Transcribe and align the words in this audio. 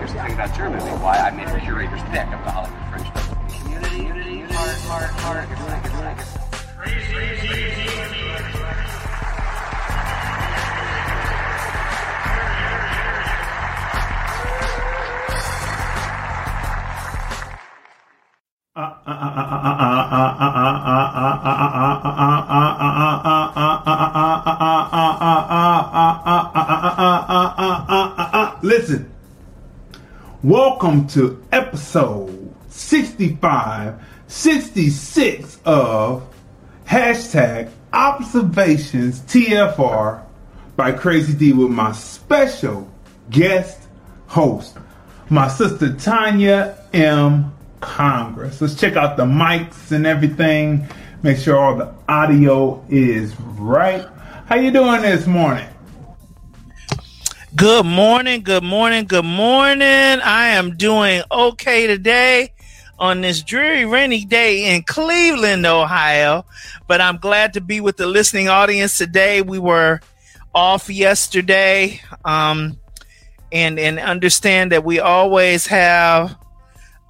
Here's 0.00 0.12
something 0.12 0.32
about 0.32 0.56
Germany, 0.56 0.82
why 1.02 1.18
I 1.18 1.30
made 1.30 1.46
a 1.46 1.60
curator's 1.60 2.00
pick 2.04 2.24
of 2.32 2.42
the 2.42 2.50
Hollywood 2.50 2.80
Fringe. 2.88 3.12
Community, 3.60 3.96
unity, 4.04 4.40
heart, 4.54 5.10
heart, 5.10 5.10
heart, 5.10 5.46
Listen, 28.62 29.09
welcome 30.42 31.06
to 31.06 31.42
episode 31.52 32.54
65, 32.70 34.02
66 34.26 35.58
of 35.66 36.34
hashtag 36.86 37.70
observations 37.92 39.20
TFR 39.20 40.22
by 40.76 40.92
Crazy 40.92 41.34
D 41.34 41.52
with 41.52 41.70
my 41.70 41.92
special 41.92 42.90
guest 43.28 43.86
host, 44.28 44.78
my 45.28 45.46
sister 45.46 45.94
Tanya 45.94 46.78
M. 46.94 47.52
Congress. 47.80 48.62
Let's 48.62 48.76
check 48.76 48.96
out 48.96 49.18
the 49.18 49.26
mics 49.26 49.92
and 49.92 50.06
everything. 50.06 50.88
Make 51.22 51.36
sure 51.36 51.58
all 51.58 51.76
the 51.76 51.92
audio 52.08 52.82
is 52.88 53.38
right. 53.40 54.06
How 54.46 54.56
you 54.56 54.70
doing 54.70 55.02
this 55.02 55.26
morning? 55.26 55.68
Good 57.56 57.84
morning, 57.84 58.42
good 58.42 58.62
morning, 58.62 59.06
good 59.06 59.24
morning. 59.24 59.84
I 59.84 60.50
am 60.50 60.76
doing 60.76 61.22
okay 61.32 61.88
today 61.88 62.52
on 62.96 63.22
this 63.22 63.42
dreary, 63.42 63.84
rainy 63.84 64.24
day 64.24 64.72
in 64.72 64.84
Cleveland, 64.84 65.66
Ohio. 65.66 66.44
But 66.86 67.00
I'm 67.00 67.16
glad 67.16 67.54
to 67.54 67.60
be 67.60 67.80
with 67.80 67.96
the 67.96 68.06
listening 68.06 68.48
audience 68.48 68.96
today. 68.96 69.42
We 69.42 69.58
were 69.58 70.00
off 70.54 70.88
yesterday, 70.88 72.00
um, 72.24 72.78
and 73.50 73.80
and 73.80 73.98
understand 73.98 74.70
that 74.70 74.84
we 74.84 75.00
always 75.00 75.66
have 75.66 76.36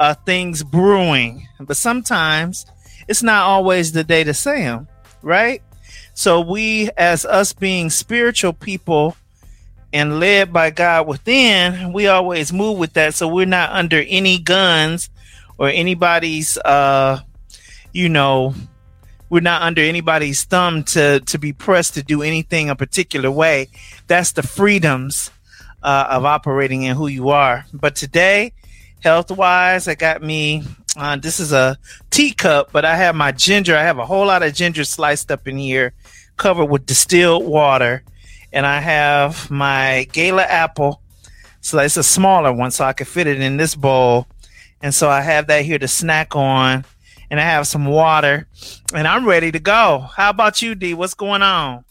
uh, 0.00 0.14
things 0.24 0.62
brewing, 0.62 1.46
but 1.60 1.76
sometimes 1.76 2.64
it's 3.08 3.22
not 3.22 3.42
always 3.42 3.92
the 3.92 4.04
day 4.04 4.24
to 4.24 4.32
say 4.32 4.62
them, 4.62 4.88
right? 5.20 5.60
So 6.14 6.40
we, 6.40 6.90
as 6.96 7.26
us 7.26 7.52
being 7.52 7.90
spiritual 7.90 8.54
people 8.54 9.16
and 9.92 10.20
led 10.20 10.52
by 10.52 10.70
God 10.70 11.06
within, 11.06 11.92
we 11.92 12.06
always 12.06 12.52
move 12.52 12.78
with 12.78 12.92
that. 12.94 13.14
So 13.14 13.28
we're 13.28 13.46
not 13.46 13.70
under 13.70 14.02
any 14.06 14.38
guns 14.38 15.10
or 15.58 15.68
anybody's, 15.68 16.56
uh, 16.58 17.20
you 17.92 18.08
know, 18.08 18.54
we're 19.28 19.40
not 19.40 19.62
under 19.62 19.82
anybody's 19.82 20.44
thumb 20.44 20.82
to 20.84 21.20
to 21.20 21.38
be 21.38 21.52
pressed 21.52 21.94
to 21.94 22.02
do 22.02 22.22
anything 22.22 22.68
a 22.68 22.76
particular 22.76 23.30
way. 23.30 23.68
That's 24.08 24.32
the 24.32 24.42
freedoms 24.42 25.30
uh, 25.82 26.06
of 26.10 26.24
operating 26.24 26.82
in 26.82 26.96
who 26.96 27.06
you 27.06 27.28
are. 27.28 27.64
But 27.72 27.94
today 27.94 28.52
health 29.00 29.30
wise. 29.30 29.88
I 29.88 29.94
got 29.94 30.22
me. 30.22 30.62
Uh, 30.96 31.16
this 31.16 31.40
is 31.40 31.52
a 31.52 31.78
teacup, 32.10 32.72
but 32.72 32.84
I 32.84 32.96
have 32.96 33.14
my 33.14 33.32
ginger. 33.32 33.76
I 33.76 33.82
have 33.82 33.98
a 33.98 34.06
whole 34.06 34.26
lot 34.26 34.42
of 34.42 34.54
ginger 34.54 34.84
sliced 34.84 35.30
up 35.30 35.46
in 35.48 35.56
here, 35.56 35.92
covered 36.36 36.66
with 36.66 36.86
distilled 36.86 37.46
water, 37.46 38.02
and 38.52 38.66
I 38.66 38.80
have 38.80 39.50
my 39.50 40.06
Gala 40.12 40.42
apple. 40.42 41.00
So 41.60 41.78
it's 41.78 41.96
a 41.96 42.02
smaller 42.02 42.52
one, 42.52 42.70
so 42.70 42.84
I 42.84 42.92
can 42.92 43.06
fit 43.06 43.26
it 43.26 43.40
in 43.40 43.56
this 43.56 43.74
bowl. 43.74 44.26
And 44.82 44.94
so 44.94 45.10
I 45.10 45.20
have 45.20 45.46
that 45.48 45.64
here 45.64 45.78
to 45.78 45.88
snack 45.88 46.34
on, 46.34 46.84
and 47.30 47.38
I 47.38 47.42
have 47.42 47.66
some 47.66 47.84
water, 47.84 48.48
and 48.94 49.06
I'm 49.06 49.26
ready 49.26 49.52
to 49.52 49.58
go. 49.58 50.08
How 50.16 50.30
about 50.30 50.62
you, 50.62 50.74
D? 50.74 50.94
What's 50.94 51.14
going 51.14 51.42
on? 51.42 51.84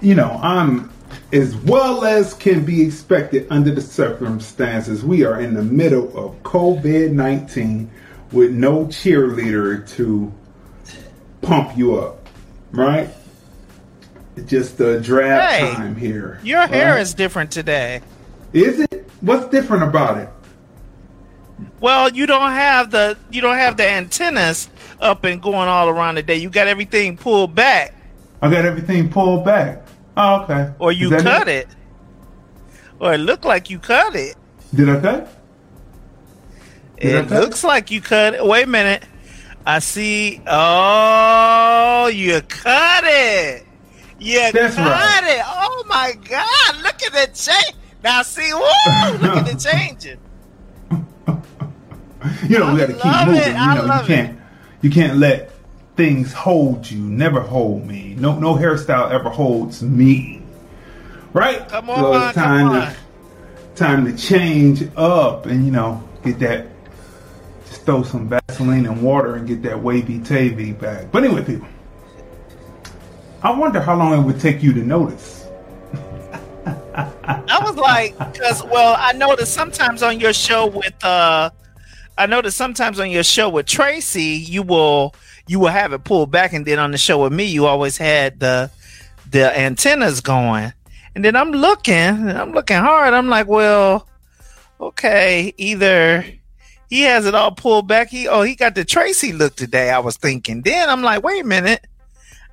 You 0.00 0.14
know, 0.14 0.40
I'm 0.42 0.90
as 1.32 1.54
well 1.56 2.04
as 2.04 2.34
can 2.34 2.64
be 2.64 2.82
expected 2.82 3.46
under 3.50 3.74
the 3.74 3.80
circumstances. 3.80 5.04
We 5.04 5.24
are 5.24 5.40
in 5.40 5.54
the 5.54 5.62
middle 5.62 6.16
of 6.16 6.42
COVID 6.42 7.12
19 7.12 7.90
with 8.32 8.52
no 8.52 8.86
cheerleader 8.86 9.88
to 9.96 10.32
pump 11.42 11.76
you 11.76 11.96
up, 11.96 12.26
right? 12.72 13.10
Just 14.46 14.80
a 14.80 15.00
drab 15.00 15.50
Hey, 15.50 15.74
time 15.74 15.96
here. 15.96 16.40
Your 16.42 16.66
hair 16.66 16.98
is 16.98 17.14
different 17.14 17.50
today. 17.52 18.00
Is 18.52 18.80
it? 18.80 19.08
What's 19.20 19.46
different 19.48 19.84
about 19.84 20.18
it? 20.18 20.28
Well, 21.80 22.10
you 22.10 22.26
don't 22.26 22.50
have 22.50 22.90
the 22.90 23.16
you 23.30 23.40
don't 23.40 23.56
have 23.56 23.76
the 23.76 23.88
antennas 23.88 24.68
up 25.00 25.24
and 25.24 25.40
going 25.40 25.68
all 25.68 25.88
around 25.88 26.16
the 26.16 26.22
day. 26.22 26.36
You 26.36 26.50
got 26.50 26.66
everything 26.66 27.16
pulled 27.16 27.54
back, 27.54 27.94
I 28.42 28.50
got 28.50 28.64
everything 28.64 29.08
pulled 29.08 29.44
back. 29.44 29.86
Oh, 30.16 30.42
okay. 30.42 30.72
or 30.78 30.92
you 30.92 31.10
cut 31.10 31.48
it, 31.48 31.68
or 33.00 33.14
it 33.14 33.18
looked 33.18 33.44
like 33.44 33.70
you 33.70 33.78
cut 33.78 34.14
it. 34.16 34.36
Did 34.74 34.88
I 34.88 35.00
cut? 35.00 35.42
Did 37.00 37.16
I 37.16 37.18
It 37.20 37.28
cut 37.28 37.42
looks 37.42 37.64
like 37.64 37.90
you 37.90 38.00
cut 38.00 38.34
it. 38.34 38.44
Wait 38.44 38.64
a 38.64 38.68
minute. 38.68 39.04
I 39.66 39.78
see. 39.78 40.42
Oh, 40.46 42.10
you 42.12 42.40
cut 42.42 43.04
it. 43.06 43.66
That's 44.52 44.74
cut 44.76 44.86
right. 44.86 45.36
it. 45.38 45.42
Oh 45.46 45.84
my 45.88 46.14
God! 46.28 46.82
Look 46.82 47.02
at 47.02 47.12
the 47.12 47.26
change. 47.34 47.76
Now 48.02 48.22
see, 48.22 48.52
woo! 48.52 48.60
Look 49.18 49.36
at 49.36 49.46
the 49.46 49.56
changing. 49.70 50.18
You 52.48 52.58
know, 52.58 52.72
we 52.72 52.80
got 52.80 52.86
to 52.86 52.94
keep 52.94 53.26
moving. 53.26 53.42
it. 53.42 53.48
You 53.48 53.54
I 53.54 53.74
know, 53.86 54.00
you 54.00 54.06
can't 54.06 54.38
you 54.82 54.90
can't 54.90 55.18
let 55.18 55.50
things 55.96 56.32
hold 56.32 56.90
you. 56.90 57.00
Never 57.00 57.40
hold 57.40 57.86
me. 57.86 58.14
No 58.18 58.38
no 58.38 58.54
hairstyle 58.54 59.10
ever 59.10 59.28
holds 59.28 59.82
me. 59.82 60.42
Right? 61.32 61.68
Come 61.68 61.86
So 61.86 62.12
on, 62.14 62.22
it's 62.28 62.34
time 62.34 62.68
come 62.68 62.76
on. 62.76 62.92
to 62.92 62.96
time 63.74 64.04
to 64.06 64.16
change 64.16 64.88
up 64.96 65.46
and 65.46 65.64
you 65.66 65.70
know 65.72 66.02
get 66.24 66.38
that. 66.40 66.66
Just 67.68 67.84
throw 67.84 68.02
some 68.02 68.28
Vaseline 68.28 68.86
and 68.86 69.02
water 69.02 69.34
and 69.34 69.46
get 69.46 69.62
that 69.62 69.82
wavy 69.82 70.18
tavy 70.20 70.72
back. 70.72 71.10
But 71.12 71.24
anyway, 71.24 71.44
people, 71.44 71.66
I 73.44 73.50
wonder 73.50 73.78
how 73.78 73.94
long 73.94 74.18
it 74.18 74.22
would 74.22 74.40
take 74.40 74.62
you 74.62 74.72
to 74.72 74.80
notice. 74.80 75.46
I 76.94 77.60
was 77.62 77.76
like, 77.76 78.16
because 78.32 78.64
well, 78.64 78.96
I 78.98 79.12
noticed 79.12 79.52
sometimes 79.52 80.02
on 80.02 80.18
your 80.18 80.32
show 80.32 80.66
with 80.66 81.04
uh, 81.04 81.50
I 82.16 82.26
noticed 82.26 82.56
sometimes 82.56 82.98
on 82.98 83.10
your 83.10 83.22
show 83.22 83.50
with 83.50 83.66
Tracy, 83.66 84.22
you 84.22 84.62
will 84.62 85.14
you 85.46 85.60
will 85.60 85.68
have 85.68 85.92
it 85.92 86.04
pulled 86.04 86.30
back, 86.30 86.54
and 86.54 86.64
then 86.64 86.78
on 86.78 86.90
the 86.90 86.96
show 86.96 87.22
with 87.22 87.34
me, 87.34 87.44
you 87.44 87.66
always 87.66 87.98
had 87.98 88.40
the 88.40 88.70
the 89.30 89.56
antennas 89.58 90.22
going. 90.22 90.72
And 91.14 91.22
then 91.22 91.36
I'm 91.36 91.50
looking, 91.50 91.92
and 91.92 92.32
I'm 92.32 92.52
looking 92.52 92.78
hard. 92.78 93.12
I'm 93.12 93.28
like, 93.28 93.46
well, 93.46 94.08
okay, 94.80 95.52
either 95.58 96.24
he 96.88 97.02
has 97.02 97.26
it 97.26 97.34
all 97.34 97.52
pulled 97.52 97.88
back. 97.88 98.08
He 98.08 98.26
oh, 98.26 98.40
he 98.40 98.54
got 98.54 98.74
the 98.74 98.86
Tracy 98.86 99.34
look 99.34 99.54
today. 99.54 99.90
I 99.90 99.98
was 99.98 100.16
thinking. 100.16 100.62
Then 100.62 100.88
I'm 100.88 101.02
like, 101.02 101.22
wait 101.22 101.42
a 101.42 101.46
minute, 101.46 101.84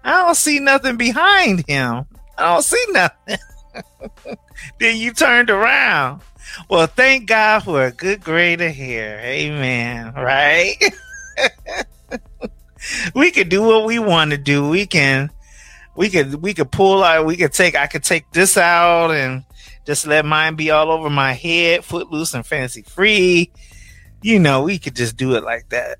I 0.03 0.23
don't 0.23 0.35
see 0.35 0.59
nothing 0.59 0.97
behind 0.97 1.67
him. 1.67 2.05
I 2.37 2.53
don't 2.53 2.63
see 2.63 2.85
nothing. 2.89 3.37
then 4.79 4.97
you 4.97 5.13
turned 5.13 5.49
around. 5.49 6.21
Well, 6.69 6.87
thank 6.87 7.27
God 7.27 7.63
for 7.63 7.85
a 7.85 7.91
good 7.91 8.21
grade 8.21 8.61
of 8.61 8.73
hair. 8.73 9.19
Amen. 9.19 10.13
Right? 10.13 10.75
we 13.15 13.31
can 13.31 13.47
do 13.47 13.61
what 13.61 13.85
we 13.85 13.99
want 13.99 14.31
to 14.31 14.37
do. 14.37 14.67
We 14.67 14.85
can, 14.85 15.29
we 15.95 16.09
could, 16.09 16.35
we 16.41 16.53
could 16.53 16.71
pull 16.71 17.03
out. 17.03 17.25
We 17.25 17.37
could 17.37 17.53
take. 17.53 17.75
I 17.75 17.87
could 17.87 18.03
take 18.03 18.29
this 18.31 18.57
out 18.57 19.11
and 19.11 19.45
just 19.85 20.07
let 20.07 20.25
mine 20.25 20.55
be 20.55 20.71
all 20.71 20.91
over 20.91 21.09
my 21.09 21.33
head, 21.33 21.85
footloose 21.85 22.33
and 22.33 22.45
fancy 22.45 22.81
free. 22.81 23.51
You 24.21 24.39
know, 24.39 24.63
we 24.63 24.77
could 24.77 24.95
just 24.95 25.17
do 25.17 25.35
it 25.35 25.43
like 25.43 25.69
that. 25.69 25.99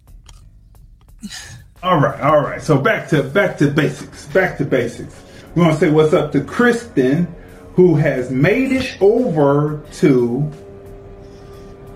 All 1.84 2.00
right, 2.00 2.22
all 2.22 2.42
right. 2.42 2.62
So 2.62 2.78
back 2.78 3.10
to 3.10 3.24
back 3.24 3.58
to 3.58 3.68
basics. 3.72 4.28
Back 4.28 4.60
to 4.60 4.66
basics. 4.66 5.20
We 5.56 5.64
want 5.64 5.74
to 5.74 5.80
say 5.80 5.90
what's 5.90 6.14
up 6.14 6.32
to 6.34 6.42
Kristen, 6.42 7.28
who 7.74 7.96
has 7.96 8.30
made 8.30 8.72
it 8.72 8.98
over 9.02 9.82
to 9.94 10.52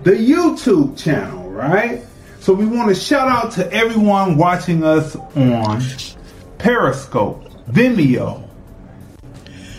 the 0.02 0.12
YouTube 0.12 0.98
channel, 0.98 1.52
right? 1.52 2.04
So 2.40 2.54
we 2.54 2.66
want 2.66 2.90
to 2.90 2.96
shout 2.96 3.28
out 3.28 3.52
to 3.54 3.72
everyone 3.72 4.38
watching 4.38 4.84
us 4.84 5.16
on 5.16 5.84
Periscope, 6.58 7.44
Vimeo, 7.70 8.48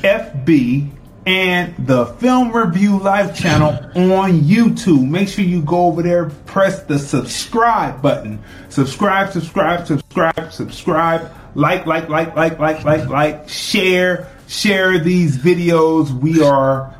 FB, 0.03 0.91
and 1.27 1.75
the 1.87 2.07
Film 2.07 2.53
Review 2.53 2.99
Live 3.01 3.37
channel 3.37 3.71
on 3.97 4.41
YouTube. 4.43 5.09
Make 5.09 5.29
sure 5.29 5.45
you 5.45 5.61
go 5.61 5.87
over 5.87 6.01
there, 6.01 6.31
press 6.47 6.85
the 6.85 6.99
subscribe 6.99 8.01
button. 8.01 8.43
Subscribe, 8.69 9.33
subscribe, 9.33 9.87
subscribe, 9.87 10.53
subscribe. 10.53 11.33
Like, 11.57 11.85
like, 11.85 12.09
like, 12.09 12.37
like, 12.37 12.61
like, 12.61 12.85
like, 12.85 13.09
like. 13.09 13.49
Share, 13.49 14.31
share 14.47 15.01
these 15.01 15.37
videos. 15.37 16.11
We 16.13 16.43
are 16.43 16.95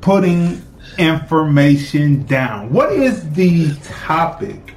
putting 0.00 0.60
information 0.98 2.24
down. 2.24 2.72
What 2.72 2.92
is 2.92 3.30
the 3.30 3.74
topic 3.84 4.74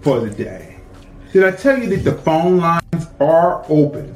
for 0.00 0.20
the 0.20 0.30
day? 0.30 0.76
Did 1.32 1.42
I 1.42 1.50
tell 1.50 1.76
you 1.76 1.88
that 1.96 2.04
the 2.04 2.16
phone 2.22 2.58
lines 2.58 3.06
are 3.18 3.64
open? 3.68 4.14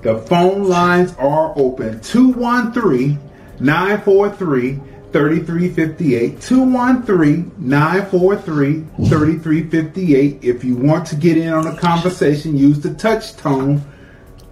The 0.00 0.18
phone 0.18 0.64
lines 0.64 1.14
are 1.18 1.52
open. 1.56 2.00
213 2.00 3.18
943 3.60 4.80
3358. 5.12 6.40
213 6.40 7.52
943 7.58 8.84
3358. 9.08 10.44
If 10.44 10.64
you 10.64 10.76
want 10.76 11.06
to 11.08 11.16
get 11.16 11.36
in 11.38 11.52
on 11.52 11.64
the 11.64 11.80
conversation, 11.80 12.56
use 12.56 12.80
the 12.80 12.94
touch 12.94 13.36
tone, 13.36 13.82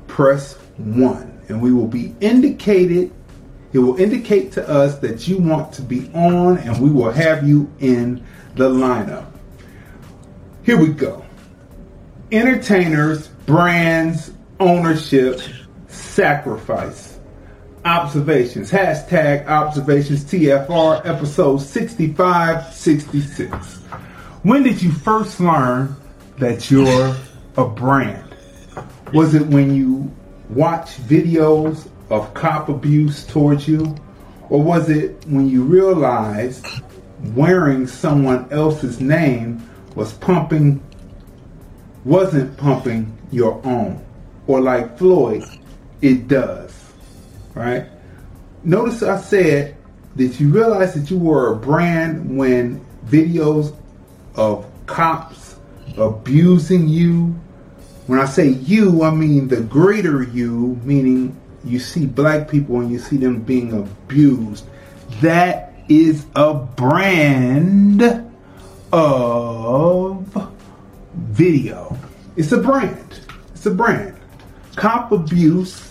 press 0.06 0.54
1. 0.78 1.44
And 1.48 1.60
we 1.60 1.72
will 1.72 1.86
be 1.86 2.14
indicated, 2.20 3.12
it 3.72 3.78
will 3.78 3.96
indicate 3.96 4.52
to 4.52 4.68
us 4.68 4.98
that 5.00 5.28
you 5.28 5.38
want 5.38 5.72
to 5.74 5.82
be 5.82 6.10
on, 6.14 6.58
and 6.58 6.80
we 6.80 6.90
will 6.90 7.10
have 7.12 7.46
you 7.46 7.70
in 7.78 8.24
the 8.54 8.68
lineup. 8.68 9.30
Here 10.62 10.78
we 10.78 10.88
go. 10.88 11.24
Entertainers, 12.32 13.28
brands, 13.28 14.32
ownership, 14.58 15.40
sacrifice. 15.86 17.05
Observations. 17.86 18.68
Hashtag 18.68 19.46
observations 19.46 20.24
TFR 20.24 21.06
episode 21.06 21.58
6566. 21.58 23.76
When 24.42 24.64
did 24.64 24.82
you 24.82 24.90
first 24.90 25.38
learn 25.38 25.94
that 26.38 26.68
you're 26.68 27.14
a 27.56 27.64
brand? 27.64 28.34
Was 29.12 29.36
it 29.36 29.46
when 29.46 29.72
you 29.72 30.12
watched 30.50 31.00
videos 31.02 31.88
of 32.10 32.34
cop 32.34 32.68
abuse 32.68 33.24
towards 33.24 33.68
you? 33.68 33.94
Or 34.50 34.60
was 34.60 34.90
it 34.90 35.24
when 35.28 35.48
you 35.48 35.62
realized 35.62 36.66
wearing 37.36 37.86
someone 37.86 38.50
else's 38.50 39.00
name 39.00 39.62
was 39.94 40.12
pumping 40.14 40.82
wasn't 42.04 42.56
pumping 42.56 43.16
your 43.30 43.64
own? 43.64 44.04
Or 44.48 44.60
like 44.60 44.98
Floyd, 44.98 45.44
it 46.02 46.26
does. 46.26 46.65
Right? 47.56 47.86
Notice 48.64 49.02
I 49.02 49.18
said 49.18 49.76
that 50.16 50.38
you 50.38 50.50
realize 50.50 50.92
that 50.92 51.10
you 51.10 51.18
were 51.18 51.54
a 51.54 51.56
brand 51.56 52.36
when 52.36 52.84
videos 53.06 53.74
of 54.34 54.66
cops 54.84 55.56
abusing 55.96 56.86
you. 56.86 57.34
When 58.08 58.20
I 58.20 58.26
say 58.26 58.48
you, 58.48 59.02
I 59.02 59.10
mean 59.10 59.48
the 59.48 59.62
greater 59.62 60.22
you, 60.22 60.78
meaning 60.84 61.34
you 61.64 61.78
see 61.78 62.04
black 62.04 62.48
people 62.50 62.80
and 62.80 62.92
you 62.92 62.98
see 62.98 63.16
them 63.16 63.40
being 63.40 63.72
abused. 63.72 64.66
That 65.22 65.72
is 65.88 66.26
a 66.36 66.52
brand 66.52 68.02
of 68.92 70.52
video. 71.14 71.96
It's 72.36 72.52
a 72.52 72.58
brand. 72.58 73.20
It's 73.54 73.64
a 73.64 73.70
brand 73.70 74.16
cop 74.76 75.10
abuse 75.10 75.85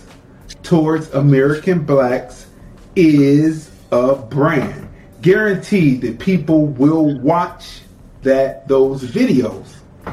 towards 0.66 1.10
American 1.14 1.84
blacks 1.84 2.48
is 2.96 3.72
a 3.92 4.16
brand. 4.16 4.90
Guaranteed 5.22 6.02
that 6.02 6.20
people 6.20 6.66
will 6.66 7.18
watch 7.20 7.82
that 8.24 8.68
those 8.68 9.04
videos. 9.04 9.68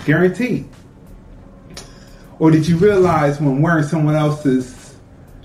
Guaranteed. 0.05 0.69
Or 2.39 2.51
did 2.51 2.67
you 2.67 2.77
realize 2.77 3.41
when 3.41 3.63
wearing 3.63 3.85
someone 3.85 4.15
else's 4.15 4.97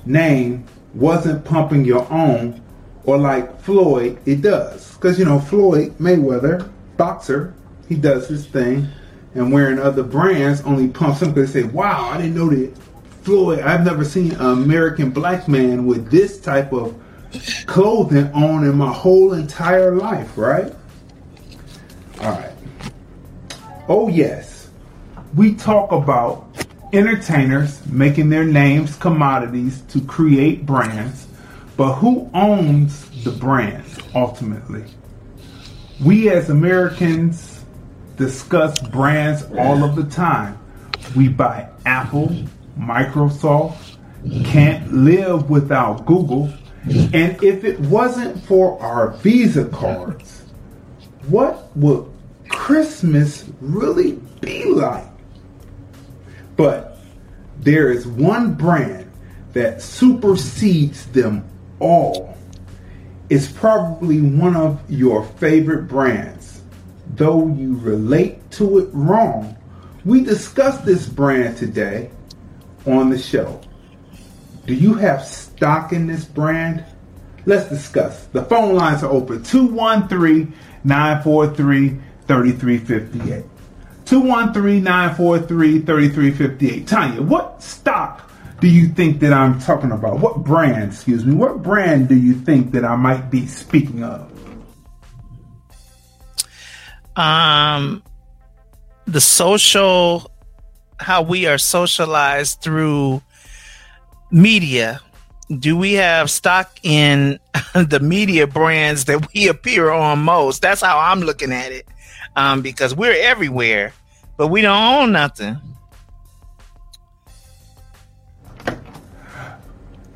name 0.06 0.65
wasn't 0.94 1.44
pumping 1.45 1.86
your 1.86 2.12
own, 2.12 2.62
or 3.04 3.18
like 3.18 3.62
Floyd, 3.62 4.19
it 4.25 4.42
does? 4.42 4.94
Because 4.95 5.19
you 5.19 5.25
know 5.25 5.39
Floyd 5.39 5.98
Mayweather, 6.00 6.69
boxer, 6.98 7.54
he 7.88 7.95
does 7.95 8.27
his 8.27 8.45
thing, 8.45 8.88
and 9.36 9.51
wearing 9.51 9.80
other 9.80 10.04
brands 10.04 10.62
only 10.62 10.88
pumps 10.88 11.21
him 11.21 11.33
because 11.33 11.54
they 11.54 11.62
say, 11.62 11.68
"Wow, 11.68 12.09
I 12.12 12.18
didn't 12.18 12.36
know 12.36 12.50
that 12.50 12.74
Floyd, 13.28 13.60
I've 13.60 13.84
never 13.84 14.06
seen 14.06 14.32
an 14.32 14.64
American 14.64 15.10
black 15.10 15.50
man 15.50 15.86
with 15.86 16.10
this 16.10 16.40
type 16.40 16.72
of 16.72 16.98
clothing 17.66 18.32
on 18.32 18.64
in 18.64 18.78
my 18.78 18.90
whole 18.90 19.34
entire 19.34 19.94
life, 19.94 20.38
right? 20.38 20.74
All 22.22 22.32
right. 22.32 22.54
Oh, 23.90 24.08
yes. 24.08 24.70
We 25.36 25.56
talk 25.56 25.92
about 25.92 26.48
entertainers 26.94 27.86
making 27.88 28.30
their 28.30 28.46
names 28.46 28.96
commodities 28.96 29.82
to 29.90 30.00
create 30.00 30.66
brands, 30.66 31.28
but 31.76 31.96
who 31.96 32.30
owns 32.34 33.26
the 33.26 33.32
brands 33.32 34.00
ultimately? 34.16 34.86
We 36.02 36.30
as 36.30 36.50
Americans 36.50 37.66
discuss 38.16 38.80
brands 38.80 39.44
all 39.58 39.84
of 39.84 39.98
the 39.98 40.06
time. 40.06 40.58
We 41.14 41.28
buy 41.28 41.68
Apple, 41.86 42.34
Microsoft, 42.78 43.98
can't 44.46 44.94
live 44.94 45.50
without 45.50 46.06
Google. 46.06 46.54
And 46.86 47.42
if 47.44 47.64
it 47.64 47.80
wasn't 47.80 48.44
for 48.46 48.82
our 48.82 49.12
Visa 49.18 49.66
cards, 49.66 50.44
what 51.28 51.76
would 51.76 52.06
Christmas 52.50 53.46
really 53.60 54.14
be 54.42 54.66
like? 54.66 55.06
But 56.56 57.00
there 57.60 57.92
is 57.92 58.08
one 58.08 58.54
brand 58.54 59.12
that 59.54 59.82
supersedes 59.82 61.06
them 61.08 61.44
all. 61.80 62.38
It's 63.30 63.52
probably 63.52 64.22
one 64.22 64.56
of 64.56 64.80
your 64.90 65.26
favorite 65.26 65.88
brands. 65.88 66.62
Though 67.16 67.48
you 67.48 67.78
relate 67.78 68.50
to 68.52 68.80
it 68.80 68.90
wrong, 68.94 69.58
we 70.06 70.24
discussed 70.24 70.86
this 70.86 71.08
brand 71.08 71.58
today 71.58 72.12
on 72.88 73.10
the 73.10 73.18
show. 73.18 73.62
Do 74.66 74.74
you 74.74 74.95
have 74.95 75.24
stock 75.24 75.94
in 75.94 76.07
this 76.07 76.25
brand? 76.25 76.84
Let's 77.45 77.69
discuss. 77.69 78.25
The 78.28 78.44
phone 78.44 78.75
lines 78.75 79.04
are 79.04 79.12
open 79.12 79.44
213 79.44 80.54
943 80.84 81.89
3358. 82.28 83.45
213 84.06 84.84
943 84.84 85.80
3358. 85.81 86.88
Tanya, 86.88 87.22
what 87.22 87.63
stock 87.63 88.30
do 88.60 88.68
you 88.68 88.88
think 88.88 89.19
that 89.19 89.31
I'm 89.31 89.60
talking 89.60 89.92
about? 89.92 90.19
What 90.19 90.44
brand, 90.44 90.92
excuse 90.92 91.25
me, 91.25 91.36
what 91.36 91.62
brand 91.62 92.10
do 92.10 92.16
you 92.16 92.33
think 92.33 92.72
that 92.72 92.83
I 92.83 92.95
might 92.95 93.30
be 93.30 93.48
speaking 93.48 94.04
of? 94.04 94.31
Um, 97.16 98.04
the 99.06 99.21
social 99.21 100.31
how 100.99 101.21
we 101.21 101.45
are 101.45 101.57
socialized 101.57 102.61
through 102.61 103.21
media. 104.31 105.01
Do 105.49 105.77
we 105.77 105.94
have 105.94 106.30
stock 106.30 106.77
in 106.83 107.39
the 107.73 107.99
media 108.01 108.47
brands 108.47 109.06
that 109.06 109.33
we 109.33 109.47
appear 109.47 109.89
on 109.89 110.19
most? 110.19 110.61
That's 110.61 110.81
how 110.81 110.99
i'm 110.99 111.21
looking 111.21 111.54
at 111.54 111.71
it 111.71 111.87
um, 112.35 112.61
because 112.61 112.95
we're 112.95 113.16
everywhere 113.21 113.94
but 114.37 114.47
we 114.47 114.61
don't 114.61 114.94
own 114.94 115.11
nothing. 115.11 115.59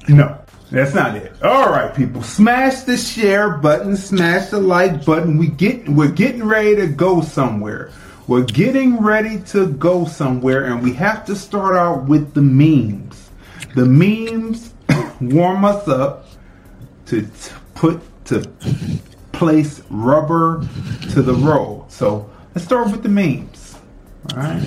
No 0.07 0.37
that's 0.69 0.93
not 0.93 1.15
it. 1.15 1.33
All 1.43 1.69
right 1.69 1.93
people 1.93 2.23
smash 2.23 2.81
the 2.81 2.97
share 2.97 3.57
button 3.57 3.95
smash 3.95 4.49
the 4.49 4.59
like 4.59 5.05
button. 5.05 5.37
We 5.37 5.47
get 5.47 5.87
we're 5.89 6.11
getting 6.11 6.43
ready 6.43 6.75
to 6.77 6.87
go 6.87 7.21
somewhere 7.21 7.91
we're 8.27 8.43
getting 8.43 9.01
ready 9.01 9.39
to 9.47 9.67
go 9.73 10.05
somewhere, 10.05 10.65
and 10.65 10.83
we 10.83 10.93
have 10.93 11.25
to 11.25 11.35
start 11.35 11.75
out 11.75 12.05
with 12.05 12.33
the 12.33 12.41
memes. 12.41 13.29
The 13.75 13.85
memes 13.85 14.73
warm 15.21 15.65
us 15.65 15.87
up 15.87 16.27
to 17.07 17.27
put 17.75 18.01
to 18.25 18.49
place 19.31 19.81
rubber 19.89 20.67
to 21.11 21.21
the 21.21 21.33
road. 21.33 21.85
So 21.89 22.29
let's 22.53 22.65
start 22.65 22.91
with 22.91 23.03
the 23.03 23.09
memes. 23.09 23.75
All 24.31 24.37
right. 24.37 24.61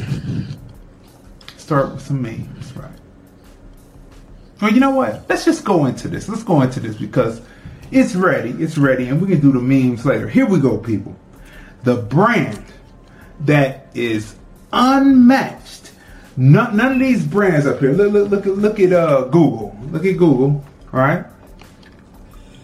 Start 1.56 1.92
with 1.92 2.02
some 2.02 2.20
memes, 2.20 2.76
right? 2.76 2.90
Well, 4.60 4.72
you 4.72 4.80
know 4.80 4.90
what? 4.90 5.24
Let's 5.28 5.44
just 5.44 5.64
go 5.64 5.86
into 5.86 6.08
this. 6.08 6.28
Let's 6.28 6.42
go 6.42 6.60
into 6.62 6.80
this 6.80 6.96
because 6.96 7.40
it's 7.90 8.14
ready. 8.14 8.50
It's 8.50 8.76
ready, 8.76 9.08
and 9.08 9.20
we 9.20 9.28
can 9.28 9.40
do 9.40 9.52
the 9.52 9.60
memes 9.60 10.04
later. 10.04 10.28
Here 10.28 10.46
we 10.46 10.58
go, 10.58 10.76
people. 10.76 11.16
The 11.84 11.96
brand 11.96 12.64
that 13.40 13.88
is 13.94 14.34
unmatched. 14.72 15.92
None, 16.36 16.76
none 16.76 16.92
of 16.92 16.98
these 16.98 17.24
brands 17.24 17.66
up 17.66 17.80
here. 17.80 17.92
Look, 17.92 18.12
look, 18.12 18.30
look, 18.30 18.44
look 18.46 18.80
at 18.80 18.92
uh, 18.92 19.22
Google. 19.24 19.76
Look 19.90 20.04
at 20.04 20.16
Google. 20.16 20.64
All 20.92 21.00
right. 21.00 21.24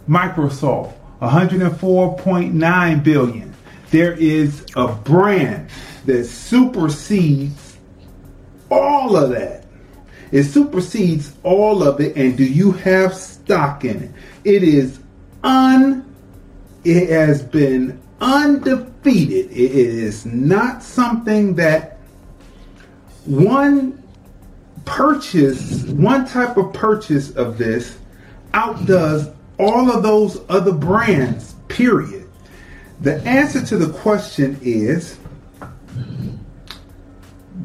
Microsoft, 0.07 0.93
104.9 1.21 3.03
billion. 3.03 3.51
there 3.91 4.13
is 4.13 4.65
a 4.75 4.87
brand 4.87 5.69
that 6.05 6.25
supersedes 6.25 7.60
all 8.71 9.15
of 9.15 9.31
that. 9.31 9.65
It 10.31 10.43
supersedes 10.43 11.33
all 11.43 11.83
of 11.83 11.99
it, 11.99 12.15
and 12.15 12.37
do 12.37 12.45
you 12.45 12.71
have 12.71 13.13
stock 13.13 13.83
in 13.83 14.03
it? 14.03 14.11
It 14.45 14.63
is 14.63 14.99
un. 15.43 16.07
It 16.83 17.09
has 17.09 17.43
been 17.43 18.01
undefeated. 18.21 19.51
It 19.51 19.71
is 19.71 20.25
not 20.25 20.81
something 20.81 21.55
that 21.55 21.97
one 23.25 24.01
purchase, 24.85 25.83
one 25.83 26.25
type 26.25 26.57
of 26.57 26.73
purchase 26.73 27.31
of 27.31 27.57
this 27.57 27.97
outdoes 28.53 29.29
all 29.59 29.91
of 29.91 30.01
those 30.01 30.41
other 30.49 30.71
brands, 30.71 31.55
period. 31.67 32.27
The 33.01 33.21
answer 33.23 33.63
to 33.65 33.77
the 33.77 33.93
question 33.93 34.59
is 34.61 35.17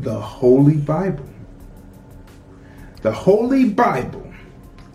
the 0.02 0.20
Holy 0.20 0.76
Bible. 0.76 1.28
The 3.02 3.12
Holy 3.12 3.68
Bible 3.68 4.32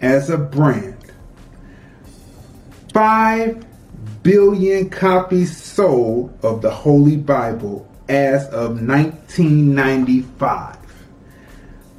as 0.01 0.29
a 0.29 0.37
brand. 0.37 0.97
Five 2.93 3.65
billion 4.23 4.89
copies 4.89 5.55
sold 5.55 6.37
of 6.43 6.61
the 6.61 6.71
Holy 6.71 7.15
Bible 7.15 7.87
as 8.09 8.47
of 8.47 8.85
1995. 8.85 10.77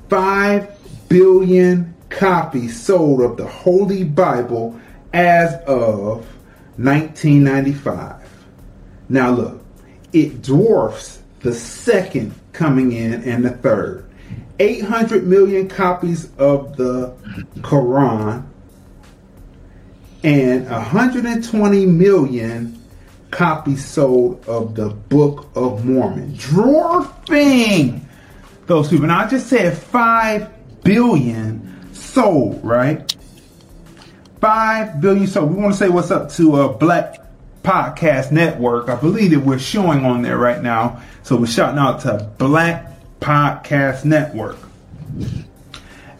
Five 0.08 1.08
billion 1.08 1.94
copies 2.10 2.80
sold 2.80 3.22
of 3.22 3.36
the 3.36 3.46
Holy 3.46 4.04
Bible 4.04 4.78
as 5.12 5.54
of 5.66 6.26
1995. 6.76 8.16
Now 9.08 9.30
look, 9.30 9.64
it 10.12 10.42
dwarfs 10.42 11.20
the 11.40 11.54
second 11.54 12.34
coming 12.52 12.92
in 12.92 13.24
and 13.24 13.44
the 13.44 13.50
third. 13.50 14.08
800 14.58 15.26
million 15.26 15.68
copies 15.68 16.28
of 16.36 16.76
the 16.76 17.14
Quran 17.58 18.44
and 20.22 20.70
120 20.70 21.86
million 21.86 22.80
copies 23.30 23.84
sold 23.84 24.46
of 24.46 24.74
the 24.74 24.90
Book 24.90 25.50
of 25.56 25.84
Mormon, 25.84 26.34
dwarfing 26.36 28.06
those 28.66 28.88
people. 28.88 29.06
Now 29.06 29.24
I 29.24 29.28
just 29.28 29.48
said 29.48 29.76
5 29.76 30.82
billion 30.84 31.92
sold, 31.92 32.62
right? 32.62 33.14
5 34.40 35.00
billion 35.00 35.26
sold. 35.26 35.50
We 35.54 35.62
want 35.62 35.74
to 35.74 35.78
say 35.78 35.88
what's 35.88 36.10
up 36.10 36.30
to 36.32 36.60
a 36.60 36.72
Black 36.72 37.21
Podcast 37.62 38.32
Network. 38.32 38.88
I 38.88 38.96
believe 38.96 39.30
that 39.32 39.40
we're 39.40 39.58
showing 39.58 40.04
on 40.04 40.22
there 40.22 40.38
right 40.38 40.62
now. 40.62 41.02
So 41.22 41.36
we're 41.36 41.46
shouting 41.46 41.78
out 41.78 42.00
to 42.00 42.30
Black 42.38 42.86
Podcast 43.20 44.04
Network. 44.04 44.58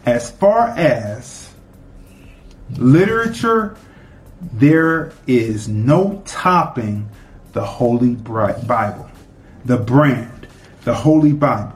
As 0.05 0.31
far 0.31 0.69
as 0.69 1.53
literature 2.77 3.77
there 4.51 5.13
is 5.27 5.67
no 5.67 6.21
topping 6.25 7.09
the 7.53 7.63
Holy 7.63 8.15
Bible, 8.15 9.09
the 9.63 9.77
brand, 9.77 10.47
the 10.83 10.93
Holy 10.93 11.31
Bible. 11.31 11.73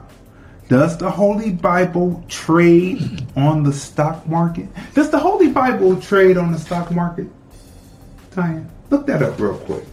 Does 0.68 0.98
the 0.98 1.10
Holy 1.10 1.50
Bible 1.50 2.22
trade 2.28 3.26
on 3.36 3.62
the 3.62 3.72
stock 3.72 4.26
market? 4.26 4.68
Does 4.92 5.10
the 5.10 5.18
Holy 5.18 5.48
Bible 5.48 5.98
trade 6.00 6.36
on 6.36 6.52
the 6.52 6.58
stock 6.58 6.90
market? 6.90 7.28
Tanya, 8.32 8.66
look 8.90 9.06
that 9.06 9.22
up 9.22 9.38
real 9.38 9.58
quick. 9.58 9.84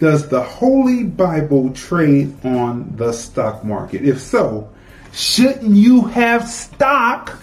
Does 0.00 0.28
the 0.28 0.42
Holy 0.42 1.04
Bible 1.04 1.72
trade 1.72 2.34
on 2.44 2.96
the 2.96 3.12
stock 3.12 3.64
market? 3.64 4.04
If 4.04 4.20
so, 4.20 4.70
shouldn't 5.12 5.76
you 5.76 6.06
have 6.06 6.48
stock 6.48 7.38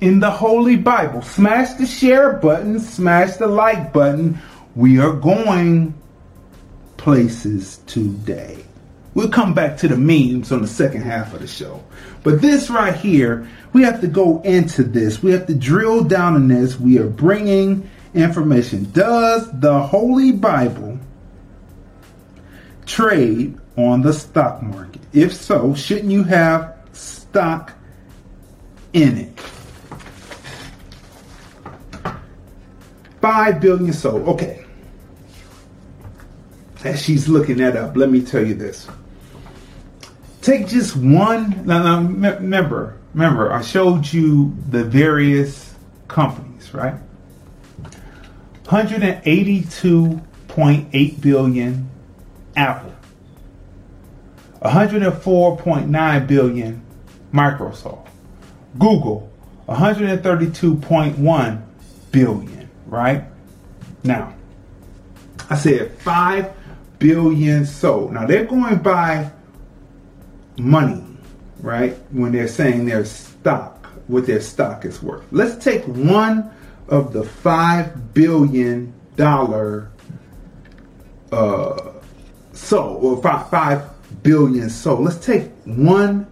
in 0.00 0.20
the 0.20 0.30
Holy 0.30 0.76
Bible. 0.76 1.22
Smash 1.22 1.74
the 1.74 1.86
share 1.86 2.34
button, 2.34 2.78
smash 2.78 3.36
the 3.36 3.46
like 3.46 3.92
button. 3.92 4.38
We 4.74 4.98
are 5.00 5.12
going 5.12 5.94
places 6.96 7.80
today. 7.86 8.64
We'll 9.18 9.30
come 9.30 9.52
back 9.52 9.78
to 9.78 9.88
the 9.88 9.96
memes 9.96 10.52
on 10.52 10.62
the 10.62 10.68
second 10.68 11.02
half 11.02 11.34
of 11.34 11.40
the 11.40 11.48
show. 11.48 11.82
But 12.22 12.40
this 12.40 12.70
right 12.70 12.94
here, 12.94 13.48
we 13.72 13.82
have 13.82 14.00
to 14.02 14.06
go 14.06 14.40
into 14.42 14.84
this. 14.84 15.20
We 15.20 15.32
have 15.32 15.48
to 15.48 15.56
drill 15.56 16.04
down 16.04 16.36
in 16.36 16.46
this. 16.46 16.78
We 16.78 17.00
are 17.00 17.08
bringing 17.08 17.90
information. 18.14 18.92
Does 18.92 19.50
the 19.58 19.80
Holy 19.80 20.30
Bible 20.30 21.00
trade 22.86 23.58
on 23.76 24.02
the 24.02 24.12
stock 24.12 24.62
market? 24.62 25.02
If 25.12 25.34
so, 25.34 25.74
shouldn't 25.74 26.12
you 26.12 26.22
have 26.22 26.76
stock 26.92 27.72
in 28.92 29.18
it? 29.18 29.40
5 33.20 33.60
billion 33.60 33.92
sold. 33.92 34.28
Okay. 34.28 34.64
As 36.84 37.02
she's 37.02 37.28
looking 37.28 37.56
that 37.56 37.76
up, 37.76 37.96
let 37.96 38.12
me 38.12 38.22
tell 38.22 38.46
you 38.46 38.54
this. 38.54 38.88
Take 40.48 40.66
just 40.66 40.96
one. 40.96 41.66
Now, 41.66 41.82
now 41.82 42.00
remember, 42.00 42.96
remember, 43.12 43.52
I 43.52 43.60
showed 43.60 44.10
you 44.10 44.56
the 44.70 44.82
various 44.82 45.74
companies, 46.08 46.72
right? 46.72 46.94
182.8 48.64 51.20
billion 51.20 51.90
Apple. 52.56 52.94
104.9 54.62 56.26
billion 56.26 56.82
Microsoft. 57.30 58.08
Google 58.78 59.30
132.1 59.68 61.62
billion 62.10 62.70
right? 62.86 63.24
Now, 64.02 64.32
I 65.50 65.58
said 65.58 65.92
5 65.98 66.50
billion 66.98 67.66
sold. 67.66 68.14
Now 68.14 68.26
they're 68.26 68.46
going 68.46 68.78
by 68.78 69.30
money, 70.58 71.04
right? 71.60 71.96
When 72.10 72.32
they're 72.32 72.48
saying 72.48 72.86
their 72.86 73.04
stock, 73.04 73.86
what 74.06 74.26
their 74.26 74.40
stock 74.40 74.84
is 74.84 75.02
worth. 75.02 75.24
Let's 75.30 75.62
take 75.62 75.84
one 75.84 76.50
of 76.88 77.12
the 77.12 77.24
5 77.24 78.14
billion 78.14 78.94
dollar 79.16 79.90
uh 81.32 81.92
sold 82.52 83.04
or 83.04 83.22
5, 83.22 83.50
5 83.50 84.22
billion 84.22 84.70
sold. 84.70 85.04
Let's 85.04 85.24
take 85.24 85.50
1 85.64 86.26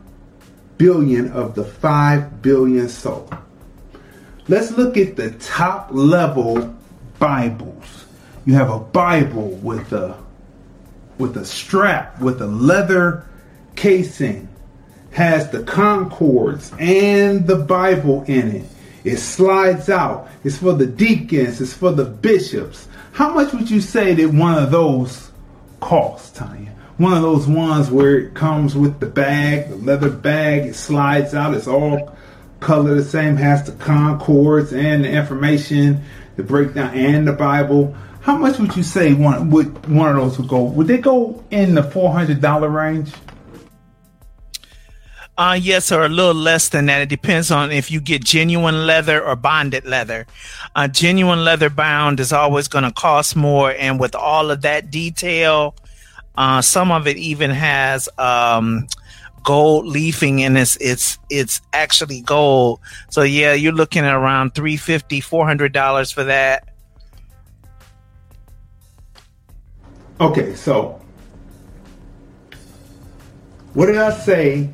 billion 0.78 1.32
of 1.32 1.54
the 1.54 1.64
5 1.64 2.42
billion 2.42 2.88
sold. 2.88 3.36
Let's 4.48 4.70
look 4.72 4.96
at 4.96 5.16
the 5.16 5.32
top 5.32 5.88
level 5.90 6.74
Bibles. 7.18 8.04
You 8.44 8.54
have 8.54 8.70
a 8.70 8.78
Bible 8.78 9.50
with 9.62 9.92
a 9.92 10.16
with 11.18 11.36
a 11.36 11.44
strap 11.44 12.20
with 12.20 12.40
a 12.42 12.46
leather 12.46 13.25
casing 13.76 14.48
has 15.12 15.50
the 15.50 15.62
concords 15.62 16.72
and 16.78 17.46
the 17.46 17.56
Bible 17.56 18.24
in 18.26 18.56
it. 18.56 18.64
It 19.04 19.18
slides 19.18 19.88
out. 19.88 20.28
It's 20.42 20.58
for 20.58 20.72
the 20.72 20.86
deacons, 20.86 21.60
it's 21.60 21.72
for 21.72 21.92
the 21.92 22.04
bishops. 22.04 22.88
How 23.12 23.32
much 23.32 23.52
would 23.52 23.70
you 23.70 23.80
say 23.80 24.14
that 24.14 24.28
one 24.28 24.62
of 24.62 24.70
those 24.70 25.30
costs, 25.80 26.36
Tanya? 26.36 26.72
One 26.98 27.12
of 27.12 27.22
those 27.22 27.46
ones 27.46 27.90
where 27.90 28.18
it 28.18 28.34
comes 28.34 28.74
with 28.74 29.00
the 29.00 29.06
bag, 29.06 29.68
the 29.68 29.76
leather 29.76 30.10
bag, 30.10 30.66
it 30.66 30.74
slides 30.74 31.34
out, 31.34 31.54
it's 31.54 31.68
all 31.68 32.16
color 32.60 32.94
the 32.94 33.04
same, 33.04 33.36
has 33.36 33.64
the 33.64 33.72
concords 33.72 34.72
and 34.72 35.04
the 35.04 35.10
information, 35.10 36.02
the 36.36 36.42
breakdown, 36.42 36.94
and 36.94 37.28
the 37.28 37.32
Bible. 37.32 37.94
How 38.20 38.36
much 38.36 38.58
would 38.58 38.76
you 38.76 38.82
say 38.82 39.12
one 39.12 39.50
would 39.50 39.88
one 39.88 40.10
of 40.10 40.16
those 40.16 40.38
would 40.38 40.48
go? 40.48 40.64
Would 40.64 40.88
they 40.88 40.98
go 40.98 41.44
in 41.50 41.74
the 41.74 41.82
four 41.82 42.12
hundred 42.12 42.40
dollar 42.40 42.68
range? 42.68 43.12
Uh, 45.38 45.58
yes, 45.60 45.92
or 45.92 46.02
a 46.02 46.08
little 46.08 46.34
less 46.34 46.70
than 46.70 46.86
that. 46.86 47.02
It 47.02 47.08
depends 47.10 47.50
on 47.50 47.70
if 47.70 47.90
you 47.90 48.00
get 48.00 48.24
genuine 48.24 48.86
leather 48.86 49.22
or 49.22 49.36
bonded 49.36 49.84
leather. 49.84 50.26
Uh, 50.74 50.88
genuine 50.88 51.44
leather 51.44 51.68
bound 51.68 52.20
is 52.20 52.32
always 52.32 52.68
going 52.68 52.84
to 52.84 52.92
cost 52.92 53.36
more, 53.36 53.72
and 53.72 54.00
with 54.00 54.14
all 54.14 54.50
of 54.50 54.62
that 54.62 54.90
detail, 54.90 55.74
uh, 56.36 56.62
some 56.62 56.90
of 56.90 57.06
it 57.06 57.18
even 57.18 57.50
has 57.50 58.08
um, 58.18 58.86
gold 59.46 59.86
leafing 59.86 60.42
and 60.42 60.58
it's 60.58 60.76
it's 60.80 61.18
it's 61.30 61.60
actually 61.72 62.20
gold. 62.22 62.80
So 63.10 63.22
yeah, 63.22 63.52
you're 63.52 63.72
looking 63.72 64.04
at 64.04 64.14
around 64.14 64.54
350 64.54 65.20
400 65.20 65.72
dollars 65.72 66.10
for 66.10 66.24
that. 66.24 66.68
Okay, 70.20 70.54
so 70.54 71.00
what 73.74 73.86
did 73.86 73.98
I 73.98 74.10
say? 74.10 74.70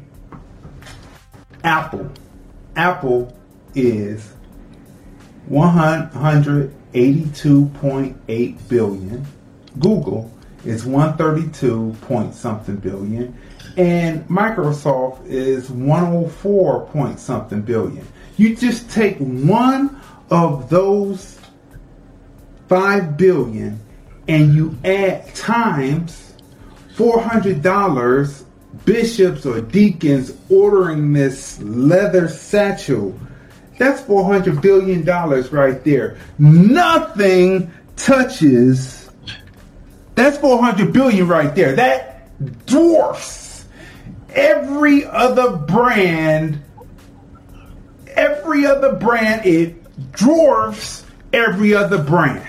Apple. 1.64 2.10
Apple 2.76 3.36
is 3.74 4.32
one 5.46 5.70
hundred 6.08 6.74
82.8 6.92 8.68
billion. 8.68 9.26
Google 9.78 10.32
is 10.64 10.84
132 10.84 11.96
point 12.02 12.34
something 12.34 12.76
billion. 12.76 13.36
And 13.76 14.26
Microsoft 14.28 15.26
is 15.26 15.70
104 15.70 16.86
point 16.86 17.18
something 17.18 17.62
billion. 17.62 18.06
You 18.36 18.54
just 18.54 18.90
take 18.90 19.16
one 19.18 20.00
of 20.30 20.68
those 20.68 21.38
5 22.68 23.16
billion 23.16 23.80
and 24.28 24.54
you 24.54 24.76
add 24.84 25.34
times 25.34 26.34
$400 26.96 28.44
bishops 28.84 29.46
or 29.46 29.60
deacons 29.60 30.32
ordering 30.50 31.12
this 31.12 31.60
leather 31.60 32.28
satchel. 32.28 33.18
That's 33.78 34.00
400 34.02 34.60
billion 34.60 35.04
dollars 35.04 35.52
right 35.52 35.82
there. 35.84 36.18
Nothing 36.38 37.72
touches. 37.96 39.10
That's 40.14 40.36
400 40.38 40.92
billion 40.92 41.26
right 41.26 41.54
there. 41.54 41.76
That 41.76 42.28
dwarfs 42.66 43.64
every 44.30 45.06
other 45.06 45.56
brand. 45.56 46.62
Every 48.08 48.66
other 48.66 48.92
brand 48.92 49.46
it 49.46 50.12
dwarfs 50.12 51.06
every 51.32 51.74
other 51.74 52.02
brand. 52.02 52.46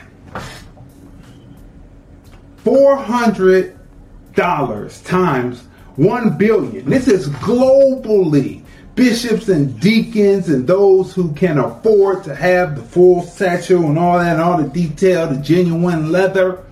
$400 2.66 5.06
times 5.06 5.64
1 5.96 6.38
billion. 6.38 6.90
This 6.90 7.08
is 7.08 7.30
globally. 7.30 8.64
Bishops 8.96 9.50
and 9.50 9.80
deacons 9.80 10.50
and 10.50 10.68
those 10.68 11.14
who 11.16 11.34
can 11.34 11.58
afford 11.58 12.24
to 12.26 12.36
have 12.36 12.76
the 12.76 12.84
full 12.84 13.24
satchel 13.24 13.86
and 13.86 13.98
all 13.98 14.20
that, 14.20 14.34
and 14.34 14.42
all 14.42 14.62
the 14.62 14.70
detail, 14.70 15.28
the 15.28 15.42
genuine 15.42 16.12
leather. 16.12 16.64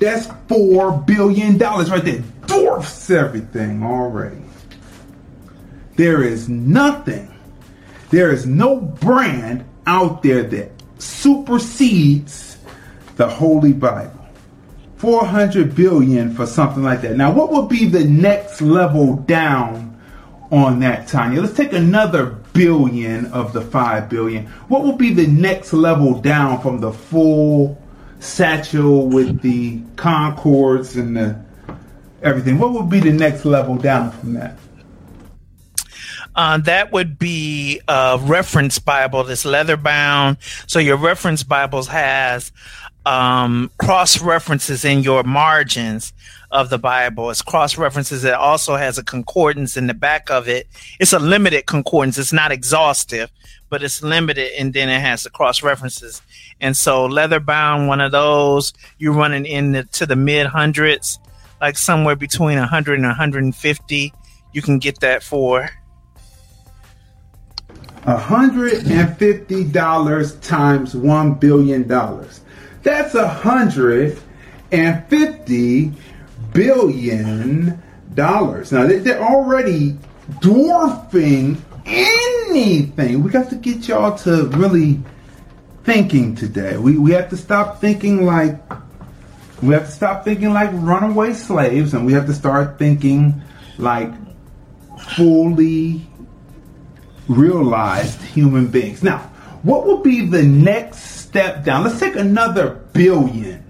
That's 0.00 0.26
$4 0.26 1.06
billion 1.06 1.58
right 1.58 2.04
there. 2.04 2.22
Dwarfs 2.46 3.10
everything 3.10 3.84
already. 3.84 4.42
There 5.94 6.22
is 6.22 6.48
nothing, 6.48 7.32
there 8.10 8.32
is 8.32 8.46
no 8.46 8.80
brand 8.80 9.64
out 9.86 10.22
there 10.22 10.42
that 10.44 10.70
supersedes 10.98 12.58
the 13.16 13.28
Holy 13.28 13.72
Bible. 13.72 14.19
400 15.00 15.74
billion 15.74 16.34
for 16.34 16.44
something 16.44 16.82
like 16.82 17.00
that. 17.00 17.16
Now, 17.16 17.32
what 17.32 17.50
would 17.50 17.70
be 17.70 17.86
the 17.86 18.04
next 18.04 18.60
level 18.60 19.16
down 19.16 19.98
on 20.50 20.80
that, 20.80 21.08
Tanya? 21.08 21.40
Let's 21.40 21.56
take 21.56 21.72
another 21.72 22.26
billion 22.52 23.24
of 23.32 23.54
the 23.54 23.62
5 23.62 24.10
billion. 24.10 24.46
What 24.68 24.84
would 24.84 24.98
be 24.98 25.14
the 25.14 25.26
next 25.26 25.72
level 25.72 26.20
down 26.20 26.60
from 26.60 26.80
the 26.80 26.92
full 26.92 27.80
satchel 28.18 29.08
with 29.08 29.40
the 29.40 29.80
concords 29.96 30.96
and 30.96 31.16
the 31.16 31.40
everything? 32.22 32.58
What 32.58 32.72
would 32.72 32.90
be 32.90 33.00
the 33.00 33.12
next 33.12 33.46
level 33.46 33.76
down 33.76 34.10
from 34.10 34.34
that? 34.34 34.58
Uh, 36.34 36.58
that 36.58 36.92
would 36.92 37.18
be 37.18 37.80
a 37.88 38.18
reference 38.20 38.78
Bible 38.78 39.24
that's 39.24 39.44
leather 39.44 39.76
bound. 39.76 40.36
So 40.66 40.78
your 40.78 40.96
reference 40.96 41.42
Bibles 41.42 41.88
has 41.88 42.52
um, 43.06 43.70
cross 43.78 44.20
references 44.20 44.84
in 44.84 45.02
your 45.02 45.22
margins 45.22 46.12
of 46.50 46.70
the 46.70 46.78
Bible. 46.78 47.30
It's 47.30 47.42
cross 47.42 47.78
references. 47.78 48.24
It 48.24 48.34
also 48.34 48.76
has 48.76 48.98
a 48.98 49.04
concordance 49.04 49.76
in 49.76 49.86
the 49.86 49.94
back 49.94 50.30
of 50.30 50.48
it. 50.48 50.66
It's 50.98 51.12
a 51.12 51.18
limited 51.18 51.66
concordance. 51.66 52.18
It's 52.18 52.32
not 52.32 52.52
exhaustive, 52.52 53.30
but 53.68 53.82
it's 53.82 54.02
limited. 54.02 54.52
And 54.58 54.72
then 54.72 54.88
it 54.88 55.00
has 55.00 55.22
the 55.22 55.30
cross 55.30 55.62
references. 55.62 56.22
And 56.60 56.76
so 56.76 57.06
leather 57.06 57.40
bound, 57.40 57.88
one 57.88 58.00
of 58.00 58.12
those, 58.12 58.72
you're 58.98 59.14
running 59.14 59.46
into 59.46 60.06
the 60.06 60.16
mid 60.16 60.46
hundreds, 60.46 61.18
like 61.60 61.78
somewhere 61.78 62.16
between 62.16 62.58
100 62.58 62.98
and 62.98 63.06
150. 63.06 64.12
You 64.52 64.62
can 64.62 64.78
get 64.78 65.00
that 65.00 65.22
for 65.22 65.70
$150 68.04 70.40
times 70.40 70.94
$1 70.94 71.40
billion. 71.40 71.88
That's 72.82 73.14
a 73.14 73.28
hundred 73.28 74.18
and 74.72 75.06
fifty 75.08 75.92
billion 76.52 77.82
dollars. 78.14 78.72
Now 78.72 78.86
they're 78.86 79.22
already 79.22 79.98
dwarfing 80.40 81.62
anything. 81.84 83.22
We 83.22 83.30
got 83.30 83.50
to 83.50 83.56
get 83.56 83.88
y'all 83.88 84.16
to 84.18 84.46
really 84.48 85.00
thinking 85.84 86.34
today. 86.34 86.76
We 86.76 86.98
we 86.98 87.12
have 87.12 87.28
to 87.30 87.36
stop 87.36 87.80
thinking 87.80 88.24
like 88.24 88.60
we 89.62 89.74
have 89.74 89.86
to 89.86 89.92
stop 89.92 90.24
thinking 90.24 90.52
like 90.52 90.70
runaway 90.72 91.34
slaves, 91.34 91.92
and 91.94 92.06
we 92.06 92.12
have 92.14 92.26
to 92.26 92.34
start 92.34 92.78
thinking 92.78 93.42
like 93.78 94.12
fully 95.16 96.06
realized 97.28 98.20
human 98.22 98.68
beings. 98.68 99.02
Now, 99.02 99.18
what 99.62 99.86
would 99.86 100.02
be 100.02 100.26
the 100.26 100.42
next 100.42 101.09
step 101.30 101.64
down. 101.64 101.84
Let's 101.84 102.00
take 102.00 102.16
another 102.16 102.70
billion. 102.92 103.62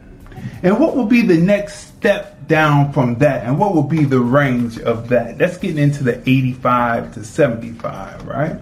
And 0.62 0.80
what 0.80 0.96
will 0.96 1.06
be 1.06 1.20
the 1.20 1.36
next 1.36 1.94
step 1.94 2.48
down 2.48 2.92
from 2.92 3.16
that? 3.16 3.44
And 3.44 3.58
what 3.58 3.74
will 3.74 3.82
be 3.82 4.04
the 4.04 4.20
range 4.20 4.78
of 4.80 5.10
that? 5.10 5.36
That's 5.36 5.58
getting 5.58 5.78
into 5.78 6.02
the 6.02 6.18
85 6.20 7.14
to 7.14 7.24
75, 7.24 8.26
right? 8.26 8.56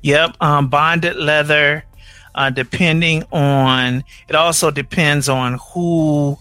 Yep. 0.00 0.36
Um, 0.40 0.68
bonded 0.68 1.16
leather, 1.16 1.84
uh, 2.34 2.48
depending 2.48 3.24
on, 3.32 4.02
it 4.26 4.34
also 4.34 4.70
depends 4.70 5.28
on 5.28 5.58
who 5.72 6.38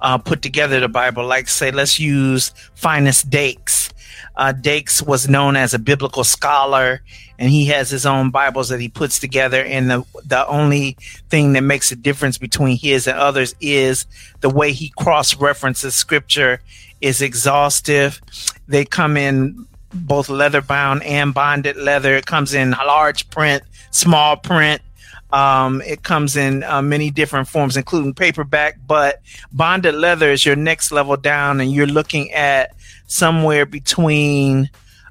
uh, 0.00 0.16
put 0.16 0.40
together 0.40 0.80
the 0.80 0.88
Bible. 0.88 1.26
Like, 1.26 1.48
say, 1.48 1.70
let's 1.70 2.00
use 2.00 2.54
Finis 2.74 3.22
Dakes. 3.22 3.90
Uh, 4.36 4.52
Dakes 4.52 5.00
was 5.02 5.28
known 5.28 5.56
as 5.56 5.74
a 5.74 5.78
biblical 5.78 6.24
scholar, 6.24 7.02
and 7.38 7.50
he 7.50 7.66
has 7.66 7.90
his 7.90 8.04
own 8.04 8.30
Bibles 8.30 8.68
that 8.68 8.80
he 8.80 8.88
puts 8.88 9.18
together. 9.18 9.62
And 9.62 9.90
the 9.90 10.04
the 10.24 10.46
only 10.46 10.96
thing 11.28 11.52
that 11.52 11.62
makes 11.62 11.92
a 11.92 11.96
difference 11.96 12.38
between 12.38 12.76
his 12.76 13.06
and 13.06 13.18
others 13.18 13.54
is 13.60 14.06
the 14.40 14.50
way 14.50 14.72
he 14.72 14.90
cross 14.98 15.36
references 15.36 15.94
Scripture 15.94 16.60
is 17.00 17.22
exhaustive. 17.22 18.20
They 18.66 18.84
come 18.84 19.16
in 19.16 19.66
both 19.92 20.28
leather 20.28 20.60
bound 20.60 21.02
and 21.04 21.32
bonded 21.32 21.76
leather. 21.76 22.14
It 22.14 22.26
comes 22.26 22.54
in 22.54 22.72
large 22.72 23.30
print, 23.30 23.62
small 23.90 24.36
print. 24.36 24.82
Um, 25.32 25.82
it 25.82 26.04
comes 26.04 26.36
in 26.36 26.62
uh, 26.62 26.80
many 26.80 27.10
different 27.10 27.48
forms, 27.48 27.76
including 27.76 28.14
paperback. 28.14 28.78
But 28.86 29.20
bonded 29.52 29.94
leather 29.94 30.30
is 30.30 30.46
your 30.46 30.56
next 30.56 30.92
level 30.92 31.16
down, 31.16 31.60
and 31.60 31.72
you're 31.72 31.86
looking 31.86 32.32
at 32.32 32.74
somewhere 33.14 33.64
between 33.64 34.68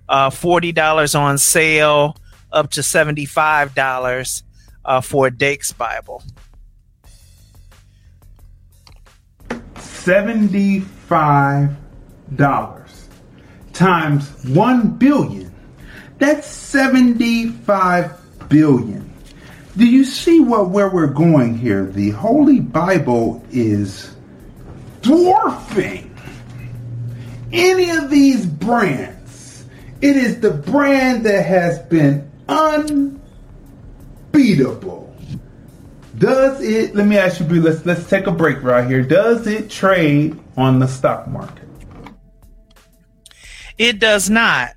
uh, 0.09 0.29
$40 0.29 1.17
on 1.17 1.37
sale 1.37 2.17
up 2.51 2.71
to 2.71 2.81
$75 2.81 4.43
uh, 4.85 5.01
for 5.01 5.27
a 5.27 5.31
Dakes 5.31 5.71
Bible. 5.71 6.21
$75 9.75 11.75
times 13.71 14.45
1 14.45 14.89
billion. 14.97 15.55
That's 16.17 16.47
75 16.47 18.49
billion. 18.49 19.13
Do 19.77 19.87
you 19.87 20.03
see 20.03 20.41
what 20.41 20.69
where 20.69 20.89
we're 20.89 21.07
going 21.07 21.57
here? 21.57 21.85
The 21.85 22.09
Holy 22.11 22.59
Bible 22.59 23.43
is 23.49 24.15
dwarfing 25.01 26.12
any 27.53 27.91
of 27.91 28.09
these 28.09 28.45
brands, 28.45 29.65
it 30.01 30.17
is 30.17 30.41
the 30.41 30.51
brand 30.51 31.25
that 31.25 31.45
has 31.45 31.79
been 31.79 32.29
unbeatable. 32.49 33.21
Does 36.17 36.61
it, 36.61 36.95
let 36.95 37.07
me 37.07 37.17
ask 37.17 37.39
you, 37.39 37.61
let's, 37.61 37.85
let's 37.85 38.09
take 38.09 38.27
a 38.27 38.31
break 38.31 38.61
right 38.63 38.87
here. 38.87 39.03
Does 39.03 39.47
it 39.47 39.69
trade 39.69 40.39
on 40.57 40.79
the 40.79 40.87
stock 40.87 41.27
market? 41.27 41.67
It 43.77 43.99
does 43.99 44.29
not. 44.29 44.71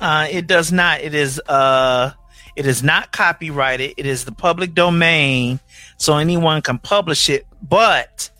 Uh, 0.00 0.28
it 0.30 0.46
does 0.46 0.70
not. 0.70 1.00
It 1.00 1.14
is, 1.14 1.40
uh, 1.48 2.12
it 2.54 2.66
is 2.66 2.82
not 2.82 3.12
copyrighted. 3.12 3.94
It 3.96 4.06
is 4.06 4.24
the 4.24 4.32
public 4.32 4.74
domain, 4.74 5.60
so 5.96 6.16
anyone 6.16 6.62
can 6.62 6.78
publish 6.78 7.28
it. 7.28 7.46
But 7.62 8.30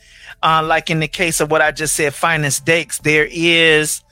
uh, 0.42 0.62
like 0.64 0.90
in 0.90 1.00
the 1.00 1.08
case 1.08 1.40
of 1.40 1.50
what 1.50 1.62
I 1.62 1.72
just 1.72 1.94
said, 1.94 2.14
Finis 2.14 2.60
Dakes, 2.60 2.98
there 2.98 3.28
is, 3.30 4.02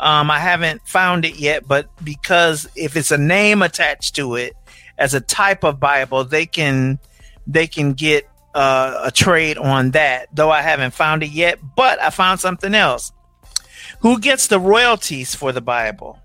um, 0.00 0.30
I 0.30 0.38
haven't 0.38 0.86
found 0.86 1.24
it 1.24 1.38
yet, 1.38 1.66
but 1.66 1.88
because 2.04 2.68
if 2.76 2.96
it's 2.96 3.10
a 3.10 3.18
name 3.18 3.62
attached 3.62 4.16
to 4.16 4.36
it 4.36 4.54
as 4.98 5.14
a 5.14 5.20
type 5.20 5.64
of 5.64 5.80
Bible, 5.80 6.24
they 6.24 6.46
can, 6.46 6.98
they 7.46 7.66
can 7.66 7.92
get 7.94 8.28
uh, 8.54 9.00
a 9.04 9.10
trade 9.10 9.58
on 9.58 9.92
that, 9.92 10.28
though 10.34 10.50
I 10.50 10.62
haven't 10.62 10.94
found 10.94 11.22
it 11.22 11.30
yet, 11.30 11.58
but 11.76 12.00
I 12.00 12.10
found 12.10 12.40
something 12.40 12.74
else. 12.74 13.12
Who 14.00 14.18
gets 14.18 14.48
the 14.48 14.58
royalties 14.58 15.34
for 15.34 15.52
the 15.52 15.60
Bible? 15.60 16.18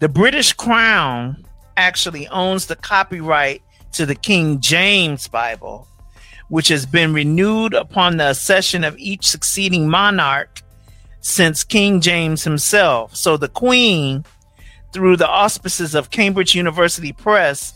The 0.00 0.08
British 0.08 0.52
Crown 0.52 1.44
actually 1.76 2.26
owns 2.28 2.66
the 2.66 2.76
copyright 2.76 3.62
to 3.92 4.06
the 4.06 4.14
King 4.14 4.60
James 4.60 5.28
Bible, 5.28 5.88
which 6.48 6.68
has 6.68 6.86
been 6.86 7.12
renewed 7.12 7.74
upon 7.74 8.16
the 8.16 8.30
accession 8.30 8.84
of 8.84 8.96
each 8.98 9.26
succeeding 9.26 9.88
monarch 9.88 10.62
since 11.20 11.64
King 11.64 12.00
James 12.00 12.44
himself. 12.44 13.16
So 13.16 13.36
the 13.36 13.48
Queen, 13.48 14.24
through 14.92 15.16
the 15.16 15.28
auspices 15.28 15.94
of 15.94 16.10
Cambridge 16.10 16.54
University 16.54 17.12
Press, 17.12 17.72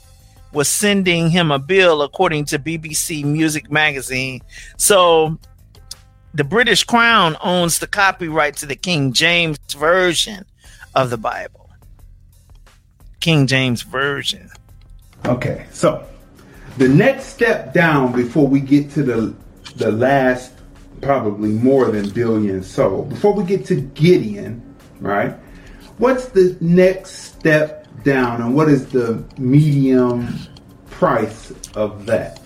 was 0.53 0.69
sending 0.69 1.31
him 1.31 1.51
a 1.51 1.59
bill, 1.59 2.03
according 2.03 2.45
to 2.47 2.59
BBC 2.59 3.25
Music 3.25 3.71
Magazine. 3.71 4.41
So 4.77 5.39
the 6.35 6.45
British 6.45 6.85
Crown 6.85 7.37
owns 7.43 7.79
the 7.79 7.87
copyright 7.87 8.57
to 8.59 8.67
the 8.67 8.77
King 8.77 9.13
James 9.13 9.59
Version 9.75 10.45
of 10.95 11.11
the 11.11 11.19
Bible. 11.19 11.71
King 13.21 13.47
James 13.47 13.83
Version. 13.83 14.51
Okay, 15.25 15.67
so 15.73 16.07
the 16.79 16.89
next 16.89 17.27
step 17.27 17.75
down 17.75 18.13
before 18.13 18.47
we 18.47 18.61
get 18.61 18.91
to 18.93 19.03
the 19.03 19.35
the 19.77 19.91
last 19.91 20.53
probably 21.01 21.51
more 21.51 21.91
than 21.91 22.09
billion 22.11 22.63
sold. 22.63 23.09
Before 23.09 23.33
we 23.33 23.45
get 23.45 23.65
to 23.67 23.77
Gideon, 23.77 24.77
right? 25.01 25.37
What's 25.99 26.27
the 26.27 26.57
next 26.61 27.11
step 27.11 27.87
down 28.05 28.41
and 28.41 28.55
what 28.55 28.69
is 28.69 28.89
the 28.89 29.25
medium 29.37 30.29
price 30.91 31.53
of 31.75 32.07
that? 32.07 32.41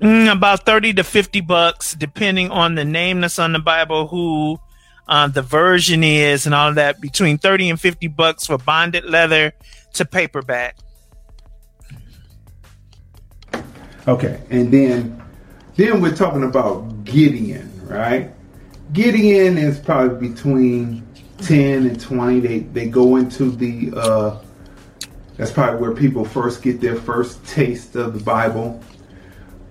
Mm, 0.00 0.30
about 0.30 0.66
30 0.66 0.94
to 0.94 1.04
50 1.04 1.40
bucks, 1.40 1.94
depending 1.94 2.50
on 2.50 2.74
the 2.74 2.84
name 2.84 3.22
that's 3.22 3.38
on 3.38 3.52
the 3.52 3.58
Bible, 3.58 4.06
who 4.08 4.60
uh, 5.08 5.28
the 5.28 5.40
version 5.40 6.04
is, 6.04 6.44
and 6.44 6.54
all 6.54 6.68
of 6.68 6.74
that. 6.74 7.00
Between 7.00 7.38
30 7.38 7.70
and 7.70 7.80
50 7.80 8.08
bucks 8.08 8.46
for 8.46 8.58
bonded 8.58 9.04
leather 9.06 9.54
to 9.96 10.04
paperback. 10.04 10.76
Okay, 14.08 14.40
and 14.50 14.72
then 14.72 15.22
then 15.76 16.00
we're 16.00 16.14
talking 16.14 16.44
about 16.44 17.04
Gideon, 17.04 17.70
right? 17.86 18.30
Gideon 18.92 19.58
is 19.58 19.78
probably 19.80 20.28
between 20.28 21.06
10 21.38 21.86
and 21.86 22.00
20. 22.00 22.40
They 22.40 22.58
they 22.60 22.86
go 22.88 23.16
into 23.16 23.50
the 23.50 23.92
uh 23.96 24.38
that's 25.36 25.50
probably 25.50 25.80
where 25.80 25.92
people 25.92 26.24
first 26.24 26.62
get 26.62 26.80
their 26.80 26.96
first 26.96 27.44
taste 27.46 27.94
of 27.96 28.14
the 28.14 28.20
Bible 28.20 28.82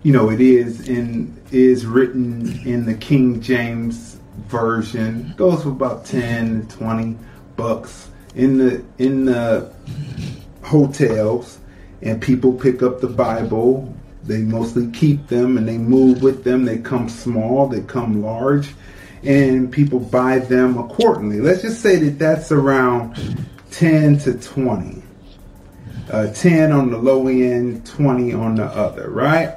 you 0.06 0.12
know, 0.12 0.30
it 0.30 0.40
is 0.40 0.88
in 0.88 1.36
is 1.50 1.88
written 1.88 2.62
in 2.64 2.86
the 2.86 2.94
King 2.94 3.42
James 3.42 4.20
version. 4.46 5.34
Goes 5.36 5.64
for 5.64 5.70
about 5.70 6.06
10, 6.06 6.68
20 6.68 7.18
bucks 7.56 8.10
in 8.36 8.58
the 8.58 8.84
in 8.98 9.26
the 9.26 9.74
hotels 10.62 11.60
and 12.02 12.22
people 12.22 12.54
pick 12.54 12.84
up 12.84 13.02
the 13.02 13.08
Bible. 13.08 13.94
They 14.24 14.40
mostly 14.40 14.92
keep 14.92 15.28
them 15.28 15.58
and 15.58 15.68
they 15.68 15.78
move 15.78 16.22
with 16.22 16.44
them. 16.44 16.66
They 16.66 16.80
come 16.80 17.10
small, 17.10 17.68
they 17.68 17.82
come 17.82 18.22
large, 18.22 18.74
and 19.24 19.72
people 19.72 20.00
buy 20.00 20.40
them 20.40 20.78
accordingly. 20.78 21.40
Let's 21.40 21.62
just 21.62 21.82
say 21.82 21.98
that 21.98 22.20
that's 22.20 22.52
around 22.52 23.48
10 23.72 24.20
to 24.20 24.34
20. 24.34 25.04
Uh, 26.12 26.32
10 26.34 26.72
on 26.72 26.92
the 26.92 26.98
low 26.98 27.28
end, 27.28 27.86
20 27.86 28.34
on 28.34 28.56
the 28.56 28.66
other, 28.66 29.10
right? 29.10 29.56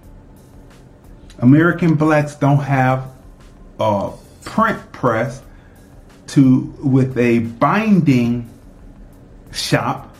American 1.38 1.94
blacks 1.94 2.34
don't 2.34 2.58
have 2.58 3.10
a 3.78 4.12
print 4.44 4.92
press 4.92 5.42
to 6.28 6.60
with 6.82 7.16
a 7.16 7.40
binding 7.40 8.48
shop 9.52 10.14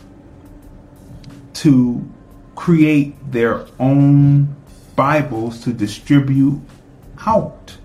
to 1.53 2.09
create 2.55 3.15
their 3.31 3.65
own 3.79 4.55
Bibles 4.95 5.61
to 5.63 5.73
distribute 5.73 6.61
out? 7.25 7.77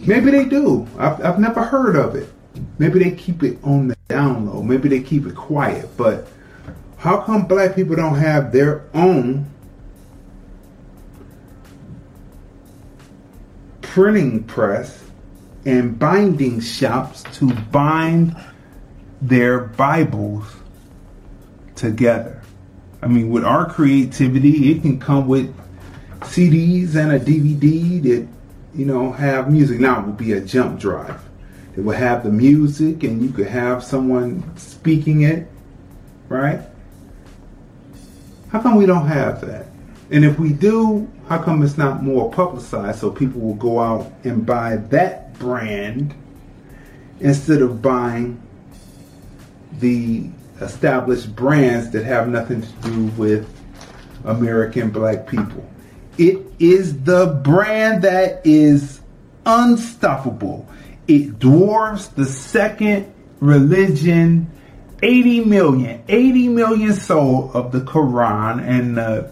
Maybe 0.00 0.30
they 0.30 0.44
do. 0.44 0.86
I've, 0.98 1.24
I've 1.24 1.38
never 1.38 1.62
heard 1.62 1.96
of 1.96 2.14
it. 2.14 2.32
Maybe 2.78 2.98
they 2.98 3.12
keep 3.12 3.42
it 3.42 3.58
on 3.62 3.88
the 3.88 3.96
down 4.08 4.46
low. 4.46 4.62
Maybe 4.62 4.88
they 4.88 5.00
keep 5.00 5.26
it 5.26 5.34
quiet. 5.34 5.88
But 5.96 6.28
how 6.98 7.20
come 7.20 7.46
black 7.46 7.74
people 7.74 7.96
don't 7.96 8.16
have 8.16 8.52
their 8.52 8.84
own 8.94 9.46
printing 13.92 14.44
press 14.44 15.02
and 15.64 15.98
binding 15.98 16.60
shops 16.60 17.22
to 17.38 17.52
bind 17.70 18.36
their 19.20 19.60
Bibles 19.60 20.44
together? 21.74 22.42
I 23.02 23.06
mean, 23.06 23.30
with 23.30 23.44
our 23.44 23.68
creativity, 23.68 24.72
it 24.72 24.82
can 24.82 25.00
come 25.00 25.26
with 25.26 25.54
CDs 26.20 26.94
and 26.94 27.12
a 27.12 27.20
DVD 27.20 28.02
that, 28.02 28.28
you 28.74 28.86
know, 28.86 29.12
have 29.12 29.50
music. 29.50 29.80
Now 29.80 30.00
it 30.00 30.06
would 30.06 30.16
be 30.16 30.32
a 30.32 30.40
jump 30.40 30.78
drive 30.78 31.20
it 31.76 31.80
would 31.80 31.96
have 31.96 32.22
the 32.22 32.30
music 32.30 33.02
and 33.02 33.22
you 33.22 33.30
could 33.30 33.46
have 33.46 33.82
someone 33.82 34.56
speaking 34.56 35.22
it, 35.22 35.48
right? 36.28 36.60
How 38.50 38.60
come 38.60 38.76
we 38.76 38.84
don't 38.84 39.06
have 39.06 39.40
that? 39.42 39.66
And 40.12 40.24
if 40.24 40.38
we 40.38 40.52
do, 40.52 41.10
how 41.28 41.42
come 41.42 41.62
it's 41.62 41.78
not 41.78 42.02
more 42.02 42.30
publicized 42.30 43.00
so 43.00 43.10
people 43.10 43.40
will 43.40 43.54
go 43.54 43.80
out 43.80 44.12
and 44.24 44.44
buy 44.46 44.76
that 44.76 45.32
brand 45.38 46.14
instead 47.18 47.62
of 47.62 47.82
buying 47.82 48.40
the 49.80 50.28
established 50.60 51.34
brands 51.34 51.90
that 51.90 52.04
have 52.04 52.28
nothing 52.28 52.62
to 52.62 52.68
do 52.82 53.06
with 53.16 53.48
American 54.24 54.90
black 54.90 55.26
people? 55.26 55.68
It 56.18 56.38
is 56.58 57.02
the 57.02 57.40
brand 57.42 58.02
that 58.02 58.42
is 58.46 59.00
unstoppable 59.44 60.68
it 61.08 61.38
dwarfs 61.38 62.08
the 62.08 62.26
second 62.26 63.12
religion 63.40 64.50
80 65.02 65.44
million 65.44 66.02
80 66.08 66.48
million 66.48 66.94
soul 66.94 67.50
of 67.54 67.72
the 67.72 67.80
quran 67.80 68.62
and 68.62 68.96
the, 68.96 69.30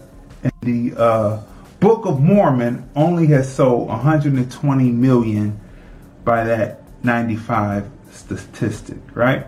the 0.61 0.93
uh, 0.95 1.43
Book 1.79 2.05
of 2.05 2.19
Mormon 2.19 2.89
only 2.95 3.27
has 3.27 3.53
sold 3.53 3.87
120 3.87 4.91
million 4.91 5.59
by 6.23 6.43
that 6.43 6.83
95 7.03 7.89
statistic, 8.11 8.99
right? 9.13 9.47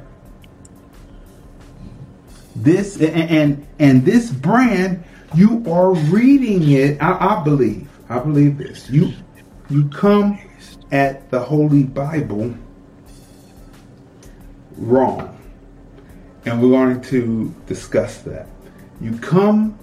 This 2.55 2.99
and 3.01 3.29
and, 3.29 3.67
and 3.79 4.05
this 4.05 4.31
brand, 4.31 5.03
you 5.35 5.63
are 5.71 5.93
reading 5.93 6.69
it. 6.71 7.01
I, 7.01 7.39
I 7.39 7.43
believe. 7.43 7.89
I 8.09 8.19
believe 8.19 8.57
this. 8.57 8.89
You 8.89 9.13
you 9.69 9.89
come 9.89 10.39
at 10.91 11.29
the 11.31 11.39
Holy 11.39 11.83
Bible 11.83 12.55
wrong. 14.77 15.29
And 16.45 16.61
we're 16.61 16.69
going 16.69 17.01
to 17.01 17.53
discuss 17.67 18.19
that. 18.19 18.47
You 18.99 19.17
come 19.17 19.77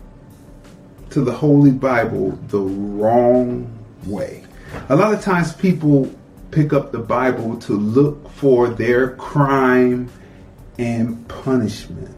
to 1.11 1.20
the 1.20 1.33
Holy 1.33 1.70
Bible 1.70 2.38
the 2.49 2.61
wrong 2.61 3.70
way. 4.07 4.44
A 4.88 4.96
lot 4.96 5.12
of 5.12 5.23
times 5.23 5.53
people 5.53 6.12
pick 6.51 6.73
up 6.73 6.92
the 6.92 6.99
Bible 6.99 7.57
to 7.59 7.73
look 7.73 8.31
for 8.31 8.68
their 8.68 9.16
crime 9.16 10.11
and 10.79 11.27
punishment. 11.29 12.16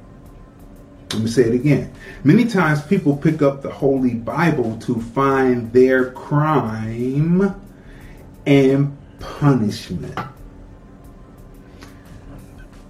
Let 1.12 1.22
me 1.22 1.28
say 1.28 1.42
it 1.42 1.54
again. 1.54 1.92
Many 2.24 2.46
times 2.46 2.82
people 2.82 3.16
pick 3.16 3.42
up 3.42 3.62
the 3.62 3.70
Holy 3.70 4.14
Bible 4.14 4.78
to 4.80 5.00
find 5.00 5.72
their 5.72 6.10
crime 6.12 7.60
and 8.46 8.96
punishment. 9.20 10.18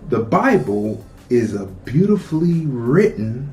The 0.09 0.21
Bible 0.21 1.05
is 1.31 1.55
a 1.55 1.67
beautifully 1.67 2.67
written, 2.67 3.53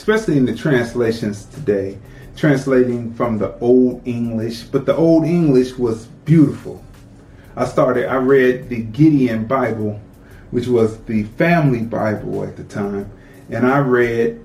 especially 0.00 0.38
in 0.38 0.46
the 0.46 0.54
translations 0.54 1.44
today, 1.44 1.98
translating 2.34 3.12
from 3.12 3.36
the 3.36 3.54
Old 3.58 4.00
English, 4.06 4.62
but 4.62 4.86
the 4.86 4.96
Old 4.96 5.26
English 5.26 5.76
was 5.76 6.06
beautiful. 6.24 6.82
I 7.54 7.66
started, 7.66 8.08
I 8.08 8.16
read 8.16 8.70
the 8.70 8.80
Gideon 8.80 9.46
Bible, 9.46 10.00
which 10.52 10.66
was 10.66 10.98
the 11.02 11.24
family 11.36 11.82
Bible 11.82 12.44
at 12.44 12.56
the 12.56 12.64
time, 12.64 13.12
and 13.50 13.66
I 13.66 13.80
read 13.80 14.42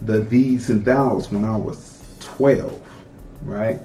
the 0.00 0.24
Thees 0.24 0.70
and 0.70 0.82
Thous 0.82 1.30
when 1.30 1.44
I 1.44 1.58
was 1.58 2.02
12, 2.20 2.80
right? 3.42 3.78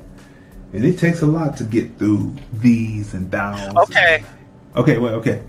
And 0.72 0.86
it 0.86 0.98
takes 0.98 1.22
a 1.24 1.28
lot 1.28 1.58
to 1.58 1.66
get 1.66 1.98
through 1.98 2.38
thees 2.60 3.14
and 3.14 3.30
thous. 3.30 3.76
Okay. 3.76 4.24
okay, 4.78 4.98
well, 4.98 5.16
okay. 5.16 5.44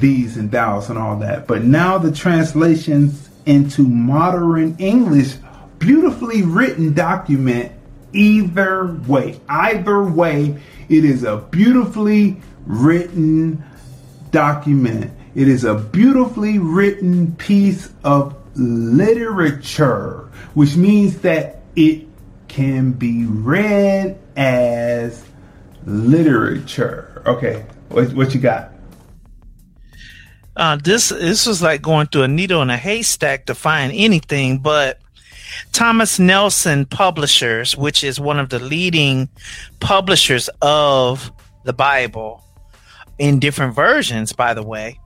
Thees 0.00 0.36
and 0.38 0.50
thous 0.50 0.88
and 0.88 0.98
all 0.98 1.16
that. 1.20 1.46
But 1.46 1.62
now 1.62 1.98
the 1.98 2.10
translations 2.10 3.30
into 3.46 3.82
modern 3.82 4.76
English, 4.78 5.36
beautifully 5.78 6.42
written 6.42 6.94
document 6.94 7.72
either 8.12 8.86
way. 9.06 9.40
Either 9.48 10.02
way, 10.02 10.60
it 10.88 11.04
is 11.04 11.24
a 11.24 11.36
beautifully 11.36 12.40
written 12.66 13.62
document. 14.30 15.12
It 15.34 15.48
is 15.48 15.64
a 15.64 15.74
beautifully 15.74 16.58
written 16.58 17.34
piece 17.36 17.90
of 18.04 18.36
literature, 18.56 20.30
which 20.54 20.76
means 20.76 21.18
that 21.20 21.62
it 21.74 22.06
can 22.48 22.92
be 22.92 23.24
read 23.26 24.18
as 24.36 25.24
literature. 25.84 27.22
Okay, 27.26 27.66
what, 27.88 28.12
what 28.12 28.34
you 28.34 28.40
got? 28.40 28.73
Uh, 30.56 30.76
this 30.76 31.08
this 31.08 31.46
was 31.46 31.60
like 31.62 31.82
going 31.82 32.06
through 32.06 32.22
a 32.22 32.28
needle 32.28 32.62
in 32.62 32.70
a 32.70 32.76
haystack 32.76 33.46
to 33.46 33.54
find 33.54 33.92
anything, 33.92 34.58
but 34.58 35.00
Thomas 35.72 36.18
Nelson 36.18 36.86
Publishers, 36.86 37.76
which 37.76 38.04
is 38.04 38.20
one 38.20 38.38
of 38.38 38.50
the 38.50 38.58
leading 38.58 39.28
publishers 39.80 40.48
of 40.62 41.32
the 41.64 41.72
Bible 41.72 42.42
in 43.18 43.38
different 43.38 43.74
versions, 43.74 44.32
by 44.32 44.54
the 44.54 44.62
way, 44.62 44.98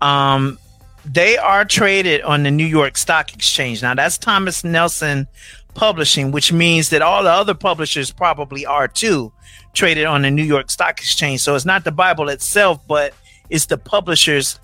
um, 0.00 0.58
they 1.04 1.36
are 1.36 1.64
traded 1.64 2.22
on 2.22 2.42
the 2.42 2.50
New 2.50 2.66
York 2.66 2.96
Stock 2.96 3.32
Exchange. 3.34 3.82
Now, 3.82 3.94
that's 3.94 4.18
Thomas 4.18 4.64
Nelson 4.64 5.26
Publishing, 5.74 6.30
which 6.30 6.52
means 6.52 6.90
that 6.90 7.02
all 7.02 7.24
the 7.24 7.30
other 7.30 7.54
publishers 7.54 8.10
probably 8.10 8.64
are 8.64 8.86
too 8.86 9.32
traded 9.72 10.06
on 10.06 10.22
the 10.22 10.30
New 10.30 10.44
York 10.44 10.70
Stock 10.70 11.00
Exchange. 11.00 11.40
So 11.40 11.56
it's 11.56 11.64
not 11.64 11.84
the 11.84 11.92
Bible 11.92 12.28
itself, 12.28 12.80
but 12.86 13.12
it's 13.50 13.66
the 13.66 13.76
publishers 13.76 14.60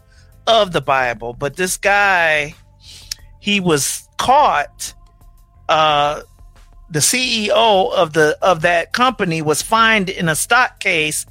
of 0.51 0.73
the 0.73 0.81
Bible. 0.81 1.33
But 1.33 1.57
this 1.57 1.77
guy, 1.77 2.55
he 3.41 3.61
was 3.61 4.09
caught. 4.19 4.95
Uh, 5.69 6.23
the 6.91 6.99
CEO 6.99 7.93
of 7.93 8.13
the 8.13 8.37
of 8.43 8.63
that 8.63 8.93
company 8.93 9.43
was 9.43 9.63
fined 9.63 10.11
in 10.11 10.29
a 10.29 10.35
stock 10.35 10.81
case 10.81 11.25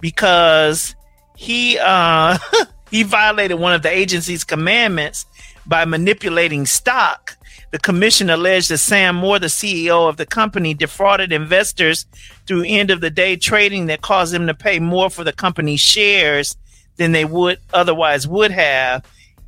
because 0.00 0.96
he 1.36 1.78
uh, 1.78 2.38
he 2.90 3.02
violated 3.02 3.58
one 3.58 3.74
of 3.74 3.82
the 3.82 3.90
agency's 3.90 4.44
commandments 4.44 5.26
by 5.66 5.84
manipulating 5.84 6.64
stock 6.64 7.36
the 7.72 7.78
commission 7.78 8.28
alleged 8.28 8.68
that 8.68 8.78
Sam 8.78 9.16
Moore, 9.16 9.38
the 9.38 9.46
CEO 9.46 10.06
of 10.06 10.18
the 10.18 10.26
company, 10.26 10.74
defrauded 10.74 11.32
investors 11.32 12.04
through 12.46 12.64
end 12.66 12.90
of 12.90 13.00
the 13.00 13.10
day 13.10 13.34
trading 13.34 13.86
that 13.86 14.02
caused 14.02 14.34
them 14.34 14.46
to 14.46 14.54
pay 14.54 14.78
more 14.78 15.08
for 15.08 15.24
the 15.24 15.32
company's 15.32 15.80
shares 15.80 16.54
than 16.96 17.12
they 17.12 17.24
would 17.24 17.58
otherwise 17.72 18.28
would 18.28 18.50
have. 18.50 19.04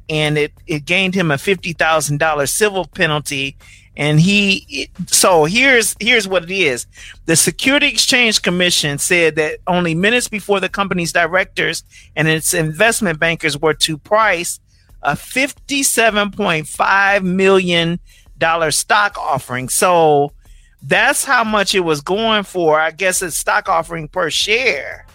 And 0.08 0.36
it, 0.36 0.52
it 0.66 0.84
gained 0.84 1.14
him 1.14 1.30
a 1.30 1.36
$50,000 1.36 2.48
civil 2.48 2.86
penalty. 2.86 3.56
And 3.96 4.20
he, 4.20 4.90
so 5.06 5.44
here's, 5.44 5.94
here's 6.00 6.26
what 6.26 6.42
it 6.44 6.50
is. 6.50 6.86
The 7.26 7.36
Security 7.36 7.88
Exchange 7.88 8.42
Commission 8.42 8.98
said 8.98 9.36
that 9.36 9.58
only 9.66 9.94
minutes 9.94 10.28
before 10.28 10.60
the 10.60 10.68
company's 10.68 11.12
directors 11.12 11.84
and 12.16 12.28
its 12.28 12.54
investment 12.54 13.20
bankers 13.20 13.58
were 13.58 13.74
to 13.74 13.96
price 13.96 14.58
a 15.02 15.12
$57.5 15.12 17.22
million 17.22 18.00
stock 18.70 19.18
offering. 19.18 19.68
So 19.68 20.32
that's 20.82 21.24
how 21.24 21.44
much 21.44 21.74
it 21.74 21.80
was 21.80 22.00
going 22.00 22.42
for. 22.42 22.80
I 22.80 22.90
guess 22.90 23.22
it's 23.22 23.36
stock 23.36 23.68
offering 23.68 24.08
per 24.08 24.30
share. 24.30 25.06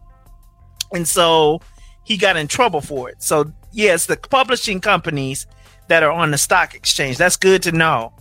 And 0.93 1.09
so 1.09 1.61
he 2.05 2.17
got 2.17 2.37
in 2.37 2.49
trouble 2.49 2.81
for 2.81 3.09
it. 3.09 3.23
So 3.23 3.53
yes, 3.73 4.07
the 4.07 4.17
publishing 4.17 4.81
companies 4.81 5.47
that 5.89 6.03
are 6.03 6.13
on 6.13 6.31
the 6.31 6.39
stock 6.39 6.75
exchange. 6.75 7.19
That's 7.19 7.37
good 7.37 7.63
to 7.65 7.73
know. 7.73 8.15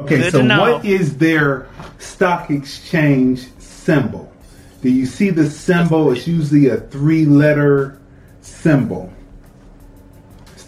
Okay, 0.00 0.18
good 0.18 0.32
so 0.32 0.44
what 0.44 0.84
is 0.84 1.18
their 1.18 1.68
stock 1.98 2.50
exchange 2.50 3.48
symbol? 3.58 4.32
Do 4.80 4.90
you 4.90 5.06
see 5.06 5.30
the 5.30 5.50
symbol? 5.50 6.12
It's 6.12 6.28
usually 6.28 6.68
a 6.68 6.76
three 6.76 7.24
letter 7.24 8.00
symbol. 8.40 9.12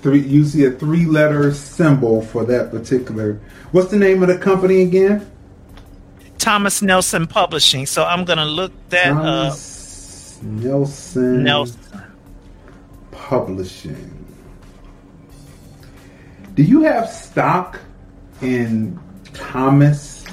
Three 0.03 0.21
usually 0.21 0.65
a 0.65 0.71
three 0.71 1.05
letter 1.05 1.53
symbol 1.53 2.23
for 2.23 2.45
that 2.47 2.71
particular. 2.71 3.39
What's 3.73 3.91
the 3.91 3.99
name 3.99 4.23
of 4.23 4.29
the 4.29 4.39
company 4.39 4.83
again? 4.83 5.31
Thomas 6.39 6.81
Nelson 6.81 7.27
Publishing. 7.27 7.85
So 7.85 8.05
I'm 8.05 8.25
gonna 8.25 8.47
look 8.47 8.73
that 8.89 9.13
Thomas 9.13 10.39
up. 10.39 10.43
Nelson 10.45 11.45
Nelson 11.45 12.03
Publishing. 13.11 14.17
Do 16.55 16.63
you 16.63 16.81
have 16.83 17.11
stock 17.11 17.79
in 18.41 18.99
Thomas 19.35 20.25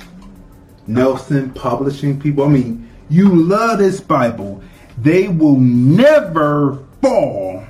Nelson 0.88 1.52
Publishing 1.52 2.20
people? 2.20 2.46
I 2.46 2.48
mean, 2.48 2.90
you 3.10 3.36
love 3.36 3.80
this 3.80 4.00
Bible. 4.00 4.64
They 4.98 5.28
will 5.28 5.60
never 5.60 6.86
fall 7.02 7.67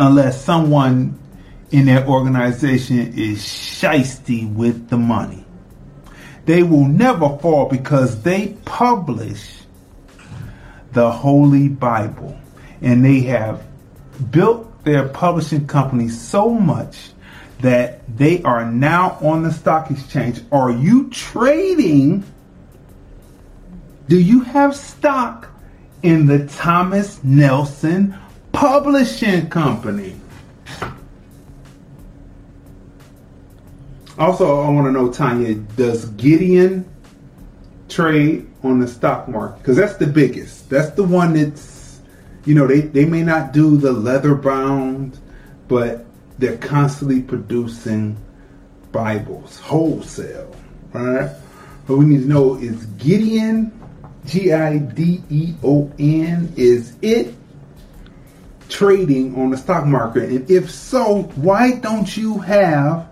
unless 0.00 0.42
someone 0.42 1.18
in 1.70 1.84
their 1.84 2.06
organization 2.06 3.12
is 3.16 3.38
shisty 3.38 4.50
with 4.52 4.88
the 4.88 4.96
money. 4.96 5.44
They 6.46 6.62
will 6.62 6.86
never 6.86 7.36
fall 7.38 7.66
because 7.66 8.22
they 8.22 8.56
publish 8.64 9.60
the 10.92 11.10
Holy 11.12 11.68
Bible 11.68 12.36
and 12.80 13.04
they 13.04 13.20
have 13.20 13.62
built 14.30 14.84
their 14.84 15.06
publishing 15.06 15.66
company 15.66 16.08
so 16.08 16.48
much 16.48 17.10
that 17.60 18.00
they 18.16 18.42
are 18.42 18.64
now 18.64 19.18
on 19.20 19.42
the 19.42 19.52
stock 19.52 19.90
exchange. 19.90 20.40
Are 20.50 20.70
you 20.70 21.10
trading? 21.10 22.24
Do 24.08 24.18
you 24.18 24.40
have 24.40 24.74
stock 24.74 25.48
in 26.02 26.24
the 26.24 26.46
Thomas 26.46 27.22
Nelson 27.22 28.18
Publishing 28.52 29.48
Company? 29.48 30.16
Also, 34.18 34.60
I 34.60 34.68
want 34.68 34.86
to 34.86 34.92
know, 34.92 35.10
Tanya, 35.10 35.54
does 35.54 36.04
Gideon 36.10 36.84
trade 37.88 38.46
on 38.62 38.78
the 38.80 38.86
stock 38.86 39.28
market 39.28 39.58
because 39.58 39.76
that's 39.76 39.96
the 39.96 40.06
biggest. 40.06 40.68
That's 40.68 40.90
the 40.90 41.02
one 41.02 41.32
that's, 41.32 42.00
you 42.44 42.54
know, 42.54 42.66
they, 42.66 42.82
they 42.82 43.04
may 43.06 43.22
not 43.22 43.52
do 43.52 43.76
the 43.76 43.92
leather 43.92 44.34
bound, 44.34 45.18
but 45.68 46.04
they're 46.38 46.58
constantly 46.58 47.22
producing 47.22 48.16
Bibles 48.92 49.58
wholesale. 49.58 50.54
Right? 50.92 51.30
What 51.86 51.98
we 51.98 52.04
need 52.04 52.22
to 52.22 52.28
know 52.28 52.56
is 52.56 52.84
Gideon, 52.98 53.72
G 54.26 54.52
I 54.52 54.78
D 54.78 55.22
E 55.30 55.54
O 55.64 55.90
N, 55.98 56.52
is 56.56 56.94
it 57.00 57.34
trading 58.70 59.34
on 59.36 59.50
the 59.50 59.56
stock 59.56 59.86
market? 59.86 60.30
And 60.30 60.50
if 60.50 60.70
so, 60.70 61.22
why 61.34 61.72
don't 61.72 62.16
you 62.16 62.38
have 62.38 63.08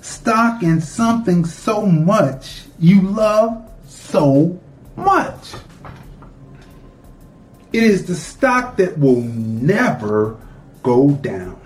stock 0.00 0.62
in 0.62 0.80
something 0.80 1.44
so 1.44 1.84
much 1.84 2.62
you 2.78 3.00
love 3.02 3.68
so 3.88 4.60
much? 4.96 5.54
It 7.72 7.82
is 7.82 8.06
the 8.06 8.16
stock 8.16 8.76
that 8.78 8.98
will 8.98 9.22
never 9.22 10.36
go 10.82 11.12
down 11.12 11.60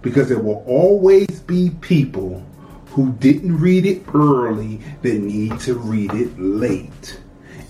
because 0.00 0.28
there 0.28 0.38
will 0.38 0.64
always 0.66 1.40
be 1.40 1.70
people 1.80 2.44
who 2.88 3.12
didn't 3.14 3.58
read 3.58 3.84
it 3.84 4.02
early 4.14 4.80
that 5.02 5.14
need 5.14 5.58
to 5.60 5.74
read 5.74 6.12
it 6.12 6.38
late. 6.38 7.18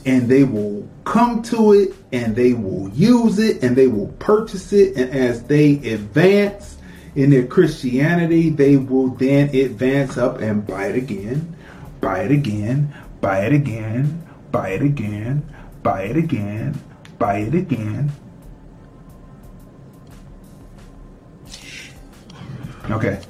And 0.07 0.29
they 0.29 0.45
will 0.45 0.89
come 1.05 1.43
to 1.45 1.73
it 1.73 1.95
and 2.13 2.37
they 2.37 2.53
will 2.53 2.89
use 2.91 3.39
it 3.39 3.63
and 3.63 3.75
they 3.75 3.87
will 3.87 4.09
purchase 4.19 4.73
it. 4.73 4.97
And 4.97 5.11
as 5.11 5.45
they 5.45 5.75
advance 5.93 6.77
in 7.15 7.31
their 7.31 7.47
Christianity, 7.47 8.51
they 8.51 8.77
will 8.77 9.09
then 9.09 9.55
advance 9.55 10.19
up 10.19 10.41
and 10.41 10.67
buy 10.67 10.89
it 10.89 10.97
again, 10.97 11.57
buy 12.01 12.23
it 12.23 12.31
again, 12.31 12.95
buy 13.21 13.47
it 13.47 13.53
again, 13.53 14.27
buy 14.51 14.71
it 14.71 14.83
again, 14.83 15.49
buy 15.83 16.03
it 16.03 16.17
again, 16.17 16.81
buy 17.19 17.39
it 17.39 17.55
again. 17.55 18.13
Okay. 22.91 23.21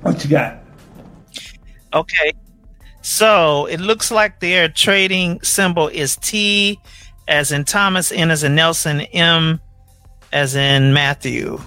What 0.00 0.24
you 0.24 0.30
got? 0.30 0.64
Okay. 1.92 2.32
So 3.10 3.66
it 3.66 3.80
looks 3.80 4.12
like 4.12 4.38
their 4.38 4.68
trading 4.68 5.42
symbol 5.42 5.88
is 5.88 6.14
T 6.14 6.78
as 7.26 7.50
in 7.50 7.64
Thomas, 7.64 8.12
N 8.12 8.30
as 8.30 8.44
in 8.44 8.54
Nelson, 8.54 9.00
M 9.00 9.60
as 10.32 10.54
in 10.54 10.92
Matthew. 10.92 11.60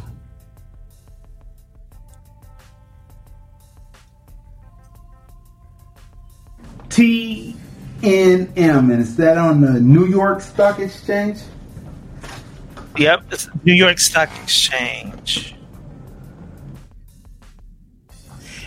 T 6.90 7.58
N 8.02 8.54
M, 8.56 8.90
and 8.90 9.02
is 9.02 9.18
that 9.18 9.38
on 9.38 9.60
the 9.60 9.82
New 9.82 10.06
York 10.06 10.40
Stock 10.40 10.80
Exchange? 10.80 11.40
Yep, 12.96 13.26
it's 13.32 13.50
New 13.66 13.74
York 13.74 14.00
Stock 14.00 14.30
Exchange. 14.42 15.56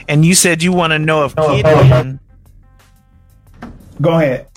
And 0.09 0.27
you 0.27 0.35
said 0.35 0.63
you 0.63 0.73
want 0.73 0.93
to 0.93 0.99
know 0.99 1.25
if 1.25 1.33
oh, 1.39 1.57
Gideon. 1.57 1.73
Oh, 1.73 2.19
oh. 2.21 2.26
Go 4.01 4.19
ahead. 4.19 4.49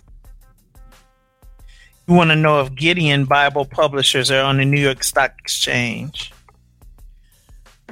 You 2.07 2.15
want 2.15 2.31
to 2.31 2.35
know 2.35 2.61
if 2.61 2.73
Gideon 2.73 3.25
Bible 3.25 3.65
Publishers 3.65 4.31
are 4.31 4.41
on 4.41 4.57
the 4.57 4.65
New 4.65 4.81
York 4.81 5.03
Stock 5.03 5.33
Exchange. 5.39 6.33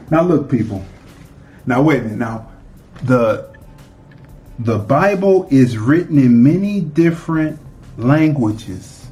Now 0.09 0.23
look, 0.23 0.49
people. 0.49 0.83
Now 1.65 1.81
wait 1.81 1.99
a 1.99 2.03
minute. 2.03 2.17
Now 2.17 2.49
the 3.03 3.55
the 4.59 4.79
Bible 4.79 5.47
is 5.51 5.77
written 5.77 6.17
in 6.17 6.41
many 6.43 6.81
different 6.81 7.59
languages, 7.97 9.07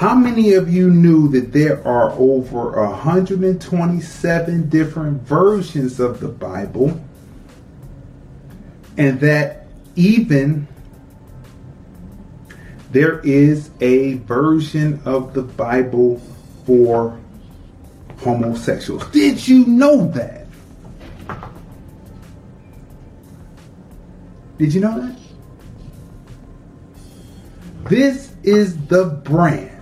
How 0.00 0.14
many 0.14 0.54
of 0.54 0.72
you 0.72 0.88
knew 0.88 1.28
that 1.28 1.52
there 1.52 1.86
are 1.86 2.12
over 2.12 2.70
127 2.70 4.70
different 4.70 5.20
versions 5.20 6.00
of 6.00 6.20
the 6.20 6.28
Bible? 6.28 6.98
And 8.96 9.20
that 9.20 9.66
even 9.96 10.66
there 12.92 13.18
is 13.18 13.68
a 13.82 14.14
version 14.14 15.02
of 15.04 15.34
the 15.34 15.42
Bible 15.42 16.22
for 16.64 17.20
homosexuals. 18.20 19.06
Did 19.08 19.46
you 19.46 19.66
know 19.66 20.06
that? 20.12 20.46
Did 24.56 24.72
you 24.72 24.80
know 24.80 24.98
that? 24.98 25.18
This 27.90 28.32
is 28.42 28.82
the 28.86 29.04
brand 29.04 29.79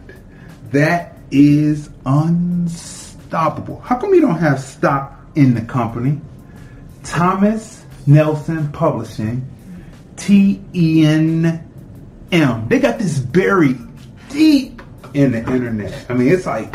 that 0.71 1.17
is 1.31 1.91
unstoppable. 2.05 3.81
How 3.81 3.99
come 3.99 4.15
you 4.15 4.21
don't 4.21 4.39
have 4.39 4.61
stock 4.61 5.15
in 5.35 5.55
the 5.55 5.63
company? 5.63 6.21
Thomas 7.05 7.85
Nelson 8.07 8.71
Publishing, 8.73 9.49
T 10.17 10.63
E 10.75 11.05
N 11.05 11.65
M. 12.33 12.69
They 12.69 12.79
got 12.79 12.99
this 12.99 13.19
buried 13.19 13.79
deep 14.29 14.83
in 15.15 15.33
the 15.33 15.39
internet. 15.39 16.07
I 16.09 16.15
mean, 16.15 16.29
it's 16.29 16.47
like 16.47 16.75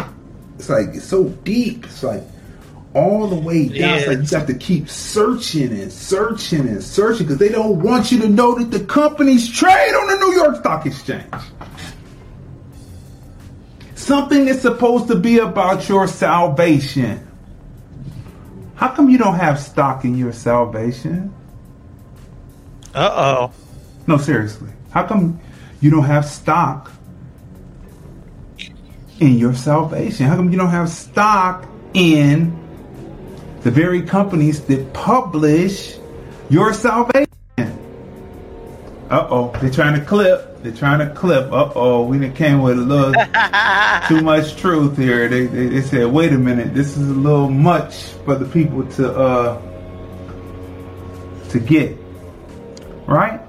it's 0.57 0.69
like 0.69 0.89
it's 0.89 1.05
so 1.05 1.25
deep. 1.25 1.85
It's 1.85 2.03
like 2.03 2.23
all 2.93 3.27
the 3.27 3.35
way 3.35 3.67
down. 3.67 3.97
It's 3.97 4.07
like 4.07 4.31
you 4.31 4.37
have 4.37 4.47
to 4.47 4.53
keep 4.53 4.89
searching 4.89 5.71
and 5.71 5.91
searching 5.91 6.67
and 6.67 6.83
searching 6.83 7.25
because 7.25 7.39
they 7.39 7.49
don't 7.49 7.81
want 7.81 8.11
you 8.11 8.19
to 8.21 8.29
know 8.29 8.57
that 8.57 8.71
the 8.71 8.83
companies 8.85 9.49
trade 9.49 9.93
on 9.93 10.07
the 10.07 10.25
New 10.25 10.33
York 10.35 10.57
Stock 10.57 10.85
Exchange. 10.85 11.25
Something 14.03 14.49
is 14.49 14.59
supposed 14.61 15.07
to 15.07 15.15
be 15.15 15.39
about 15.39 15.87
your 15.87 16.07
salvation. 16.07 17.25
How 18.75 18.89
come 18.89 19.09
you 19.09 19.17
don't 19.17 19.35
have 19.35 19.61
stock 19.61 20.03
in 20.03 20.17
your 20.17 20.33
salvation? 20.33 21.33
Uh 22.93 23.11
oh. 23.15 23.53
No, 24.05 24.17
seriously. 24.17 24.71
How 24.91 25.07
come 25.07 25.39
you 25.79 25.89
don't 25.89 26.03
have 26.03 26.25
stock 26.25 26.91
in 29.21 29.37
your 29.37 29.53
salvation? 29.53 30.25
How 30.25 30.35
come 30.35 30.51
you 30.51 30.57
don't 30.57 30.67
have 30.67 30.89
stock 30.89 31.65
in 31.93 32.59
the 33.61 33.71
very 33.71 34.01
companies 34.01 34.59
that 34.65 34.91
publish 34.91 35.97
your 36.49 36.73
salvation? 36.73 37.32
Uh 39.13 39.27
oh, 39.29 39.51
they're 39.61 39.69
trying 39.69 39.93
to 39.93 40.03
clip. 40.03 40.63
They're 40.63 40.71
trying 40.71 40.97
to 41.07 41.13
clip. 41.13 41.51
Uh 41.51 41.71
oh, 41.75 42.03
we 42.03 42.17
done 42.17 42.33
came 42.33 42.63
with 42.63 42.79
a 42.79 42.81
little 42.81 43.13
too 44.07 44.23
much 44.23 44.55
truth 44.55 44.97
here. 44.97 45.29
They, 45.29 45.45
they, 45.45 45.67
they 45.67 45.81
said, 45.81 46.07
wait 46.07 46.33
a 46.33 46.37
minute, 46.39 46.73
this 46.73 46.97
is 46.97 47.11
a 47.11 47.13
little 47.13 47.47
much 47.47 48.05
for 48.25 48.33
the 48.33 48.45
people 48.45 48.87
to 48.93 49.15
uh 49.15 49.61
to 51.49 51.59
get. 51.59 51.95
Right? 53.05 53.39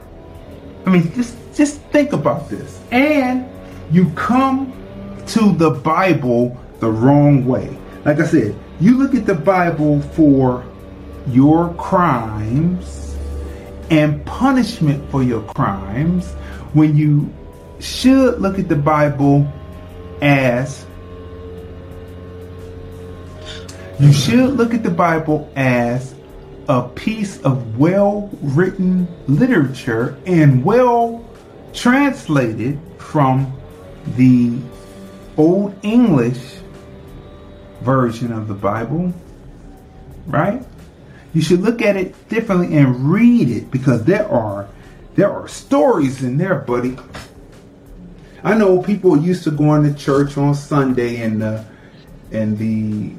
I 0.85 0.91
mean, 0.91 1.11
just 1.15 1.35
just 1.55 1.81
think 1.85 2.13
about 2.13 2.51
this. 2.51 2.79
And 2.91 3.49
you 3.91 4.11
come 4.11 4.71
to 5.29 5.53
the 5.53 5.71
Bible 5.71 6.61
the 6.81 6.91
wrong 6.91 7.47
way. 7.47 7.75
Like 8.05 8.21
I 8.21 8.27
said, 8.27 8.55
you 8.81 8.99
look 8.99 9.15
at 9.15 9.25
the 9.25 9.35
Bible 9.35 10.03
for 10.03 10.63
your 11.27 11.73
crimes 11.77 13.04
and 13.91 14.25
punishment 14.25 15.11
for 15.11 15.23
your 15.23 15.43
crimes 15.43 16.33
when 16.73 16.97
you 16.97 17.33
should 17.81 18.41
look 18.41 18.59
at 18.59 18.69
the 18.69 18.77
Bible 18.77 19.51
as 20.23 20.87
you 24.01 24.13
should 24.13 24.55
look 24.55 24.75
at 24.75 24.83
the 24.83 24.91
Bible 24.91 25.51
as 25.55 26.15
a 26.69 26.89
piece 26.89 27.41
of 27.43 27.79
well 27.79 28.31
written 28.41 29.07
literature 29.29 30.19
and 30.27 30.65
well 30.65 31.25
translated 31.73 32.81
from 32.99 33.57
the 34.17 34.59
Old 35.37 35.75
English 35.83 36.57
version 37.83 38.33
of 38.33 38.49
the 38.49 38.55
Bible, 38.55 39.13
right? 40.27 40.65
You 41.35 41.43
should 41.43 41.61
look 41.61 41.83
at 41.83 41.97
it 41.97 42.29
differently 42.29 42.77
and 42.77 43.11
read 43.11 43.51
it 43.51 43.71
because 43.71 44.05
there 44.05 44.29
are 44.29 44.69
there 45.17 45.31
are 45.31 45.47
stories 45.47 46.23
in 46.23 46.39
there, 46.39 46.57
buddy. 46.57 46.97
I 48.43 48.57
know 48.57 48.83
people 48.83 49.17
used 49.21 49.45
to 49.45 49.51
going 49.51 49.83
to 49.83 49.99
church 49.99 50.37
on 50.39 50.55
Sunday 50.55 51.23
and 51.23 51.43
uh, 51.43 51.65
and 52.31 52.57
the 52.57 53.13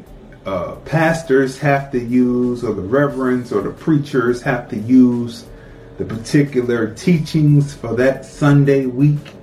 uh, 0.46 0.76
pastors 0.86 1.58
have 1.60 1.92
to 1.92 2.00
use, 2.00 2.64
or 2.64 2.74
the 2.74 2.82
reverends 2.82 3.52
or 3.52 3.62
the 3.62 3.72
preachers 3.72 4.42
have 4.44 4.70
to 4.70 4.78
use 4.78 5.46
the 5.98 6.06
particular 6.06 6.94
teachings 6.94 7.74
for 7.74 7.96
that 7.96 8.26
Sunday 8.26 8.86
week. 8.86 9.34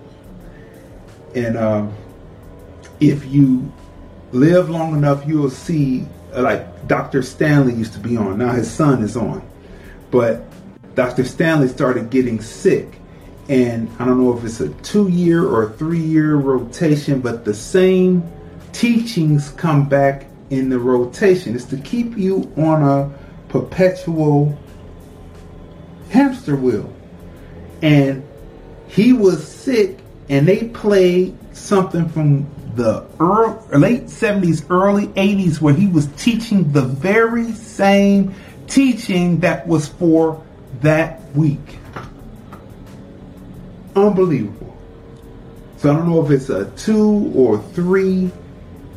And 1.35 1.57
uh, 1.57 1.89
if 3.01 3.25
you 3.27 3.73
live 4.33 4.71
long 4.71 4.95
enough, 4.95 5.27
you'll 5.27 5.51
see, 5.51 6.07
like 6.33 6.67
Dr. 6.87 7.23
Stanley 7.23 7.75
used 7.75 7.93
to 7.95 7.99
be 7.99 8.17
on. 8.17 8.39
Now 8.39 8.53
his 8.53 8.71
son 8.71 9.03
is 9.03 9.17
on. 9.17 9.43
But 10.11 10.45
Dr. 10.95 11.25
Stanley 11.25 11.69
started 11.69 12.11
getting 12.11 12.41
sick. 12.41 12.99
And 13.49 13.91
I 13.99 14.05
don't 14.05 14.23
know 14.23 14.37
if 14.37 14.45
it's 14.45 14.61
a 14.61 14.69
two 14.83 15.09
year 15.09 15.45
or 15.45 15.73
three 15.73 16.01
year 16.01 16.37
rotation, 16.37 17.21
but 17.21 17.45
the 17.45 17.55
same 17.55 18.23
teachings 18.73 19.51
come 19.51 19.89
back 19.89 20.27
in 20.51 20.69
the 20.69 20.79
rotation. 20.79 21.55
It's 21.55 21.65
to 21.67 21.77
keep 21.79 22.17
you 22.17 22.53
on 22.57 22.83
a 22.83 23.13
perpetual 23.49 24.59
hamster 26.11 26.57
wheel. 26.57 26.93
And 27.81 28.27
he 28.87 29.13
was 29.13 29.47
sick, 29.47 29.99
and 30.29 30.47
they 30.47 30.69
played 30.69 31.37
something 31.57 32.09
from 32.09 32.47
the 32.75 33.07
early, 33.21 33.79
late 33.79 34.05
70s, 34.05 34.65
early 34.71 35.09
80s, 35.09 35.61
where 35.61 35.75
he 35.75 35.89
was 35.89 36.07
teaching 36.17 36.73
the 36.73 36.83
very 36.83 37.53
same 37.53 38.35
teaching 38.67 39.41
that 39.41 39.67
was 39.67 39.89
for 39.89 40.45
that 40.81 41.21
week. 41.37 41.79
Unbelievable. 43.95 44.77
So 45.77 45.93
I 45.93 45.97
don't 45.97 46.09
know 46.09 46.25
if 46.25 46.31
it's 46.31 46.49
a 46.49 46.71
two 46.77 47.33
or 47.35 47.59
three 47.59 48.31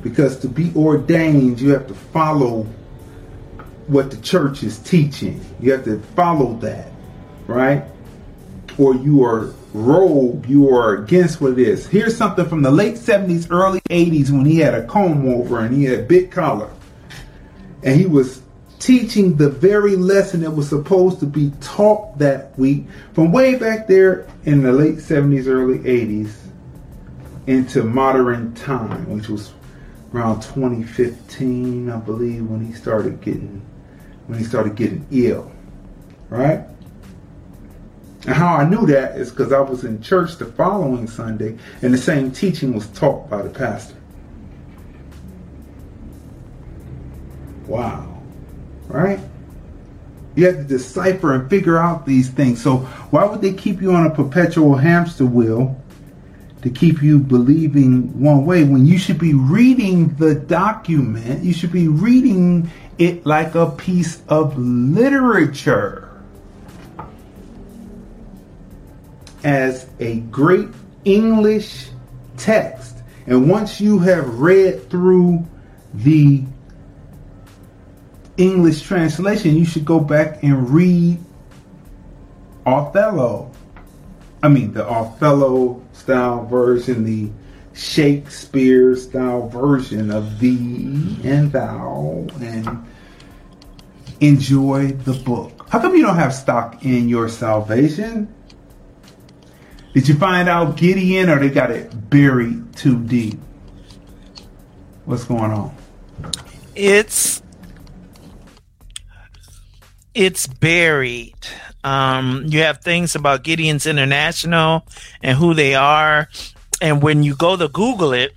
because 0.02 0.38
to 0.40 0.48
be 0.48 0.72
ordained, 0.76 1.60
you 1.60 1.72
have 1.72 1.88
to 1.88 1.96
follow 1.96 2.64
what 3.88 4.12
the 4.12 4.18
church 4.18 4.64
is 4.64 4.78
teaching. 4.80 5.44
You 5.60 5.72
have 5.74 5.84
to 5.86 6.00
follow 6.16 6.54
that, 6.58 6.92
right? 7.48 7.84
Or 8.78 8.96
you 8.96 9.24
are 9.24 9.54
rogue, 9.74 10.46
you 10.48 10.70
are 10.70 10.96
against 10.96 11.42
what 11.42 11.54
it 11.54 11.60
is. 11.60 11.88
Here's 11.88 12.16
something 12.16 12.46
from 12.46 12.62
the 12.62 12.72
late 12.72 12.96
70s, 12.96 13.48
early 13.50 13.82
80s 13.90 14.32
when 14.32 14.46
he 14.46 14.60
had 14.60 14.74
a 14.74 14.86
comb 14.86 15.28
over 15.28 15.60
and 15.60 15.76
he 15.76 15.86
had 15.86 16.00
a 16.00 16.04
big 16.04 16.32
collar. 16.32 16.70
And 17.84 18.00
he 18.00 18.06
was 18.06 18.42
teaching 18.80 19.36
the 19.36 19.50
very 19.50 19.96
lesson 19.96 20.42
that 20.42 20.52
was 20.52 20.70
supposed 20.70 21.20
to 21.20 21.26
be 21.26 21.52
taught 21.62 22.18
that 22.20 22.58
week 22.58 22.86
from 23.14 23.32
way 23.32 23.56
back 23.56 23.88
there 23.88 24.28
in 24.44 24.62
the 24.62 24.72
late 24.72 24.96
70s, 24.96 25.48
early 25.48 25.80
80s 25.80 26.34
into 27.48 27.84
modern 27.84 28.54
time, 28.56 29.10
which 29.10 29.30
was 29.30 29.54
around 30.14 30.42
2015, 30.42 31.90
I 31.90 31.98
believe, 31.98 32.46
when 32.46 32.66
he 32.66 32.74
started 32.74 33.22
getting 33.22 33.62
when 34.28 34.40
he 34.40 34.46
started 34.46 34.76
getting 34.76 35.06
ill, 35.12 35.52
right? 36.30 36.66
And 38.26 38.36
how 38.36 38.56
I 38.56 38.68
knew 38.68 38.88
that 38.88 39.18
is 39.18 39.30
because 39.30 39.52
I 39.52 39.60
was 39.60 39.84
in 39.84 40.02
church 40.02 40.38
the 40.38 40.46
following 40.46 41.08
Sunday, 41.08 41.58
and 41.82 41.94
the 41.94 41.98
same 41.98 42.32
teaching 42.32 42.74
was 42.74 42.88
taught 42.88 43.30
by 43.30 43.44
the 43.44 43.50
pastor. 43.50 43.96
Wow, 47.68 48.22
right? 48.88 49.20
You 50.36 50.48
have 50.48 50.58
to 50.58 50.64
decipher 50.64 51.34
and 51.34 51.50
figure 51.50 51.78
out 51.78 52.06
these 52.06 52.30
things. 52.30 52.62
So 52.62 52.78
why 53.12 53.26
would 53.26 53.42
they 53.42 53.54
keep 53.54 53.82
you 53.82 53.94
on 53.94 54.06
a 54.06 54.10
perpetual 54.10 54.76
hamster 54.76 55.26
wheel 55.26 55.80
to 56.62 56.70
keep 56.70 57.04
you 57.04 57.20
believing 57.20 58.20
one 58.20 58.44
way 58.46 58.64
when 58.64 58.88
you 58.88 58.98
should 58.98 59.20
be 59.20 59.36
reading 59.36 60.16
the 60.16 60.34
document, 60.34 61.44
you 61.44 61.54
should 61.54 61.72
be 61.72 61.88
reading 61.88 62.70
it 62.98 63.24
like 63.26 63.54
a 63.54 63.70
piece 63.70 64.24
of 64.30 64.58
literature 64.58 66.05
as 69.46 69.88
a 70.00 70.18
great 70.32 70.68
English 71.06 71.89
text. 72.36 72.98
And 73.28 73.50
once 73.50 73.80
you 73.80 74.00
have 74.00 74.39
read 74.39 74.89
through 74.89 75.46
the 75.93 76.43
English 78.38 78.82
translation, 78.82 79.56
you 79.56 79.64
should 79.64 79.86
go 79.86 80.00
back 80.00 80.43
and 80.43 80.70
read 80.70 81.20
Othello. 82.66 83.52
I 84.43 84.50
mean, 84.50 84.74
the 84.74 84.86
Othello 84.86 85.82
style 85.93 86.46
version, 86.46 87.04
the 87.04 87.32
Shakespeare 87.74 88.96
style 88.96 89.48
version 89.48 90.10
of 90.12 90.39
thee 90.39 91.18
and 91.24 91.52
thou, 91.52 92.28
and 92.41 92.86
enjoy 94.20 94.88
the 94.88 95.14
book. 95.14 95.68
How 95.70 95.80
come 95.80 95.96
you 95.96 96.02
don't 96.02 96.16
have 96.16 96.34
stock 96.34 96.84
in 96.84 97.10
your 97.10 97.30
salvation? 97.30 98.34
Did 99.96 100.10
you 100.10 100.16
find 100.16 100.50
out 100.50 100.76
Gideon 100.76 101.30
or 101.30 101.39
they 101.39 101.50
got 101.50 101.72
it 101.72 102.10
buried 102.10 102.76
too 102.76 103.02
deep? 103.06 103.39
What's 105.06 105.24
going 105.24 105.52
on? 105.52 105.74
It's 106.76 107.41
it's 110.14 110.48
buried. 110.48 111.38
Um, 111.86 112.43
you 112.48 112.60
have 112.64 112.82
things 112.82 113.16
about 113.16 113.46
Gideons 113.46 113.89
International 113.89 114.86
and 115.24 115.38
who 115.38 115.54
they 115.54 115.76
are. 115.76 116.28
And 116.82 117.02
when 117.02 117.24
you 117.24 117.34
go 117.34 117.56
to 117.56 117.70
Google 117.70 118.12
it 118.12 118.34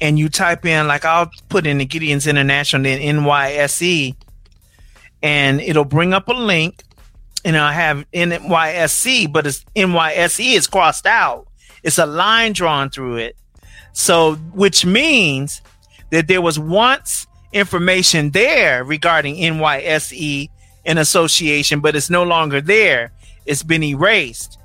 and 0.00 0.18
you 0.18 0.28
type 0.28 0.66
in, 0.66 0.88
like 0.88 1.04
I'll 1.04 1.30
put 1.48 1.68
in 1.68 1.78
the 1.78 1.86
Gideons 1.86 2.28
International 2.28 2.84
in 2.84 3.18
NYSE, 3.18 4.16
and 5.22 5.60
it'll 5.60 5.84
bring 5.84 6.12
up 6.12 6.26
a 6.26 6.32
link 6.32 6.82
and 7.46 7.56
I 7.56 7.72
have 7.72 8.04
NYSC, 8.10 9.32
but 9.32 9.46
it's 9.46 9.64
NYSE 9.76 10.56
is 10.56 10.66
crossed 10.66 11.06
out. 11.06 11.46
It's 11.84 11.96
a 11.96 12.04
line 12.04 12.52
drawn 12.52 12.90
through 12.90 13.18
it. 13.18 13.36
So, 13.92 14.34
which 14.34 14.84
means 14.84 15.62
that 16.10 16.26
there 16.26 16.42
was 16.42 16.58
once 16.58 17.28
information 17.52 18.30
there 18.30 18.82
regarding 18.82 19.36
NYSE 19.36 20.50
an 20.86 20.98
association, 20.98 21.78
but 21.78 21.94
it's 21.94 22.10
no 22.10 22.24
longer 22.24 22.60
there. 22.60 23.12
It's 23.46 23.62
been 23.62 23.84
erased. 23.84 24.58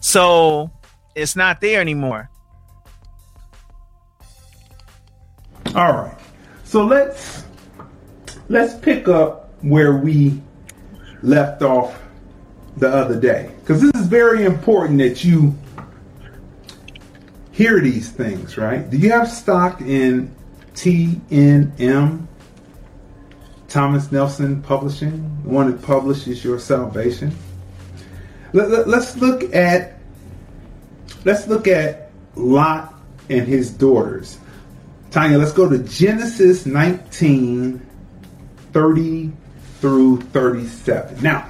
So 0.00 0.72
it's 1.14 1.36
not 1.36 1.60
there 1.60 1.80
anymore. 1.80 2.28
All 5.76 5.92
right. 5.92 6.18
So 6.64 6.84
let's 6.84 7.44
let's 8.48 8.74
pick 8.74 9.06
up 9.06 9.52
where 9.62 9.96
we 9.96 10.40
left 11.22 11.62
off 11.62 12.00
the 12.76 12.88
other 12.88 13.18
day 13.18 13.50
because 13.60 13.80
this 13.80 13.92
is 13.94 14.06
very 14.06 14.44
important 14.44 14.98
that 14.98 15.24
you 15.24 15.54
hear 17.52 17.80
these 17.80 18.10
things, 18.10 18.58
right? 18.58 18.88
Do 18.90 18.98
you 18.98 19.10
have 19.10 19.30
stock 19.30 19.80
in 19.80 20.34
TNM? 20.74 22.26
Thomas 23.68 24.12
Nelson 24.12 24.62
Publishing, 24.62 25.42
the 25.42 25.50
one 25.50 25.70
that 25.70 25.82
publishes 25.82 26.44
your 26.44 26.58
salvation. 26.58 27.36
Let, 28.52 28.70
let, 28.70 28.88
let's 28.88 29.16
look 29.16 29.54
at 29.54 29.98
let's 31.24 31.46
look 31.46 31.66
at 31.66 32.10
Lot 32.36 32.94
and 33.28 33.46
his 33.46 33.70
daughters. 33.70 34.38
Tanya, 35.10 35.38
let's 35.38 35.52
go 35.52 35.68
to 35.68 35.78
Genesis 35.78 36.66
19, 36.66 37.84
30 38.72 39.32
through 39.86 40.20
37. 40.20 41.22
Now, 41.22 41.48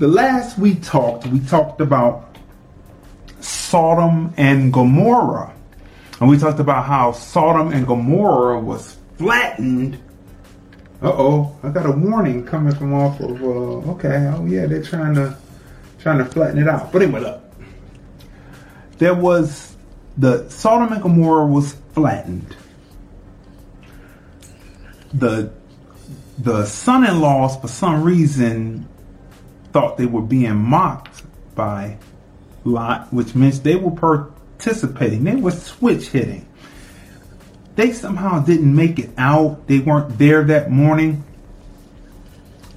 the 0.00 0.08
last 0.08 0.58
we 0.58 0.74
talked, 0.74 1.24
we 1.28 1.38
talked 1.38 1.80
about 1.80 2.36
Sodom 3.38 4.34
and 4.36 4.72
Gomorrah. 4.72 5.54
And 6.18 6.28
we 6.28 6.36
talked 6.36 6.58
about 6.58 6.86
how 6.86 7.12
Sodom 7.12 7.72
and 7.72 7.86
Gomorrah 7.86 8.58
was 8.58 8.96
flattened 9.18 10.02
uh 11.02 11.12
oh, 11.16 11.58
I 11.62 11.70
got 11.70 11.86
a 11.86 11.92
warning 11.92 12.44
coming 12.44 12.74
from 12.74 12.92
off 12.92 13.20
of. 13.20 13.42
Uh, 13.42 13.92
okay, 13.92 14.30
oh 14.36 14.44
yeah, 14.44 14.66
they're 14.66 14.82
trying 14.82 15.14
to 15.14 15.34
trying 15.98 16.18
to 16.18 16.26
flatten 16.26 16.58
it 16.58 16.68
out. 16.68 16.92
But 16.92 17.00
anyway, 17.00 17.20
look, 17.20 17.42
there 18.98 19.14
was 19.14 19.74
the 20.18 20.46
Sodom 20.50 20.92
and 20.92 21.02
Gomorrah 21.02 21.46
was 21.46 21.72
flattened. 21.94 22.54
The 25.14 25.50
the 26.42 26.64
son-in-laws, 26.64 27.60
for 27.60 27.68
some 27.68 28.02
reason, 28.02 28.88
thought 29.72 29.96
they 29.96 30.06
were 30.06 30.22
being 30.22 30.56
mocked 30.56 31.22
by 31.54 31.98
Lot, 32.64 33.12
which 33.12 33.34
means 33.34 33.60
they 33.60 33.76
were 33.76 33.90
participating. 33.90 35.24
They 35.24 35.36
were 35.36 35.50
switch 35.50 36.08
hitting 36.08 36.46
they 37.80 37.92
somehow 37.92 38.40
didn't 38.40 38.74
make 38.74 38.98
it 38.98 39.10
out. 39.16 39.66
They 39.66 39.78
weren't 39.78 40.18
there 40.18 40.44
that 40.44 40.70
morning. 40.70 41.24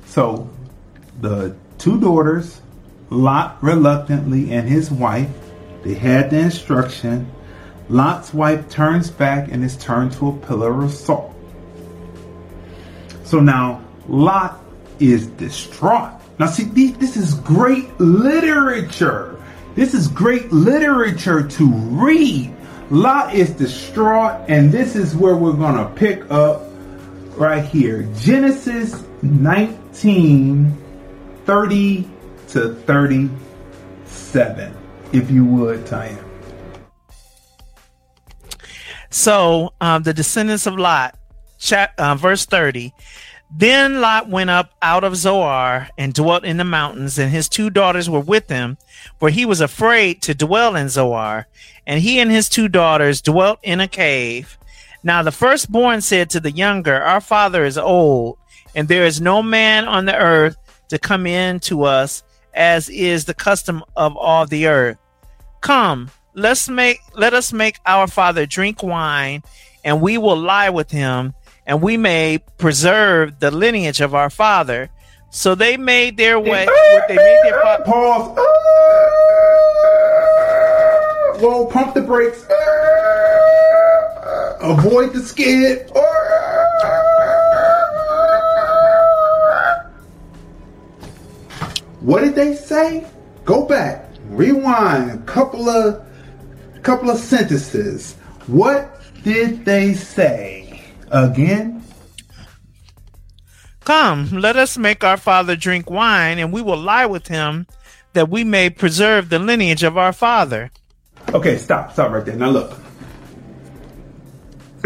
So 0.05 0.49
the 1.20 1.57
two 1.78 1.99
daughters, 1.99 2.61
Lot 3.09 3.61
reluctantly 3.61 4.53
and 4.53 4.68
his 4.68 4.89
wife, 4.89 5.30
they 5.84 5.93
had 5.93 6.30
the 6.30 6.39
instruction. 6.39 7.30
Lot's 7.89 8.34
wife 8.34 8.70
turns 8.70 9.11
back 9.11 9.51
and 9.51 9.61
is 9.61 9.76
turned 9.76 10.14
to 10.14 10.30
a 10.30 10.38
pillar 10.38 10.84
of 10.84 10.91
salt. 10.93 11.33
So 13.24 13.40
now 13.40 13.84
Lot 14.08 14.60
is 15.00 15.28
distraught. 15.28 16.12
Now, 16.40 16.48
see, 16.48 16.64
this 16.64 17.16
is 17.16 17.36
great 17.36 18.00
literature. 18.00 19.40
This 19.76 19.94
is 19.94 20.08
great 20.08 20.52
literature 20.52 21.48
to 21.48 21.68
read 21.68 22.56
Lot 22.90 23.34
is 23.34 23.52
distraught, 23.52 24.42
and 24.48 24.72
this 24.72 24.96
is 24.96 25.16
where 25.16 25.36
we're 25.36 25.54
going 25.54 25.76
to 25.76 25.90
pick 25.96 26.30
up 26.30 26.64
right 27.36 27.66
here. 27.66 28.04
Genesis 28.16 29.04
19 29.24 30.78
30 31.46 32.08
to 32.50 32.76
37, 32.76 34.78
if 35.12 35.32
you 35.32 35.44
would, 35.44 35.88
Tanya. 35.88 36.24
So, 39.10 39.74
um, 39.82 40.04
the 40.04 40.14
descendants 40.14 40.68
of 40.68 40.78
Lot, 40.78 41.18
uh, 41.72 42.16
verse 42.16 42.45
30. 42.45 42.93
Then 43.55 44.01
Lot 44.01 44.30
went 44.30 44.49
up 44.49 44.74
out 44.82 45.03
of 45.03 45.16
Zoar 45.16 45.88
and 45.97 46.14
dwelt 46.14 46.43
in 46.43 46.57
the 46.57 46.64
mountains, 46.64 47.20
and 47.20 47.32
his 47.32 47.47
two 47.47 47.70
daughters 47.70 48.09
were 48.09 48.20
with 48.20 48.49
him, 48.49 48.78
for 49.20 49.30
he 49.30 49.45
was 49.45 49.61
afraid 49.61 50.24
to 50.24 50.34
dwell 50.34 50.76
in 50.76 50.89
Zoar 50.89 51.47
and 51.86 52.01
he 52.01 52.20
and 52.20 52.32
his 52.32 52.49
two 52.49 52.68
daughters 52.68 53.22
dwelt 53.22 53.59
in 53.64 53.80
a 53.80 53.88
cave. 53.88 54.57
Now 55.03 55.24
the 55.24 55.32
firstborn 55.32 56.01
said 56.01 56.30
to 56.32 56.39
the 56.39 56.51
younger, 56.51 56.95
Our 56.95 57.22
father 57.22 57.66
is 57.66 57.78
old, 57.78 58.38
and 58.76 58.88
there 58.88 59.05
is 59.05 59.20
no 59.20 59.43
man 59.43 59.86
on 59.86 60.05
the 60.05 60.16
earth 60.16 60.57
to 60.89 60.97
come 60.97 61.26
in 61.26 61.59
to 61.61 61.84
us, 61.84 62.24
as 62.53 62.89
is 62.89 63.26
the 63.26 63.34
custom 63.34 63.84
of 63.95 64.16
all 64.16 64.45
the 64.45 64.68
earth. 64.68 64.97
Come, 65.61 66.09
let's 66.34 66.70
make 66.70 66.99
let 67.16 67.34
us 67.34 67.51
make 67.51 67.80
our 67.86 68.07
father 68.07 68.45
drink 68.45 68.82
wine, 68.82 69.43
and 69.84 70.01
we 70.01 70.18
will 70.18 70.38
lie 70.38 70.70
with 70.70 70.91
him, 70.91 71.34
and 71.66 71.82
we 71.82 71.97
may 71.97 72.38
preserve 72.57 73.39
the 73.39 73.49
lineage 73.51 74.01
of 74.01 74.14
our 74.14 74.30
father. 74.30 74.89
So 75.30 75.55
they 75.55 75.78
made 75.78 76.18
their 76.18 76.38
way. 76.39 76.68
They 77.07 77.16
made 77.16 77.39
their 77.43 77.59
fa- 77.61 77.82
pause 77.86 78.38
ah. 78.38 78.43
slow, 81.39 81.66
pump 81.68 81.93
the 81.95 82.01
brakes, 82.01 82.45
ah. 82.51 84.57
avoid 84.61 85.14
the 85.14 85.22
skid. 85.22 85.89
Ah. 85.95 86.01
What 92.01 92.20
did 92.22 92.36
they 92.36 92.53
say? 92.53 93.07
Go 93.45 93.66
back, 93.66 94.09
rewind 94.28 95.11
a 95.11 95.18
couple 95.24 95.70
of 95.70 96.05
couple 96.84 97.09
of 97.09 97.18
sentences. 97.18 98.16
What 98.45 98.99
did 99.24 99.64
they 99.64 99.93
say 99.93 100.62
again? 101.14 101.84
Come, 103.86 104.30
let 104.32 104.55
us 104.55 104.78
make 104.78 105.03
our 105.03 105.18
father 105.18 105.55
drink 105.55 105.89
wine, 105.89 106.39
and 106.39 106.51
we 106.51 106.61
will 106.61 106.78
lie 106.78 107.05
with 107.05 107.28
him, 107.28 107.68
that 108.14 108.30
we 108.30 108.43
may 108.43 108.70
preserve 108.70 109.30
the 109.30 109.39
lineage 109.39 109.84
of 109.84 109.97
our 109.97 110.14
father. 110.14 110.72
Okay, 111.34 111.57
stop, 111.57 111.93
stop 111.93 112.11
right 112.11 112.26
there. 112.26 112.36
Now 112.36 112.49
look. 112.49 112.80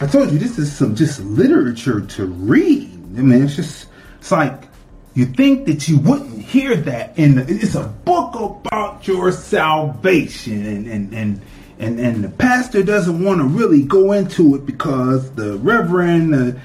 I 0.00 0.06
told 0.06 0.32
you 0.32 0.38
this 0.38 0.58
is 0.58 0.74
some 0.74 0.94
just 0.94 1.20
literature 1.20 2.00
to 2.00 2.26
read. 2.26 2.92
I 3.16 3.22
mean, 3.22 3.44
it's 3.44 3.56
just 3.56 3.88
it's 4.18 4.30
like 4.30 4.64
you 5.14 5.26
think 5.26 5.66
that 5.66 5.88
you 5.88 5.98
wouldn't 5.98 6.42
hear 6.42 6.76
that 6.76 7.16
in 7.18 7.36
the, 7.36 7.46
it's 7.48 7.76
a 7.76 7.84
book 7.84 8.34
about 8.34 9.06
your 9.06 9.30
salvation 9.32 10.66
and 10.66 10.86
and 10.88 11.14
and 11.14 11.40
and, 11.78 11.98
and 11.98 12.22
the 12.24 12.28
pastor 12.28 12.82
doesn't 12.82 13.22
want 13.22 13.40
to 13.40 13.46
really 13.46 13.82
go 13.82 14.12
into 14.12 14.54
it 14.54 14.64
because 14.66 15.30
the 15.32 15.56
reverend 15.58 16.32
the, 16.32 16.60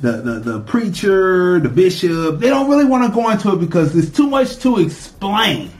the, 0.00 0.12
the, 0.12 0.40
the 0.40 0.60
preacher 0.60 1.58
the 1.60 1.68
bishop 1.68 2.38
they 2.38 2.48
don't 2.48 2.70
really 2.70 2.84
want 2.84 3.06
to 3.06 3.14
go 3.14 3.30
into 3.30 3.52
it 3.52 3.60
because 3.60 3.92
there's 3.92 4.12
too 4.12 4.28
much 4.28 4.56
to 4.58 4.78
explain 4.78 5.70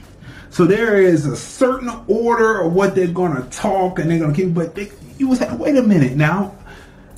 so 0.55 0.63
there 0.63 1.01
is 1.01 1.25
a 1.25 1.35
certain 1.35 1.91
order 2.07 2.61
of 2.61 2.71
what 2.71 2.95
they're 2.95 3.07
going 3.07 3.35
to 3.35 3.41
talk 3.49 3.99
and 3.99 4.09
they're 4.09 4.19
going 4.19 4.33
to 4.33 4.41
keep, 4.41 4.53
but 4.53 4.73
they, 4.73 4.89
you 5.17 5.27
was 5.27 5.41
like, 5.41 5.59
wait 5.59 5.75
a 5.75 5.83
minute 5.83 6.15
now. 6.15 6.55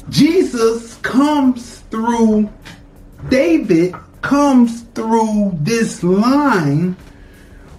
Jesus 0.10 0.96
comes 1.04 1.82
through, 1.92 2.50
David 3.30 3.94
comes 4.24 4.82
through 4.96 5.52
this 5.62 6.02
line 6.02 6.96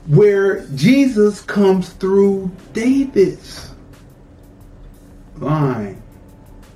where 0.07 0.64
Jesus 0.76 1.41
comes 1.41 1.89
through 1.89 2.53
David's 2.72 3.68
line. 5.41 6.03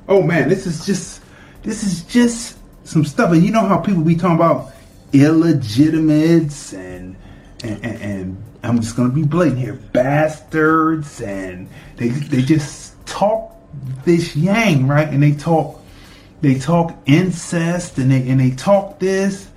Oh 0.08 0.22
man, 0.22 0.48
this 0.48 0.66
is 0.66 0.84
just, 0.84 1.22
this 1.62 1.82
is 1.82 2.02
just 2.04 2.58
some 2.84 3.04
stuff. 3.04 3.32
And 3.32 3.42
you 3.44 3.50
know 3.50 3.66
how 3.66 3.78
people 3.78 4.02
be 4.02 4.16
talking 4.16 4.36
about 4.36 4.72
illegitimates 5.12 6.72
and, 6.72 7.16
and, 7.62 7.84
and, 7.84 8.02
and 8.02 8.42
I'm 8.62 8.80
just 8.80 8.96
gonna 8.96 9.12
be 9.12 9.24
blatant 9.24 9.58
here, 9.58 9.74
bastards, 9.92 11.20
and 11.20 11.68
they 11.96 12.08
they 12.08 12.42
just 12.42 12.94
talk 13.06 13.56
this 14.04 14.36
yang, 14.36 14.86
right? 14.86 15.08
And 15.08 15.22
they 15.22 15.32
talk 15.32 15.80
they 16.40 16.58
talk 16.58 16.96
incest 17.06 17.98
and 17.98 18.10
they 18.10 18.28
and 18.28 18.38
they 18.38 18.52
talk 18.52 19.00
this. 19.00 19.48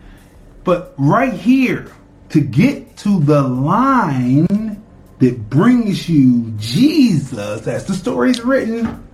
But 0.64 0.96
right 0.98 1.34
here, 1.34 1.92
to 2.30 2.42
get 2.42 2.98
to 2.98 3.20
the 3.20 3.44
line 3.44 4.84
that 5.20 5.50
brings 5.50 6.10
you 6.10 6.54
Jesus, 6.58 7.68
as 7.68 7.86
the 7.86 7.94
story 7.94 8.32
is 8.32 8.42
written, 8.42 9.08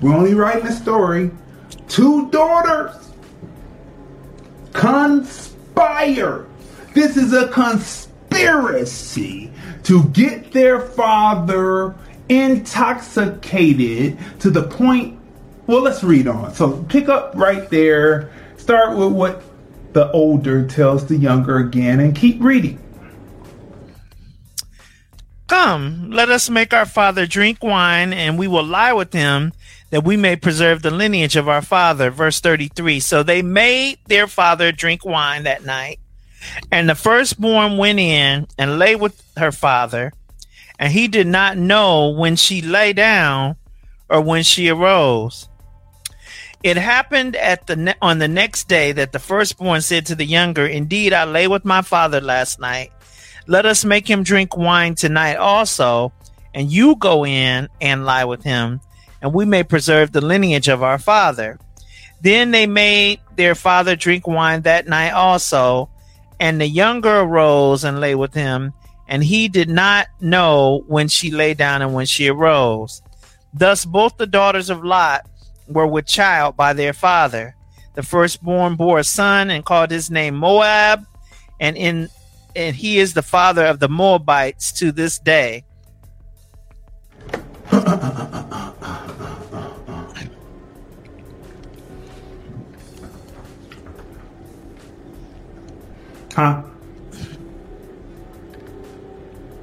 we're 0.00 0.14
only 0.14 0.34
writing 0.34 0.66
the 0.66 0.72
story. 0.72 1.30
Two 1.88 2.30
daughters 2.30 2.94
conspire. 4.72 6.46
This 6.94 7.16
is 7.16 7.32
a 7.32 7.48
conspiracy 7.48 8.08
conspiracy 8.28 9.50
to 9.84 10.04
get 10.10 10.52
their 10.52 10.80
father 10.80 11.94
intoxicated 12.28 14.18
to 14.40 14.50
the 14.50 14.62
point. 14.62 15.18
Well, 15.66 15.82
let's 15.82 16.04
read 16.04 16.28
on. 16.28 16.54
So 16.54 16.82
pick 16.84 17.08
up 17.08 17.32
right 17.34 17.68
there. 17.70 18.30
Start 18.56 18.96
with 18.96 19.12
what 19.12 19.42
the 19.92 20.10
older 20.12 20.66
tells 20.66 21.06
the 21.06 21.16
younger 21.16 21.58
again 21.58 22.00
and 22.00 22.14
keep 22.14 22.42
reading. 22.42 22.78
Come, 25.48 26.10
let 26.12 26.30
us 26.30 26.50
make 26.50 26.74
our 26.74 26.86
father 26.86 27.26
drink 27.26 27.62
wine, 27.64 28.12
and 28.12 28.38
we 28.38 28.46
will 28.48 28.64
lie 28.64 28.92
with 28.92 29.12
him 29.14 29.52
that 29.90 30.04
we 30.04 30.16
may 30.16 30.36
preserve 30.36 30.82
the 30.82 30.90
lineage 30.90 31.36
of 31.36 31.48
our 31.48 31.62
father. 31.62 32.10
Verse 32.10 32.40
33. 32.40 33.00
So 33.00 33.22
they 33.22 33.42
made 33.42 33.98
their 34.06 34.26
father 34.28 34.72
drink 34.72 35.04
wine 35.04 35.44
that 35.44 35.64
night 35.64 36.00
And 36.72 36.88
the 36.88 36.94
firstborn 36.94 37.78
went 37.78 37.98
in 38.00 38.46
and 38.58 38.78
lay 38.78 38.96
with 38.96 39.22
her 39.36 39.52
father, 39.52 40.12
and 40.78 40.92
he 40.92 41.08
did 41.08 41.26
not 41.26 41.58
know 41.58 42.10
when 42.10 42.36
she 42.36 42.62
lay 42.62 42.92
down 42.92 43.56
or 44.08 44.20
when 44.20 44.42
she 44.44 44.68
arose. 44.70 45.48
It 46.62 46.76
happened 46.76 47.36
at 47.36 47.66
the 47.68 47.76
ne- 47.76 47.94
on 48.02 48.18
the 48.18 48.28
next 48.28 48.68
day 48.68 48.92
that 48.92 49.12
the 49.12 49.18
firstborn 49.20 49.80
said 49.82 50.06
to 50.06 50.14
the 50.16 50.24
younger, 50.26 50.66
"Indeed, 50.66 51.12
I 51.12 51.24
lay 51.24 51.48
with 51.48 51.64
my 51.64 51.82
father 51.82 52.20
last 52.20 52.60
night. 52.60 52.92
Let 53.48 53.64
us 53.64 53.82
make 53.82 54.08
him 54.08 54.22
drink 54.22 54.58
wine 54.58 54.94
tonight 54.94 55.36
also, 55.36 56.12
and 56.54 56.70
you 56.70 56.96
go 56.96 57.24
in 57.24 57.68
and 57.80 58.04
lie 58.04 58.26
with 58.26 58.42
him, 58.44 58.82
and 59.22 59.32
we 59.32 59.46
may 59.46 59.62
preserve 59.62 60.12
the 60.12 60.20
lineage 60.20 60.68
of 60.68 60.82
our 60.82 60.98
father." 60.98 61.58
Then 62.20 62.50
they 62.50 62.66
made 62.66 63.20
their 63.36 63.54
father 63.54 63.96
drink 63.96 64.26
wine 64.26 64.62
that 64.62 64.86
night 64.86 65.12
also, 65.12 65.88
and 66.38 66.60
the 66.60 66.68
younger 66.68 67.20
arose 67.20 67.84
and 67.84 68.00
lay 68.00 68.14
with 68.14 68.34
him, 68.34 68.74
and 69.08 69.24
he 69.24 69.48
did 69.48 69.70
not 69.70 70.08
know 70.20 70.84
when 70.86 71.08
she 71.08 71.30
lay 71.30 71.54
down 71.54 71.80
and 71.80 71.94
when 71.94 72.04
she 72.04 72.28
arose. 72.28 73.00
Thus 73.54 73.86
both 73.86 74.18
the 74.18 74.26
daughters 74.26 74.68
of 74.68 74.84
Lot 74.84 75.26
were 75.66 75.86
with 75.86 76.06
child 76.06 76.54
by 76.54 76.74
their 76.74 76.92
father. 76.92 77.56
The 77.94 78.02
firstborn 78.02 78.74
bore 78.74 78.98
a 78.98 79.04
son 79.04 79.50
and 79.50 79.64
called 79.64 79.90
his 79.90 80.10
name 80.10 80.34
Moab, 80.34 81.06
and 81.58 81.78
in 81.78 82.10
and 82.58 82.74
he 82.74 82.98
is 82.98 83.14
the 83.14 83.22
father 83.22 83.64
of 83.64 83.78
the 83.78 83.88
Moabites 83.88 84.72
to 84.72 84.90
this 84.90 85.20
day. 85.20 85.64
Huh? 96.34 96.62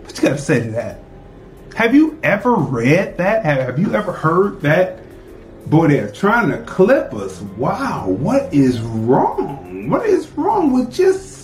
What 0.01 0.15
you 0.15 0.21
got 0.21 0.29
to 0.29 0.37
say 0.37 0.63
to 0.63 0.71
that? 0.71 0.99
Have 1.75 1.93
you 1.93 2.17
ever 2.23 2.55
read 2.55 3.17
that? 3.17 3.43
Have, 3.43 3.59
have 3.59 3.77
you 3.77 3.93
ever 3.93 4.13
heard 4.13 4.61
that? 4.61 4.99
Boy, 5.65 5.89
they're 5.89 6.11
trying 6.11 6.49
to 6.49 6.59
clip 6.63 7.13
us. 7.13 7.41
Wow, 7.41 8.07
what 8.07 8.53
is 8.53 8.79
wrong? 8.79 9.89
What 9.89 10.05
is 10.05 10.29
wrong 10.29 10.71
with 10.71 10.93
just 10.93 11.34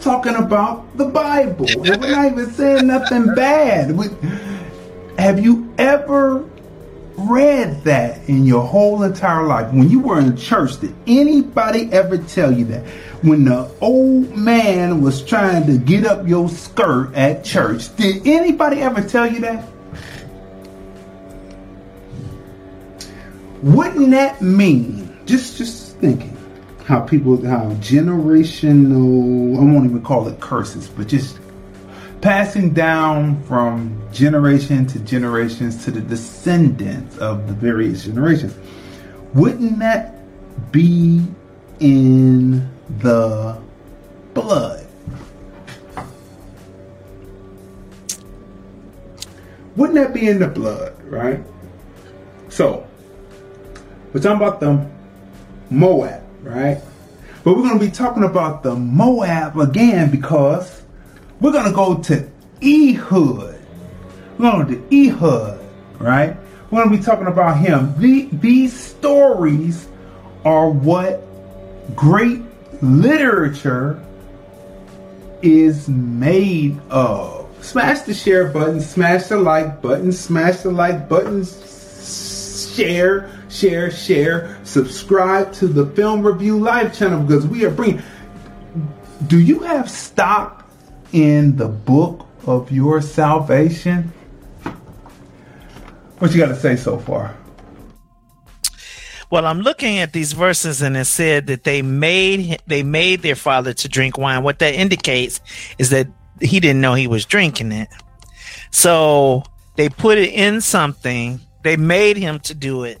talking 0.00 0.34
about 0.34 0.96
the 0.96 1.06
Bible? 1.06 1.66
we're 1.76 1.96
not 1.96 2.32
even 2.32 2.50
saying 2.52 2.86
nothing 2.86 3.34
bad. 3.34 3.92
We, 3.92 4.08
have 5.18 5.38
you 5.38 5.72
ever 5.78 6.48
read 7.16 7.84
that 7.84 8.28
in 8.28 8.44
your 8.46 8.66
whole 8.66 9.02
entire 9.02 9.46
life? 9.46 9.72
When 9.72 9.90
you 9.90 10.00
were 10.00 10.18
in 10.18 10.36
church, 10.36 10.80
did 10.80 10.94
anybody 11.06 11.92
ever 11.92 12.18
tell 12.18 12.52
you 12.52 12.64
that? 12.66 12.86
When 13.22 13.44
the 13.44 13.70
old 13.80 14.36
man 14.36 15.02
was 15.02 15.22
trying 15.22 15.66
to 15.66 15.76
get 15.76 16.06
up 16.06 16.26
your 16.26 16.48
skirt 16.48 17.14
at 17.14 17.44
church, 17.44 17.94
did 17.96 18.26
anybody 18.26 18.80
ever 18.80 19.02
tell 19.02 19.30
you 19.30 19.40
that? 19.40 19.68
Wouldn't 23.62 24.10
that 24.12 24.40
mean, 24.40 25.18
just 25.26 25.58
just 25.58 25.98
thinking, 25.98 26.34
how 26.90 27.00
people, 27.00 27.36
how 27.46 27.66
generational, 27.74 29.56
I 29.56 29.60
won't 29.60 29.84
even 29.84 30.02
call 30.02 30.26
it 30.26 30.40
curses, 30.40 30.88
but 30.88 31.06
just 31.06 31.38
passing 32.20 32.74
down 32.74 33.40
from 33.44 34.02
generation 34.12 34.86
to 34.86 34.98
generations 34.98 35.84
to 35.84 35.92
the 35.92 36.00
descendants 36.00 37.16
of 37.18 37.46
the 37.46 37.52
various 37.52 38.06
generations. 38.06 38.56
Wouldn't 39.34 39.78
that 39.78 40.16
be 40.72 41.24
in 41.78 42.68
the 42.98 43.56
blood? 44.34 44.84
Wouldn't 49.76 49.94
that 49.94 50.12
be 50.12 50.26
in 50.26 50.40
the 50.40 50.48
blood, 50.48 51.00
right? 51.04 51.40
So, 52.48 52.84
we're 54.12 54.20
talking 54.20 54.44
about 54.44 54.58
the 54.58 54.84
Moab, 55.70 56.24
right? 56.42 56.80
But 57.44 57.56
we're 57.56 57.62
going 57.62 57.78
to 57.78 57.84
be 57.84 57.90
talking 57.90 58.24
about 58.24 58.62
the 58.62 58.74
Moab 58.74 59.58
again 59.58 60.10
because 60.10 60.82
we're 61.40 61.52
going 61.52 61.66
to 61.66 61.72
go 61.72 61.98
to 61.98 62.30
Ehud. 62.62 63.58
We're 64.38 64.50
going 64.52 64.66
to 64.66 65.08
Ehud, 65.08 65.60
right? 65.98 66.36
We're 66.70 66.84
going 66.84 66.90
to 66.90 66.96
be 66.98 67.02
talking 67.02 67.26
about 67.26 67.58
him. 67.58 67.94
The, 67.98 68.28
these 68.32 68.78
stories 68.78 69.88
are 70.44 70.68
what 70.68 71.24
great 71.96 72.42
literature 72.82 74.02
is 75.42 75.88
made 75.88 76.78
of. 76.90 77.48
Smash 77.62 78.00
the 78.00 78.14
share 78.14 78.48
button, 78.48 78.80
smash 78.80 79.24
the 79.24 79.38
like 79.38 79.82
button, 79.82 80.12
smash 80.12 80.58
the 80.58 80.70
like 80.70 81.08
button, 81.08 81.44
share, 81.44 83.30
share, 83.50 83.90
share, 83.90 84.58
subscribe 84.64 85.52
to 85.54 85.66
the 85.66 85.86
Film 85.86 86.26
Review 86.26 86.58
Live 86.58 86.96
channel 86.96 87.22
because 87.22 87.46
we 87.46 87.64
are 87.64 87.70
bringing. 87.70 88.02
Do 89.26 89.38
you 89.38 89.60
have 89.60 89.90
stock 89.90 90.68
in 91.12 91.56
the 91.56 91.68
book 91.68 92.26
of 92.46 92.70
your 92.72 93.02
salvation? 93.02 94.12
What 96.18 96.32
you 96.32 96.38
got 96.38 96.48
to 96.48 96.56
say 96.56 96.76
so 96.76 96.98
far? 96.98 97.36
Well, 99.30 99.46
I'm 99.46 99.60
looking 99.60 99.98
at 99.98 100.12
these 100.12 100.32
verses 100.32 100.82
and 100.82 100.96
it 100.96 101.04
said 101.04 101.46
that 101.46 101.62
they 101.62 101.82
made 101.82 102.60
they 102.66 102.82
made 102.82 103.22
their 103.22 103.36
father 103.36 103.72
to 103.74 103.88
drink 103.88 104.18
wine. 104.18 104.42
What 104.42 104.58
that 104.58 104.74
indicates 104.74 105.40
is 105.78 105.90
that 105.90 106.08
he 106.40 106.58
didn't 106.58 106.80
know 106.80 106.94
he 106.94 107.06
was 107.06 107.24
drinking 107.26 107.70
it. 107.70 107.88
So 108.72 109.44
they 109.76 109.88
put 109.88 110.18
it 110.18 110.32
in 110.32 110.60
something. 110.60 111.40
They 111.62 111.76
made 111.76 112.16
him 112.16 112.40
to 112.40 112.54
do 112.54 112.82
it. 112.84 113.00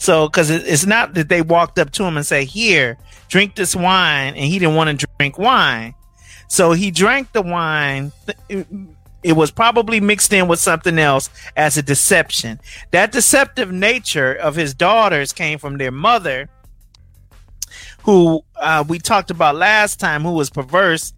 So, 0.00 0.28
because 0.28 0.48
it's 0.48 0.86
not 0.86 1.12
that 1.12 1.28
they 1.28 1.42
walked 1.42 1.78
up 1.78 1.90
to 1.92 2.04
him 2.04 2.16
and 2.16 2.24
say, 2.26 2.46
"Here, 2.46 2.96
drink 3.28 3.54
this 3.54 3.76
wine," 3.76 4.34
and 4.34 4.44
he 4.46 4.58
didn't 4.58 4.74
want 4.74 4.98
to 4.98 5.06
drink 5.18 5.38
wine. 5.38 5.94
So 6.48 6.72
he 6.72 6.90
drank 6.90 7.32
the 7.32 7.42
wine. 7.42 8.10
It 9.22 9.34
was 9.34 9.50
probably 9.50 10.00
mixed 10.00 10.32
in 10.32 10.48
with 10.48 10.58
something 10.58 10.98
else 10.98 11.28
as 11.54 11.76
a 11.76 11.82
deception. 11.82 12.60
That 12.92 13.12
deceptive 13.12 13.70
nature 13.70 14.32
of 14.32 14.56
his 14.56 14.72
daughters 14.72 15.34
came 15.34 15.58
from 15.58 15.76
their 15.76 15.92
mother, 15.92 16.48
who 18.04 18.42
uh, 18.56 18.82
we 18.88 18.98
talked 18.98 19.30
about 19.30 19.54
last 19.54 20.00
time, 20.00 20.22
who 20.22 20.32
was 20.32 20.48
perverse, 20.48 21.12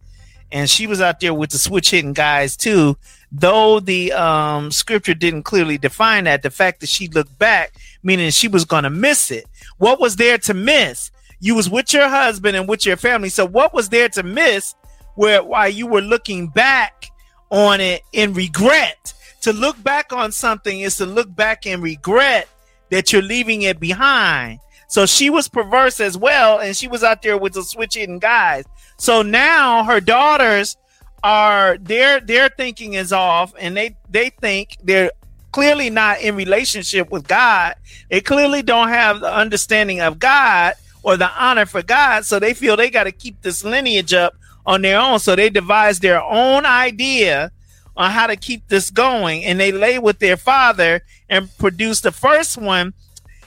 and 0.51 0.69
she 0.69 0.89
was 0.89 1.01
out 1.01 1.21
there 1.21 1.33
with 1.33 1.51
the 1.51 1.59
switch 1.59 1.93
hitting 1.93 2.15
guys 2.15 2.57
too. 2.57 2.97
Though 3.31 3.81
the 3.81 4.13
um, 4.13 4.71
scripture 4.71 5.15
didn't 5.15 5.45
clearly 5.45 5.79
define 5.79 6.25
that, 6.25 6.43
the 6.43 6.51
fact 6.51 6.81
that 6.81 6.91
she 6.91 7.09
looked 7.09 7.39
back, 7.39 7.73
meaning 8.03 8.31
she 8.31 8.49
was 8.49 8.65
going 8.65 8.85
to 8.85 8.91
miss 8.91 9.31
it. 9.31 9.47
What 9.79 10.01
was 10.01 10.17
there 10.17 10.39
to 10.39 10.55
miss? 10.55 11.11
You 11.41 11.55
was 11.55 11.69
with 11.69 11.93
your 11.93 12.09
husband 12.09 12.57
and 12.57 12.69
with 12.69 12.87
your 12.87 12.97
family. 12.97 13.29
So 13.29 13.47
what 13.47 13.75
was 13.75 13.89
there 13.89 14.09
to 14.11 14.23
miss? 14.23 14.75
Where 15.15 15.43
while 15.43 15.69
you 15.69 15.87
were 15.87 16.01
looking 16.01 16.49
back 16.49 17.11
on 17.51 17.81
it 17.81 18.03
in 18.13 18.33
regret. 18.33 19.15
To 19.43 19.53
look 19.53 19.81
back 19.83 20.13
on 20.13 20.33
something 20.33 20.81
is 20.81 20.97
to 20.97 21.07
look 21.07 21.35
back 21.35 21.67
in 21.67 21.81
regret 21.81 22.49
that 22.91 23.13
you're 23.13 23.23
leaving 23.23 23.63
it 23.63 23.79
behind. 23.79 24.61
So 24.89 25.07
she 25.07 25.31
was 25.31 25.49
perverse 25.49 26.01
as 26.01 26.19
well, 26.19 26.59
and 26.59 26.77
she 26.77 26.87
was 26.87 27.03
out 27.03 27.23
there 27.23 27.39
with 27.39 27.55
the 27.55 27.63
switch 27.63 27.95
hitting 27.95 28.19
guys. 28.19 28.65
So 28.99 29.23
now 29.23 29.85
her 29.85 30.01
daughters 30.01 30.77
are 31.25 31.79
their 31.79 32.21
their 32.21 32.49
thinking 32.51 32.95
is 32.95 33.13
off, 33.13 33.55
and 33.59 33.77
they 33.77 33.97
they 34.11 34.31
think 34.31 34.77
they're 34.83 35.11
clearly 35.53 35.91
not 35.91 36.21
in 36.21 36.35
relationship 36.35 37.11
with 37.11 37.29
God. 37.29 37.75
They 38.11 38.21
clearly 38.21 38.63
don't 38.63 38.89
have 38.89 39.21
the 39.21 39.33
understanding 39.33 40.01
of 40.01 40.19
God 40.19 40.75
or 41.03 41.17
the 41.17 41.31
honor 41.31 41.67
for 41.67 41.83
God, 41.83 42.25
so 42.25 42.39
they 42.39 42.55
feel 42.55 42.77
they 42.77 42.91
got 42.91 43.05
to 43.05 43.13
keep 43.13 43.43
this 43.43 43.65
lineage 43.65 44.15
up 44.15 44.35
on 44.65 44.83
their 44.83 44.99
own. 44.99 45.19
So 45.19 45.37
they 45.37 45.51
devise 45.51 46.01
their 46.01 46.23
own 46.23 46.65
idea 46.65 47.53
on 47.97 48.11
how 48.11 48.27
to 48.27 48.37
keep 48.37 48.69
this 48.69 48.91
going, 48.91 49.45
and 49.45 49.61
they 49.61 49.71
lay 49.71 49.99
with 49.99 50.19
their 50.19 50.37
father 50.37 51.03
and 51.29 51.51
produce 51.59 52.01
the 52.01 52.13
first 52.13 52.57
one. 52.57 52.95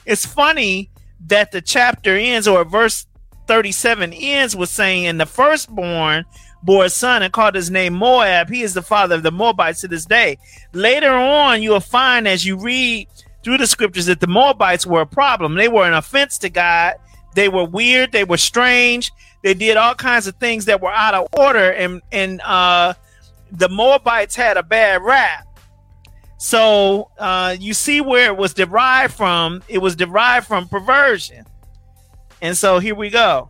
It's 0.06 0.26
funny 0.26 0.92
that 1.28 1.52
the 1.52 1.62
chapter 1.62 2.16
ends 2.16 2.48
or 2.48 2.64
verse 2.64 3.08
37 3.48 4.14
ends 4.14 4.56
with 4.56 4.70
saying, 4.70 5.08
"And 5.08 5.20
the 5.20 5.26
firstborn 5.26 6.26
bore 6.66 6.86
a 6.86 6.90
son 6.90 7.24
and 7.24 7.32
called 7.32 7.56
his 7.56 7.72
name 7.72 7.94
Moab. 7.94 8.50
He 8.50 8.62
is 8.62 8.74
the 8.74 8.82
father 8.82 9.16
of 9.16 9.24
the 9.24 9.32
Moabites 9.32 9.82
to 9.82 9.88
this 9.88 10.06
day." 10.06 10.38
Later 10.74 11.14
on, 11.14 11.62
you 11.62 11.70
will 11.72 11.80
find 11.80 12.28
as 12.28 12.46
you 12.46 12.58
read 12.58 13.08
through 13.44 13.60
the 13.60 13.68
scriptures 13.68 14.08
that 14.08 14.20
the 14.20 14.28
Moabites 14.28 14.86
were 14.86 15.02
a 15.02 15.06
problem. 15.06 15.54
They 15.54 15.68
were 15.68 15.86
an 15.86 15.94
offense 15.94 16.38
to 16.40 16.50
God. 16.50 16.96
They 17.36 17.48
were 17.48 17.66
weird. 17.66 18.12
They 18.12 18.24
were 18.24 18.38
strange. 18.38 19.12
They 19.44 19.54
did 19.54 19.78
all 19.78 19.94
kinds 19.94 20.26
of 20.26 20.36
things 20.38 20.66
that 20.66 20.82
were 20.82 20.92
out 20.92 21.14
of 21.14 21.28
order, 21.38 21.72
and 21.72 22.02
and 22.12 22.42
uh, 22.42 22.96
the 23.52 23.70
Moabites 23.70 24.36
had 24.36 24.58
a 24.58 24.64
bad 24.64 25.04
rap. 25.04 25.46
So 26.38 27.10
uh, 27.18 27.56
you 27.60 27.74
see 27.74 28.02
where 28.02 28.26
it 28.28 28.38
was 28.38 28.54
derived 28.54 29.14
from. 29.14 29.64
It 29.68 29.78
was 29.78 29.96
derived 29.96 30.48
from 30.48 30.68
perversion. 30.68 31.46
And 32.42 32.58
so 32.58 32.80
here 32.80 32.96
we 32.96 33.10
go. 33.10 33.50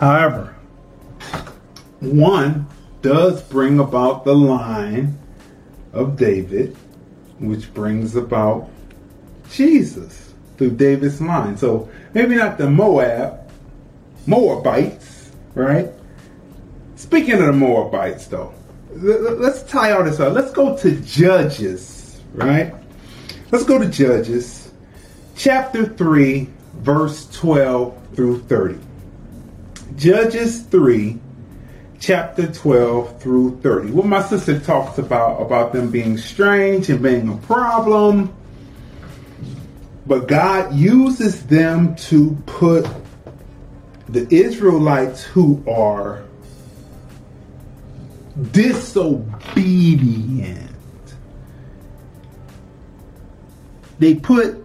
However, 0.00 0.54
one 2.00 2.66
does 3.02 3.42
bring 3.42 3.78
about 3.78 4.24
the 4.24 4.34
line 4.34 5.18
of 5.92 6.16
David, 6.16 6.76
which 7.38 7.72
brings 7.72 8.14
about 8.16 8.68
Jesus 9.50 10.34
through 10.58 10.72
David's 10.72 11.20
line. 11.20 11.56
So 11.56 11.88
maybe 12.12 12.34
not 12.34 12.58
the 12.58 12.68
Moab, 12.68 13.50
Moabites, 14.26 15.32
right? 15.54 15.90
Speaking 16.96 17.34
of 17.34 17.46
the 17.46 17.52
Moabites, 17.52 18.26
though, 18.26 18.52
let's 18.90 19.62
tie 19.62 19.92
all 19.92 20.04
this 20.04 20.20
up. 20.20 20.34
Let's 20.34 20.52
go 20.52 20.76
to 20.76 21.00
Judges, 21.02 22.20
right? 22.34 22.74
Let's 23.50 23.64
go 23.64 23.78
to 23.78 23.88
Judges, 23.88 24.72
chapter 25.36 25.86
3, 25.86 26.48
verse 26.74 27.28
12 27.38 27.96
through 28.14 28.42
30. 28.42 28.78
Judges 29.96 30.60
3, 30.60 31.18
chapter 31.98 32.52
12 32.52 33.22
through 33.22 33.58
30. 33.62 33.92
What 33.92 34.04
my 34.04 34.22
sister 34.22 34.60
talks 34.60 34.98
about, 34.98 35.40
about 35.40 35.72
them 35.72 35.90
being 35.90 36.18
strange 36.18 36.90
and 36.90 37.02
being 37.02 37.30
a 37.30 37.36
problem. 37.38 38.34
But 40.06 40.28
God 40.28 40.74
uses 40.74 41.46
them 41.46 41.96
to 41.96 42.36
put 42.44 42.86
the 44.06 44.28
Israelites 44.32 45.24
who 45.24 45.64
are 45.66 46.22
disobedient. 48.52 50.70
They 53.98 54.14
put, 54.14 54.62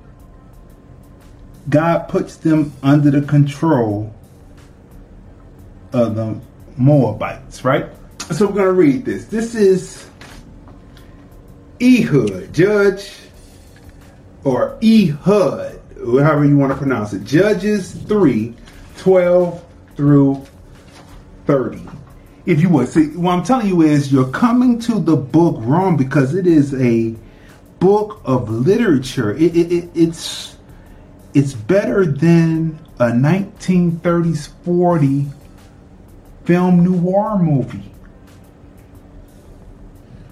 God 1.69 2.09
puts 2.09 2.35
them 2.35 2.73
under 2.83 3.11
the 3.11 3.21
control 3.21 4.13
of 5.93 6.15
the 6.15 6.39
Moabites, 6.77 7.63
right? 7.63 7.87
So 8.31 8.47
we're 8.47 8.53
going 8.53 8.65
to 8.65 8.73
read 8.73 9.05
this. 9.05 9.25
This 9.25 9.55
is 9.55 10.09
Ehud, 11.81 12.53
judge, 12.53 13.11
or 14.43 14.77
Ehud, 14.83 15.81
however 15.97 16.45
you 16.45 16.57
want 16.57 16.71
to 16.71 16.77
pronounce 16.77 17.13
it. 17.13 17.23
Judges 17.23 17.93
3 17.93 18.55
12 18.97 19.65
through 19.95 20.45
30. 21.45 21.81
If 22.45 22.61
you 22.61 22.69
would. 22.69 22.87
See, 22.87 23.07
what 23.09 23.33
I'm 23.33 23.43
telling 23.43 23.67
you 23.67 23.81
is 23.81 24.11
you're 24.11 24.29
coming 24.29 24.79
to 24.79 24.99
the 24.99 25.15
book 25.15 25.57
wrong 25.59 25.97
because 25.97 26.35
it 26.35 26.47
is 26.47 26.73
a 26.75 27.15
book 27.79 28.21
of 28.25 28.49
literature. 28.49 29.35
It, 29.35 29.55
it, 29.55 29.71
it, 29.71 29.89
it's 29.93 30.57
it's 31.33 31.53
better 31.53 32.05
than 32.05 32.79
a 32.99 33.05
1930s 33.05 34.49
40 34.63 35.27
film 36.45 36.83
noir 36.83 37.37
movie. 37.37 37.91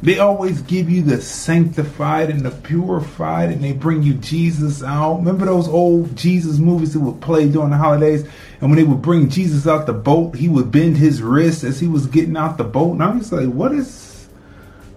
They 0.01 0.19
always 0.19 0.61
give 0.61 0.89
you 0.89 1.01
the 1.01 1.21
sanctified 1.21 2.29
and 2.29 2.41
the 2.41 2.51
purified, 2.51 3.49
and 3.49 3.61
they 3.61 3.73
bring 3.73 4.01
you 4.01 4.13
Jesus 4.13 4.81
out. 4.81 5.17
Remember 5.17 5.45
those 5.45 5.67
old 5.67 6.15
Jesus 6.15 6.57
movies 6.57 6.93
that 6.93 7.01
would 7.01 7.19
play 7.19 7.49
during 7.49 7.71
the 7.71 7.77
holidays? 7.77 8.23
And 8.61 8.69
when 8.69 8.77
they 8.77 8.85
would 8.85 9.01
bring 9.01 9.29
Jesus 9.29 9.67
out 9.67 9.87
the 9.87 9.93
boat, 9.93 10.35
he 10.35 10.47
would 10.47 10.71
bend 10.71 10.95
his 10.95 11.21
wrist 11.21 11.65
as 11.65 11.81
he 11.81 11.87
was 11.87 12.07
getting 12.07 12.37
out 12.37 12.57
the 12.57 12.63
boat. 12.63 12.93
And 12.93 13.03
I'm 13.03 13.19
just 13.19 13.33
like, 13.33 13.49
what 13.49 13.73
is, 13.73 14.29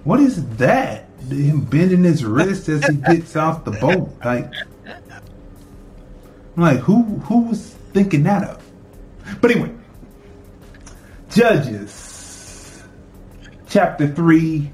what 0.05 0.21
is 0.21 0.47
that? 0.57 1.07
Him 1.29 1.65
bending 1.65 2.05
his 2.05 2.25
wrist 2.25 2.69
as 2.69 2.87
he 2.87 2.95
gets 2.95 3.35
out 3.37 3.65
the 3.65 3.73
boat. 3.73 4.09
Like, 4.25 4.53
I'm 6.57 6.63
like, 6.63 6.79
who, 6.79 7.03
who 7.03 7.49
was 7.49 7.75
thinking 7.93 8.23
that 8.23 8.45
up? 8.45 8.61
But 9.41 9.51
anyway, 9.51 9.73
Judges, 11.35 12.83
chapter 13.66 14.07
3, 14.07 14.70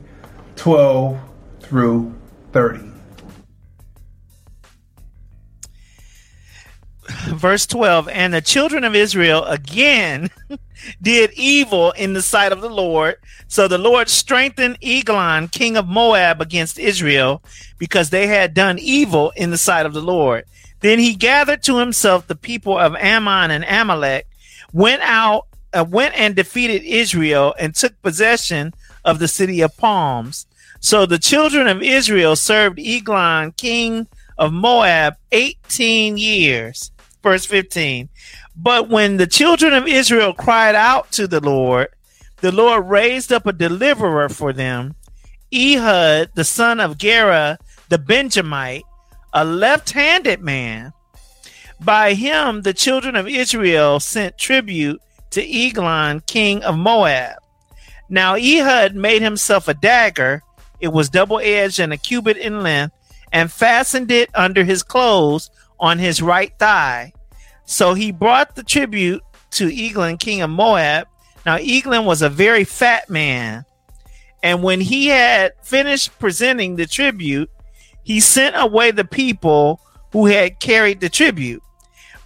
12 0.57 1.21
through 1.61 2.15
30. 2.53 2.81
Verse 7.29 7.65
12 7.65 8.09
And 8.09 8.35
the 8.35 8.41
children 8.41 8.83
of 8.83 8.97
Israel 8.97 9.45
again 9.45 10.31
did 11.03 11.31
evil 11.35 11.93
in 11.93 12.15
the 12.15 12.23
sight 12.23 12.51
of 12.51 12.61
the 12.61 12.69
Lord. 12.69 13.17
So 13.47 13.69
the 13.69 13.79
Lord 13.79 14.09
strengthened 14.09 14.79
Eglon, 14.83 15.47
king 15.47 15.77
of 15.77 15.87
Moab, 15.87 16.41
against 16.41 16.77
Israel 16.77 17.41
because 17.79 18.11
they 18.11 18.27
had 18.27 18.53
done 18.53 18.81
evil 18.81 19.31
in 19.37 19.53
the 19.53 19.59
sight 19.59 19.87
of 19.87 19.95
the 19.95 20.03
Lord. 20.03 20.45
Then 20.81 20.99
he 20.99 21.15
gathered 21.15 21.63
to 21.65 21.79
himself 21.79 22.27
the 22.27 22.35
people 22.35 22.77
of 22.77 22.97
Ammon 22.97 23.53
and 23.53 23.65
Amalek, 23.65 24.27
went 24.73 25.03
out 25.03 25.48
uh, 25.73 25.85
went 25.89 26.15
and 26.17 26.35
defeated 26.35 26.83
Israel 26.83 27.55
and 27.59 27.75
took 27.75 28.01
possession 28.03 28.75
of 29.05 29.19
the 29.19 29.29
city 29.29 29.61
of 29.61 29.77
palms. 29.77 30.47
So 30.81 31.07
the 31.07 31.19
children 31.19 31.67
of 31.67 31.83
Israel 31.83 32.37
served 32.37 32.79
Eglon, 32.79 33.53
king 33.53 34.07
of 34.37 34.53
Moab, 34.53 35.17
18 35.33 36.17
years. 36.17 36.93
Verse 37.23 37.45
15. 37.45 38.09
But 38.57 38.89
when 38.89 39.17
the 39.17 39.27
children 39.27 39.73
of 39.73 39.87
Israel 39.87 40.33
cried 40.33 40.75
out 40.75 41.11
to 41.13 41.27
the 41.27 41.41
Lord, 41.41 41.89
the 42.41 42.53
Lord 42.53 42.89
raised 42.89 43.33
up 43.33 43.47
a 43.47 43.53
deliverer 43.53 44.29
for 44.29 44.53
them, 44.53 44.95
Ehud, 45.53 46.31
the 46.35 46.45
son 46.45 46.79
of 46.79 46.99
Gera, 46.99 47.59
the 47.89 47.99
Benjamite, 47.99 48.85
a 49.33 49.45
left 49.45 49.91
handed 49.91 50.41
man. 50.41 50.93
By 51.81 52.15
him, 52.15 52.63
the 52.63 52.75
children 52.75 53.17
of 53.17 53.29
Israel 53.29 54.01
sent 54.01 54.39
tribute 54.39 55.01
to 55.31 55.43
Eglon, 55.43 56.21
king 56.21 56.63
of 56.63 56.77
Moab. 56.77 57.37
Now 58.09 58.35
Ehud 58.35 58.95
made 58.95 59.23
himself 59.23 59.69
a 59.69 59.75
dagger. 59.75 60.43
It 60.81 60.89
was 60.89 61.09
double 61.11 61.41
edged 61.41 61.79
and 61.79 61.93
a 61.93 61.97
cubit 61.97 62.37
in 62.37 62.63
length, 62.63 62.95
and 63.33 63.53
fastened 63.53 64.11
it 64.11 64.31
under 64.35 64.65
his 64.65 64.83
clothes 64.83 65.51
on 65.79 65.99
his 65.99 66.23
right 66.23 66.53
thigh. 66.59 67.13
So 67.65 67.95
he 67.95 68.13
brought 68.13 68.57
the 68.57 68.63
tribute 68.63 69.23
to 69.53 69.69
Eglon, 69.69 70.17
king 70.17 70.41
of 70.41 70.51
Moab. 70.51 71.07
Now 71.45 71.57
Eglon 71.57 72.07
was 72.07 72.23
a 72.23 72.29
very 72.29 72.65
fat 72.65 73.11
man. 73.11 73.65
And 74.43 74.63
when 74.63 74.81
he 74.81 75.09
had 75.09 75.53
finished 75.63 76.19
presenting 76.19 76.77
the 76.77 76.87
tribute, 76.87 77.51
he 78.05 78.21
sent 78.21 78.57
away 78.57 78.91
the 78.91 79.05
people 79.05 79.81
who 80.13 80.27
had 80.27 80.61
carried 80.61 81.01
the 81.01 81.09
tribute. 81.09 81.63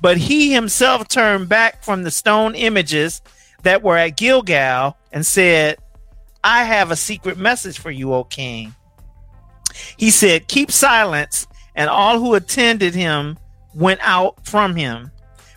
But 0.03 0.19
he 0.19 0.53
himself 0.53 1.07
turned 1.07 1.49
back 1.49 1.85
from 1.85 2.03
the 2.03 2.11
stone 2.11 2.57
images 2.57 3.23
that 3.63 3.83
were 3.83 3.97
at 3.97 4.17
Gilgal 4.17 4.97
and 5.13 5.25
said, 5.25 5.79
I 6.43 6.65
have 6.65 6.91
a 6.91 6.97
secret 6.97 7.39
message 7.39 7.79
for 7.79 7.93
you, 7.93 8.13
O 8.13 8.25
king. 8.25 8.75
He 9.97 10.11
said, 10.11 10.49
Keep 10.49 10.73
silence, 10.73 11.47
and 11.77 11.89
all 11.89 12.19
who 12.19 12.35
attended 12.35 12.97
him 12.97 13.39
went 13.75 14.01
out 14.03 14.45
from 14.45 14.75
him. 14.75 15.13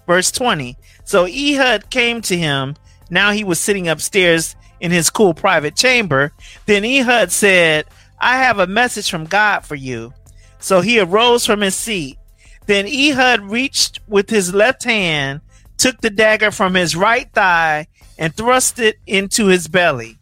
Verse 0.05 0.31
20. 0.31 0.77
So 1.05 1.25
Ehud 1.25 1.89
came 1.89 2.21
to 2.21 2.37
him. 2.37 2.75
Now 3.09 3.31
he 3.31 3.43
was 3.43 3.59
sitting 3.59 3.87
upstairs 3.87 4.55
in 4.79 4.91
his 4.91 5.09
cool 5.09 5.33
private 5.33 5.75
chamber. 5.75 6.33
Then 6.67 6.85
Ehud 6.85 7.31
said, 7.31 7.85
I 8.19 8.37
have 8.37 8.59
a 8.59 8.67
message 8.67 9.09
from 9.09 9.25
God 9.25 9.61
for 9.61 9.75
you. 9.75 10.13
So 10.59 10.81
he 10.81 10.99
arose 10.99 11.47
from 11.47 11.61
his 11.61 11.75
seat 11.75 12.19
then 12.65 12.87
Ehud 12.87 13.41
reached 13.51 13.99
with 14.07 14.29
his 14.29 14.53
left 14.53 14.83
hand, 14.83 15.41
took 15.77 16.01
the 16.01 16.09
dagger 16.09 16.51
from 16.51 16.73
his 16.73 16.95
right 16.95 17.31
thigh, 17.33 17.87
and 18.17 18.33
thrust 18.33 18.79
it 18.79 18.97
into 19.05 19.47
his 19.47 19.67
belly. 19.67 20.17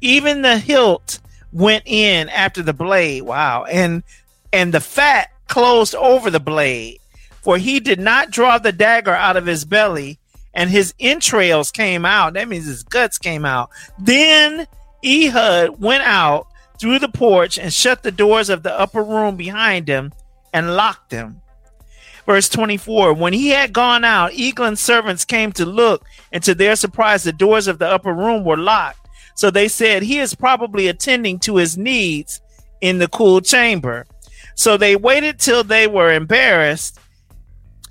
Even 0.00 0.42
the 0.42 0.58
hilt 0.58 1.20
went 1.52 1.84
in 1.86 2.28
after 2.28 2.62
the 2.62 2.72
blade. 2.72 3.22
Wow. 3.22 3.64
And 3.64 4.02
and 4.52 4.72
the 4.72 4.80
fat 4.80 5.30
closed 5.48 5.94
over 5.94 6.30
the 6.30 6.40
blade. 6.40 7.00
For 7.42 7.58
he 7.58 7.80
did 7.80 8.00
not 8.00 8.30
draw 8.30 8.58
the 8.58 8.72
dagger 8.72 9.12
out 9.12 9.36
of 9.36 9.46
his 9.46 9.64
belly, 9.64 10.18
and 10.54 10.70
his 10.70 10.94
entrails 10.98 11.70
came 11.70 12.04
out. 12.04 12.34
That 12.34 12.48
means 12.48 12.66
his 12.66 12.82
guts 12.82 13.18
came 13.18 13.44
out. 13.44 13.70
Then 13.98 14.66
Ehud 15.04 15.80
went 15.80 16.04
out 16.04 16.46
through 16.80 17.00
the 17.00 17.08
porch 17.08 17.58
and 17.58 17.72
shut 17.72 18.02
the 18.02 18.10
doors 18.10 18.48
of 18.48 18.62
the 18.62 18.78
upper 18.78 19.02
room 19.02 19.36
behind 19.36 19.88
him 19.88 20.12
and 20.52 20.76
locked 20.76 21.10
them. 21.10 21.40
Verse 22.26 22.48
24 22.48 23.14
When 23.14 23.32
he 23.32 23.48
had 23.48 23.72
gone 23.72 24.04
out, 24.04 24.32
Eglon's 24.34 24.80
servants 24.80 25.24
came 25.24 25.52
to 25.52 25.66
look, 25.66 26.04
and 26.32 26.42
to 26.44 26.54
their 26.54 26.76
surprise, 26.76 27.24
the 27.24 27.32
doors 27.32 27.66
of 27.66 27.78
the 27.78 27.88
upper 27.88 28.12
room 28.12 28.44
were 28.44 28.56
locked. 28.56 29.08
So 29.34 29.50
they 29.50 29.68
said, 29.68 30.02
He 30.02 30.18
is 30.18 30.34
probably 30.34 30.88
attending 30.88 31.38
to 31.40 31.56
his 31.56 31.76
needs 31.76 32.40
in 32.80 32.98
the 32.98 33.08
cool 33.08 33.40
chamber. 33.40 34.06
So 34.54 34.76
they 34.76 34.96
waited 34.96 35.38
till 35.38 35.64
they 35.64 35.86
were 35.86 36.12
embarrassed, 36.12 36.98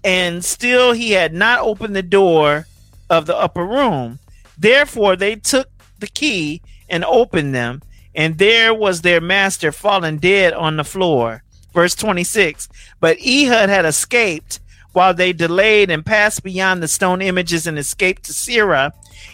and 0.03 0.43
still 0.43 0.93
he 0.93 1.11
had 1.11 1.33
not 1.33 1.59
opened 1.59 1.95
the 1.95 2.03
door 2.03 2.67
of 3.09 3.25
the 3.25 3.35
upper 3.35 3.65
room. 3.65 4.19
Therefore, 4.57 5.15
they 5.15 5.35
took 5.35 5.67
the 5.99 6.07
key 6.07 6.61
and 6.89 7.03
opened 7.05 7.53
them, 7.53 7.81
and 8.15 8.37
there 8.37 8.73
was 8.73 9.01
their 9.01 9.21
master 9.21 9.71
fallen 9.71 10.17
dead 10.17 10.53
on 10.53 10.77
the 10.77 10.83
floor. 10.83 11.43
Verse 11.73 11.95
26 11.95 12.69
But 12.99 13.17
Ehud 13.19 13.69
had 13.69 13.85
escaped 13.85 14.59
while 14.93 15.13
they 15.13 15.33
delayed 15.33 15.89
and 15.89 16.05
passed 16.05 16.43
beyond 16.43 16.81
the 16.81 16.87
stone 16.87 17.21
images 17.21 17.67
and 17.67 17.77
escaped 17.77 18.23
to 18.23 18.31
Seirah. 18.31 18.91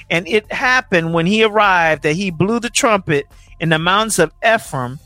And 0.10 0.28
it 0.28 0.52
happened 0.52 1.14
when 1.14 1.26
he 1.26 1.44
arrived 1.44 2.04
that 2.04 2.16
he 2.16 2.32
blew 2.32 2.60
the 2.60 2.70
trumpet 2.70 3.26
in 3.60 3.70
the 3.70 3.80
mountains 3.80 4.20
of 4.20 4.34
Ephraim, 4.46 5.00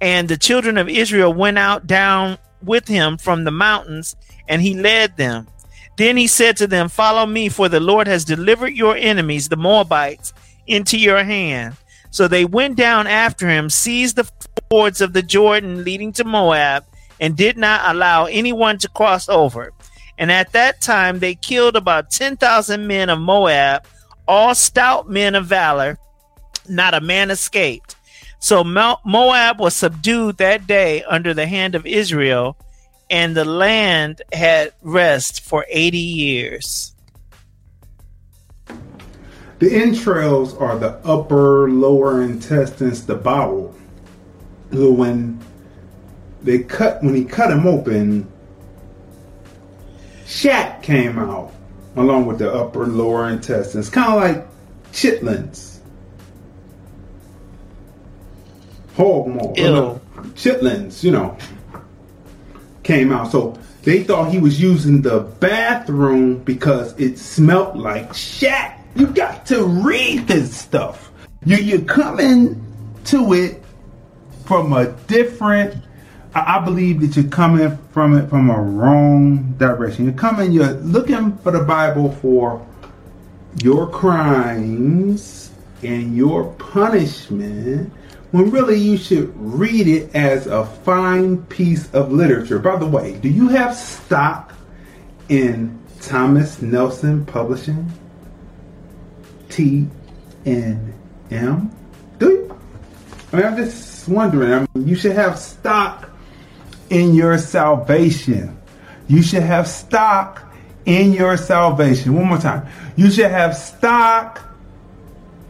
and 0.00 0.28
the 0.28 0.38
children 0.38 0.78
of 0.78 0.88
Israel 0.88 1.32
went 1.32 1.58
out 1.58 1.86
down 1.86 2.38
with 2.62 2.88
him 2.88 3.18
from 3.18 3.44
the 3.44 3.50
mountains, 3.50 4.16
and 4.48 4.62
he 4.62 4.74
led 4.74 5.16
them. 5.16 5.46
Then 5.96 6.16
he 6.16 6.26
said 6.26 6.56
to 6.56 6.66
them, 6.66 6.88
Follow 6.88 7.26
me, 7.26 7.48
for 7.48 7.68
the 7.68 7.80
Lord 7.80 8.06
has 8.06 8.24
delivered 8.24 8.74
your 8.74 8.96
enemies, 8.96 9.48
the 9.48 9.56
Moabites, 9.56 10.32
into 10.66 10.98
your 10.98 11.22
hand. 11.22 11.76
So 12.14 12.28
they 12.28 12.44
went 12.44 12.76
down 12.76 13.08
after 13.08 13.48
him, 13.48 13.68
seized 13.68 14.14
the 14.14 14.30
fords 14.70 15.00
of 15.00 15.14
the 15.14 15.22
Jordan 15.22 15.82
leading 15.82 16.12
to 16.12 16.22
Moab, 16.22 16.84
and 17.18 17.36
did 17.36 17.58
not 17.58 17.92
allow 17.92 18.26
anyone 18.26 18.78
to 18.78 18.88
cross 18.88 19.28
over. 19.28 19.72
And 20.16 20.30
at 20.30 20.52
that 20.52 20.80
time 20.80 21.18
they 21.18 21.34
killed 21.34 21.74
about 21.74 22.12
10,000 22.12 22.86
men 22.86 23.10
of 23.10 23.18
Moab, 23.18 23.84
all 24.28 24.54
stout 24.54 25.10
men 25.10 25.34
of 25.34 25.46
valor. 25.46 25.98
Not 26.68 26.94
a 26.94 27.00
man 27.00 27.32
escaped. 27.32 27.96
So 28.38 28.62
Moab 28.62 29.58
was 29.58 29.74
subdued 29.74 30.36
that 30.36 30.68
day 30.68 31.02
under 31.02 31.34
the 31.34 31.48
hand 31.48 31.74
of 31.74 31.84
Israel, 31.84 32.56
and 33.10 33.36
the 33.36 33.44
land 33.44 34.22
had 34.32 34.72
rest 34.82 35.40
for 35.40 35.66
80 35.68 35.98
years. 35.98 36.93
The 39.64 39.76
entrails 39.76 40.54
are 40.58 40.78
the 40.78 40.90
upper, 41.06 41.70
lower 41.70 42.20
intestines, 42.20 43.06
the 43.06 43.14
bowel. 43.14 43.74
So 44.70 44.92
when 44.92 45.40
they 46.42 46.58
cut, 46.58 47.02
when 47.02 47.14
he 47.14 47.24
cut 47.24 47.50
him 47.50 47.66
open, 47.66 48.30
shat 50.26 50.82
came 50.82 51.18
out 51.18 51.54
along 51.96 52.26
with 52.26 52.40
the 52.40 52.52
upper, 52.52 52.86
lower 52.86 53.30
intestines, 53.30 53.88
kind 53.88 54.12
of 54.12 54.20
like 54.20 54.46
chitlins, 54.92 55.78
hog 58.98 59.28
maw, 59.28 59.54
chitlins, 60.34 61.02
you 61.02 61.10
know 61.10 61.38
came 62.82 63.12
out. 63.12 63.32
So 63.32 63.58
they 63.82 64.04
thought 64.04 64.30
he 64.30 64.38
was 64.38 64.60
using 64.60 65.00
the 65.00 65.20
bathroom 65.20 66.44
because 66.44 66.94
it 67.00 67.18
smelt 67.18 67.76
like 67.76 68.12
shat. 68.12 68.83
You 68.94 69.08
got 69.08 69.46
to 69.46 69.64
read 69.64 70.28
this 70.28 70.56
stuff. 70.56 71.10
You 71.44 71.56
you 71.56 71.82
coming 71.82 72.64
to 73.06 73.32
it 73.32 73.62
from 74.44 74.72
a 74.72 74.92
different. 75.08 75.84
I, 76.34 76.58
I 76.58 76.64
believe 76.64 77.00
that 77.00 77.16
you're 77.16 77.30
coming 77.30 77.76
from 77.90 78.16
it 78.16 78.28
from 78.28 78.50
a 78.50 78.60
wrong 78.60 79.54
direction. 79.58 80.04
You're 80.04 80.14
coming. 80.14 80.52
You're 80.52 80.74
looking 80.74 81.36
for 81.38 81.50
the 81.50 81.64
Bible 81.64 82.12
for 82.12 82.64
your 83.62 83.88
crimes 83.88 85.50
and 85.82 86.16
your 86.16 86.52
punishment 86.54 87.92
when 88.30 88.50
really 88.50 88.76
you 88.76 88.96
should 88.96 89.32
read 89.36 89.86
it 89.86 90.14
as 90.14 90.46
a 90.46 90.66
fine 90.66 91.42
piece 91.46 91.92
of 91.94 92.12
literature. 92.12 92.58
By 92.58 92.76
the 92.76 92.86
way, 92.86 93.16
do 93.18 93.28
you 93.28 93.48
have 93.48 93.76
stock 93.76 94.54
in 95.28 95.78
Thomas 96.00 96.60
Nelson 96.60 97.26
Publishing? 97.26 97.90
T 99.54 99.86
N 100.44 100.92
M? 101.30 101.70
Do 102.18 102.28
you? 102.28 102.58
I 103.32 103.36
mean, 103.36 103.46
I'm 103.46 103.56
just 103.56 104.08
wondering. 104.08 104.52
I 104.52 104.66
mean, 104.74 104.88
you 104.88 104.96
should 104.96 105.12
have 105.12 105.38
stock 105.38 106.10
in 106.90 107.14
your 107.14 107.38
salvation. 107.38 108.60
You 109.06 109.22
should 109.22 109.44
have 109.44 109.68
stock 109.68 110.52
in 110.86 111.12
your 111.12 111.36
salvation. 111.36 112.14
One 112.14 112.26
more 112.26 112.38
time. 112.38 112.66
You 112.96 113.12
should 113.12 113.30
have 113.30 113.56
stock 113.56 114.42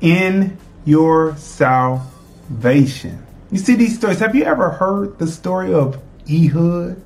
in 0.03 0.59
your 0.85 1.35
salvation. 1.39 3.25
You 3.51 3.59
see 3.59 3.75
these 3.75 3.97
stories. 3.97 4.19
Have 4.19 4.35
you 4.35 4.45
ever 4.45 4.69
heard 4.69 5.19
the 5.19 5.27
story 5.27 5.73
of 5.73 5.99
Ehud? 6.31 7.03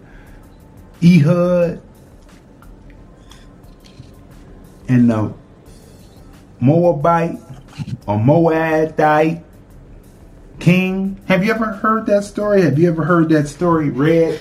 Ehud 1.01 1.80
and 4.88 5.09
the 5.09 5.32
Moabite 6.61 7.38
or 8.06 8.18
Moabite 8.18 9.44
king. 10.59 11.20
Have 11.26 11.44
you 11.44 11.52
ever 11.52 11.66
heard 11.66 12.06
that 12.06 12.24
story? 12.24 12.62
Have 12.62 12.78
you 12.78 12.88
ever 12.88 13.04
heard 13.04 13.28
that 13.30 13.48
story 13.48 13.90
read? 13.90 14.40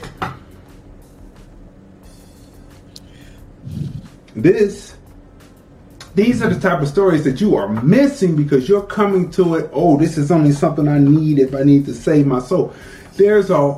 This 4.35 4.97
these 6.17 6.41
are 6.41 6.49
the 6.51 6.59
type 6.59 6.81
of 6.81 6.87
stories 6.87 7.23
that 7.25 7.39
you 7.39 7.55
are 7.55 7.67
missing 7.83 8.35
because 8.35 8.67
you're 8.67 8.81
coming 8.81 9.29
to 9.31 9.53
it. 9.53 9.69
Oh, 9.71 9.97
this 9.97 10.17
is 10.17 10.31
only 10.31 10.51
something 10.51 10.87
I 10.87 10.97
need 10.97 11.37
if 11.37 11.53
I 11.53 11.61
need 11.61 11.85
to 11.85 11.93
save 11.93 12.25
my 12.25 12.39
soul. 12.39 12.73
There's 13.17 13.51
a 13.51 13.73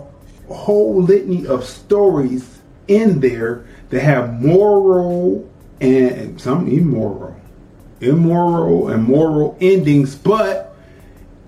whole 0.47 1.01
litany 1.01 1.45
of 1.47 1.65
stories 1.65 2.59
in 2.87 3.19
there 3.19 3.65
that 3.89 4.01
have 4.01 4.41
moral 4.41 5.49
and 5.81 6.39
some 6.39 6.67
immoral, 6.69 7.38
immoral 8.01 8.89
and 8.89 9.03
moral 9.03 9.57
endings, 9.59 10.15
but 10.15 10.75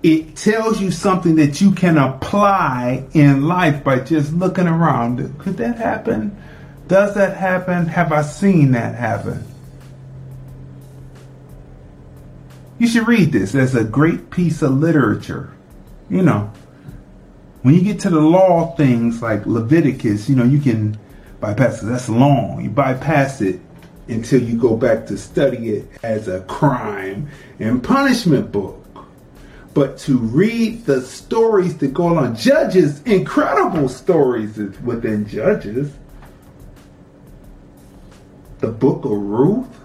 it 0.02 0.36
tells 0.36 0.80
you 0.80 0.90
something 0.90 1.36
that 1.36 1.60
you 1.60 1.72
can 1.72 1.96
apply 1.96 3.06
in 3.12 3.46
life 3.46 3.84
by 3.84 4.00
just 4.00 4.32
looking 4.32 4.66
around. 4.66 5.38
Could 5.38 5.56
that 5.58 5.76
happen? 5.76 6.36
Does 6.88 7.14
that 7.14 7.36
happen? 7.36 7.86
Have 7.86 8.12
I 8.12 8.22
seen 8.22 8.72
that 8.72 8.94
happen? 8.96 9.44
You 12.78 12.88
should 12.88 13.06
read 13.06 13.30
this 13.30 13.54
as 13.54 13.76
a 13.76 13.84
great 13.84 14.30
piece 14.30 14.60
of 14.60 14.72
literature. 14.72 15.52
You 16.10 16.22
know, 16.22 16.52
when 17.62 17.74
you 17.74 17.80
get 17.82 18.00
to 18.00 18.10
the 18.10 18.20
law 18.20 18.74
things 18.74 19.22
like 19.22 19.46
Leviticus, 19.46 20.28
you 20.28 20.34
know, 20.34 20.44
you 20.44 20.58
can 20.58 20.98
bypass 21.40 21.82
it. 21.82 21.86
That's 21.86 22.08
long. 22.08 22.60
You 22.60 22.70
bypass 22.70 23.40
it 23.40 23.60
until 24.08 24.42
you 24.42 24.58
go 24.58 24.76
back 24.76 25.06
to 25.06 25.16
study 25.16 25.70
it 25.70 25.88
as 26.02 26.28
a 26.28 26.40
crime 26.42 27.28
and 27.58 27.82
punishment 27.82 28.50
book. 28.52 28.78
But 29.74 29.98
to 29.98 30.18
read 30.18 30.84
the 30.84 31.00
stories 31.00 31.78
that 31.78 31.94
go 31.94 32.18
on, 32.18 32.36
Judges, 32.36 33.02
incredible 33.04 33.88
stories 33.88 34.56
within 34.80 35.26
Judges. 35.26 35.92
The 38.58 38.68
book 38.68 39.04
of 39.04 39.12
Ruth, 39.12 39.80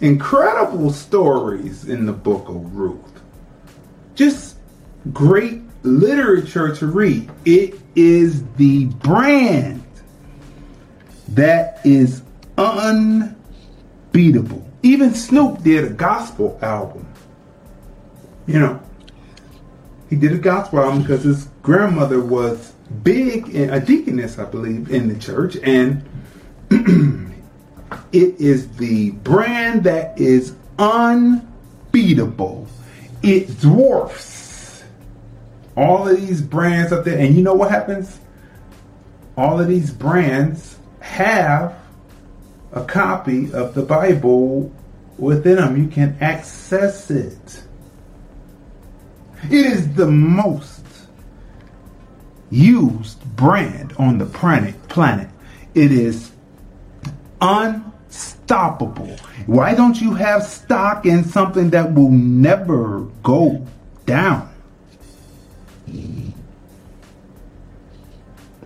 incredible 0.00 0.92
stories 0.92 1.88
in 1.88 2.06
the 2.06 2.12
book 2.12 2.48
of 2.48 2.76
Ruth. 2.76 3.00
Just 4.14 4.56
great 5.12 5.60
literature 5.82 6.74
to 6.76 6.86
read. 6.86 7.30
It 7.44 7.78
is 7.94 8.44
the 8.56 8.86
brand 8.86 9.84
that 11.28 11.80
is 11.84 12.22
unbeatable. 12.58 13.36
Even 14.82 15.14
Snoop 15.14 15.62
did 15.62 15.84
a 15.84 15.90
gospel 15.90 16.58
album. 16.62 17.06
You 18.46 18.58
know, 18.60 18.82
he 20.10 20.16
did 20.16 20.32
a 20.32 20.38
gospel 20.38 20.80
album 20.80 21.02
because 21.02 21.24
his 21.24 21.48
grandmother 21.62 22.20
was 22.20 22.72
big 23.02 23.48
in 23.48 23.70
a 23.70 23.80
deaconess, 23.80 24.38
I 24.38 24.44
believe, 24.44 24.90
in 24.90 25.08
the 25.08 25.18
church, 25.18 25.56
and 25.62 26.04
It 28.12 28.40
is 28.40 28.68
the 28.76 29.10
brand 29.10 29.82
that 29.84 30.18
is 30.20 30.54
unbeatable. 30.78 32.68
It 33.22 33.60
dwarfs 33.60 34.84
all 35.76 36.08
of 36.08 36.20
these 36.20 36.40
brands 36.40 36.92
up 36.92 37.04
there. 37.04 37.18
And 37.18 37.34
you 37.34 37.42
know 37.42 37.54
what 37.54 37.70
happens? 37.70 38.20
All 39.36 39.58
of 39.58 39.66
these 39.66 39.90
brands 39.90 40.78
have 41.00 41.76
a 42.74 42.84
copy 42.84 43.52
of 43.52 43.74
the 43.74 43.82
Bible 43.82 44.72
within 45.16 45.56
them. 45.56 45.76
You 45.76 45.88
can 45.88 46.18
access 46.20 47.10
it. 47.10 47.62
It 49.44 49.66
is 49.66 49.94
the 49.94 50.06
most 50.06 50.84
used 52.50 53.22
brand 53.36 53.94
on 53.98 54.18
the 54.18 54.26
planet. 54.26 54.88
Planet. 54.88 55.28
It 55.74 55.92
is 55.92 56.32
unstoppable. 57.40 59.16
Why 59.46 59.74
don't 59.74 60.00
you 60.00 60.14
have 60.14 60.42
stock 60.42 61.06
in 61.06 61.24
something 61.24 61.70
that 61.70 61.94
will 61.94 62.10
never 62.10 63.00
go 63.22 63.66
down? 64.06 64.50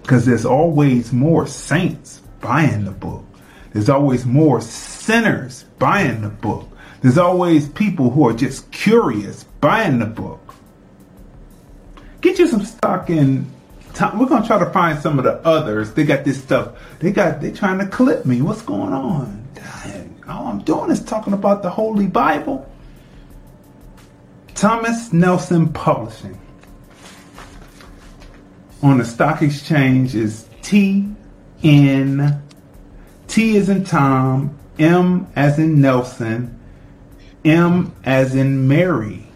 Because 0.03 0.25
there's 0.25 0.47
always 0.47 1.13
more 1.13 1.47
saints 1.47 2.23
buying 2.41 2.85
the 2.85 2.91
book. 2.91 3.28
There's 3.73 3.89
always 3.89 4.25
more 4.25 4.61
sinners 4.61 5.65
buying 5.79 6.23
the 6.23 6.29
book. 6.29 6.69
There's 7.01 7.19
always 7.19 7.69
people 7.69 8.11
who 8.11 8.27
are 8.29 8.33
just 8.33 8.71
curious 8.73 9.45
buying 9.61 9.99
the 9.99 10.07
book. 10.07 10.55
Get 12.21 12.39
you 12.39 12.49
some 12.49 12.65
stock 12.65 13.11
in 13.11 13.51
we're 14.17 14.27
gonna 14.27 14.47
try 14.47 14.59
to 14.59 14.71
find 14.71 14.99
some 15.01 15.19
of 15.19 15.25
the 15.25 15.35
others. 15.45 15.93
They 15.93 16.05
got 16.05 16.25
this 16.25 16.41
stuff. 16.41 16.79
They 17.01 17.11
got 17.11 17.41
they 17.41 17.51
trying 17.51 17.79
to 17.79 17.87
clip 17.87 18.25
me. 18.25 18.43
What's 18.43 18.63
going 18.63 18.93
on? 18.93 19.49
All 20.29 20.47
I'm 20.47 20.61
doing 20.61 20.91
is 20.91 21.03
talking 21.03 21.33
about 21.33 21.63
the 21.63 21.71
Holy 21.71 22.07
Bible. 22.07 22.71
Thomas 24.55 25.13
Nelson 25.13 25.73
Publishing 25.73 26.39
on 28.83 28.99
the 28.99 29.05
stock 29.05 29.43
exchange 29.43 30.15
is 30.15 30.47
T 30.63 31.09
N 31.63 32.43
T 33.29 33.57
as 33.57 33.69
in 33.69 33.85
Tom, 33.85 34.59
M 34.79 35.29
as 35.37 35.59
in 35.59 35.81
Nelson, 35.81 36.59
M 37.45 37.95
as 38.03 38.35
in 38.35 38.67
Mary. 38.67 39.27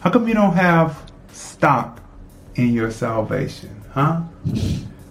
How 0.00 0.10
come 0.10 0.28
you 0.28 0.34
don't 0.34 0.54
have 0.54 1.10
stock 1.32 2.00
in 2.54 2.72
your 2.72 2.90
salvation, 2.90 3.82
huh? 3.92 4.22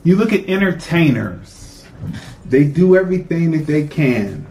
You 0.04 0.16
look 0.16 0.34
at 0.34 0.48
entertainers, 0.48 1.86
they 2.46 2.64
do 2.64 2.96
everything 2.96 3.52
that 3.52 3.66
they 3.66 3.88
can 3.88 4.46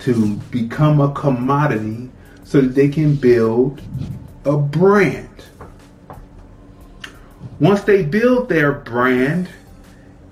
to 0.00 0.36
become 0.50 1.00
a 1.00 1.12
commodity 1.12 2.10
so 2.44 2.60
that 2.60 2.74
they 2.74 2.88
can 2.88 3.14
build 3.14 3.80
a 4.44 4.56
brand. 4.56 5.28
Once 7.60 7.82
they 7.82 8.02
build 8.02 8.48
their 8.48 8.72
brand, 8.72 9.48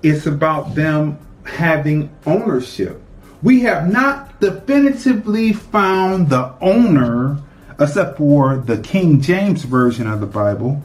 it's 0.03 0.25
about 0.25 0.75
them 0.75 1.17
having 1.43 2.09
ownership. 2.25 3.01
We 3.41 3.61
have 3.61 3.91
not 3.91 4.39
definitively 4.39 5.53
found 5.53 6.29
the 6.29 6.53
owner, 6.61 7.37
except 7.79 8.17
for 8.17 8.57
the 8.57 8.77
King 8.77 9.21
James 9.21 9.63
Version 9.63 10.07
of 10.07 10.19
the 10.19 10.27
Bible, 10.27 10.81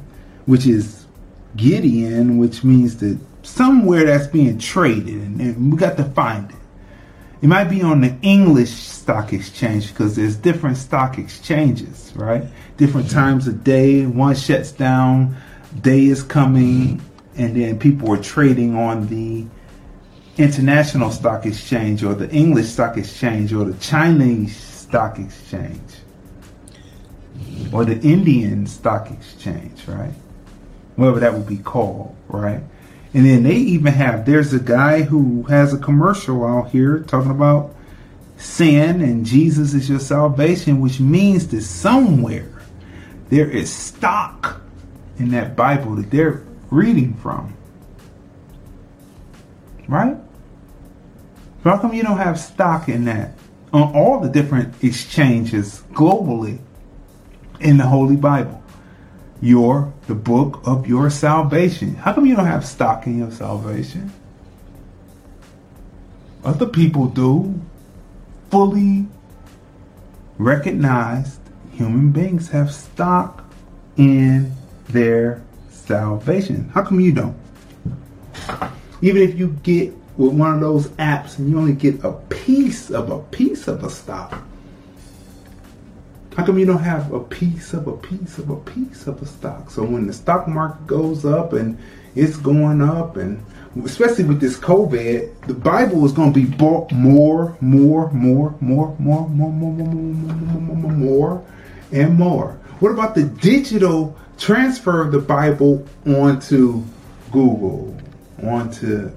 which 0.46 0.66
is 0.66 1.06
Gideon, 1.56 2.38
which 2.38 2.64
means 2.64 2.98
that 2.98 3.18
somewhere 3.42 4.04
that's 4.04 4.26
being 4.26 4.58
traded, 4.58 5.14
and, 5.14 5.72
we 5.72 5.78
got 5.78 5.96
to 5.96 6.04
find 6.04 6.50
it. 6.50 6.56
It 7.42 7.48
might 7.48 7.64
be 7.64 7.82
on 7.82 8.00
the 8.00 8.16
English 8.22 8.70
stock 8.70 9.32
exchange 9.32 9.88
because 9.88 10.16
there's 10.16 10.36
different 10.36 10.78
stock 10.78 11.18
exchanges, 11.18 12.12
right? 12.16 12.44
Different 12.78 13.10
times 13.10 13.46
of 13.46 13.62
day. 13.62 14.06
One 14.06 14.34
shuts 14.34 14.72
down, 14.72 15.36
day 15.78 16.06
is 16.06 16.22
coming, 16.22 17.02
and 17.36 17.56
then 17.56 17.78
people 17.78 18.12
are 18.12 18.22
trading 18.22 18.76
on 18.76 19.06
the 19.08 19.46
international 20.36 21.10
stock 21.10 21.46
exchange 21.46 22.02
or 22.02 22.14
the 22.14 22.30
English 22.30 22.66
stock 22.66 22.96
exchange 22.96 23.52
or 23.52 23.64
the 23.64 23.78
Chinese 23.78 24.56
stock 24.56 25.18
exchange 25.18 25.80
or 27.72 27.84
the 27.84 27.98
Indian 28.00 28.66
stock 28.66 29.10
exchange, 29.10 29.86
right? 29.86 30.12
Whatever 30.96 31.20
that 31.20 31.34
would 31.34 31.46
be 31.46 31.58
called, 31.58 32.14
right? 32.28 32.60
And 33.12 33.26
then 33.26 33.44
they 33.44 33.54
even 33.54 33.92
have, 33.92 34.26
there's 34.26 34.52
a 34.52 34.60
guy 34.60 35.02
who 35.02 35.44
has 35.44 35.72
a 35.72 35.78
commercial 35.78 36.44
out 36.44 36.70
here 36.70 37.00
talking 37.00 37.30
about 37.30 37.74
sin 38.36 39.00
and 39.00 39.24
Jesus 39.24 39.74
is 39.74 39.88
your 39.88 40.00
salvation, 40.00 40.80
which 40.80 40.98
means 40.98 41.48
that 41.48 41.62
somewhere 41.62 42.50
there 43.28 43.48
is 43.48 43.72
stock 43.72 44.60
in 45.18 45.30
that 45.30 45.54
Bible 45.54 45.94
that 45.96 46.10
they're 46.10 46.42
reading 46.70 47.14
from. 47.14 47.54
Right? 49.88 50.16
So 51.62 51.70
how 51.70 51.78
come 51.78 51.92
you 51.92 52.02
don't 52.02 52.18
have 52.18 52.38
stock 52.38 52.88
in 52.88 53.04
that 53.04 53.32
on 53.72 53.94
all 53.94 54.20
the 54.20 54.28
different 54.28 54.82
exchanges 54.82 55.82
globally 55.92 56.58
in 57.60 57.76
the 57.76 57.86
Holy 57.86 58.16
Bible? 58.16 58.62
Your 59.40 59.92
the 60.06 60.14
book 60.14 60.60
of 60.64 60.86
your 60.86 61.10
salvation. 61.10 61.94
How 61.96 62.12
come 62.12 62.26
you 62.26 62.36
don't 62.36 62.46
have 62.46 62.64
stock 62.64 63.06
in 63.06 63.18
your 63.18 63.30
salvation? 63.30 64.12
Other 66.44 66.66
people 66.66 67.06
do. 67.08 67.60
Fully 68.50 69.06
recognized 70.38 71.40
human 71.72 72.10
beings 72.12 72.50
have 72.50 72.72
stock 72.72 73.44
in 73.96 74.52
their 74.88 75.42
salvation. 75.86 76.70
How 76.72 76.82
come 76.82 77.00
you 77.00 77.12
don't? 77.12 77.36
Even 79.02 79.22
if 79.22 79.38
you 79.38 79.56
get 79.62 79.92
with 80.16 80.32
one 80.32 80.54
of 80.54 80.60
those 80.60 80.88
apps 80.90 81.38
and 81.38 81.50
you 81.50 81.58
only 81.58 81.72
get 81.72 82.02
a 82.04 82.12
piece 82.12 82.90
of 82.90 83.10
a 83.10 83.18
piece 83.18 83.68
of 83.68 83.82
a 83.84 83.90
stock. 83.90 84.42
How 86.36 86.44
come 86.44 86.58
you 86.58 86.66
don't 86.66 86.82
have 86.82 87.12
a 87.12 87.20
piece 87.20 87.74
of 87.74 87.86
a 87.86 87.96
piece 87.96 88.38
of 88.38 88.50
a 88.50 88.56
piece 88.56 89.06
of 89.06 89.22
a 89.22 89.26
stock? 89.26 89.70
So 89.70 89.84
when 89.84 90.06
the 90.06 90.12
stock 90.12 90.48
market 90.48 90.86
goes 90.86 91.24
up 91.24 91.52
and 91.52 91.78
it's 92.14 92.36
going 92.36 92.80
up 92.80 93.16
and 93.16 93.44
especially 93.84 94.24
with 94.24 94.40
this 94.40 94.56
COVID, 94.56 95.46
the 95.46 95.54
Bible 95.54 96.04
is 96.04 96.12
going 96.12 96.32
to 96.32 96.40
be 96.40 96.46
bought 96.46 96.90
more, 96.92 97.56
more, 97.60 98.10
more, 98.12 98.56
more, 98.60 98.96
more, 98.98 99.28
more, 99.28 99.50
more, 99.50 99.50
more, 99.50 99.72
more, 99.72 99.94
more, 99.94 100.60
more, 100.60 100.76
more, 100.76 100.92
more, 100.92 101.44
and 101.92 102.18
more. 102.18 102.52
What 102.80 102.90
about 102.90 103.14
the 103.14 103.24
digital 103.24 104.16
transfer 104.38 105.08
the 105.10 105.18
Bible 105.18 105.86
onto 106.06 106.82
Google, 107.30 107.96
onto 108.42 109.10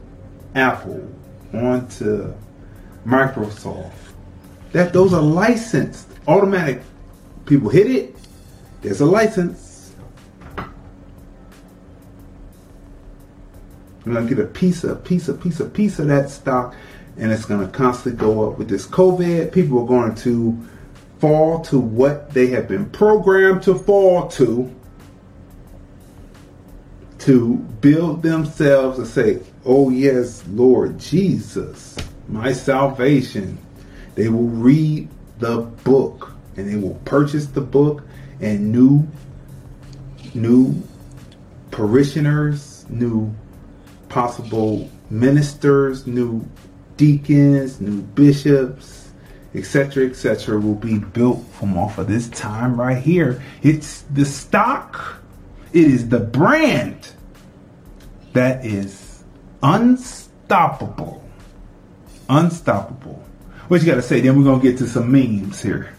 Apple, 0.55 1.07
onto 1.53 2.33
Microsoft. 3.05 3.91
That 4.71 4.93
those 4.93 5.13
are 5.13 5.21
licensed, 5.21 6.07
automatic. 6.27 6.81
People 7.45 7.69
hit 7.69 7.87
it. 7.87 8.15
There's 8.81 9.01
a 9.01 9.05
license. 9.05 9.93
You're 14.05 14.15
gonna 14.15 14.27
get 14.27 14.39
a 14.39 14.45
piece 14.45 14.83
of 14.83 15.03
piece 15.03 15.27
of 15.27 15.41
piece 15.41 15.59
of 15.59 15.73
piece 15.73 15.99
of 15.99 16.07
that 16.07 16.29
stock, 16.29 16.75
and 17.17 17.31
it's 17.31 17.45
gonna 17.45 17.67
constantly 17.67 18.19
go 18.19 18.49
up. 18.49 18.57
With 18.57 18.69
this 18.69 18.85
COVID, 18.87 19.51
people 19.51 19.83
are 19.83 19.87
going 19.87 20.15
to 20.15 20.57
fall 21.19 21.61
to 21.61 21.79
what 21.79 22.33
they 22.33 22.47
have 22.47 22.67
been 22.67 22.89
programmed 22.89 23.63
to 23.63 23.75
fall 23.75 24.27
to 24.29 24.73
to 27.19 27.55
build 27.81 28.21
themselves 28.21 28.99
and 28.99 29.07
say, 29.07 29.39
Oh, 29.65 29.89
yes, 29.89 30.43
Lord 30.49 30.99
Jesus, 30.99 31.97
my 32.27 32.53
salvation. 32.53 33.57
They 34.15 34.29
will 34.29 34.47
read 34.47 35.09
the 35.39 35.61
book 35.61 36.33
and 36.55 36.67
they 36.67 36.75
will 36.75 36.99
purchase 37.05 37.47
the 37.47 37.61
book 37.61 38.03
and 38.39 38.71
new 38.71 39.07
new 40.33 40.81
parishioners, 41.71 42.85
new 42.89 43.33
possible 44.09 44.89
ministers, 45.09 46.07
new 46.07 46.45
deacons, 46.97 47.79
new 47.79 48.01
bishops, 48.01 49.09
etc., 49.53 50.05
etc., 50.07 50.59
will 50.59 50.75
be 50.75 50.99
built 50.99 51.45
from 51.53 51.77
off 51.77 51.97
of 51.97 52.07
this 52.07 52.29
time 52.29 52.79
right 52.79 53.01
here. 53.01 53.41
It's 53.61 54.01
the 54.13 54.25
stock, 54.25 55.21
it 55.77 55.91
is 55.91 56.09
the 56.09 56.19
brand 56.19 57.13
that 58.33 58.65
is 58.65 59.23
unstoppable. 59.61 61.23
Unstoppable. 62.29 63.23
What 63.67 63.81
you 63.81 63.85
got 63.85 63.95
to 63.95 64.01
say? 64.01 64.19
Then 64.21 64.37
we're 64.37 64.43
going 64.43 64.59
to 64.59 64.69
get 64.69 64.79
to 64.79 64.87
some 64.87 65.11
memes 65.11 65.61
here. 65.61 65.93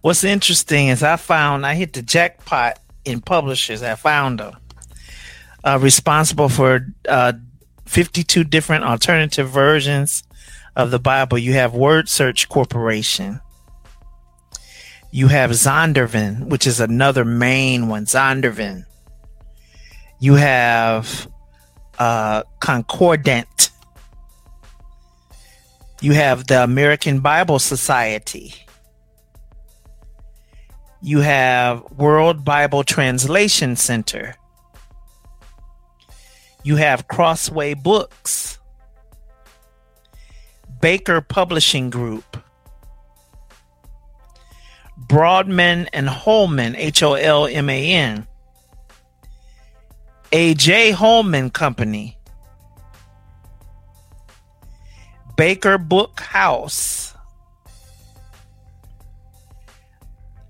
What's 0.00 0.24
interesting 0.24 0.88
is 0.88 1.02
I 1.02 1.16
found 1.16 1.64
I 1.64 1.74
hit 1.74 1.92
the 1.92 2.02
jackpot 2.02 2.80
in 3.04 3.20
publishers. 3.20 3.82
I 3.82 3.94
found 3.94 4.40
them 4.40 4.56
uh, 5.62 5.78
responsible 5.80 6.48
for 6.48 6.86
uh, 7.08 7.34
52 7.86 8.42
different 8.42 8.84
alternative 8.84 9.48
versions 9.48 10.24
of 10.74 10.90
the 10.90 10.98
Bible. 10.98 11.38
You 11.38 11.52
have 11.52 11.74
Word 11.74 12.08
Search 12.08 12.48
Corporation. 12.48 13.40
You 15.16 15.28
have 15.28 15.50
Zondervan, 15.50 16.48
which 16.48 16.66
is 16.66 16.78
another 16.78 17.24
main 17.24 17.88
one. 17.88 18.04
Zondervan 18.04 18.84
you 20.18 20.34
have 20.34 21.28
uh, 21.98 22.42
Concordant. 22.60 23.70
You 26.00 26.12
have 26.12 26.46
the 26.46 26.62
American 26.62 27.20
Bible 27.20 27.58
Society. 27.58 28.54
You 31.02 31.20
have 31.20 31.82
World 31.92 32.44
Bible 32.44 32.82
Translation 32.82 33.76
Center. 33.76 34.34
You 36.64 36.76
have 36.76 37.06
Crossway 37.06 37.74
Books, 37.74 38.58
Baker 40.80 41.20
Publishing 41.20 41.90
Group, 41.90 42.36
Broadman 45.06 45.88
and 45.92 46.08
Holman, 46.08 46.76
H 46.76 47.02
O 47.02 47.14
L 47.14 47.46
M 47.46 47.68
A 47.70 47.92
N. 47.92 48.26
A.J. 50.32 50.90
Holman 50.90 51.50
Company, 51.50 52.18
Baker 55.36 55.78
Book 55.78 56.18
House, 56.18 57.06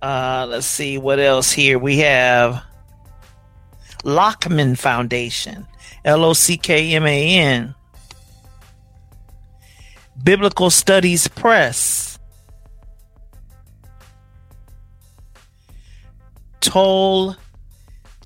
Uh, 0.02 0.46
let's 0.48 0.66
see 0.66 0.98
what 0.98 1.18
else 1.18 1.50
here. 1.50 1.80
We 1.80 1.98
have 1.98 2.62
Lockman 4.04 4.76
Foundation, 4.76 5.66
L 6.04 6.24
O 6.24 6.32
C 6.32 6.56
K 6.56 6.94
M 6.94 7.04
A 7.06 7.38
N. 7.38 7.74
Biblical 10.22 10.70
Studies 10.70 11.26
Press. 11.26 12.05
Tolle 16.66 17.36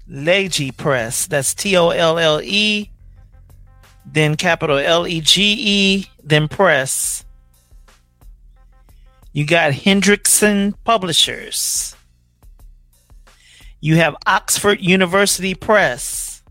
Lege 0.08 0.74
Press. 0.76 1.26
That's 1.26 1.54
T 1.54 1.76
O 1.76 1.90
L 1.90 2.18
L 2.18 2.40
E, 2.42 2.90
then 4.04 4.36
capital 4.36 4.78
L 4.78 5.06
E 5.06 5.20
G 5.20 5.54
E, 5.58 6.06
then 6.24 6.48
Press. 6.48 7.24
You 9.32 9.44
got 9.44 9.72
Hendrickson 9.72 10.74
Publishers. 10.84 11.94
You 13.80 13.96
have 13.96 14.16
Oxford 14.26 14.80
University 14.80 15.54
Press. 15.54 16.42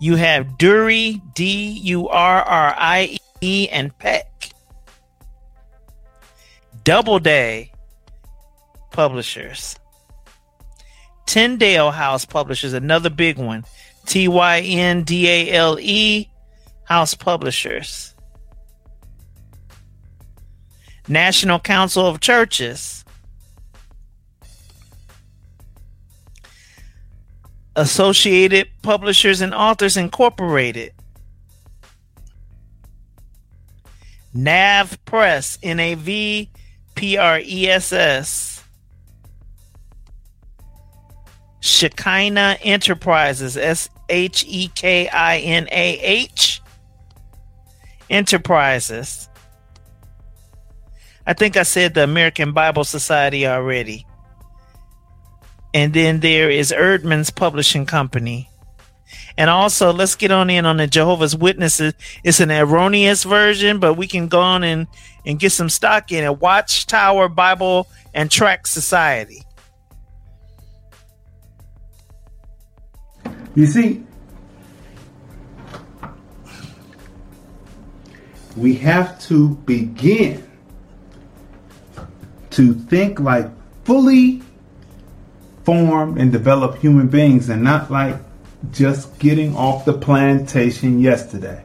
You 0.00 0.16
have 0.16 0.58
Durrie, 0.58 1.22
D 1.34 1.68
U 1.84 2.08
R 2.08 2.42
R 2.42 2.74
I 2.76 3.18
E, 3.40 3.68
and 3.70 3.96
Peck. 3.98 4.50
Doubleday 6.84 7.71
Publishers. 8.92 9.76
Tyndale 11.26 11.90
House 11.90 12.24
Publishers, 12.24 12.72
another 12.72 13.10
big 13.10 13.38
one. 13.38 13.64
T 14.06 14.28
Y 14.28 14.60
N 14.60 15.04
D 15.04 15.28
A 15.28 15.52
L 15.52 15.78
E 15.80 16.28
House 16.84 17.14
Publishers. 17.14 18.14
National 21.08 21.58
Council 21.58 22.06
of 22.06 22.20
Churches. 22.20 23.04
Associated 27.74 28.68
Publishers 28.82 29.40
and 29.40 29.54
Authors 29.54 29.96
Incorporated. 29.96 30.92
NAV 34.34 35.02
Press, 35.04 35.58
N 35.62 35.80
A 35.80 35.94
V 35.94 36.50
P 36.94 37.16
R 37.16 37.40
E 37.40 37.68
S 37.68 37.92
S. 37.92 38.51
Shekinah 41.62 42.58
Enterprises, 42.62 43.56
S 43.56 43.88
H 44.08 44.44
E 44.48 44.68
K 44.74 45.08
I 45.08 45.38
N 45.38 45.68
A 45.70 45.98
H 46.00 46.60
Enterprises. 48.10 49.28
I 51.24 51.34
think 51.34 51.56
I 51.56 51.62
said 51.62 51.94
the 51.94 52.02
American 52.02 52.52
Bible 52.52 52.82
Society 52.82 53.46
already. 53.46 54.04
And 55.72 55.94
then 55.94 56.18
there 56.18 56.50
is 56.50 56.72
Eerdman's 56.76 57.30
Publishing 57.30 57.86
Company. 57.86 58.50
And 59.38 59.48
also, 59.48 59.92
let's 59.92 60.16
get 60.16 60.32
on 60.32 60.50
in 60.50 60.66
on 60.66 60.78
the 60.78 60.88
Jehovah's 60.88 61.36
Witnesses. 61.36 61.94
It's 62.24 62.40
an 62.40 62.50
erroneous 62.50 63.22
version, 63.22 63.78
but 63.78 63.94
we 63.94 64.08
can 64.08 64.26
go 64.26 64.40
on 64.40 64.64
and, 64.64 64.88
and 65.24 65.38
get 65.38 65.52
some 65.52 65.70
stock 65.70 66.10
in 66.10 66.24
it. 66.24 66.40
Watchtower 66.40 67.28
Bible 67.28 67.86
and 68.12 68.30
Tract 68.30 68.68
Society. 68.68 69.41
You 73.54 73.66
see, 73.66 74.02
we 78.56 78.74
have 78.76 79.20
to 79.22 79.50
begin 79.50 80.48
to 82.50 82.74
think 82.74 83.20
like 83.20 83.50
fully 83.84 84.42
formed 85.64 86.18
and 86.18 86.32
developed 86.32 86.78
human 86.78 87.08
beings 87.08 87.48
and 87.48 87.62
not 87.62 87.90
like 87.90 88.16
just 88.70 89.18
getting 89.18 89.54
off 89.56 89.84
the 89.84 89.92
plantation 89.92 90.98
yesterday. 90.98 91.64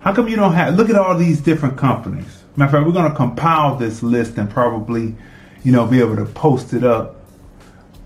How 0.00 0.14
come 0.14 0.28
you 0.28 0.36
don't 0.36 0.54
have 0.54 0.76
look 0.76 0.88
at 0.88 0.96
all 0.96 1.16
these 1.16 1.40
different 1.40 1.76
companies? 1.76 2.42
Matter 2.56 2.68
of 2.68 2.72
fact, 2.72 2.86
we're 2.86 2.92
gonna 2.92 3.14
compile 3.14 3.76
this 3.76 4.02
list 4.02 4.38
and 4.38 4.48
probably, 4.48 5.14
you 5.62 5.72
know, 5.72 5.86
be 5.86 6.00
able 6.00 6.16
to 6.16 6.24
post 6.24 6.72
it 6.72 6.84
up 6.84 7.19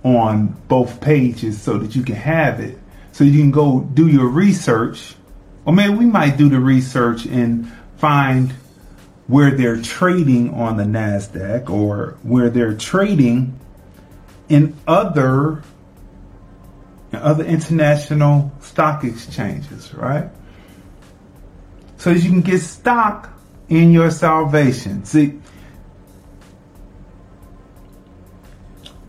on 0.05 0.49
both 0.69 1.01
pages 1.01 1.61
so 1.61 1.79
that 1.79 1.97
you 1.97 2.03
can 2.03 2.15
have 2.15 2.61
it. 2.61 2.79
So 3.13 3.25
you 3.25 3.41
can 3.41 3.51
go 3.51 3.81
do 3.81 4.07
your 4.07 4.29
research. 4.29 5.15
Or 5.65 5.73
maybe 5.73 5.95
we 5.95 6.07
might 6.07 6.37
do 6.37 6.49
the 6.49 6.61
research 6.61 7.25
and 7.25 7.73
find 7.97 8.53
where 9.27 9.51
they're 9.51 9.81
trading 9.81 10.53
on 10.53 10.77
the 10.77 10.85
NASDAQ 10.85 11.71
or 11.71 12.19
where 12.23 12.51
they're 12.51 12.75
trading 12.75 13.59
in 14.49 14.77
other 14.87 15.63
other 17.13 17.45
international 17.45 18.53
stock 18.61 19.05
exchanges, 19.05 19.95
right? 19.95 20.29
So 21.97 22.11
you 22.11 22.29
can 22.29 22.41
get 22.41 22.61
stock 22.61 23.31
in 23.69 23.93
your 23.93 24.11
salvation. 24.11 25.05
See, 25.05 25.41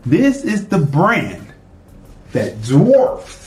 this 0.06 0.44
is 0.44 0.68
the 0.68 0.78
brand 0.78 1.52
that 2.32 2.62
dwarfs 2.62 3.44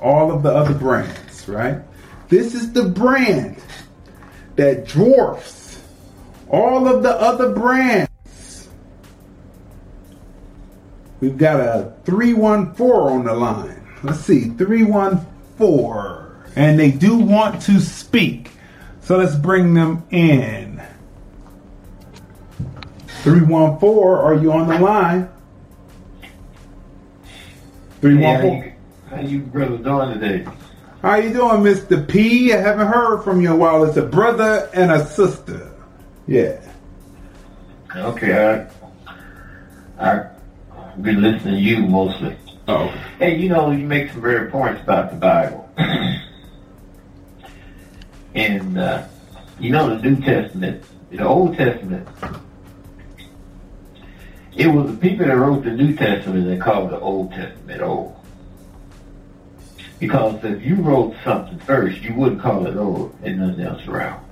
all 0.00 0.32
of 0.32 0.42
the 0.42 0.50
other 0.50 0.74
brands, 0.74 1.48
right? 1.48 1.80
This 2.28 2.54
is 2.54 2.72
the 2.72 2.84
brand 2.84 3.62
that 4.56 4.88
dwarfs 4.88 5.80
all 6.48 6.88
of 6.88 7.02
the 7.02 7.10
other 7.10 7.52
brands. 7.52 8.68
We've 11.20 11.36
got 11.36 11.60
a 11.60 11.92
314 12.04 12.90
on 12.90 13.24
the 13.24 13.34
line. 13.34 13.86
Let's 14.02 14.20
see, 14.20 14.50
314. 14.50 16.24
And 16.56 16.78
they 16.78 16.90
do 16.90 17.18
want 17.18 17.60
to 17.62 17.80
speak. 17.80 18.50
So 19.00 19.18
let's 19.18 19.34
bring 19.34 19.74
them 19.74 20.04
in. 20.10 20.63
314, 23.24 23.88
are 23.88 24.34
you 24.34 24.52
on 24.52 24.68
the 24.68 24.78
line? 24.78 25.30
314. 28.02 28.74
how, 29.08 29.16
you, 29.16 29.16
how 29.16 29.20
you 29.22 29.38
brothers 29.40 29.80
doing 29.80 30.20
today? 30.20 30.46
How 31.00 31.14
you 31.16 31.32
doing, 31.32 31.62
Mr. 31.62 32.06
P? 32.06 32.52
I 32.52 32.58
haven't 32.58 32.86
heard 32.86 33.22
from 33.22 33.40
you 33.40 33.48
in 33.48 33.54
a 33.54 33.56
while. 33.56 33.82
It's 33.84 33.96
a 33.96 34.02
brother 34.02 34.68
and 34.74 34.92
a 34.92 35.06
sister. 35.06 35.74
Yeah. 36.26 36.60
Okay, 37.96 38.68
I 39.98 40.26
I've 40.78 41.02
been 41.02 41.22
listening 41.22 41.54
to 41.54 41.60
you 41.60 41.86
mostly. 41.86 42.36
Oh. 42.68 42.88
Hey, 43.18 43.38
you 43.38 43.48
know, 43.48 43.70
you 43.70 43.86
make 43.86 44.10
some 44.10 44.20
very 44.20 44.50
points 44.50 44.82
about 44.82 45.10
the 45.10 45.16
Bible. 45.16 45.70
and 48.34 48.76
uh, 48.76 49.06
you 49.58 49.70
know 49.70 49.96
the 49.96 50.10
New 50.10 50.22
Testament, 50.22 50.84
the 51.10 51.24
Old 51.24 51.56
Testament. 51.56 52.06
It 54.56 54.68
was 54.68 54.92
the 54.92 54.96
people 54.96 55.26
that 55.26 55.36
wrote 55.36 55.64
the 55.64 55.72
New 55.72 55.96
Testament 55.96 56.46
that 56.46 56.60
called 56.60 56.90
the 56.90 57.00
Old 57.00 57.32
Testament 57.32 57.82
old. 57.82 58.16
Because 59.98 60.44
if 60.44 60.62
you 60.62 60.76
wrote 60.76 61.14
something 61.24 61.58
first, 61.60 62.02
you 62.02 62.14
wouldn't 62.14 62.40
call 62.40 62.66
it 62.66 62.76
old 62.76 63.16
and 63.22 63.38
nothing 63.38 63.64
else 63.64 63.86
around. 63.88 64.24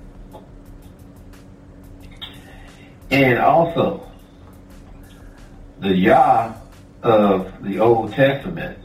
And 3.11 3.39
also, 3.39 4.11
the 5.81 5.95
Yah 5.95 6.55
of 7.03 7.63
the 7.63 7.81
Old 7.81 8.13
Testament 8.13 8.79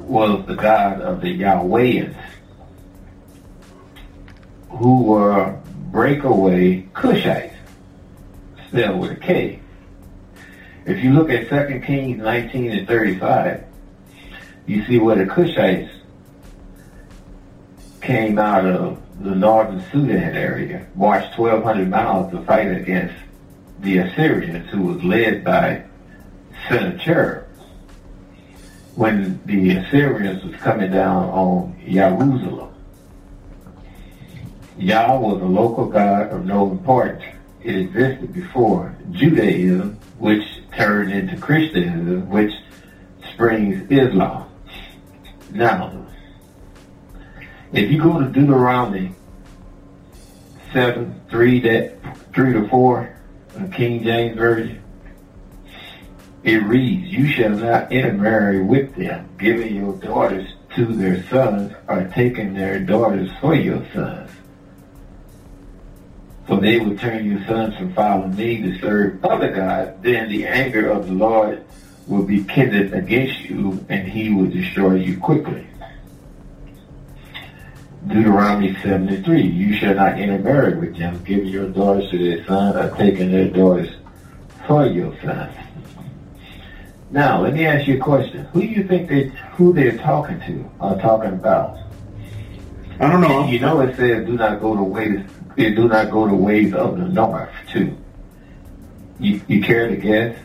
was 0.00 0.46
the 0.46 0.54
God 0.54 1.00
of 1.00 1.20
the 1.20 1.38
Yahwehians, 1.38 2.16
who 4.70 5.02
were 5.02 5.58
breakaway 5.90 6.82
Cushites, 6.94 7.56
spelled 8.68 9.00
with 9.00 9.10
a 9.10 9.16
K. 9.16 9.60
If 10.88 11.04
you 11.04 11.12
look 11.12 11.28
at 11.28 11.50
2 11.50 11.80
Kings 11.80 12.16
19 12.16 12.72
and 12.72 12.88
35, 12.88 13.62
you 14.64 14.86
see 14.86 14.98
where 14.98 15.16
the 15.16 15.26
Cushites 15.26 15.90
came 18.00 18.38
out 18.38 18.64
of 18.64 18.98
the 19.22 19.34
northern 19.34 19.84
Sudan 19.92 20.34
area, 20.34 20.86
marched 20.94 21.38
1,200 21.38 21.90
miles 21.90 22.32
to 22.32 22.42
fight 22.44 22.68
against 22.68 23.14
the 23.80 23.98
Assyrians, 23.98 24.70
who 24.70 24.80
was 24.80 25.04
led 25.04 25.44
by 25.44 25.84
Sennacherib. 26.70 27.44
When 28.94 29.40
the 29.44 29.76
Assyrians 29.76 30.42
was 30.42 30.56
coming 30.56 30.90
down 30.90 31.24
on 31.24 31.78
Jerusalem, 31.86 32.74
Yah 34.78 35.18
was 35.18 35.42
a 35.42 35.44
local 35.44 35.84
god 35.84 36.30
of 36.30 36.46
no 36.46 36.70
importance. 36.70 37.24
It 37.62 37.76
existed 37.76 38.32
before 38.32 38.96
Judaism, 39.10 39.98
which 40.18 40.57
turned 40.76 41.12
into 41.12 41.36
Christianism, 41.36 42.28
which 42.28 42.52
springs 43.32 43.90
Islam. 43.90 44.50
Now, 45.50 46.06
if 47.72 47.90
you 47.90 48.00
go 48.00 48.20
to 48.20 48.26
Deuteronomy 48.26 49.14
seven, 50.72 51.20
three 51.30 51.60
that 51.60 51.98
three 52.34 52.52
to 52.52 52.68
four, 52.68 53.18
in 53.58 53.70
King 53.72 54.02
James 54.02 54.36
Version. 54.36 54.82
It 56.44 56.62
reads, 56.62 57.08
You 57.08 57.28
shall 57.28 57.50
not 57.50 57.92
intermarry 57.92 58.62
with 58.62 58.94
them, 58.94 59.28
giving 59.38 59.74
your 59.74 59.94
daughters 59.96 60.48
to 60.76 60.86
their 60.86 61.22
sons, 61.24 61.72
or 61.88 62.04
taking 62.14 62.54
their 62.54 62.78
daughters 62.78 63.30
for 63.40 63.54
your 63.54 63.84
sons. 63.92 64.30
For 66.48 66.58
they 66.58 66.78
will 66.78 66.96
turn 66.96 67.30
your 67.30 67.44
sons 67.44 67.76
from 67.76 67.92
following 67.92 68.34
me 68.34 68.62
to 68.62 68.78
serve 68.78 69.22
other 69.22 69.52
gods. 69.52 69.98
Then 70.00 70.30
the 70.30 70.46
anger 70.46 70.90
of 70.90 71.06
the 71.06 71.12
Lord 71.12 71.62
will 72.06 72.22
be 72.22 72.42
kindled 72.44 72.94
against 72.94 73.40
you, 73.42 73.84
and 73.90 74.08
he 74.08 74.30
will 74.30 74.46
destroy 74.46 74.94
you 74.94 75.18
quickly. 75.18 75.66
Deuteronomy 78.06 78.74
73, 78.82 79.42
you 79.42 79.76
shall 79.76 79.94
not 79.94 80.18
intermarry 80.18 80.78
with 80.78 80.96
them, 80.96 81.22
giving 81.24 81.48
your 81.48 81.68
daughters 81.68 82.10
to 82.10 82.18
their 82.18 82.46
sons, 82.46 82.76
or 82.76 82.96
taking 82.96 83.30
their 83.30 83.50
daughters 83.50 83.94
for 84.66 84.86
your 84.86 85.14
sons. 85.20 85.54
Now, 87.10 87.42
let 87.42 87.52
me 87.52 87.66
ask 87.66 87.86
you 87.86 87.96
a 87.96 88.00
question. 88.00 88.46
Who 88.46 88.62
do 88.62 88.66
you 88.66 88.84
think 88.84 89.10
they, 89.10 89.24
who 89.52 89.74
they're 89.74 89.98
talking 89.98 90.40
to 90.40 90.70
or 90.80 90.98
talking 90.98 91.34
about? 91.34 91.78
I 93.00 93.10
don't 93.10 93.20
know. 93.20 93.46
You 93.46 93.60
know 93.60 93.80
it 93.80 93.96
says 93.96 94.26
do 94.26 94.32
not 94.32 94.60
go 94.60 94.74
to 94.74 94.82
ways, 95.58 95.76
do 95.76 95.88
not 95.88 96.10
go 96.10 96.26
the 96.28 96.34
ways 96.34 96.72
of 96.74 96.96
the 96.98 97.04
north 97.08 97.50
too. 97.72 97.96
You, 99.20 99.40
you 99.48 99.62
care 99.62 99.88
to 99.88 99.96
guess? 99.96 100.38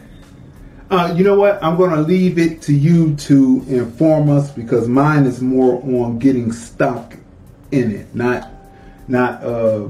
Uh, 0.90 1.14
you 1.15 1.23
know 1.23 1.40
what? 1.40 1.64
I'm 1.64 1.77
going 1.77 1.91
to 1.91 2.02
leave 2.02 2.38
it 2.38 2.61
to 2.64 2.73
you 2.73 3.15
to 3.15 3.64
inform 3.68 4.30
us 4.30 4.52
because 4.52 4.88
mine 4.88 5.26
is 5.26 5.41
more 5.41 5.81
on 5.84 6.19
getting 6.19 6.52
stuck 6.52 7.15
in 7.72 7.91
it, 7.91 8.14
not 8.14 8.49
not 9.07 9.44
uh, 9.44 9.88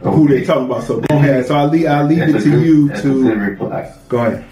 who 0.00 0.28
they 0.28 0.44
talking 0.44 0.66
about. 0.66 0.84
So 0.84 1.00
go 1.00 1.16
ahead. 1.16 1.46
So 1.46 1.54
I'll 1.54 1.68
leave, 1.68 1.86
I'll 1.86 2.04
leave 2.06 2.18
That's 2.20 2.34
it 2.34 2.42
to 2.44 2.50
good- 2.50 2.66
you 2.66 2.88
that's 2.88 3.00
a 3.00 3.02
good 3.08 3.24
to 3.34 3.40
reply. 3.40 3.94
go 4.08 4.18
ahead. 4.18 4.44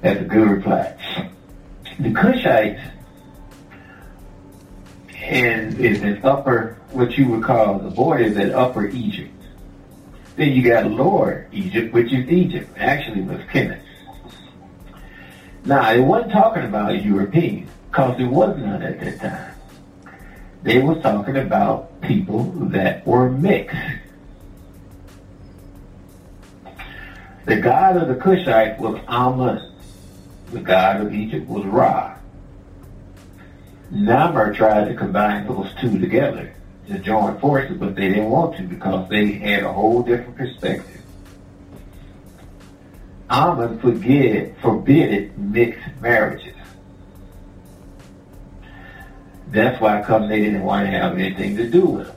That's 0.00 0.20
a 0.20 0.24
good 0.24 0.48
reply. 0.50 0.96
The 1.98 2.08
Cushites 2.10 2.80
and 5.30 5.78
is 5.78 6.02
in 6.02 6.20
upper, 6.24 6.76
what 6.90 7.16
you 7.16 7.28
would 7.28 7.44
call 7.44 7.78
the 7.78 7.88
borders 7.88 8.36
at 8.36 8.52
upper 8.52 8.88
Egypt. 8.88 9.32
Then 10.34 10.48
you 10.48 10.62
got 10.62 10.90
lower 10.90 11.46
Egypt, 11.52 11.94
which 11.94 12.12
is 12.12 12.28
Egypt. 12.28 12.68
Actually, 12.76 13.22
was 13.22 13.38
Kemet. 13.42 13.80
Now, 15.64 15.92
it 15.92 16.00
wasn't 16.00 16.32
talking 16.32 16.64
about 16.64 17.04
Europeans, 17.04 17.70
because 17.90 18.18
there 18.18 18.28
was 18.28 18.58
none 18.58 18.82
at 18.82 18.98
that 18.98 19.20
time. 19.20 19.54
They 20.64 20.80
was 20.80 21.00
talking 21.00 21.36
about 21.36 22.00
people 22.00 22.44
that 22.70 23.06
were 23.06 23.30
mixed. 23.30 23.76
The 27.44 27.56
god 27.56 27.96
of 27.96 28.08
the 28.08 28.16
Cushites 28.16 28.78
was 28.80 29.00
Amun. 29.06 29.74
The 30.50 30.60
god 30.60 31.02
of 31.02 31.14
Egypt 31.14 31.48
was 31.48 31.64
Ra. 31.66 32.16
Narmer 33.92 34.54
tried 34.54 34.88
to 34.88 34.94
combine 34.94 35.46
those 35.46 35.72
two 35.80 35.98
together 35.98 36.54
to 36.86 36.98
join 36.98 37.38
forces, 37.40 37.76
but 37.76 37.94
they 37.96 38.08
didn't 38.08 38.30
want 38.30 38.56
to 38.56 38.62
because 38.62 39.08
they 39.08 39.32
had 39.32 39.64
a 39.64 39.72
whole 39.72 40.02
different 40.02 40.36
perspective. 40.36 41.02
Amun 43.28 43.78
forbid, 43.80 44.56
forbid 44.60 45.36
mixed 45.38 45.86
marriages. 46.00 46.54
That's 49.48 49.80
why 49.80 50.02
come 50.02 50.28
they 50.28 50.40
didn't 50.40 50.62
want 50.62 50.86
to 50.86 50.92
have 50.92 51.18
anything 51.18 51.56
to 51.56 51.68
do 51.68 51.82
with 51.82 52.06
them. 52.06 52.16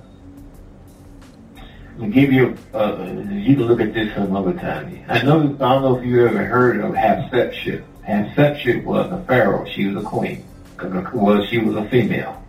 I'll 2.02 2.10
give 2.10 2.32
you, 2.32 2.58
uh, 2.74 3.04
you 3.32 3.56
can 3.56 3.66
look 3.66 3.80
at 3.80 3.94
this 3.94 4.14
some 4.16 4.36
other 4.36 4.54
time. 4.54 5.06
I 5.08 5.22
know, 5.22 5.40
I 5.40 5.44
don't 5.44 5.82
know 5.82 5.98
if 5.98 6.06
you 6.06 6.28
ever 6.28 6.44
heard 6.44 6.80
of 6.80 6.94
Hatshepsut. 6.94 7.84
Hatshepsut 8.08 8.84
was 8.84 9.12
a 9.12 9.24
pharaoh. 9.26 9.66
She 9.66 9.88
was 9.88 10.04
a 10.04 10.08
queen. 10.08 10.44
Well, 10.84 11.46
she 11.46 11.60
was 11.60 11.76
a 11.76 11.90
female. 11.90 12.44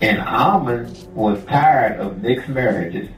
And 0.00 0.18
Amun 0.18 0.94
was 1.14 1.42
tired 1.44 1.98
of 1.98 2.22
mixed 2.22 2.48
marriages, 2.48 3.08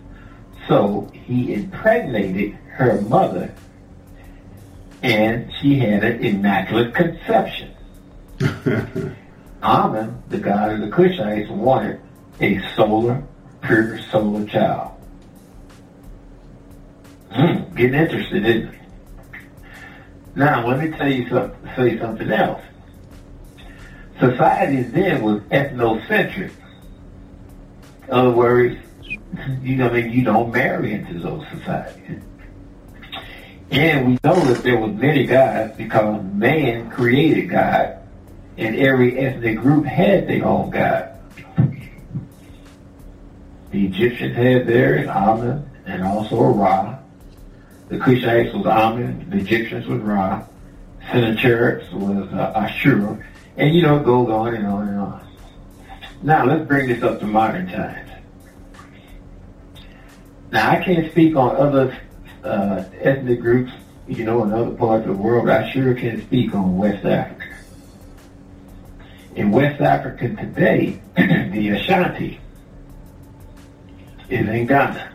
so 0.69 1.11
he 1.13 1.55
impregnated 1.55 2.53
her 2.71 3.01
mother, 3.03 3.53
and 5.03 5.51
she 5.61 5.79
had 5.79 6.05
an 6.05 6.25
immaculate 6.25 6.95
conception. 6.95 7.75
Amun, 9.63 10.23
the 10.29 10.39
god 10.39 10.73
of 10.73 10.81
the 10.81 10.89
Cushites, 10.89 11.51
wanted 11.51 12.01
a 12.41 12.61
solar, 12.77 13.23
pure 13.63 13.99
solar 14.11 14.47
child. 14.47 14.93
Hmm, 17.33 17.75
getting 17.75 17.95
interested, 17.95 18.47
isn't 18.47 18.75
it? 18.75 18.81
Now, 20.37 20.67
let 20.67 20.79
me 20.79 20.97
tell 20.97 21.11
you 21.11 21.29
something, 21.29 21.71
say 21.75 21.99
something 21.99 22.31
else. 22.31 22.63
Society 24.19 24.83
then 24.83 25.23
was 25.23 25.41
ethnocentric. 25.43 26.53
In 28.05 28.11
other 28.11 28.31
words, 28.31 28.79
you 29.63 29.77
know, 29.77 29.89
I 29.89 29.93
mean, 29.93 30.13
you 30.13 30.25
don't 30.25 30.53
marry 30.53 30.95
into 30.95 31.19
those 31.19 31.45
societies. 31.53 32.23
And 33.71 34.07
we 34.07 34.19
know 34.23 34.35
that 34.35 34.63
there 34.63 34.79
was 34.79 34.93
many 34.93 35.27
gods 35.27 35.77
because 35.77 36.23
man 36.33 36.89
created 36.91 37.51
God, 37.51 37.99
and 38.57 38.77
every 38.77 39.19
ethnic 39.19 39.59
group 39.59 39.85
had 39.85 40.29
their 40.29 40.45
own 40.45 40.71
god. 40.71 41.13
The 43.73 43.87
Egyptians 43.87 44.37
had 44.37 44.67
theirs, 44.67 45.09
Amun, 45.09 45.69
and 45.85 46.03
also 46.05 46.41
Ra. 46.41 46.99
The 47.89 47.99
Cushites 47.99 48.55
was 48.55 48.67
Amun, 48.67 49.29
the 49.29 49.39
Egyptians 49.39 49.87
was 49.87 50.01
Ra, 50.01 50.45
Sennacheribs 51.11 51.93
was 51.93 52.33
uh, 52.33 52.53
Ashura, 52.57 53.23
and 53.57 53.75
you 53.75 53.83
know, 53.83 53.97
it 53.97 54.05
goes 54.05 54.29
on 54.29 54.55
and 54.55 54.67
on 54.67 54.89
and 54.89 54.99
on. 54.99 55.27
Now, 56.23 56.45
let's 56.45 56.67
bring 56.67 56.89
this 56.89 57.03
up 57.03 57.21
to 57.21 57.27
modern 57.27 57.67
times. 57.69 58.11
Now, 60.51 60.71
I 60.71 60.83
can't 60.83 61.11
speak 61.11 61.37
on 61.37 61.57
other 61.57 61.99
uh, 62.45 62.85
ethnic 63.01 63.41
groups, 63.41 63.73
you 64.07 64.25
know, 64.25 64.45
in 64.45 64.53
other 64.53 64.71
parts 64.71 65.07
of 65.07 65.17
the 65.17 65.23
world, 65.23 65.49
I 65.49 65.71
sure 65.73 65.95
can 65.95 66.23
speak 66.23 66.55
on 66.55 66.77
West 66.77 67.05
Africa. 67.05 67.45
In 69.35 69.51
West 69.51 69.81
Africa 69.81 70.29
today, 70.29 71.01
the 71.17 71.71
Ashanti 71.71 72.41
is 74.29 74.49
in 74.49 74.67
Ghana. 74.67 75.13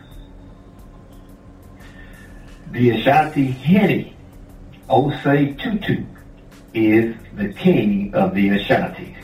The 2.70 2.90
Asantehene, 2.90 4.14
Osei 4.88 5.58
Tutu, 5.60 6.04
is 6.74 7.14
the 7.34 7.52
king 7.52 8.14
of 8.14 8.34
the 8.34 8.48
Ashantis. 8.50 9.16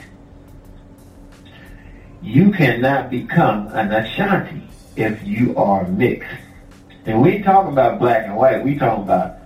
You 2.23 2.51
cannot 2.51 3.11
become 3.11 3.69
an 3.69 3.93
Ashanti 3.93 4.63
if 4.97 5.23
you 5.27 5.57
are 5.57 5.87
mixed. 5.87 6.29
And 7.07 7.23
we 7.23 7.43
talking 7.43 7.73
about 7.73 7.99
black 7.99 8.27
and 8.27 8.37
white, 8.37 8.63
we 8.63 8.77
talking 8.77 9.05
about 9.05 9.37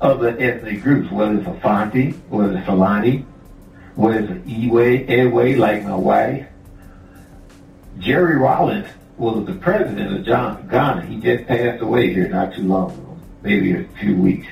other 0.00 0.36
ethnic 0.38 0.82
groups, 0.82 1.10
whether 1.10 1.38
it's 1.38 1.46
a 1.46 1.58
Fanti, 1.60 2.10
whether 2.28 2.56
it's 2.56 2.66
Fulani, 2.66 3.24
whether 3.94 4.18
it's 4.18 4.46
Iwe, 4.46 5.08
Ewe, 5.08 5.56
like 5.56 5.84
my 5.84 5.94
wife. 5.94 6.46
Jerry 7.98 8.36
Rawlings 8.36 8.88
was 9.16 9.46
the 9.46 9.54
president 9.54 10.16
of 10.16 10.24
John, 10.24 10.68
Ghana. 10.68 11.06
He 11.06 11.18
just 11.20 11.46
passed 11.46 11.82
away 11.82 12.12
here 12.12 12.28
not 12.28 12.54
too 12.54 12.62
long 12.62 12.92
ago, 12.92 13.18
maybe 13.42 13.74
a 13.74 13.84
few 13.98 14.16
weeks. 14.16 14.46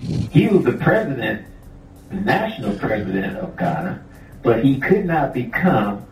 He 0.00 0.48
was 0.48 0.64
the 0.64 0.72
president, 0.72 1.46
the 2.08 2.16
national 2.16 2.78
president 2.78 3.36
of 3.36 3.56
Ghana, 3.56 4.02
but 4.42 4.64
he 4.64 4.80
could 4.80 5.04
not 5.04 5.34
become 5.34 6.06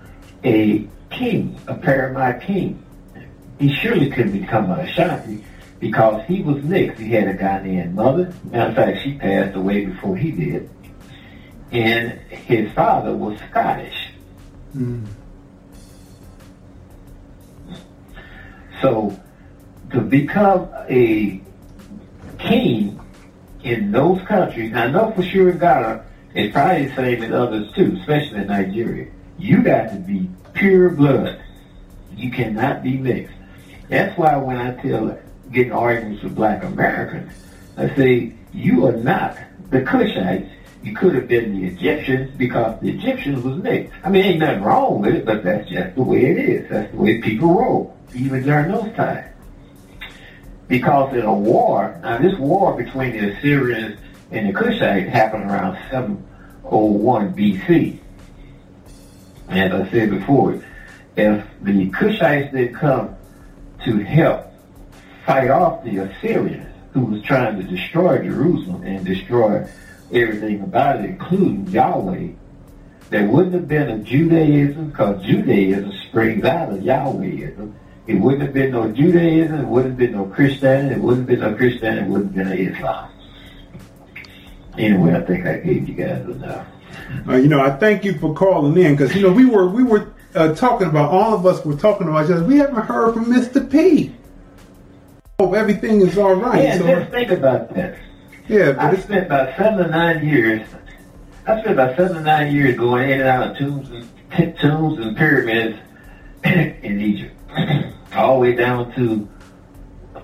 a 0.44 0.86
king, 1.10 1.58
a 1.66 1.74
paramount 1.74 2.42
king. 2.42 2.84
He 3.58 3.72
surely 3.74 4.10
couldn't 4.10 4.38
become 4.38 4.70
a 4.70 4.82
Ashanti 4.82 5.44
because 5.80 6.24
he 6.26 6.42
was 6.42 6.62
mixed. 6.62 7.00
He 7.00 7.10
had 7.10 7.28
a 7.28 7.34
Ghanaian 7.34 7.94
mother. 7.94 8.32
Matter 8.44 8.70
of 8.70 8.76
fact, 8.76 8.98
she 9.02 9.14
passed 9.14 9.56
away 9.56 9.86
before 9.86 10.16
he 10.16 10.30
did. 10.32 10.70
And 11.72 12.12
his 12.30 12.72
father 12.72 13.14
was 13.14 13.38
Scottish. 13.50 14.12
Hmm. 14.72 15.04
So 18.80 19.18
to 19.90 20.00
become 20.00 20.68
a 20.88 21.40
king 22.38 23.00
in 23.68 23.92
those 23.92 24.20
countries, 24.22 24.70
and 24.70 24.78
I 24.78 24.90
know 24.90 25.12
for 25.12 25.22
sure 25.22 25.50
in 25.50 25.58
Ghana, 25.58 26.04
it's 26.34 26.52
probably 26.52 26.86
the 26.86 26.96
same 26.96 27.22
in 27.22 27.32
others 27.32 27.70
too, 27.74 27.96
especially 28.00 28.40
in 28.40 28.46
Nigeria. 28.46 29.10
You 29.38 29.62
got 29.62 29.90
to 29.90 29.96
be 29.96 30.28
pure 30.54 30.90
blood. 30.90 31.40
You 32.16 32.30
cannot 32.30 32.82
be 32.82 32.96
mixed. 32.96 33.34
That's 33.88 34.16
why 34.18 34.36
when 34.36 34.56
I 34.56 34.74
tell 34.82 35.18
getting 35.52 35.72
arguments 35.72 36.22
with 36.22 36.34
black 36.34 36.64
Americans, 36.64 37.32
I 37.76 37.94
say, 37.94 38.32
you 38.52 38.86
are 38.86 38.96
not 38.96 39.38
the 39.70 39.82
Cushites. 39.82 40.50
it 40.82 40.96
could 40.96 41.14
have 41.14 41.28
been 41.28 41.60
the 41.60 41.66
Egyptians 41.66 42.30
because 42.36 42.80
the 42.80 42.90
Egyptians 42.90 43.44
was 43.44 43.62
mixed. 43.62 43.92
I 44.02 44.08
mean, 44.08 44.24
ain't 44.24 44.38
nothing 44.40 44.62
wrong 44.62 45.00
with 45.00 45.14
it, 45.14 45.24
but 45.26 45.44
that's 45.44 45.68
just 45.68 45.94
the 45.94 46.02
way 46.02 46.24
it 46.24 46.38
is. 46.38 46.70
That's 46.70 46.90
the 46.90 46.98
way 46.98 47.20
people 47.20 47.54
roll, 47.54 47.96
even 48.14 48.42
during 48.42 48.72
those 48.72 48.94
times. 48.96 49.26
Because 50.68 51.14
in 51.14 51.24
a 51.24 51.32
war, 51.32 51.98
now 52.02 52.18
this 52.18 52.38
war 52.38 52.76
between 52.76 53.12
the 53.12 53.32
Assyrians 53.32 53.98
and 54.30 54.48
the 54.48 54.52
Cushites 54.52 55.08
happened 55.08 55.44
around 55.44 55.78
701 55.90 57.34
BC. 57.34 57.98
As 59.48 59.72
I 59.72 59.90
said 59.90 60.10
before, 60.10 60.62
if 61.16 61.44
the 61.62 61.90
Cushites 61.90 62.52
didn't 62.52 62.74
come 62.74 63.16
to 63.84 63.98
help 64.04 64.52
fight 65.24 65.50
off 65.50 65.82
the 65.84 65.98
Assyrians, 65.98 66.66
who 66.92 67.00
was 67.00 67.22
trying 67.22 67.56
to 67.56 67.62
destroy 67.62 68.18
Jerusalem 68.18 68.82
and 68.82 69.04
destroy 69.04 69.66
everything 70.12 70.60
about 70.62 71.00
it, 71.00 71.06
including 71.06 71.66
Yahweh, 71.68 72.28
there 73.10 73.26
wouldn't 73.26 73.54
have 73.54 73.68
been 73.68 73.88
a 73.88 73.98
Judaism 73.98 74.90
because 74.90 75.24
Judaism 75.24 75.92
springs 76.08 76.44
out 76.44 76.70
of 76.70 76.80
Yahwehism. 76.80 77.72
It 78.08 78.14
wouldn't 78.14 78.42
have 78.42 78.54
been 78.54 78.72
no 78.72 78.90
Judaism, 78.90 79.60
it 79.60 79.66
wouldn't 79.66 79.92
have 79.92 79.98
been 79.98 80.12
no 80.12 80.24
Christianity, 80.24 80.94
it 80.94 81.00
wouldn't 81.00 81.28
have 81.28 81.38
been 81.38 81.50
no 81.50 81.56
Christianity, 81.56 82.06
it 82.06 82.08
wouldn't 82.08 82.34
have 82.34 82.46
been 82.46 82.66
no 82.66 82.72
Islam. 82.74 83.10
Anyway, 84.78 85.14
I 85.14 85.20
think 85.20 85.46
I 85.46 85.58
gave 85.58 85.88
you 85.88 85.94
guys 85.94 86.24
enough. 86.24 86.66
Uh, 87.28 87.36
you 87.36 87.48
know, 87.48 87.60
I 87.60 87.70
thank 87.70 88.04
you 88.04 88.18
for 88.18 88.34
calling 88.34 88.76
in 88.82 88.96
because 88.96 89.14
you 89.14 89.22
know 89.22 89.32
we 89.32 89.44
were 89.44 89.68
we 89.68 89.82
were 89.82 90.12
uh, 90.34 90.54
talking 90.54 90.88
about 90.88 91.10
all 91.10 91.34
of 91.34 91.44
us 91.46 91.64
were 91.64 91.76
talking 91.76 92.08
about 92.08 92.30
other. 92.30 92.44
We 92.44 92.56
haven't 92.56 92.82
heard 92.82 93.14
from 93.14 93.28
Mister 93.28 93.60
P. 93.62 94.14
Hope 95.38 95.54
everything 95.54 96.00
is 96.00 96.16
all 96.16 96.34
right. 96.34 96.64
Yeah, 96.64 96.78
so, 96.78 96.86
just 96.86 97.10
think 97.10 97.30
about 97.30 97.74
that. 97.74 97.98
yeah, 98.48 98.72
but 98.72 98.80
I 98.80 98.92
it's, 98.92 99.04
spent 99.04 99.26
about 99.26 99.56
seven 99.56 99.84
to 99.84 99.90
nine 99.90 100.26
years. 100.26 100.66
I 101.46 101.60
spent 101.60 101.72
about 101.72 101.96
seven 101.96 102.16
to 102.16 102.22
nine 102.22 102.54
years 102.54 102.76
going 102.76 103.10
in 103.10 103.20
and 103.20 103.28
out 103.28 103.50
of 103.50 103.58
tombs 103.58 103.90
and 104.30 104.58
tombs 104.58 104.98
and 104.98 105.16
pyramids 105.16 105.78
in 106.44 107.00
Egypt, 107.00 107.34
all 108.14 108.34
the 108.34 108.40
way 108.40 108.54
down 108.54 108.94
to 108.94 109.28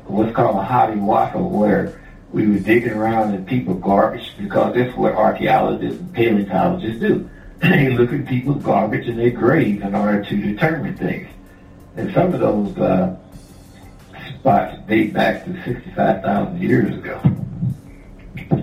what's 0.07 0.35
called 0.35 0.57
a 0.57 0.63
Hadi 0.63 0.99
Waka, 0.99 1.39
where 1.39 2.01
we 2.33 2.47
were 2.49 2.59
digging 2.59 2.93
around 2.93 3.35
in 3.35 3.45
people's 3.47 3.83
garbage 3.83 4.35
because 4.39 4.75
that's 4.75 4.97
what 4.97 5.15
archaeologists 5.15 6.01
and 6.01 6.13
paleontologists 6.13 7.01
do. 7.01 7.29
they 7.61 7.91
look 7.91 8.13
at 8.13 8.27
people's 8.27 8.63
garbage 8.63 9.07
and 9.07 9.19
their 9.19 9.31
graves 9.31 9.83
in 9.83 9.95
order 9.95 10.25
to 10.25 10.37
determine 10.37 10.97
things. 10.97 11.29
And 11.97 12.13
some 12.13 12.35
of 12.35 12.41
those 12.41 12.77
uh, 12.77 13.17
spots 14.41 14.77
date 14.89 15.13
back 15.13 15.45
to 15.45 15.53
65,000 15.65 16.61
years 16.61 16.95
ago 16.95 17.21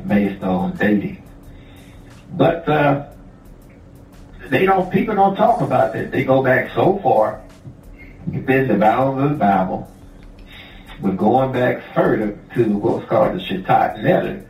based 0.06 0.44
on 0.44 0.76
dating. 0.76 1.24
But 2.34 2.68
uh, 2.68 3.10
they 4.50 4.66
don't. 4.66 4.92
People 4.92 5.16
don't 5.16 5.36
talk 5.36 5.62
about 5.62 5.94
that. 5.94 6.12
They 6.12 6.24
go 6.24 6.44
back 6.44 6.72
so 6.76 7.00
far 7.00 7.42
within 8.28 8.68
the 8.68 8.76
bounds 8.76 9.24
of 9.24 9.30
the 9.32 9.36
Bible. 9.36 9.92
We're 11.02 11.14
going 11.14 11.52
back 11.52 11.82
further 11.96 12.38
to 12.54 12.64
what's 12.78 13.08
called 13.10 13.36
the 13.36 13.40
Shetaut 13.40 14.04
Neter, 14.04 14.46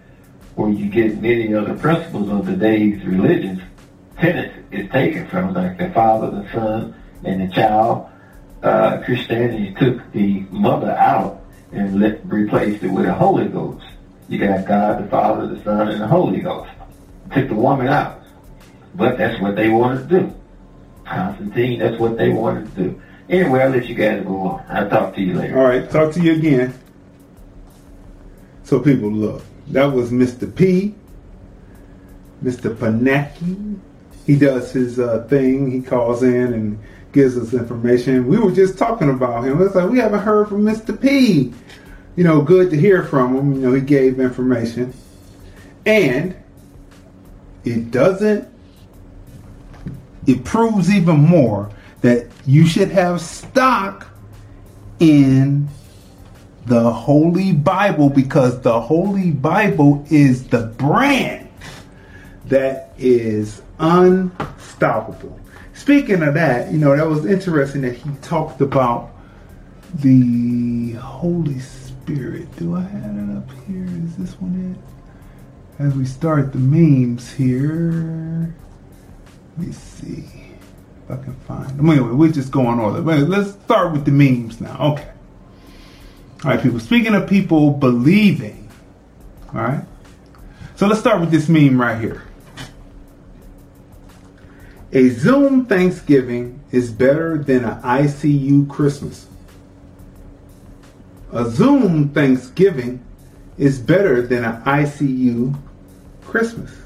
where 0.55 0.69
you 0.69 0.89
get 0.89 1.21
many 1.21 1.53
of 1.53 1.67
the 1.67 1.75
principles 1.75 2.29
of 2.29 2.45
today's 2.45 3.03
religions. 3.05 3.61
Tenets 4.19 4.55
is 4.71 4.89
taken 4.91 5.27
from, 5.27 5.53
like 5.53 5.77
the 5.77 5.89
Father, 5.91 6.29
the 6.29 6.51
Son, 6.51 6.93
and 7.23 7.41
the 7.41 7.53
child. 7.53 8.09
Uh, 8.61 8.97
Christianity 9.03 9.73
took 9.79 10.11
the 10.11 10.41
mother 10.51 10.91
out 10.91 11.41
and 11.71 11.99
let, 11.99 12.23
replaced 12.25 12.83
it 12.83 12.89
with 12.89 13.05
the 13.05 13.13
Holy 13.13 13.47
Ghost. 13.47 13.85
You 14.27 14.37
got 14.39 14.67
God, 14.67 15.03
the 15.03 15.09
Father, 15.09 15.47
the 15.47 15.63
Son, 15.63 15.87
and 15.87 16.01
the 16.01 16.07
Holy 16.07 16.41
Ghost. 16.41 16.71
Took 17.33 17.47
the 17.47 17.55
woman 17.55 17.87
out. 17.87 18.21
But 18.93 19.17
that's 19.17 19.41
what 19.41 19.55
they 19.55 19.69
wanted 19.69 20.09
to 20.09 20.19
do. 20.19 20.35
Constantine, 21.05 21.79
that's 21.79 21.97
what 21.97 22.17
they 22.17 22.29
wanted 22.29 22.75
to 22.75 22.83
do. 22.83 23.01
Anyway, 23.31 23.61
I'll 23.61 23.69
let 23.69 23.87
you 23.87 23.95
guys 23.95 24.25
go 24.25 24.41
on. 24.41 24.65
I'll 24.67 24.89
talk 24.89 25.15
to 25.15 25.21
you 25.21 25.35
later. 25.35 25.57
all 25.57 25.63
right. 25.63 25.89
Talk 25.89 26.13
to 26.13 26.21
you 26.21 26.33
again. 26.33 26.77
So 28.65 28.81
people, 28.81 29.09
look, 29.09 29.41
that 29.69 29.85
was 29.85 30.11
Mister 30.11 30.47
P. 30.47 30.93
Mister 32.41 32.71
Panaki. 32.71 33.79
He 34.25 34.35
does 34.35 34.73
his 34.73 34.99
uh, 34.99 35.25
thing. 35.29 35.71
He 35.71 35.81
calls 35.81 36.23
in 36.23 36.53
and 36.53 36.79
gives 37.13 37.37
us 37.37 37.53
information. 37.53 38.27
We 38.27 38.37
were 38.37 38.51
just 38.51 38.77
talking 38.77 39.09
about 39.09 39.45
him. 39.45 39.61
It's 39.61 39.75
like 39.75 39.89
we 39.89 39.99
haven't 39.99 40.19
heard 40.19 40.49
from 40.49 40.65
Mister 40.65 40.91
P. 40.91 41.53
You 42.17 42.25
know, 42.25 42.41
good 42.41 42.69
to 42.71 42.77
hear 42.77 43.03
from 43.03 43.35
him. 43.35 43.53
You 43.53 43.59
know, 43.61 43.73
he 43.73 43.79
gave 43.79 44.19
information, 44.19 44.93
and 45.85 46.35
it 47.63 47.91
doesn't. 47.91 48.49
It 50.27 50.43
proves 50.43 50.93
even 50.93 51.19
more 51.19 51.71
that 52.01 52.27
you 52.45 52.65
should 52.65 52.89
have 52.89 53.21
stock 53.21 54.07
in 54.99 55.67
the 56.65 56.91
Holy 56.91 57.53
Bible 57.53 58.09
because 58.09 58.61
the 58.61 58.79
Holy 58.79 59.31
Bible 59.31 60.05
is 60.09 60.47
the 60.47 60.67
brand 60.77 61.49
that 62.45 62.93
is 62.97 63.61
unstoppable. 63.79 65.39
Speaking 65.73 66.21
of 66.21 66.33
that, 66.35 66.71
you 66.71 66.77
know, 66.77 66.95
that 66.95 67.07
was 67.07 67.25
interesting 67.25 67.81
that 67.81 67.95
he 67.95 68.09
talked 68.21 68.61
about 68.61 69.11
the 69.95 70.93
Holy 70.93 71.59
Spirit. 71.59 72.55
Do 72.57 72.75
I 72.75 72.81
have 72.81 73.17
it 73.17 73.37
up 73.37 73.49
here? 73.67 73.85
Is 74.05 74.15
this 74.17 74.39
one 74.39 74.75
it? 74.75 75.83
As 75.83 75.95
we 75.95 76.05
start 76.05 76.51
the 76.51 76.59
memes 76.59 77.31
here, 77.33 78.53
let 79.57 79.67
me 79.67 79.73
see 79.73 80.40
I 81.11 81.23
can 81.23 81.35
find 81.47 81.77
them. 81.77 81.89
Anyway, 81.89 82.11
we're 82.11 82.31
just 82.31 82.51
going 82.51 82.79
all 82.79 82.91
order. 82.91 83.01
But 83.01 83.19
Let's 83.29 83.51
start 83.51 83.91
with 83.91 84.05
the 84.05 84.11
memes 84.11 84.61
now. 84.61 84.93
Okay. 84.93 85.09
All 86.43 86.51
right, 86.51 86.61
people. 86.61 86.79
Speaking 86.79 87.13
of 87.13 87.27
people 87.29 87.71
believing, 87.71 88.69
all 89.53 89.61
right. 89.61 89.85
So 90.75 90.87
let's 90.87 90.99
start 90.99 91.19
with 91.19 91.29
this 91.29 91.47
meme 91.47 91.79
right 91.79 91.99
here. 92.01 92.23
A 94.93 95.09
Zoom 95.09 95.67
Thanksgiving 95.67 96.59
is 96.71 96.91
better 96.91 97.37
than 97.37 97.63
an 97.63 97.81
ICU 97.81 98.67
Christmas. 98.67 99.27
A 101.31 101.49
Zoom 101.49 102.09
Thanksgiving 102.09 103.05
is 103.57 103.79
better 103.79 104.21
than 104.21 104.43
an 104.43 104.61
ICU 104.63 105.57
Christmas. 106.23 106.80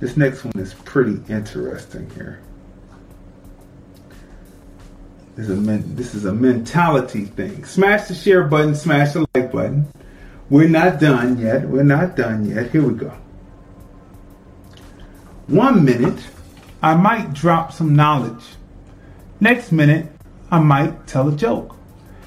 This 0.00 0.16
next 0.16 0.44
one 0.44 0.58
is 0.58 0.72
pretty 0.72 1.20
interesting 1.28 2.10
here. 2.14 2.40
This 5.36 5.48
is 5.48 5.58
a 5.58 5.60
men- 5.60 5.92
this 5.94 6.14
is 6.14 6.24
a 6.24 6.32
mentality 6.32 7.26
thing. 7.26 7.64
Smash 7.64 8.08
the 8.08 8.14
share 8.14 8.44
button, 8.44 8.74
smash 8.74 9.12
the 9.12 9.26
like 9.34 9.52
button. 9.52 9.86
We're 10.48 10.68
not 10.68 11.00
done 11.00 11.38
yet. 11.38 11.68
We're 11.68 11.84
not 11.84 12.16
done 12.16 12.46
yet. 12.46 12.70
Here 12.70 12.82
we 12.82 12.94
go. 12.94 13.12
One 15.46 15.84
minute, 15.84 16.26
I 16.82 16.94
might 16.94 17.32
drop 17.32 17.72
some 17.72 17.94
knowledge. 17.94 18.44
Next 19.38 19.70
minute, 19.70 20.06
I 20.50 20.60
might 20.60 21.06
tell 21.06 21.28
a 21.28 21.36
joke. 21.36 21.76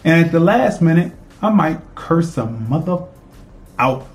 And 0.03 0.25
at 0.25 0.31
the 0.31 0.39
last 0.39 0.81
minute, 0.81 1.11
I 1.41 1.49
might 1.49 1.79
curse 1.95 2.37
a 2.37 2.45
mother 2.45 2.99
out. 3.77 4.07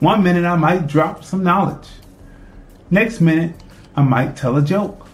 One 0.00 0.22
minute, 0.22 0.46
I 0.46 0.56
might 0.56 0.86
drop 0.86 1.24
some 1.24 1.42
knowledge. 1.42 1.86
Next 2.90 3.20
minute, 3.20 3.54
I 3.94 4.02
might 4.02 4.34
tell 4.34 4.56
a 4.56 4.62
joke. 4.62 5.06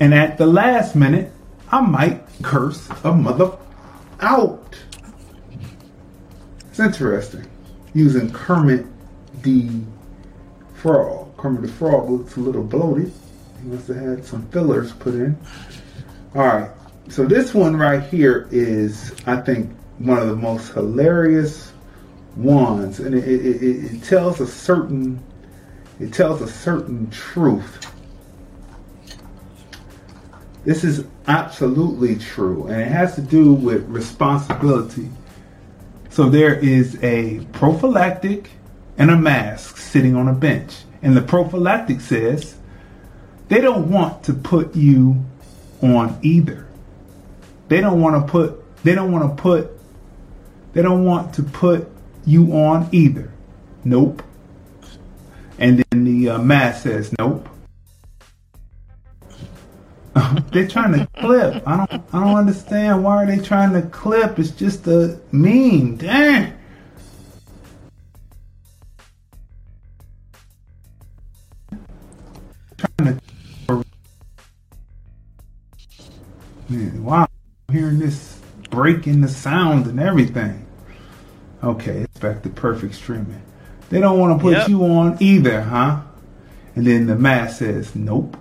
And 0.00 0.14
at 0.14 0.38
the 0.38 0.46
last 0.46 0.96
minute, 0.96 1.30
I 1.70 1.82
might 1.82 2.24
curse 2.42 2.88
a 3.04 3.12
mother 3.12 3.52
out. 4.20 4.74
It's 6.70 6.80
interesting. 6.80 7.46
Using 7.92 8.32
Kermit 8.32 8.86
the 9.42 9.68
Frog. 10.72 11.36
Kermit 11.36 11.62
the 11.62 11.68
Frog 11.68 12.08
looks 12.08 12.36
a 12.36 12.40
little 12.40 12.64
bloated. 12.64 13.12
He 13.62 13.68
must 13.68 13.88
have 13.88 13.96
had 13.96 14.24
some 14.24 14.48
fillers 14.48 14.92
put 14.92 15.14
in. 15.14 15.38
Alright, 16.34 16.70
so 17.10 17.26
this 17.26 17.52
one 17.52 17.76
right 17.76 18.02
here 18.02 18.48
is, 18.50 19.14
I 19.26 19.36
think, 19.42 19.70
one 19.98 20.18
of 20.18 20.28
the 20.28 20.36
most 20.36 20.72
hilarious 20.72 21.73
ones. 22.36 23.00
And 23.00 23.14
it, 23.14 23.26
it, 23.26 23.94
it, 23.94 24.04
tells 24.04 24.40
a 24.40 24.46
certain 24.46 25.22
it 26.00 26.12
tells 26.12 26.42
a 26.42 26.48
certain 26.48 27.10
truth. 27.10 27.90
This 30.64 30.82
is 30.82 31.04
absolutely 31.28 32.16
true, 32.16 32.66
and 32.66 32.80
it 32.80 32.88
has 32.88 33.14
to 33.16 33.20
do 33.20 33.52
with 33.52 33.86
responsibility. 33.88 35.10
So 36.08 36.28
there 36.28 36.54
is 36.54 37.02
a 37.02 37.40
prophylactic 37.52 38.50
and 38.96 39.10
a 39.10 39.16
mask 39.16 39.76
sitting 39.76 40.16
on 40.16 40.28
a 40.28 40.32
bench. 40.32 40.74
And 41.02 41.16
the 41.16 41.22
prophylactic 41.22 42.00
says 42.00 42.56
they 43.48 43.60
don't 43.60 43.90
want 43.90 44.24
to 44.24 44.32
put 44.32 44.74
you 44.74 45.22
on 45.82 46.18
either. 46.22 46.66
they 47.68 47.80
don't 47.80 48.00
want 48.00 48.24
to 48.24 48.30
put 48.30 48.62
they 48.84 48.94
don't 48.94 49.12
want 49.12 49.36
to 49.36 49.42
put 49.42 49.70
they 50.72 50.82
don't 50.82 51.04
want 51.04 51.34
to 51.34 51.42
put 51.42 51.88
you 52.26 52.52
on 52.52 52.88
either. 52.92 53.30
Nope. 53.84 54.22
And 55.58 55.84
then 55.90 56.04
the 56.04 56.30
uh, 56.30 56.38
mask 56.38 56.84
says 56.84 57.14
nope. 57.18 57.48
They're 60.52 60.68
trying 60.68 60.92
to 60.92 61.08
clip. 61.18 61.62
I 61.66 61.76
don't 61.76 61.92
I 62.12 62.20
don't 62.20 62.36
understand 62.36 63.04
why 63.04 63.22
are 63.22 63.26
they 63.26 63.38
trying 63.38 63.72
to 63.72 63.82
clip? 63.88 64.38
It's 64.38 64.50
just 64.50 64.86
a 64.86 65.20
meme. 65.32 65.96
Dang. 65.96 66.54
Trying 72.76 73.18
to 73.18 73.84
Man, 76.68 77.04
wow. 77.04 77.28
I'm 77.68 77.74
hearing 77.74 77.98
this 77.98 78.40
breaking 78.70 79.20
the 79.20 79.28
sound 79.28 79.86
and 79.86 80.00
everything. 80.00 80.63
Okay, 81.64 82.00
it's 82.00 82.18
back 82.18 82.42
to 82.42 82.50
perfect 82.50 82.94
streaming. 82.94 83.40
They 83.88 83.98
don't 83.98 84.18
want 84.18 84.38
to 84.38 84.42
put 84.42 84.52
Yep. 84.52 84.68
you 84.68 84.84
on 84.84 85.16
either, 85.20 85.62
huh? 85.62 86.00
And 86.76 86.86
then 86.86 87.06
the 87.06 87.16
mask 87.16 87.58
says 87.60 87.94
nope. 87.96 88.36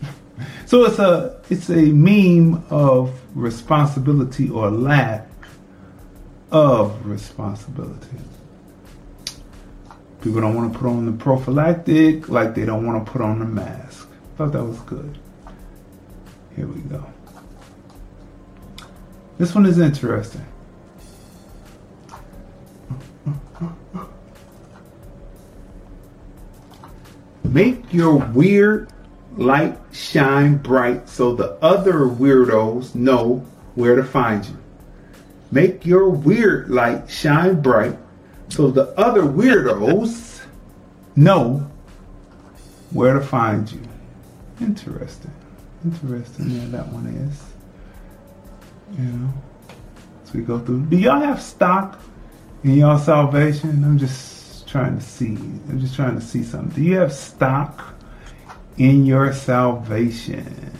so 0.66 0.84
it's 0.84 0.98
a 0.98 1.40
it's 1.48 1.70
a 1.70 1.80
meme 1.92 2.62
of 2.68 3.18
responsibility 3.34 4.50
or 4.50 4.70
lack 4.70 5.28
of 6.50 7.06
responsibility. 7.06 8.18
People 10.20 10.42
don't 10.42 10.54
want 10.54 10.72
to 10.72 10.78
put 10.78 10.88
on 10.88 11.06
the 11.06 11.12
prophylactic 11.12 12.28
like 12.28 12.54
they 12.54 12.66
don't 12.66 12.86
want 12.86 13.04
to 13.04 13.10
put 13.10 13.22
on 13.22 13.38
the 13.38 13.46
mask. 13.46 14.08
Thought 14.36 14.52
that 14.52 14.64
was 14.64 14.78
good. 14.80 15.18
Here 16.54 16.66
we 16.66 16.80
go. 16.82 17.06
This 19.38 19.54
one 19.54 19.64
is 19.64 19.78
interesting. 19.78 20.44
Make 27.52 27.92
your 27.92 28.16
weird 28.16 28.90
light 29.36 29.78
shine 29.92 30.56
bright 30.56 31.06
so 31.06 31.34
the 31.34 31.52
other 31.60 32.06
weirdos 32.06 32.94
know 32.94 33.44
where 33.74 33.94
to 33.94 34.04
find 34.04 34.42
you. 34.46 34.56
Make 35.50 35.84
your 35.84 36.08
weird 36.08 36.70
light 36.70 37.10
shine 37.10 37.60
bright 37.60 37.98
so 38.48 38.70
the 38.70 38.98
other 38.98 39.22
weirdos 39.22 40.40
know 41.14 41.70
where 42.90 43.12
to 43.12 43.20
find 43.20 43.70
you. 43.70 43.82
Interesting. 44.58 45.34
Interesting. 45.84 46.50
Yeah, 46.50 46.68
that 46.68 46.88
one 46.88 47.06
is. 47.06 48.98
You 48.98 49.04
know, 49.04 49.32
as 50.24 50.32
we 50.32 50.40
go 50.40 50.58
through. 50.58 50.86
Do 50.86 50.96
y'all 50.96 51.20
have 51.20 51.42
stock 51.42 52.00
in 52.64 52.78
y'all 52.78 52.98
salvation? 52.98 53.84
I'm 53.84 53.98
just 53.98 54.41
trying 54.72 54.98
to 54.98 55.04
see. 55.04 55.34
I'm 55.34 55.78
just 55.78 55.94
trying 55.94 56.14
to 56.14 56.20
see 56.22 56.42
something. 56.42 56.70
Do 56.70 56.82
you 56.82 56.96
have 56.96 57.12
stock 57.12 57.94
in 58.78 59.04
your 59.04 59.34
salvation? 59.34 60.72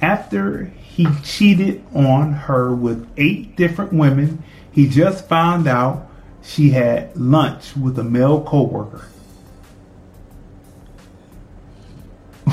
After 0.00 0.66
he 0.66 1.08
cheated 1.24 1.84
on 1.92 2.32
her 2.32 2.72
with 2.72 3.10
eight 3.16 3.56
different 3.56 3.92
women, 3.92 4.44
he 4.70 4.88
just 4.88 5.26
found 5.26 5.66
out 5.66 6.08
she 6.40 6.70
had 6.70 7.16
lunch 7.16 7.76
with 7.76 7.98
a 7.98 8.04
male 8.04 8.44
coworker. 8.44 9.08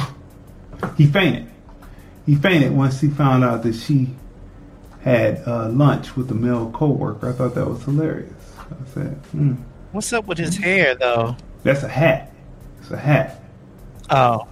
he 0.97 1.05
fainted. 1.05 1.51
He 2.25 2.33
fainted 2.35 2.71
once 2.71 2.99
he 2.99 3.09
found 3.09 3.43
out 3.43 3.61
that 3.61 3.75
she 3.75 4.15
had 5.05 5.41
uh, 5.47 5.69
lunch 5.69 6.15
with 6.17 6.29
a 6.31 6.33
male 6.33 6.71
coworker. 6.71 7.29
I 7.29 7.31
thought 7.31 7.53
that 7.53 7.65
was 7.65 7.81
hilarious. 7.83 8.33
I 8.59 8.93
said, 8.93 9.13
hmm, 9.31 9.53
What's 9.91 10.11
up 10.11 10.25
with 10.25 10.39
his 10.39 10.57
hair 10.57 10.95
though? 10.95 11.37
"That's 11.63 11.83
a 11.83 11.87
hat. 11.87 12.33
It's 12.81 12.91
a 12.91 12.97
hat." 12.97 13.41
Oh, 14.09 14.47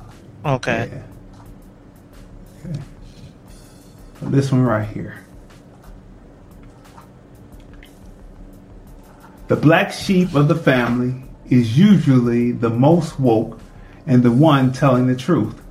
okay. 0.46 0.90
Yeah. 2.64 2.72
Okay. 2.72 2.82
This 4.22 4.52
one 4.52 4.62
right 4.62 4.88
here. 4.88 5.20
The 9.48 9.56
black 9.58 9.92
sheep 9.92 10.34
of 10.34 10.48
the 10.48 10.56
family 10.56 11.24
is 11.50 11.78
usually 11.78 12.52
the 12.54 12.70
most 12.70 13.20
woke 13.20 13.60
and 14.08 14.24
the 14.24 14.32
one 14.32 14.72
telling 14.72 15.08
the 15.08 15.16
truth. 15.16 15.62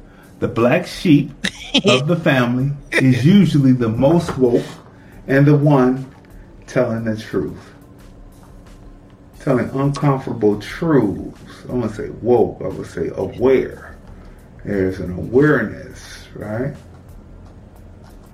The 0.41 0.49
black 0.49 0.87
sheep 0.87 1.33
of 1.85 2.07
the 2.07 2.16
family 2.16 2.70
is 2.93 3.24
usually 3.24 3.73
the 3.73 3.89
most 3.89 4.36
woke 4.39 4.65
and 5.27 5.47
the 5.47 5.57
one 5.57 6.12
telling 6.66 7.05
the 7.05 7.16
truth. 7.16 7.74
Telling 9.40 9.70
uncomfortable 9.70 10.61
truths. 10.61 11.65
I'm 11.65 11.81
going 11.81 11.89
to 11.89 11.94
say 11.94 12.11
woke, 12.11 12.61
I 12.62 12.69
would 12.69 12.86
say 12.86 13.11
aware. 13.15 13.97
There's 14.65 15.01
an 15.01 15.12
awareness, 15.12 16.28
right? 16.35 16.74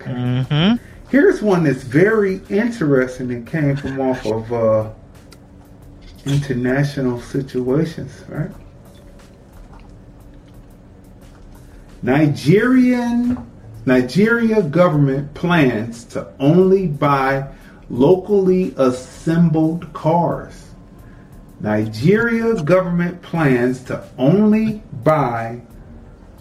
Mm-hmm. 0.01 0.85
Here's 1.11 1.41
one 1.41 1.65
that's 1.65 1.83
very 1.83 2.41
interesting 2.51 3.31
and 3.33 3.47
came 3.47 3.77
from 3.77 4.01
off 4.01 4.27
of 4.27 4.53
uh, 4.53 4.91
international 6.27 7.21
situations, 7.21 8.13
right? 8.29 8.51
Nigerian 12.03 13.45
Nigeria 13.87 14.63
government 14.63 15.33
plans 15.35 16.05
to 16.05 16.31
only 16.39 16.87
buy 16.87 17.49
locally 17.91 18.75
assembled 18.77 19.93
cars. 19.93 20.71
Nigeria 21.61 22.55
government 22.63 23.21
plans 23.23 23.83
to 23.85 24.05
only 24.19 24.83
buy 25.03 25.61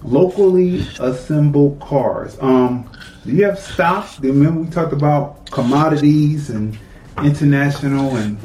locally 0.03 0.85
assembled 0.99 1.79
cars. 1.79 2.37
Um, 2.39 2.89
do 3.25 3.31
you 3.31 3.45
have 3.45 3.57
stock? 3.57 4.09
Remember 4.19 4.61
we 4.61 4.69
talked 4.69 4.93
about 4.93 5.49
commodities 5.49 6.49
and 6.49 6.77
international 7.23 8.15
and 8.17 8.37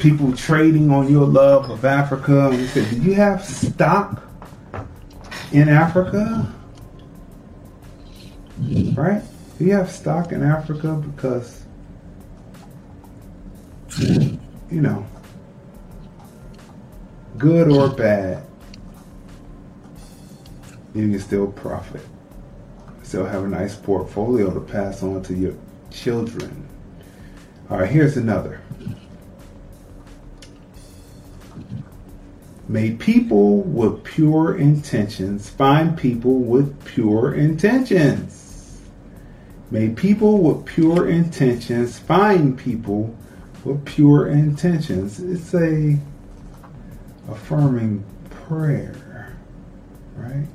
people 0.00 0.34
trading 0.34 0.90
on 0.90 1.10
your 1.10 1.26
love 1.26 1.70
of 1.70 1.84
Africa. 1.84 2.48
And 2.48 2.58
we 2.58 2.66
said, 2.68 2.88
do 2.90 2.96
you 2.96 3.14
have 3.14 3.44
stock 3.44 4.22
in 5.52 5.68
Africa? 5.68 6.52
Right? 8.94 9.22
Do 9.58 9.64
you 9.64 9.74
have 9.74 9.90
stock 9.90 10.32
in 10.32 10.42
Africa? 10.42 10.94
Because, 10.94 11.64
you 13.98 14.80
know, 14.80 15.06
good 17.38 17.68
or 17.68 17.88
bad, 17.88 18.44
you 20.94 21.10
can 21.10 21.20
still 21.20 21.46
profit. 21.48 22.02
Still 23.02 23.26
have 23.26 23.44
a 23.44 23.48
nice 23.48 23.76
portfolio 23.76 24.52
to 24.52 24.60
pass 24.60 25.02
on 25.02 25.22
to 25.24 25.34
your 25.34 25.54
children. 25.90 26.66
All 27.70 27.78
right, 27.78 27.88
here's 27.88 28.16
another. 28.16 28.60
May 32.66 32.92
people 32.92 33.62
with 33.62 34.04
pure 34.04 34.56
intentions 34.56 35.50
find 35.50 35.98
people 35.98 36.38
with 36.40 36.82
pure 36.84 37.34
intentions. 37.34 38.80
May 39.70 39.90
people 39.90 40.38
with 40.38 40.64
pure 40.64 41.08
intentions 41.08 41.98
find 41.98 42.56
people 42.58 43.14
with 43.64 43.84
pure 43.84 44.28
intentions. 44.28 45.20
It's 45.20 45.54
a 45.54 45.98
affirming 47.28 48.04
prayer, 48.30 49.36
right? 50.16 50.46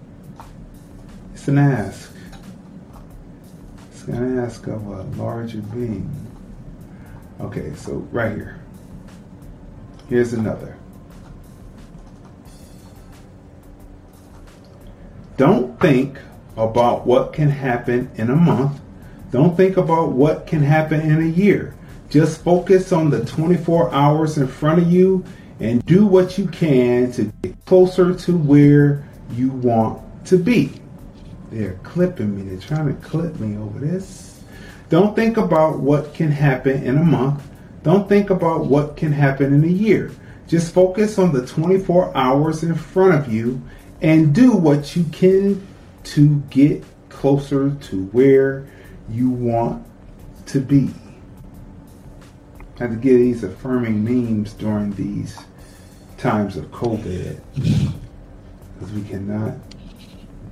It's 1.34 1.48
an 1.48 1.60
ask. 1.60 2.12
It's 3.92 4.04
an 4.06 4.40
ask 4.40 4.66
of 4.68 4.88
a 4.88 5.04
larger 5.22 5.62
being. 5.62 6.10
Okay, 7.40 7.74
so 7.76 7.96
right 8.12 8.36
here. 8.36 8.60
Here's 10.08 10.34
another. 10.34 10.79
Don't 15.40 15.80
think 15.80 16.20
about 16.58 17.08
what 17.08 17.32
can 17.32 17.48
happen 17.48 18.12
in 18.16 18.30
a 18.30 18.36
month. 18.36 18.82
Don't 19.32 19.56
think 19.56 19.78
about 19.78 20.12
what 20.12 20.46
can 20.46 20.62
happen 20.62 21.00
in 21.00 21.22
a 21.22 21.30
year. 21.30 21.74
Just 22.10 22.44
focus 22.44 22.92
on 22.92 23.10
the 23.10 23.24
24 23.24 23.90
hours 23.94 24.38
in 24.38 24.50
front 24.50 24.82
of 24.82 24.92
you 24.92 25.24
and 25.62 25.82
do 25.86 26.06
what 26.06 26.38
you 26.38 26.46
can 26.48 27.14
to 27.14 27.32
get 27.42 27.66
closer 27.66 28.14
to 28.14 28.38
where 28.38 29.08
you 29.32 29.48
want 29.52 30.04
to 30.26 30.38
be. 30.38 30.74
They're 31.54 31.80
clipping 31.84 32.36
me. 32.36 32.42
They're 32.42 32.60
trying 32.60 32.94
to 32.94 33.08
clip 33.08 33.40
me 33.40 33.58
over 33.58 33.80
this. 33.80 34.44
Don't 34.90 35.16
think 35.16 35.38
about 35.38 35.80
what 35.80 36.14
can 36.14 36.32
happen 36.32 36.84
in 36.84 36.98
a 36.98 37.04
month. 37.06 37.48
Don't 37.84 38.10
think 38.10 38.30
about 38.30 38.66
what 38.66 38.98
can 38.98 39.14
happen 39.14 39.54
in 39.54 39.64
a 39.64 39.68
year. 39.68 40.12
Just 40.50 40.74
focus 40.74 41.18
on 41.18 41.32
the 41.32 41.48
24 41.48 42.18
hours 42.18 42.62
in 42.62 42.76
front 42.76 43.14
of 43.14 43.32
you 43.32 43.62
and 44.02 44.34
do 44.34 44.54
what 44.54 44.96
you 44.96 45.04
can 45.06 45.66
to 46.04 46.40
get 46.50 46.84
closer 47.10 47.72
to 47.72 48.06
where 48.08 48.68
you 49.10 49.30
want 49.30 49.86
to 50.48 50.60
be. 50.60 50.90
I 52.80 52.84
have 52.84 52.92
to 52.92 52.96
get 52.96 53.18
these 53.18 53.44
affirming 53.44 54.04
memes 54.04 54.54
during 54.54 54.94
these 54.94 55.38
times 56.18 56.56
of 56.56 56.66
COVID 56.72 57.42
because 58.74 58.94
we 58.94 59.02
cannot 59.04 59.56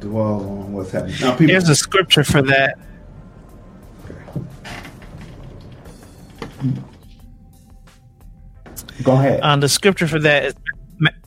dwell 0.01 0.41
on 0.41 0.73
what's 0.73 0.91
happening. 0.91 1.15
Now, 1.21 1.31
people, 1.31 1.47
There's 1.47 1.69
a 1.69 1.75
scripture 1.75 2.23
for 2.23 2.41
that. 2.41 2.77
Go 9.03 9.13
ahead. 9.13 9.39
Um, 9.41 9.59
the 9.61 9.69
scripture 9.69 10.07
for 10.07 10.19
that 10.19 10.45
is 10.45 10.55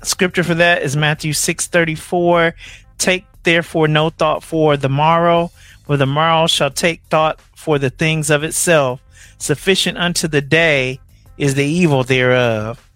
scripture 0.03 0.43
for 0.45 0.55
that 0.55 0.83
is 0.83 0.97
Matthew 0.97 1.33
six 1.33 1.67
thirty 1.67 1.95
four. 1.95 2.55
Take 2.99 3.25
therefore 3.43 3.89
no 3.89 4.11
thought 4.11 4.43
for 4.43 4.77
the 4.77 4.89
morrow, 4.89 5.51
for 5.85 5.97
the 5.97 6.07
morrow 6.07 6.47
shall 6.47 6.71
take 6.71 7.03
thought 7.05 7.41
for 7.57 7.79
the 7.79 7.91
things 7.91 8.31
of 8.31 8.45
itself. 8.45 9.03
Sufficient 9.39 9.97
unto 9.97 10.29
the 10.29 10.43
day 10.43 11.01
is 11.39 11.55
the 11.55 11.65
evil 11.65 12.05
thereof. 12.05 12.87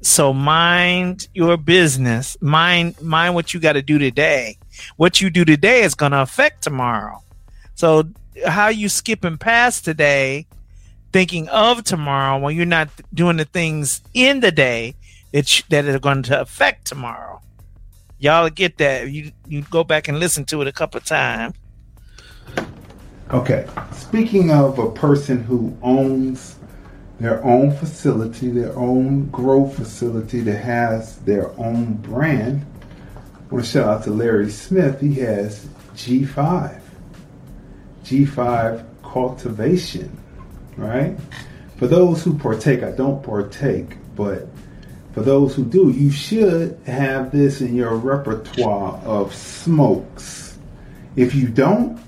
So 0.00 0.32
mind 0.32 1.28
your 1.32 1.56
business. 1.56 2.36
Mind 2.40 3.00
mind 3.00 3.34
what 3.36 3.54
you 3.54 3.60
got 3.60 3.74
to 3.74 3.82
do 3.82 3.98
today. 3.98 4.58
What 4.96 5.20
you 5.20 5.30
do 5.30 5.44
today 5.44 5.82
is 5.82 5.94
going 5.94 6.12
to 6.12 6.22
affect 6.22 6.62
tomorrow. 6.62 7.22
So 7.74 8.04
how 8.44 8.68
you 8.68 8.88
skipping 8.88 9.38
past 9.38 9.84
today, 9.84 10.46
thinking 11.12 11.48
of 11.48 11.84
tomorrow 11.84 12.38
when 12.38 12.56
you're 12.56 12.66
not 12.66 12.88
doing 13.14 13.36
the 13.36 13.44
things 13.44 14.02
in 14.14 14.40
the 14.40 14.50
day 14.50 14.96
that 15.32 15.48
sh- 15.48 15.62
that 15.68 15.86
are 15.86 15.98
going 15.98 16.22
to 16.24 16.40
affect 16.40 16.86
tomorrow. 16.86 17.40
Y'all 18.18 18.48
get 18.48 18.78
that. 18.78 19.10
You 19.10 19.32
you 19.46 19.62
go 19.62 19.84
back 19.84 20.08
and 20.08 20.20
listen 20.20 20.44
to 20.46 20.62
it 20.62 20.68
a 20.68 20.72
couple 20.72 21.00
times. 21.00 21.54
Okay. 23.30 23.66
Speaking 23.92 24.50
of 24.50 24.78
a 24.78 24.90
person 24.90 25.42
who 25.42 25.76
owns 25.82 26.56
their 27.18 27.42
own 27.44 27.74
facility, 27.76 28.50
their 28.50 28.76
own 28.76 29.28
grow 29.30 29.66
facility 29.68 30.40
that 30.40 30.58
has 30.58 31.16
their 31.20 31.50
own 31.58 31.94
brand. 31.94 32.66
I 33.14 33.54
want 33.54 33.64
to 33.64 33.70
shout 33.70 33.88
out 33.88 34.04
to 34.04 34.10
Larry 34.10 34.50
Smith. 34.50 35.00
He 35.00 35.14
has 35.14 35.66
G5. 35.94 36.80
G5 38.04 38.84
cultivation, 39.02 40.18
right? 40.76 41.16
For 41.76 41.86
those 41.86 42.22
who 42.22 42.36
partake, 42.38 42.82
I 42.82 42.90
don't 42.90 43.22
partake, 43.22 43.96
but 44.14 44.48
for 45.12 45.20
those 45.20 45.54
who 45.54 45.64
do, 45.64 45.90
you 45.90 46.10
should 46.10 46.78
have 46.86 47.30
this 47.30 47.60
in 47.60 47.76
your 47.76 47.94
repertoire 47.96 48.98
of 49.04 49.34
smokes. 49.34 50.58
If 51.16 51.34
you 51.34 51.48
don't, 51.48 52.00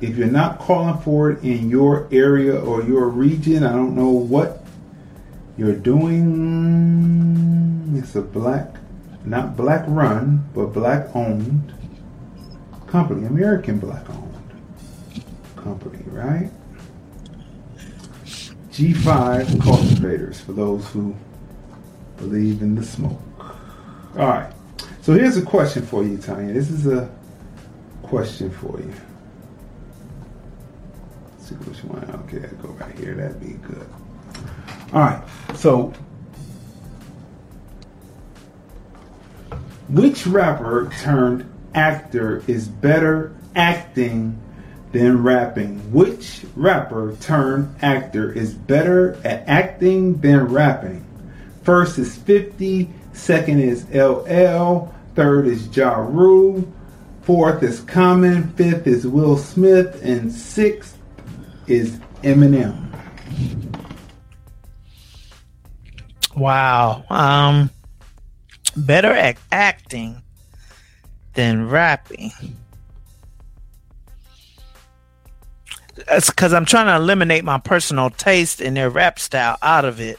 if 0.00 0.16
you're 0.16 0.26
not 0.26 0.58
calling 0.58 1.00
for 1.02 1.30
it 1.30 1.44
in 1.44 1.70
your 1.70 2.08
area 2.10 2.58
or 2.60 2.82
your 2.82 3.08
region, 3.08 3.62
I 3.62 3.70
don't 3.70 3.94
know 3.94 4.08
what 4.08 4.64
you're 5.56 5.76
doing. 5.76 6.24
It's 7.96 8.16
a 8.16 8.22
black, 8.22 8.74
not 9.24 9.56
black 9.56 9.84
run, 9.86 10.44
but 10.52 10.72
black 10.72 11.14
owned 11.14 11.72
company, 12.88 13.26
American 13.26 13.78
black 13.78 14.10
owned 14.10 14.34
company, 15.54 16.02
right? 16.06 16.50
G5 18.72 19.62
cultivators 19.62 20.40
for 20.40 20.52
those 20.52 20.88
who 20.88 21.14
believe 22.22 22.62
in 22.62 22.74
the 22.74 22.84
smoke. 22.84 23.20
All 24.16 24.28
right. 24.28 24.52
So 25.00 25.14
here's 25.14 25.36
a 25.36 25.42
question 25.42 25.84
for 25.84 26.04
you, 26.04 26.18
Tanya. 26.18 26.52
This 26.52 26.70
is 26.70 26.86
a 26.86 27.10
question 28.02 28.50
for 28.50 28.78
you 28.78 28.92
see 31.52 31.54
which 31.68 31.84
one. 31.84 32.04
Okay, 32.24 32.46
I 32.46 32.62
go 32.62 32.68
right 32.70 32.98
here. 32.98 33.14
That'd 33.14 33.40
be 33.40 33.54
good. 33.66 33.86
All 34.92 35.00
right. 35.00 35.22
So, 35.54 35.92
which 39.88 40.26
rapper 40.26 40.90
turned 41.00 41.50
actor 41.74 42.42
is 42.46 42.68
better 42.68 43.36
acting 43.56 44.40
than 44.92 45.22
rapping? 45.22 45.92
Which 45.92 46.44
rapper 46.54 47.16
turned 47.20 47.74
actor 47.82 48.32
is 48.32 48.54
better 48.54 49.14
at 49.24 49.48
acting 49.48 50.20
than 50.20 50.46
rapping? 50.46 51.04
First 51.62 51.98
is 51.98 52.16
50, 52.16 52.90
second 53.12 53.60
is 53.60 53.84
LL, 53.94 54.92
third 55.14 55.46
is 55.46 55.74
Ja 55.76 55.94
Rule, 55.94 56.66
fourth 57.22 57.62
is 57.62 57.80
Common, 57.80 58.50
fifth 58.54 58.86
is 58.86 59.06
Will 59.06 59.36
Smith, 59.36 60.00
and 60.02 60.32
sixth 60.32 60.98
is 61.66 61.98
Eminem. 62.22 62.88
Wow. 66.34 67.04
Um 67.10 67.70
better 68.76 69.12
at 69.12 69.36
acting 69.50 70.22
than 71.34 71.68
rapping. 71.68 72.32
That's 76.06 76.30
because 76.30 76.52
I'm 76.52 76.64
trying 76.64 76.86
to 76.86 76.96
eliminate 76.96 77.44
my 77.44 77.58
personal 77.58 78.10
taste 78.10 78.60
in 78.60 78.74
their 78.74 78.90
rap 78.90 79.18
style 79.18 79.58
out 79.62 79.84
of 79.84 80.00
it 80.00 80.18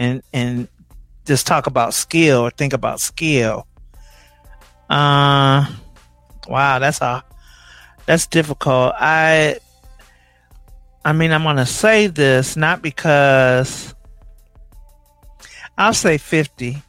and 0.00 0.22
and 0.32 0.66
just 1.26 1.46
talk 1.46 1.68
about 1.68 1.94
skill 1.94 2.40
or 2.40 2.50
think 2.50 2.72
about 2.72 2.98
skill. 3.00 3.68
Uh 4.88 5.70
wow, 6.48 6.80
that's 6.80 7.00
a 7.00 7.22
that's 8.06 8.26
difficult. 8.26 8.94
I 8.98 9.58
I 11.04 11.12
mean, 11.12 11.32
I'm 11.32 11.44
going 11.44 11.56
to 11.56 11.66
say 11.66 12.08
this 12.08 12.56
not 12.56 12.82
because 12.82 13.94
I'll 15.78 15.94
say 15.94 16.18
50. 16.18 16.82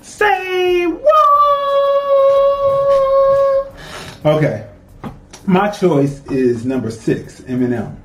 Say 0.00 0.86
what? 0.86 1.10
Okay. 4.24 4.66
My 5.46 5.68
choice 5.68 6.24
is 6.26 6.64
number 6.64 6.90
six, 6.90 7.40
Eminem. 7.42 7.99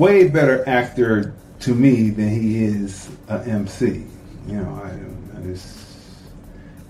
Way 0.00 0.28
better 0.28 0.66
actor 0.66 1.34
to 1.58 1.74
me 1.74 2.08
than 2.08 2.30
he 2.30 2.64
is 2.64 3.10
a 3.28 3.42
MC. 3.46 4.06
You 4.46 4.56
know, 4.56 4.82
I, 4.82 5.38
I 5.38 5.42
just, 5.42 5.76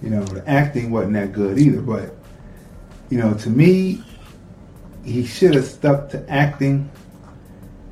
you 0.00 0.10
know, 0.10 0.22
the 0.22 0.48
acting 0.48 0.92
wasn't 0.92 1.14
that 1.14 1.32
good 1.32 1.58
either, 1.58 1.80
but 1.82 2.14
you 3.08 3.18
know, 3.18 3.34
to 3.34 3.50
me, 3.50 4.04
he 5.04 5.26
should 5.26 5.56
have 5.56 5.64
stuck 5.64 6.10
to 6.10 6.24
acting 6.30 6.88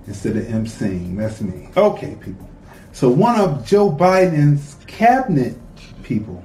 instead 0.06 0.36
of 0.36 0.44
emceeing. 0.44 1.16
That's 1.16 1.40
me. 1.40 1.68
Okay, 1.76 2.16
people. 2.20 2.48
So 2.92 3.08
one 3.10 3.40
of 3.40 3.66
Joe 3.66 3.90
Biden's 3.90 4.76
cabinet 4.86 5.56
people. 6.04 6.44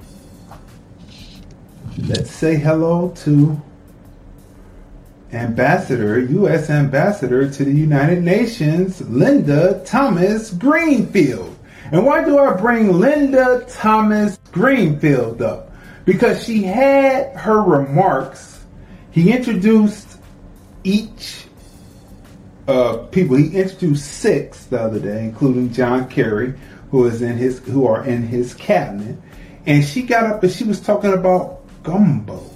Let's 1.96 2.32
say 2.32 2.56
hello 2.56 3.12
to 3.18 3.62
Ambassador, 5.34 6.18
U.S. 6.20 6.70
Ambassador 6.70 7.50
to 7.50 7.64
the 7.64 7.72
United 7.72 8.22
Nations, 8.22 9.00
Linda 9.08 9.82
Thomas 9.84 10.50
Greenfield. 10.50 11.56
And 11.92 12.04
why 12.04 12.24
do 12.24 12.38
I 12.38 12.54
bring 12.54 12.98
Linda 12.98 13.64
Thomas 13.68 14.38
Greenfield 14.52 15.42
up? 15.42 15.72
Because 16.04 16.44
she 16.44 16.62
had 16.62 17.36
her 17.36 17.62
remarks 17.62 18.54
he 19.14 19.30
introduced 19.30 20.18
each 20.82 21.46
uh, 22.66 22.96
people. 23.12 23.36
He 23.36 23.56
introduced 23.56 24.04
six 24.04 24.64
the 24.64 24.80
other 24.80 24.98
day, 24.98 25.22
including 25.22 25.72
John 25.72 26.10
Kerry, 26.10 26.54
who 26.90 27.04
is 27.04 27.22
in 27.22 27.36
his 27.36 27.60
who 27.60 27.86
are 27.86 28.04
in 28.04 28.24
his 28.24 28.54
cabinet. 28.54 29.16
And 29.66 29.84
she 29.84 30.02
got 30.02 30.24
up 30.24 30.42
and 30.42 30.50
she 30.50 30.64
was 30.64 30.80
talking 30.80 31.12
about 31.12 31.60
gumbo. 31.84 32.50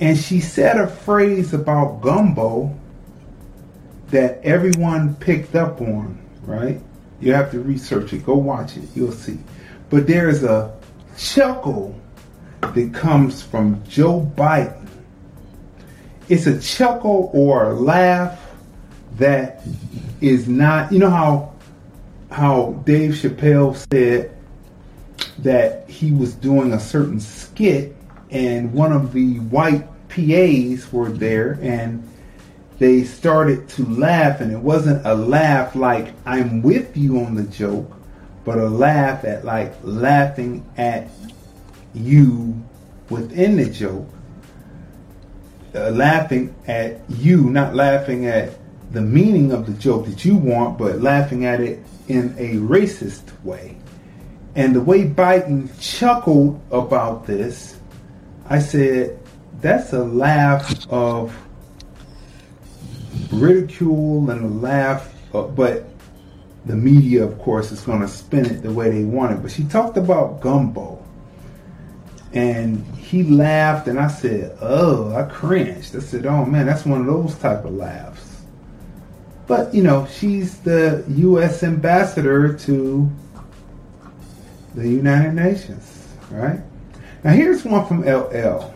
And 0.00 0.16
she 0.16 0.40
said 0.40 0.78
a 0.78 0.86
phrase 0.86 1.52
about 1.52 2.00
gumbo 2.00 2.74
that 4.08 4.40
everyone 4.42 5.14
picked 5.16 5.54
up 5.54 5.80
on, 5.80 6.18
right? 6.42 6.80
You 7.20 7.34
have 7.34 7.50
to 7.50 7.60
research 7.60 8.14
it. 8.14 8.24
Go 8.24 8.34
watch 8.34 8.78
it. 8.78 8.84
You'll 8.94 9.12
see. 9.12 9.38
But 9.90 10.06
there 10.06 10.28
is 10.30 10.42
a 10.42 10.74
chuckle 11.18 11.94
that 12.62 12.94
comes 12.94 13.42
from 13.42 13.84
Joe 13.86 14.30
Biden. 14.36 14.88
It's 16.30 16.46
a 16.46 16.58
chuckle 16.60 17.30
or 17.34 17.70
a 17.70 17.74
laugh 17.74 18.40
that 19.16 19.62
is 20.20 20.48
not, 20.48 20.92
you 20.92 20.98
know 20.98 21.10
how 21.10 21.52
how 22.30 22.72
Dave 22.86 23.10
Chappelle 23.10 23.76
said 23.92 24.36
that 25.38 25.90
he 25.90 26.12
was 26.12 26.32
doing 26.34 26.72
a 26.72 26.80
certain 26.80 27.18
skit 27.18 27.96
and 28.30 28.72
one 28.72 28.92
of 28.92 29.12
the 29.12 29.38
white 29.40 29.89
PAs 30.10 30.92
were 30.92 31.10
there 31.10 31.58
and 31.62 32.06
they 32.78 33.04
started 33.04 33.68
to 33.70 33.84
laugh 33.86 34.40
and 34.40 34.52
it 34.52 34.58
wasn't 34.58 35.04
a 35.06 35.14
laugh 35.14 35.74
like 35.74 36.14
I'm 36.26 36.62
with 36.62 36.96
you 36.96 37.20
on 37.20 37.34
the 37.34 37.44
joke, 37.44 37.92
but 38.44 38.58
a 38.58 38.68
laugh 38.68 39.24
at 39.24 39.44
like 39.44 39.74
laughing 39.82 40.68
at 40.76 41.08
you 41.94 42.62
within 43.10 43.56
the 43.56 43.68
joke. 43.68 44.08
Uh, 45.74 45.90
laughing 45.90 46.52
at 46.66 47.00
you, 47.10 47.48
not 47.50 47.74
laughing 47.74 48.26
at 48.26 48.54
the 48.90 49.00
meaning 49.00 49.52
of 49.52 49.66
the 49.66 49.72
joke 49.74 50.06
that 50.06 50.24
you 50.24 50.34
want, 50.34 50.76
but 50.78 51.00
laughing 51.00 51.44
at 51.44 51.60
it 51.60 51.78
in 52.08 52.34
a 52.38 52.56
racist 52.56 53.22
way. 53.44 53.76
And 54.56 54.74
the 54.74 54.80
way 54.80 55.04
Biden 55.08 55.70
chuckled 55.80 56.60
about 56.72 57.26
this, 57.26 57.78
I 58.48 58.58
said, 58.58 59.19
that's 59.60 59.92
a 59.92 60.02
laugh 60.02 60.88
of 60.90 61.36
ridicule 63.32 64.30
and 64.30 64.44
a 64.44 64.48
laugh, 64.48 65.12
of, 65.34 65.54
but 65.54 65.86
the 66.66 66.76
media, 66.76 67.24
of 67.24 67.38
course, 67.38 67.72
is 67.72 67.80
going 67.82 68.00
to 68.00 68.08
spin 68.08 68.46
it 68.46 68.62
the 68.62 68.72
way 68.72 68.90
they 68.90 69.04
want 69.04 69.32
it. 69.32 69.42
But 69.42 69.50
she 69.50 69.64
talked 69.64 69.96
about 69.96 70.40
gumbo. 70.40 71.04
And 72.32 72.86
he 72.96 73.24
laughed, 73.24 73.88
and 73.88 73.98
I 73.98 74.06
said, 74.06 74.56
oh, 74.60 75.14
I 75.14 75.24
cringed. 75.24 75.96
I 75.96 76.00
said, 76.00 76.26
oh 76.26 76.44
man, 76.44 76.66
that's 76.66 76.86
one 76.86 77.00
of 77.00 77.06
those 77.06 77.34
type 77.36 77.64
of 77.64 77.74
laughs. 77.74 78.42
But, 79.48 79.74
you 79.74 79.82
know, 79.82 80.06
she's 80.06 80.58
the 80.60 81.04
U.S. 81.08 81.64
ambassador 81.64 82.56
to 82.56 83.10
the 84.76 84.88
United 84.88 85.32
Nations, 85.32 86.06
right? 86.30 86.60
Now 87.24 87.32
here's 87.32 87.64
one 87.64 87.84
from 87.86 88.02
LL. 88.02 88.72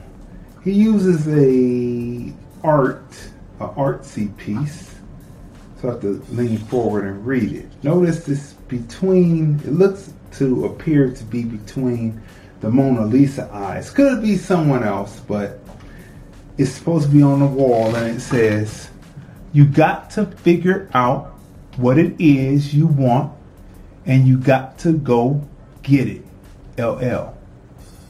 He 0.65 0.73
uses 0.73 1.29
a 1.29 2.33
art, 2.67 3.15
a 3.61 3.69
artsy 3.69 4.35
piece. 4.39 4.95
So 5.81 5.89
I 5.89 5.93
have 5.93 6.01
to 6.01 6.25
lean 6.31 6.57
forward 6.57 7.05
and 7.05 7.25
read 7.27 7.53
it. 7.53 7.85
Notice 7.85 8.25
this 8.25 8.55
between, 8.69 9.61
it 9.61 9.73
looks 9.73 10.15
to 10.39 10.65
appear 10.65 11.13
to 11.13 11.25
be 11.25 11.45
between 11.45 12.23
the 12.61 12.71
Mona 12.71 13.05
Lisa 13.05 13.51
eyes. 13.53 13.91
Could 13.91 14.23
be 14.23 14.39
someone 14.39 14.83
else, 14.83 15.21
but 15.21 15.61
it's 16.57 16.71
supposed 16.71 17.09
to 17.09 17.13
be 17.15 17.23
on 17.23 17.41
the 17.41 17.47
wall 17.47 17.95
and 17.95 18.17
it 18.17 18.21
says, 18.21 18.89
you 19.53 19.67
got 19.67 20.11
to 20.13 20.25
figure 20.25 20.89
out 20.95 21.35
what 21.77 21.99
it 21.99 22.15
is 22.19 22.75
you 22.75 22.87
want 22.87 23.33
and 24.07 24.27
you 24.27 24.39
got 24.39 24.79
to 24.79 24.93
go 24.95 25.47
get 25.83 26.09
it. 26.09 26.23
LL. 26.79 27.37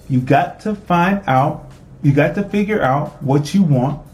You 0.09 0.21
got 0.21 0.61
to 0.61 0.75
find 0.75 1.23
out, 1.27 1.71
you 2.05 2.13
got 2.13 2.35
to 2.37 2.45
figure 2.45 2.83
out 2.83 3.21
what 3.23 3.55
you 3.55 3.63
want 3.63 4.07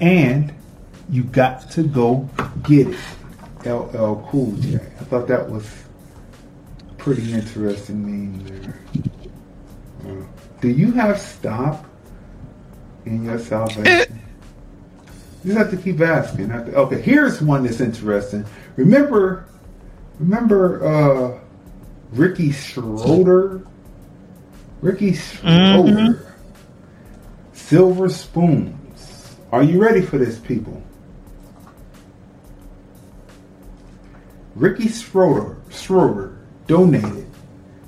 and 0.00 0.54
you 1.10 1.24
got 1.24 1.70
to 1.72 1.82
go 1.82 2.28
get 2.62 2.88
it. 2.88 2.98
LL 3.64 4.24
Cool 4.28 4.52
J. 4.58 4.76
I 4.76 5.04
thought 5.04 5.26
that 5.26 5.50
was 5.50 5.66
pretty 6.98 7.32
interesting 7.32 8.06
name 8.06 8.44
there. 8.46 8.78
Uh, 10.06 10.24
do 10.60 10.68
you 10.68 10.92
have 10.92 11.18
stop 11.18 11.84
in 13.04 13.24
your 13.24 13.38
salvation? 13.38 14.22
You 15.44 15.54
just 15.54 15.58
have 15.58 15.70
to 15.70 15.76
keep 15.76 16.00
asking. 16.00 16.48
To, 16.48 16.74
okay, 16.74 17.00
here's 17.00 17.40
one 17.40 17.62
that's 17.62 17.80
interesting. 17.80 18.44
Remember, 18.74 19.46
remember 20.18 20.84
uh, 20.84 21.40
Ricky 22.10 22.50
Schroder? 22.50 23.64
Ricky. 24.80 25.12
Mm-hmm. 25.12 26.24
Silver 27.52 28.08
spoons. 28.08 29.36
Are 29.50 29.62
you 29.62 29.80
ready 29.80 30.02
for 30.02 30.18
this, 30.18 30.38
people? 30.38 30.82
Ricky 34.54 34.88
Schroeder, 34.88 35.56
Schroder 35.70 36.36
donated 36.66 37.30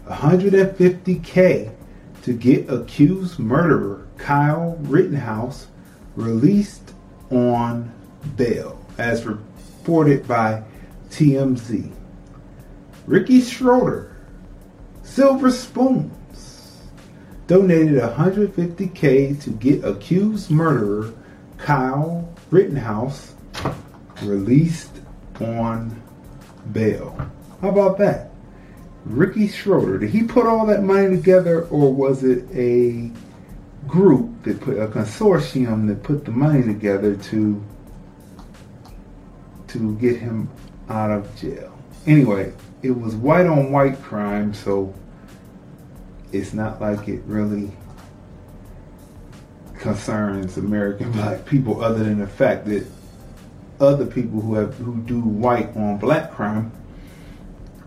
150k 0.06 1.74
to 2.22 2.32
get 2.32 2.70
accused 2.70 3.38
murderer 3.38 4.06
Kyle 4.18 4.76
Rittenhouse 4.82 5.66
released 6.14 6.92
on 7.30 7.92
bail, 8.36 8.84
as 8.98 9.24
reported 9.24 10.28
by 10.28 10.62
TMZ. 11.10 11.90
Ricky 13.06 13.40
Schroder, 13.40 14.14
Silver 15.02 15.50
Spoons, 15.50 16.12
donated 17.50 18.00
150k 18.00 19.42
to 19.42 19.50
get 19.50 19.84
accused 19.84 20.52
murderer 20.52 21.12
Kyle 21.58 22.32
Rittenhouse 22.48 23.34
released 24.22 24.92
on 25.40 26.00
bail. 26.70 27.18
How 27.60 27.70
about 27.70 27.98
that? 27.98 28.30
Ricky 29.04 29.48
Schroder, 29.48 29.98
did 29.98 30.10
he 30.10 30.22
put 30.22 30.46
all 30.46 30.64
that 30.66 30.84
money 30.84 31.08
together 31.16 31.64
or 31.66 31.92
was 31.92 32.22
it 32.22 32.44
a 32.54 33.10
group 33.88 34.44
that 34.44 34.60
put 34.60 34.78
a 34.78 34.86
consortium 34.86 35.88
that 35.88 36.04
put 36.04 36.24
the 36.24 36.30
money 36.30 36.62
together 36.62 37.16
to 37.16 37.60
to 39.66 39.96
get 39.96 40.20
him 40.20 40.48
out 40.88 41.10
of 41.10 41.34
jail. 41.34 41.76
Anyway, 42.06 42.52
it 42.82 42.92
was 42.92 43.16
white 43.16 43.46
on 43.46 43.72
white 43.72 44.00
crime, 44.02 44.54
so 44.54 44.94
it's 46.32 46.52
not 46.52 46.80
like 46.80 47.08
it 47.08 47.22
really 47.26 47.70
concerns 49.78 50.56
American 50.56 51.10
black 51.12 51.44
people 51.46 51.82
other 51.82 52.04
than 52.04 52.18
the 52.18 52.26
fact 52.26 52.66
that 52.66 52.86
other 53.80 54.04
people 54.04 54.40
who 54.40 54.54
have 54.54 54.74
who 54.76 54.96
do 55.02 55.20
white 55.20 55.74
on 55.76 55.96
black 55.96 56.30
crime 56.32 56.70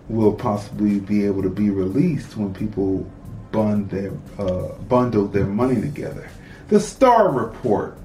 will 0.10 0.34
possibly 0.34 0.99
be 0.99 1.26
able 1.26 1.41
to 1.41 1.49
be 1.49 1.70
released 1.70 2.36
when 2.36 2.53
people 2.53 3.10
bund 3.52 3.90
their, 3.90 4.11
uh, 4.38 4.74
bundled 4.90 5.32
their 5.32 5.45
money 5.45 5.80
together. 5.80 6.30
The 6.68 6.80
Star 6.80 7.32
Report. 7.32 7.98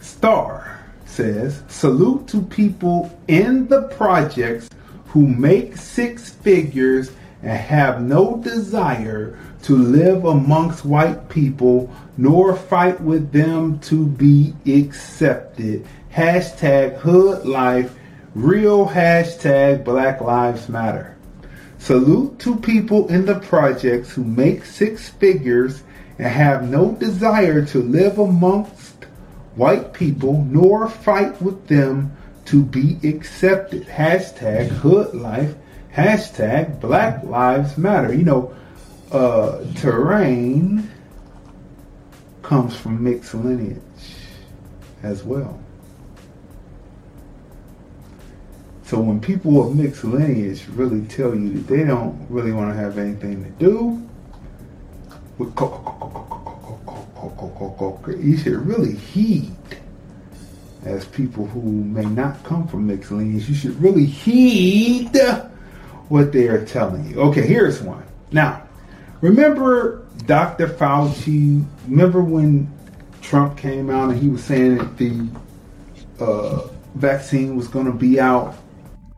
Star 0.00 0.84
says, 1.06 1.62
salute 1.68 2.26
to 2.28 2.42
people 2.42 3.16
in 3.28 3.68
the 3.68 3.82
projects 3.88 4.68
who 5.06 5.26
make 5.26 5.76
six 5.76 6.30
figures 6.30 7.12
and 7.44 7.58
have 7.58 8.00
no 8.00 8.38
desire 8.38 9.38
to 9.62 9.76
live 9.76 10.24
amongst 10.24 10.84
white 10.84 11.28
people 11.28 11.94
nor 12.16 12.56
fight 12.56 12.98
with 13.02 13.32
them 13.32 13.78
to 13.80 14.06
be 14.06 14.54
accepted. 14.66 15.86
Hashtag 16.10 16.96
hood 16.96 17.44
life, 17.44 17.94
real 18.34 18.88
hashtag 18.88 19.84
Black 19.84 20.22
Lives 20.22 20.70
Matter. 20.70 21.16
Salute 21.78 22.38
to 22.38 22.56
people 22.56 23.08
in 23.08 23.26
the 23.26 23.38
projects 23.40 24.12
who 24.12 24.24
make 24.24 24.64
six 24.64 25.10
figures 25.10 25.82
and 26.18 26.28
have 26.28 26.66
no 26.70 26.92
desire 26.92 27.62
to 27.66 27.82
live 27.82 28.18
amongst 28.18 29.04
white 29.54 29.92
people 29.92 30.44
nor 30.44 30.88
fight 30.88 31.42
with 31.42 31.66
them 31.66 32.16
to 32.46 32.62
be 32.62 32.98
accepted. 33.06 33.86
Hashtag 33.86 34.68
hood 34.68 35.14
life. 35.14 35.54
Hashtag 35.94 36.80
black 36.80 37.22
lives 37.22 37.78
matter. 37.78 38.12
You 38.12 38.24
know, 38.24 38.56
uh, 39.12 39.64
terrain 39.76 40.90
comes 42.42 42.76
from 42.76 43.02
mixed 43.02 43.34
lineage 43.34 43.80
as 45.04 45.22
well. 45.22 45.60
So 48.86 49.00
when 49.00 49.20
people 49.20 49.66
of 49.66 49.76
mixed 49.76 50.04
lineage 50.04 50.66
really 50.68 51.06
tell 51.06 51.34
you 51.34 51.52
that 51.54 51.66
they 51.68 51.84
don't 51.84 52.26
really 52.28 52.52
want 52.52 52.70
to 52.70 52.76
have 52.76 52.98
anything 52.98 53.44
to 53.44 53.50
do 53.50 54.02
with 55.38 55.54
you 58.20 58.36
should 58.36 58.66
really 58.66 58.94
heed 58.94 59.54
as 60.84 61.04
people 61.06 61.46
who 61.46 61.62
may 61.62 62.04
not 62.04 62.42
come 62.44 62.68
from 62.68 62.86
mixed 62.86 63.10
lineage, 63.10 63.48
you 63.48 63.54
should 63.54 63.80
really 63.80 64.04
heed 64.04 65.12
what 66.14 66.30
they 66.30 66.46
are 66.46 66.64
telling 66.64 67.04
you. 67.10 67.18
Okay, 67.20 67.44
here's 67.44 67.82
one. 67.82 68.04
Now, 68.30 68.62
remember 69.20 70.06
Dr. 70.26 70.68
Fauci, 70.68 71.66
remember 71.88 72.22
when 72.22 72.72
Trump 73.20 73.58
came 73.58 73.90
out 73.90 74.10
and 74.10 74.22
he 74.22 74.28
was 74.28 74.44
saying 74.44 74.78
that 74.78 74.96
the 74.96 75.28
uh, 76.20 76.68
vaccine 76.94 77.56
was 77.56 77.66
going 77.66 77.86
to 77.86 77.92
be 77.92 78.20
out 78.20 78.54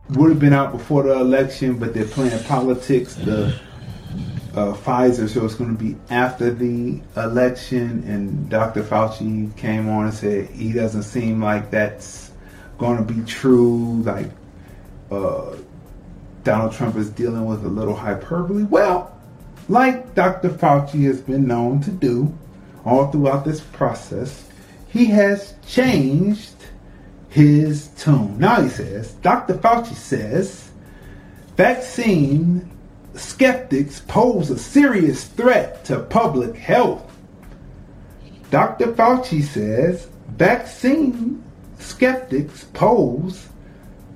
would 0.09 0.31
have 0.31 0.39
been 0.39 0.53
out 0.53 0.71
before 0.71 1.03
the 1.03 1.11
election, 1.19 1.77
but 1.77 1.93
they're 1.93 2.05
playing 2.05 2.43
politics. 2.45 3.13
The 3.13 3.53
uh, 4.55 4.73
Pfizer, 4.73 5.29
so 5.29 5.45
it's 5.45 5.53
going 5.53 5.77
to 5.77 5.83
be 5.83 5.95
after 6.09 6.51
the 6.51 6.99
election. 7.15 8.03
And 8.07 8.49
Dr. 8.49 8.81
Fauci 8.81 9.55
came 9.55 9.87
on 9.87 10.05
and 10.05 10.13
said 10.15 10.49
he 10.49 10.73
doesn't 10.73 11.03
seem 11.03 11.43
like 11.43 11.69
that's 11.69 12.31
going 12.79 12.97
to 12.97 13.03
be 13.03 13.23
true. 13.25 14.01
Like 14.01 14.31
uh, 15.11 15.57
Donald 16.47 16.71
Trump 16.71 16.95
is 16.95 17.09
dealing 17.09 17.45
with 17.45 17.65
a 17.65 17.67
little 17.67 17.93
hyperbole. 17.93 18.63
Well, 18.63 19.13
like 19.67 20.15
Dr. 20.15 20.47
Fauci 20.47 21.03
has 21.03 21.19
been 21.19 21.45
known 21.45 21.81
to 21.81 21.91
do 21.91 22.33
all 22.85 23.11
throughout 23.11 23.43
this 23.43 23.59
process, 23.59 24.49
he 24.87 25.07
has 25.07 25.55
changed 25.67 26.55
his 27.27 27.89
tune. 27.97 28.39
Now 28.39 28.61
he 28.61 28.69
says, 28.69 29.11
Dr. 29.15 29.55
Fauci 29.55 29.93
says, 29.93 30.71
vaccine 31.57 32.71
skeptics 33.13 33.99
pose 34.07 34.49
a 34.49 34.57
serious 34.57 35.25
threat 35.25 35.83
to 35.83 35.99
public 35.99 36.55
health. 36.55 37.13
Dr. 38.51 38.93
Fauci 38.93 39.43
says 39.43 40.07
vaccine 40.29 41.43
skeptics 41.77 42.63
pose 42.71 43.49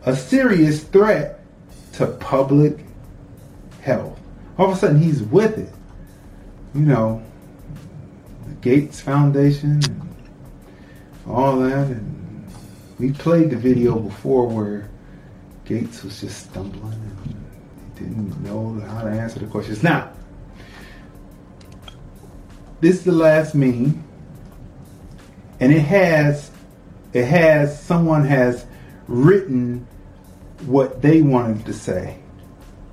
a 0.05 0.15
serious 0.15 0.85
threat 0.85 1.40
to 2.01 2.07
public 2.07 2.79
health. 3.81 4.19
All 4.57 4.71
of 4.71 4.75
a 4.75 4.79
sudden, 4.79 4.99
he's 4.99 5.21
with 5.21 5.57
it. 5.57 5.69
You 6.73 6.81
know, 6.81 7.23
the 8.47 8.53
Gates 8.55 8.99
Foundation 8.99 9.83
and 9.83 10.15
all 11.27 11.59
that. 11.59 11.87
And 11.87 12.47
we 12.97 13.11
played 13.11 13.51
the 13.51 13.55
video 13.55 13.99
before 13.99 14.47
where 14.47 14.89
Gates 15.65 16.03
was 16.03 16.19
just 16.21 16.49
stumbling 16.49 16.93
and 16.93 17.95
didn't 17.95 18.41
know 18.43 18.79
how 18.87 19.03
to 19.03 19.09
answer 19.09 19.39
the 19.39 19.45
questions. 19.45 19.83
Now, 19.83 20.11
this 22.79 22.95
is 22.95 23.03
the 23.03 23.11
last 23.11 23.53
meme, 23.53 24.03
and 25.59 25.71
it 25.71 25.81
has 25.81 26.49
it 27.13 27.25
has 27.25 27.79
someone 27.79 28.25
has 28.25 28.65
written 29.07 29.85
what 30.65 31.01
they 31.01 31.21
wanted 31.21 31.65
to 31.65 31.73
say 31.73 32.17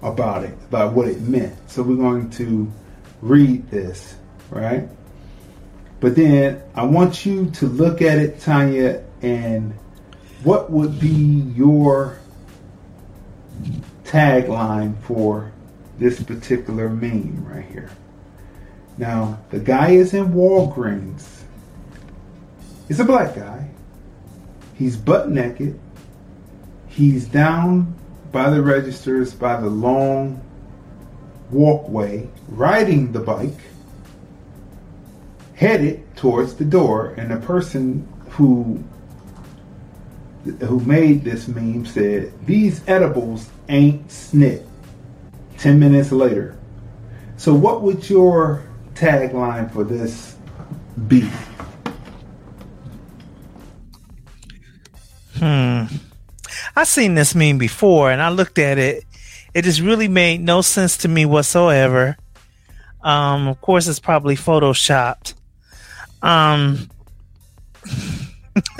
about 0.03 0.45
it, 0.45 0.55
about 0.69 0.93
what 0.93 1.09
it 1.09 1.21
meant. 1.21 1.71
So 1.71 1.83
we're 1.83 1.97
going 1.97 2.31
to 2.31 2.71
read 3.21 3.71
this, 3.71 4.17
right? 4.51 4.89
But 6.01 6.15
then 6.15 6.63
I 6.75 6.85
want 6.85 7.27
you 7.27 7.51
to 7.51 7.67
look 7.67 8.01
at 8.03 8.19
it, 8.19 8.41
Tanya, 8.41 9.05
and 9.21 9.75
what 10.45 10.71
would 10.71 11.01
be 11.01 11.09
your 11.09 12.19
tagline 14.05 14.97
for 15.03 15.53
this 15.99 16.23
particular 16.23 16.89
meme 16.89 17.45
right 17.45 17.65
here? 17.65 17.91
Now, 18.97 19.41
the 19.51 19.59
guy 19.59 19.91
is 19.91 20.15
in 20.15 20.33
Walgreens. 20.33 21.43
He's 22.87 23.01
a 23.01 23.05
black 23.05 23.35
guy. 23.35 23.69
He's 24.75 24.97
butt 24.97 25.31
naked. 25.31 25.79
He's 26.99 27.27
down 27.27 27.95
by 28.33 28.51
the 28.51 28.61
registers 28.61 29.33
by 29.33 29.61
the 29.61 29.69
long 29.69 30.45
walkway, 31.49 32.29
riding 32.49 33.13
the 33.13 33.21
bike, 33.21 33.61
headed 35.55 36.03
towards 36.17 36.57
the 36.57 36.65
door, 36.65 37.15
and 37.17 37.31
the 37.31 37.37
person 37.37 38.05
who 38.31 38.83
who 40.59 40.81
made 40.81 41.23
this 41.23 41.47
meme 41.47 41.87
said, 41.87 42.33
"These 42.45 42.83
edibles 42.89 43.49
ain't 43.69 44.09
snit." 44.09 44.65
Ten 45.57 45.79
minutes 45.79 46.11
later. 46.11 46.57
So, 47.37 47.55
what 47.55 47.83
would 47.83 48.11
your 48.11 48.65
tagline 48.95 49.71
for 49.73 49.85
this 49.85 50.35
be? 51.07 51.31
Hmm. 55.35 55.85
I 56.79 56.85
seen 56.85 57.17
this 57.17 57.35
meme 57.35 57.59
before, 57.59 58.13
and 58.13 58.23
I 58.23 58.29
looked 58.29 58.57
at 58.57 58.79
it. 58.79 59.03
It 59.53 59.63
just 59.63 59.81
really 59.81 60.07
made 60.07 60.41
no 60.41 60.61
sense 60.61 60.99
to 60.99 61.09
me 61.09 61.27
whatsoever. 61.27 62.17
Um, 63.03 63.49
of 63.49 63.61
course, 63.61 63.89
it's 63.89 63.99
probably 63.99 64.37
photoshopped. 64.37 65.35
Um, 66.23 66.89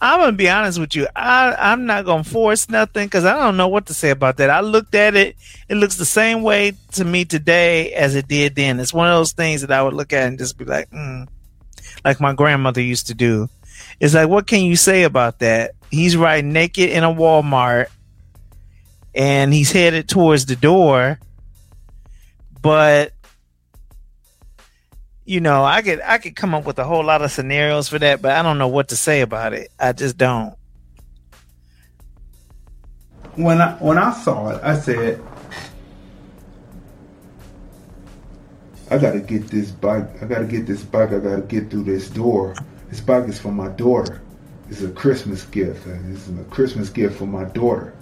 I'm 0.00 0.20
gonna 0.20 0.32
be 0.32 0.50
honest 0.50 0.80
with 0.80 0.96
you. 0.96 1.06
I 1.14 1.54
I'm 1.56 1.86
not 1.86 2.04
gonna 2.04 2.24
force 2.24 2.68
nothing 2.68 3.06
because 3.06 3.24
I 3.24 3.36
don't 3.36 3.56
know 3.56 3.68
what 3.68 3.86
to 3.86 3.94
say 3.94 4.10
about 4.10 4.38
that. 4.38 4.50
I 4.50 4.58
looked 4.58 4.96
at 4.96 5.14
it; 5.14 5.36
it 5.68 5.76
looks 5.76 5.94
the 5.94 6.04
same 6.04 6.42
way 6.42 6.72
to 6.94 7.04
me 7.04 7.24
today 7.24 7.92
as 7.92 8.16
it 8.16 8.26
did 8.26 8.56
then. 8.56 8.80
It's 8.80 8.92
one 8.92 9.06
of 9.06 9.14
those 9.14 9.30
things 9.30 9.60
that 9.60 9.70
I 9.70 9.84
would 9.84 9.94
look 9.94 10.12
at 10.12 10.26
and 10.26 10.36
just 10.36 10.58
be 10.58 10.64
like, 10.64 10.90
mm, 10.90 11.28
like 12.04 12.18
my 12.18 12.32
grandmother 12.32 12.80
used 12.80 13.06
to 13.06 13.14
do. 13.14 13.48
It's 14.00 14.14
like, 14.14 14.28
what 14.28 14.48
can 14.48 14.64
you 14.64 14.74
say 14.74 15.04
about 15.04 15.38
that? 15.38 15.75
He's 15.90 16.16
riding 16.16 16.52
naked 16.52 16.90
in 16.90 17.04
a 17.04 17.12
Walmart 17.12 17.86
and 19.14 19.52
he's 19.52 19.72
headed 19.72 20.08
towards 20.08 20.46
the 20.46 20.56
door. 20.56 21.18
But 22.60 23.12
you 25.24 25.40
know, 25.40 25.64
I 25.64 25.82
could 25.82 26.00
I 26.02 26.18
could 26.18 26.36
come 26.36 26.54
up 26.54 26.64
with 26.64 26.78
a 26.78 26.84
whole 26.84 27.04
lot 27.04 27.22
of 27.22 27.32
scenarios 27.32 27.88
for 27.88 27.98
that, 27.98 28.22
but 28.22 28.32
I 28.32 28.42
don't 28.42 28.58
know 28.58 28.68
what 28.68 28.88
to 28.88 28.96
say 28.96 29.22
about 29.22 29.52
it. 29.52 29.70
I 29.78 29.92
just 29.92 30.16
don't. 30.16 30.54
When 33.34 33.60
I 33.60 33.72
when 33.74 33.98
I 33.98 34.12
saw 34.12 34.50
it, 34.50 34.62
I 34.62 34.78
said, 34.78 35.20
I 38.90 38.98
gotta 38.98 39.20
get 39.20 39.48
this 39.48 39.70
bike. 39.70 40.22
I 40.22 40.26
gotta 40.26 40.46
get 40.46 40.66
this 40.66 40.82
bike. 40.82 41.12
I 41.12 41.18
gotta 41.18 41.42
get 41.42 41.70
through 41.70 41.84
this 41.84 42.08
door. 42.08 42.54
This 42.88 43.00
bike 43.00 43.28
is 43.28 43.38
for 43.38 43.50
my 43.50 43.68
daughter. 43.68 44.22
It's 44.68 44.82
a 44.82 44.90
Christmas 44.90 45.44
gift. 45.44 45.84
This 45.84 46.28
is 46.28 46.38
a 46.38 46.44
Christmas 46.44 46.90
gift 46.90 47.18
for 47.18 47.26
my 47.26 47.44
daughter. 47.44 47.94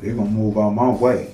They're 0.00 0.14
gonna 0.14 0.30
move 0.30 0.56
out 0.56 0.70
my 0.70 0.90
way. 0.90 1.32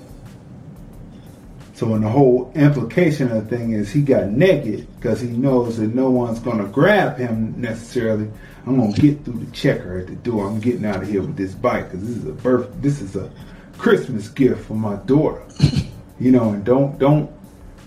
So, 1.75 1.89
when 1.89 2.03
the 2.03 2.09
whole 2.09 2.53
implication 2.55 3.31
of 3.31 3.49
the 3.49 3.57
thing 3.57 3.73
is 3.73 3.91
he 3.91 4.03
got 4.03 4.29
naked 4.29 4.87
because 4.97 5.21
he 5.21 5.29
knows 5.29 5.79
that 5.79 5.95
no 5.95 6.11
one's 6.11 6.39
gonna 6.39 6.69
grab 6.69 7.19
him 7.19 7.55
necessarily. 7.61 8.31
I'm 8.67 8.79
gonna 8.79 8.93
get 8.93 9.25
through 9.25 9.45
the 9.45 9.51
checker 9.51 9.99
at 9.99 10.07
the 10.07 10.15
door. 10.15 10.47
I'm 10.47 10.61
getting 10.61 10.85
out 10.87 11.03
of 11.03 11.09
here 11.09 11.23
with 11.23 11.37
this 11.37 11.55
bike 11.55 11.91
because 11.91 12.07
this 12.07 12.17
is 12.17 12.27
a 12.27 12.33
birth. 12.33 12.71
This 12.81 13.01
is 13.01 13.17
a 13.17 13.31
Christmas 13.77 14.29
gift 14.29 14.65
for 14.65 14.75
my 14.75 14.97
daughter. 15.07 15.43
You 16.21 16.31
know, 16.31 16.51
and 16.51 16.63
don't 16.65 17.01
don't 17.01 17.33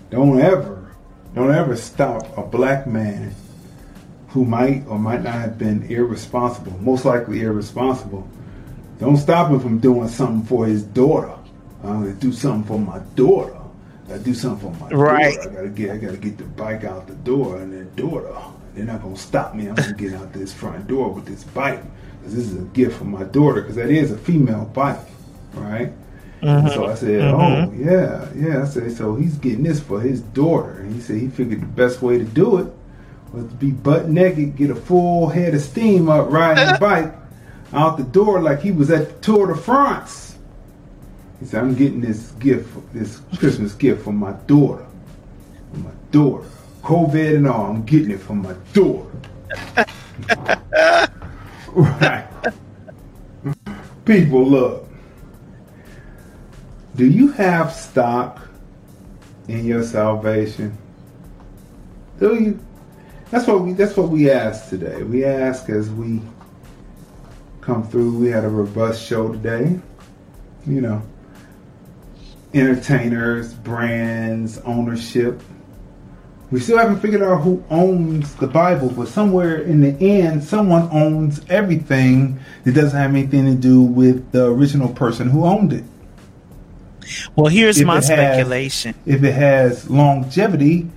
don't 0.09 0.41
ever 0.41 0.91
don't 1.35 1.55
ever 1.55 1.77
stop 1.77 2.37
a 2.37 2.41
black 2.41 2.85
man 2.85 3.33
who 4.35 4.43
might 4.43 4.85
or 4.87 4.99
might 4.99 5.23
not 5.23 5.35
have 5.35 5.57
been 5.57 5.81
irresponsible, 5.83 6.77
most 6.81 7.05
likely 7.05 7.39
irresponsible. 7.39 8.27
Don't 8.99 9.15
stop 9.15 9.49
him 9.49 9.61
from 9.61 9.79
doing 9.79 10.09
something 10.09 10.45
for 10.45 10.65
his 10.65 10.83
daughter. 10.83 11.33
I'm 11.81 12.01
gonna 12.01 12.13
do 12.15 12.33
something 12.33 12.67
for 12.67 12.77
my 12.77 12.99
daughter. 13.15 13.55
I 14.13 14.17
do 14.17 14.33
something 14.33 14.73
for 14.73 14.77
my 14.77 14.89
right. 14.89 15.35
daughter. 15.37 15.51
I 15.51 15.53
gotta 15.53 15.69
get 15.69 15.91
I 15.91 15.97
gotta 15.97 16.17
get 16.17 16.37
the 16.37 16.43
bike 16.43 16.83
out 16.83 17.07
the 17.07 17.15
door 17.15 17.61
and 17.61 17.71
their 17.71 17.85
daughter. 17.85 18.35
They're 18.73 18.83
not 18.83 19.03
gonna 19.03 19.15
stop 19.15 19.55
me. 19.55 19.69
I'm 19.69 19.75
gonna 19.75 19.93
get 19.93 20.13
out 20.13 20.33
this 20.33 20.53
front 20.53 20.85
door 20.85 21.13
with 21.13 21.25
this 21.25 21.45
bike 21.45 21.81
because 22.19 22.35
this 22.35 22.45
is 22.45 22.57
a 22.57 22.65
gift 22.65 22.97
for 22.97 23.05
my 23.05 23.23
daughter 23.23 23.61
because 23.61 23.77
that 23.77 23.89
is 23.89 24.11
a 24.11 24.17
female 24.17 24.65
bike, 24.65 24.99
right? 25.53 25.93
Mm-hmm. 26.41 26.67
So 26.73 26.87
I 26.87 26.95
said, 26.95 27.21
mm-hmm. 27.21 27.39
oh 27.39 27.89
yeah, 27.89 28.27
yeah. 28.35 28.63
I 28.63 28.65
said 28.65 28.91
so 28.91 29.15
he's 29.15 29.37
getting 29.37 29.63
this 29.63 29.79
for 29.79 30.01
his 30.01 30.19
daughter, 30.19 30.79
and 30.81 30.93
he 30.93 30.99
said 30.99 31.21
he 31.21 31.29
figured 31.29 31.61
the 31.61 31.67
best 31.67 32.01
way 32.01 32.17
to 32.17 32.25
do 32.25 32.57
it 32.57 32.67
was 33.35 33.45
to 33.45 33.55
be 33.55 33.71
butt 33.71 34.09
naked, 34.09 34.55
get 34.55 34.69
a 34.69 34.75
full 34.75 35.27
head 35.27 35.53
of 35.53 35.61
steam 35.61 36.09
up, 36.09 36.31
riding 36.31 36.67
a 36.67 36.77
bike 36.79 37.13
out 37.73 37.97
the 37.97 38.03
door 38.03 38.41
like 38.41 38.61
he 38.61 38.71
was 38.71 38.89
at 38.89 39.07
the 39.07 39.13
Tour 39.21 39.47
de 39.47 39.55
France. 39.55 40.37
He 41.39 41.45
said, 41.45 41.61
I'm 41.61 41.75
getting 41.75 42.01
this 42.01 42.31
gift, 42.31 42.69
this 42.93 43.21
Christmas 43.37 43.73
gift 43.73 44.03
for 44.03 44.13
my 44.13 44.31
daughter. 44.47 44.85
For 45.73 45.79
my 45.79 45.91
daughter. 46.11 46.47
COVID 46.81 47.35
and 47.35 47.47
all, 47.47 47.65
I'm 47.65 47.83
getting 47.83 48.11
it 48.11 48.21
for 48.21 48.35
my 48.35 48.53
daughter. 48.73 49.11
right. 51.73 52.27
People, 54.05 54.47
look. 54.47 54.87
Do 56.95 57.05
you 57.05 57.31
have 57.33 57.73
stock 57.73 58.47
in 59.49 59.65
your 59.65 59.83
salvation? 59.83 60.77
Do 62.19 62.35
you? 62.35 62.59
That's 63.31 63.47
what 63.47 63.61
we 63.61 63.73
that's 63.73 63.97
what 63.97 64.09
we 64.09 64.29
ask 64.29 64.69
today. 64.69 65.03
We 65.03 65.25
ask 65.25 65.69
as 65.69 65.89
we 65.89 66.21
come 67.61 67.87
through. 67.87 68.17
We 68.17 68.29
had 68.29 68.43
a 68.45 68.49
robust 68.49 69.05
show 69.05 69.31
today. 69.31 69.79
You 70.67 70.81
know, 70.81 71.01
entertainers, 72.53 73.53
brands, 73.53 74.59
ownership. 74.59 75.41
We 76.51 76.59
still 76.59 76.77
haven't 76.77 76.99
figured 76.99 77.23
out 77.23 77.41
who 77.41 77.63
owns 77.69 78.35
the 78.35 78.47
Bible, 78.47 78.89
but 78.89 79.07
somewhere 79.07 79.61
in 79.61 79.81
the 79.81 79.99
end, 79.99 80.43
someone 80.43 80.87
owns 80.91 81.41
everything 81.49 82.39
that 82.63 82.73
doesn't 82.73 82.97
have 82.97 83.09
anything 83.09 83.45
to 83.45 83.55
do 83.55 83.81
with 83.81 84.31
the 84.31 84.45
original 84.45 84.89
person 84.89 85.29
who 85.29 85.45
owned 85.45 85.73
it. 85.73 85.83
Well, 87.35 87.47
here's 87.47 87.79
if 87.79 87.87
my 87.87 87.99
speculation. 87.99 88.93
Has, 88.93 89.15
if 89.15 89.23
it 89.23 89.33
has 89.33 89.89
longevity, 89.89 90.89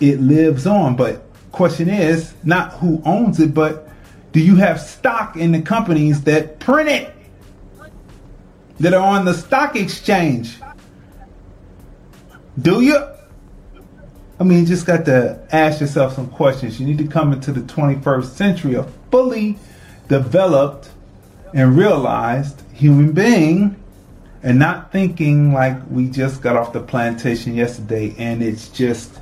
it 0.00 0.20
lives 0.20 0.66
on. 0.66 0.96
But 0.96 1.27
question 1.52 1.88
is 1.88 2.34
not 2.44 2.72
who 2.74 3.02
owns 3.04 3.40
it, 3.40 3.54
but 3.54 3.88
do 4.32 4.40
you 4.40 4.56
have 4.56 4.80
stock 4.80 5.36
in 5.36 5.52
the 5.52 5.62
companies 5.62 6.22
that 6.22 6.58
print 6.60 6.88
it? 6.88 7.14
That 8.80 8.94
are 8.94 9.00
on 9.00 9.24
the 9.24 9.34
stock 9.34 9.74
exchange? 9.74 10.58
Do 12.60 12.80
you? 12.80 12.96
I 14.40 14.44
mean, 14.44 14.60
you 14.60 14.66
just 14.66 14.86
got 14.86 15.04
to 15.06 15.44
ask 15.50 15.80
yourself 15.80 16.14
some 16.14 16.28
questions. 16.28 16.78
You 16.78 16.86
need 16.86 16.98
to 16.98 17.06
come 17.08 17.32
into 17.32 17.50
the 17.50 17.60
21st 17.62 18.26
century 18.26 18.74
a 18.74 18.84
fully 19.10 19.58
developed 20.06 20.90
and 21.54 21.76
realized 21.76 22.62
human 22.72 23.12
being 23.12 23.76
and 24.42 24.58
not 24.58 24.92
thinking 24.92 25.52
like 25.52 25.76
we 25.90 26.08
just 26.08 26.40
got 26.40 26.56
off 26.56 26.72
the 26.72 26.80
plantation 26.80 27.54
yesterday 27.54 28.14
and 28.18 28.42
it's 28.42 28.68
just 28.68 29.18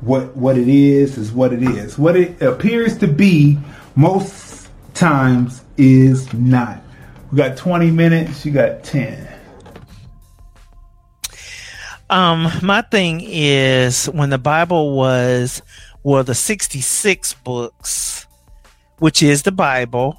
what 0.00 0.36
what 0.36 0.56
it 0.56 0.68
is 0.68 1.18
is 1.18 1.32
what 1.32 1.52
it 1.52 1.62
is. 1.62 1.98
What 1.98 2.16
it 2.16 2.40
appears 2.40 2.96
to 2.98 3.06
be 3.06 3.58
most 3.96 4.68
times 4.94 5.62
is 5.76 6.32
not. 6.32 6.82
We 7.30 7.38
got 7.38 7.56
20 7.56 7.90
minutes, 7.90 8.44
you 8.44 8.52
got 8.52 8.82
10. 8.82 9.28
Um, 12.08 12.48
my 12.62 12.82
thing 12.82 13.20
is 13.24 14.06
when 14.06 14.30
the 14.30 14.38
Bible 14.38 14.96
was 14.96 15.62
well 16.02 16.24
the 16.24 16.34
66 16.34 17.34
books, 17.34 18.26
which 18.98 19.22
is 19.22 19.42
the 19.42 19.52
Bible. 19.52 20.18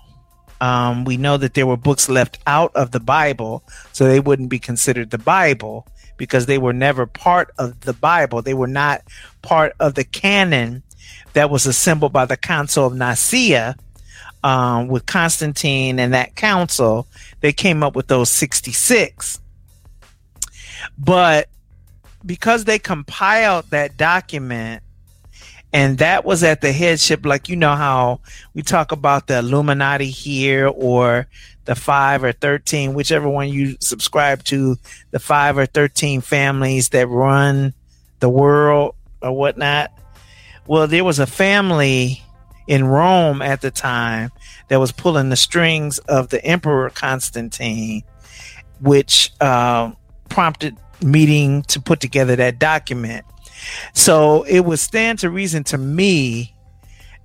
Um, 0.62 1.06
we 1.06 1.18
know 1.18 1.38
that 1.38 1.56
there 1.56 1.66
were 1.66 1.76
books 1.76 2.08
left 2.08 2.38
out 2.46 2.74
of 2.76 2.92
the 2.92 3.00
Bible, 3.00 3.64
so 3.94 4.06
they 4.06 4.20
wouldn't 4.20 4.50
be 4.50 4.60
considered 4.60 5.10
the 5.10 5.18
Bible 5.18 5.88
because 6.22 6.46
they 6.46 6.60
were 6.60 6.72
never 6.72 7.08
part 7.08 7.50
of 7.58 7.82
the 7.82 7.94
Bible. 7.94 8.44
They 8.44 8.54
were 8.54 8.68
not 8.68 9.02
part 9.42 9.74
of 9.80 9.96
the 9.96 10.04
canon 10.04 10.84
that 11.34 11.50
was 11.50 11.66
assembled 11.66 12.14
by 12.14 12.26
the 12.26 12.38
Council 12.38 12.86
of 12.86 12.94
Nicaea 12.94 13.76
um, 14.44 14.88
with 14.88 15.08
Constantine 15.08 15.98
and 15.98 16.14
that 16.14 16.36
council. 16.36 17.08
They 17.40 17.52
came 17.52 17.82
up 17.82 17.96
with 17.96 18.06
those 18.06 18.30
66. 18.30 19.40
But 20.96 21.50
because 22.24 22.66
they 22.66 22.78
compiled 22.78 23.72
that 23.72 23.98
document 23.98 24.84
and 25.74 26.00
that 26.00 26.26
was 26.26 26.44
at 26.44 26.62
the 26.62 26.72
headship 26.72 27.26
like 27.26 27.48
you 27.48 27.56
know 27.56 27.76
how 27.76 28.20
we 28.54 28.62
talk 28.62 28.92
about 28.92 29.28
the 29.28 29.40
illuminati 29.40 30.10
here 30.10 30.68
or 30.68 31.28
the 31.66 31.76
5 31.76 32.24
or 32.24 32.32
13 32.32 32.94
whichever 32.94 33.30
one 33.30 33.50
you 33.50 33.78
subscribe 33.80 34.44
to 34.46 34.78
the 35.12 35.20
5 35.20 35.58
or 35.58 35.66
13 35.66 36.22
families 36.22 36.90
that 36.90 37.08
run 37.08 37.74
the 38.20 38.30
world 38.30 38.96
or 39.22 39.32
whatnot. 39.32 39.92
Well 40.68 40.88
there 40.88 41.04
was 41.04 41.20
a 41.20 41.28
family 41.28 42.24
in 42.68 42.86
rome 42.86 43.42
at 43.42 43.62
the 43.62 43.72
time 43.72 44.32
that 44.68 44.80
was 44.80 44.92
pulling 44.92 45.30
the 45.30 45.36
strings 45.36 46.00
of 46.00 46.30
the 46.30 46.44
emperor 46.46 46.90
constantine 46.90 48.04
which 48.82 49.32
uh, 49.40 49.92
prompted 50.30 50.78
meeting 51.04 51.64
to 51.64 51.82
put 51.82 52.00
together 52.00 52.36
that 52.36 52.60
document 52.60 53.26
so 53.94 54.44
it 54.44 54.62
would 54.62 54.80
stand 54.80 55.20
to 55.20 55.30
reason 55.30 55.64
to 55.66 55.78
me 55.78 56.56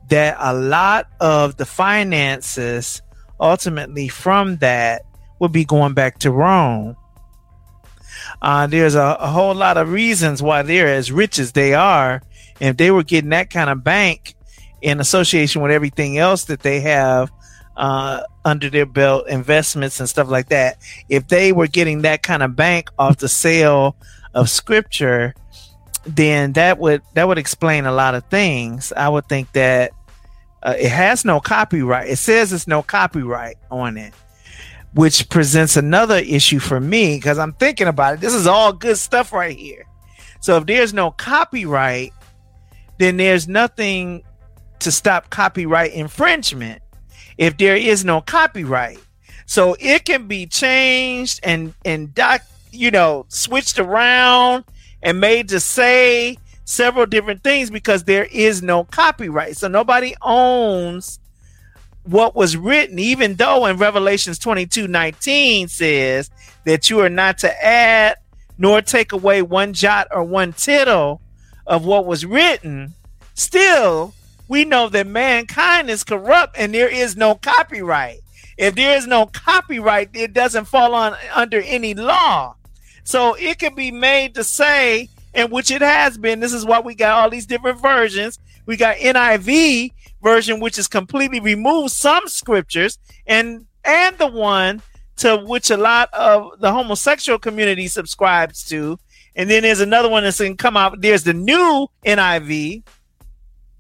that 0.09 0.36
a 0.39 0.55
lot 0.55 1.09
of 1.20 1.57
the 1.57 1.66
finances 1.66 3.03
ultimately 3.40 4.09
from 4.09 4.57
that 4.57 5.03
would 5.39 5.53
be 5.53 5.65
going 5.65 5.94
back 5.94 6.19
to 6.20 6.31
Rome. 6.31 6.97
Uh, 8.40 8.66
there's 8.66 8.94
a, 8.94 9.16
a, 9.20 9.28
whole 9.28 9.55
lot 9.55 9.77
of 9.77 9.93
reasons 9.93 10.43
why 10.43 10.62
they're 10.62 10.93
as 10.93 11.12
rich 11.12 11.39
as 11.39 11.53
they 11.53 11.74
are. 11.74 12.23
And 12.61 12.70
if 12.70 12.77
they 12.77 12.90
were 12.90 13.03
getting 13.03 13.31
that 13.31 13.51
kind 13.51 13.70
of 13.70 13.85
bank 13.85 14.35
in 14.82 15.01
association 15.01 15.62
with 15.62 15.70
everything 15.70 16.19
else 16.19 16.44
that 16.44 16.61
they 16.61 16.81
have 16.81 17.31
uh, 17.77 18.23
under 18.44 18.70
their 18.70 18.86
belt, 18.86 19.28
investments 19.28 20.01
and 20.01 20.09
stuff 20.09 20.28
like 20.28 20.48
that, 20.48 20.78
if 21.09 21.28
they 21.28 21.53
were 21.53 21.66
getting 21.66 22.03
that 22.03 22.23
kind 22.23 22.43
of 22.43 22.57
bank 22.57 22.90
off 22.98 23.19
the 23.19 23.28
sale 23.28 23.97
of 24.35 24.48
scripture, 24.48 25.35
then 26.07 26.53
that 26.53 26.78
would 26.78 27.03
that 27.15 27.27
would 27.27 27.39
explain 27.39 27.86
a 27.86 27.93
lot 27.93 28.15
of 28.15 28.24
things. 28.27 28.93
I 28.93 29.09
would 29.09 29.28
think 29.28 29.53
that 29.53 29.93
uh, 30.62 30.74
it 30.78 30.90
has 30.90 31.24
no 31.24 31.40
copyright. 31.40 32.09
It 32.09 32.16
says 32.16 32.53
it's 32.53 32.66
no 32.66 32.82
copyright 32.82 33.57
on 33.70 33.97
it, 33.97 34.15
which 34.94 35.28
presents 35.28 35.77
another 35.77 36.19
issue 36.19 36.59
for 36.59 36.81
me 36.81 37.16
because 37.16 37.39
I'm 37.39 37.53
thinking 37.55 37.89
about 37.89 38.15
it. 38.15 38.20
This 38.20 38.35
is 38.35 38.47
all 38.47 38.73
good 38.73 38.98
stuff 38.98 39.32
right 39.32 39.57
here. 39.57 39.86
So 40.40 40.57
if 40.59 40.66
there's 40.66 40.94
no 40.94 41.11
copyright, 41.11 42.12
then 42.98 43.16
there's 43.16 43.48
nothing 43.48 44.23
to 44.78 44.93
stop 44.93 45.31
copyright 45.31 45.93
infringement. 45.93 46.82
If 47.38 47.56
there 47.58 47.76
is 47.76 48.04
no 48.04 48.20
copyright, 48.20 48.98
so 49.46 49.76
it 49.78 50.04
can 50.04 50.26
be 50.26 50.46
changed 50.46 51.40
and 51.42 51.74
and 51.84 52.14
doc, 52.14 52.42
you 52.72 52.90
know, 52.90 53.26
switched 53.28 53.78
around 53.78 54.64
and 55.02 55.20
made 55.20 55.48
to 55.50 55.60
say 55.60 56.38
several 56.64 57.06
different 57.06 57.42
things 57.42 57.70
because 57.70 58.04
there 58.04 58.24
is 58.24 58.62
no 58.62 58.84
copyright. 58.84 59.56
So 59.56 59.68
nobody 59.68 60.14
owns 60.22 61.20
what 62.02 62.34
was 62.34 62.56
written, 62.56 62.98
even 62.98 63.34
though 63.34 63.66
in 63.66 63.78
Revelations 63.78 64.38
22 64.38 64.88
19 64.88 65.68
says 65.68 66.30
that 66.64 66.90
you 66.90 67.00
are 67.00 67.10
not 67.10 67.38
to 67.38 67.64
add 67.64 68.16
nor 68.58 68.80
take 68.80 69.12
away 69.12 69.42
one 69.42 69.72
jot 69.72 70.08
or 70.10 70.22
one 70.22 70.52
tittle 70.52 71.20
of 71.66 71.84
what 71.84 72.06
was 72.06 72.24
written. 72.24 72.94
Still, 73.34 74.14
we 74.48 74.64
know 74.64 74.89
that 74.89 75.06
mankind 75.06 75.90
is 75.90 76.05
corrupt 76.05 76.56
and 76.56 76.73
there 76.73 76.89
is 76.89 77.16
no 77.16 77.35
copyright. 77.35 78.20
If 78.56 78.74
there 78.74 78.97
is 78.97 79.06
no 79.06 79.27
copyright, 79.27 80.10
it 80.14 80.32
doesn't 80.32 80.66
fall 80.66 80.94
on 80.94 81.14
under 81.35 81.60
any 81.60 81.94
law. 81.94 82.55
So 83.05 83.35
it 83.35 83.59
can 83.59 83.74
be 83.74 83.90
made 83.90 84.35
to 84.35 84.44
say, 84.44 85.09
and 85.35 85.52
which 85.52 85.70
it 85.70 85.82
has 85.82 86.16
been. 86.16 86.40
This 86.40 86.52
is 86.52 86.64
why 86.64 86.81
we 86.81 86.94
got 86.94 87.12
all 87.12 87.31
these 87.31 87.47
different 87.47 87.81
versions. 87.81 88.39
We 88.64 88.77
got 88.77 88.97
NIV 88.97 89.93
version, 90.23 90.59
which 90.60 90.78
is 90.78 90.89
completely 90.89 91.39
removed 91.39 91.93
some 91.93 92.27
scriptures, 92.27 92.98
and 93.27 93.66
and 93.85 94.18
the 94.18 94.27
one 94.27 94.82
to 95.18 95.36
which 95.36 95.70
a 95.70 95.77
lot 95.77 96.12
of 96.12 96.59
the 96.60 96.73
homosexual 96.73 97.39
community 97.39 97.89
subscribes 97.89 98.64
to. 98.68 98.98
And 99.35 99.51
then 99.51 99.62
there's 99.62 99.81
another 99.81 100.09
one 100.09 100.24
that's 100.24 100.39
going 100.39 100.56
to 100.56 100.62
come 100.62 100.77
out. 100.77 101.01
There's 101.01 101.24
the 101.24 101.35
new 101.35 101.89
NIV. 102.05 102.82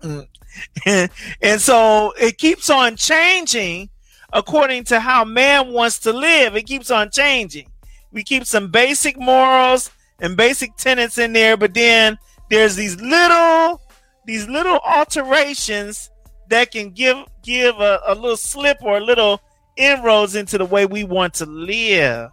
Mm, 0.02 0.28
and 0.86 1.60
so 1.60 2.12
it 2.18 2.38
keeps 2.38 2.70
on 2.70 2.96
changing 2.96 3.90
according 4.32 4.84
to 4.84 5.00
how 5.00 5.24
man 5.24 5.72
wants 5.72 6.00
to 6.00 6.12
live. 6.12 6.56
It 6.56 6.64
keeps 6.64 6.90
on 6.90 7.10
changing 7.10 7.68
we 8.16 8.24
keep 8.24 8.46
some 8.46 8.68
basic 8.70 9.18
morals 9.18 9.90
and 10.20 10.36
basic 10.38 10.74
tenets 10.76 11.18
in 11.18 11.34
there, 11.34 11.56
but 11.56 11.74
then 11.74 12.18
there's 12.50 12.74
these 12.74 12.98
little 13.00 13.82
these 14.24 14.48
little 14.48 14.78
alterations 14.78 16.10
that 16.48 16.72
can 16.72 16.90
give 16.90 17.16
give 17.42 17.78
a, 17.78 18.00
a 18.06 18.14
little 18.14 18.38
slip 18.38 18.78
or 18.82 18.96
a 18.96 19.00
little 19.00 19.40
inroads 19.76 20.34
into 20.34 20.56
the 20.56 20.64
way 20.64 20.86
we 20.86 21.04
want 21.04 21.34
to 21.34 21.46
live. 21.46 22.30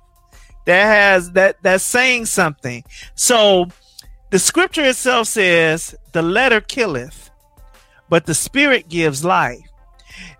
That 0.66 0.86
has 0.86 1.32
that 1.32 1.62
that's 1.62 1.84
saying 1.84 2.28
something. 2.28 2.86
So 3.16 3.68
the 4.30 4.40
scripture 4.40 4.86
itself 4.86 5.28
says, 5.28 5.96
the 6.14 6.22
letter 6.22 6.62
killeth, 6.62 7.30
but 8.14 8.28
the 8.28 8.36
spirit 8.36 8.90
gives 8.90 9.26
life. 9.26 9.68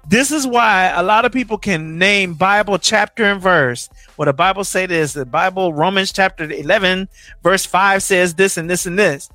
This 0.08 0.32
is 0.32 0.46
why 0.46 0.94
a 0.96 1.02
lot 1.02 1.26
of 1.26 1.32
people 1.32 1.58
can 1.58 1.98
name 1.98 2.36
Bible 2.36 2.78
chapter 2.78 3.24
and 3.24 3.42
verse. 3.42 3.90
What 4.16 4.26
the 4.26 4.34
Bible 4.34 4.64
say 4.64 4.84
is 4.84 5.14
the 5.14 5.26
Bible 5.26 5.74
Romans 5.74 6.12
chapter 6.12 6.44
11 6.44 7.10
verse 7.42 7.66
5 7.66 8.04
says 8.04 8.36
this 8.36 8.58
and 8.58 8.70
this 8.70 8.86
and 8.86 9.00
this. 9.00 9.28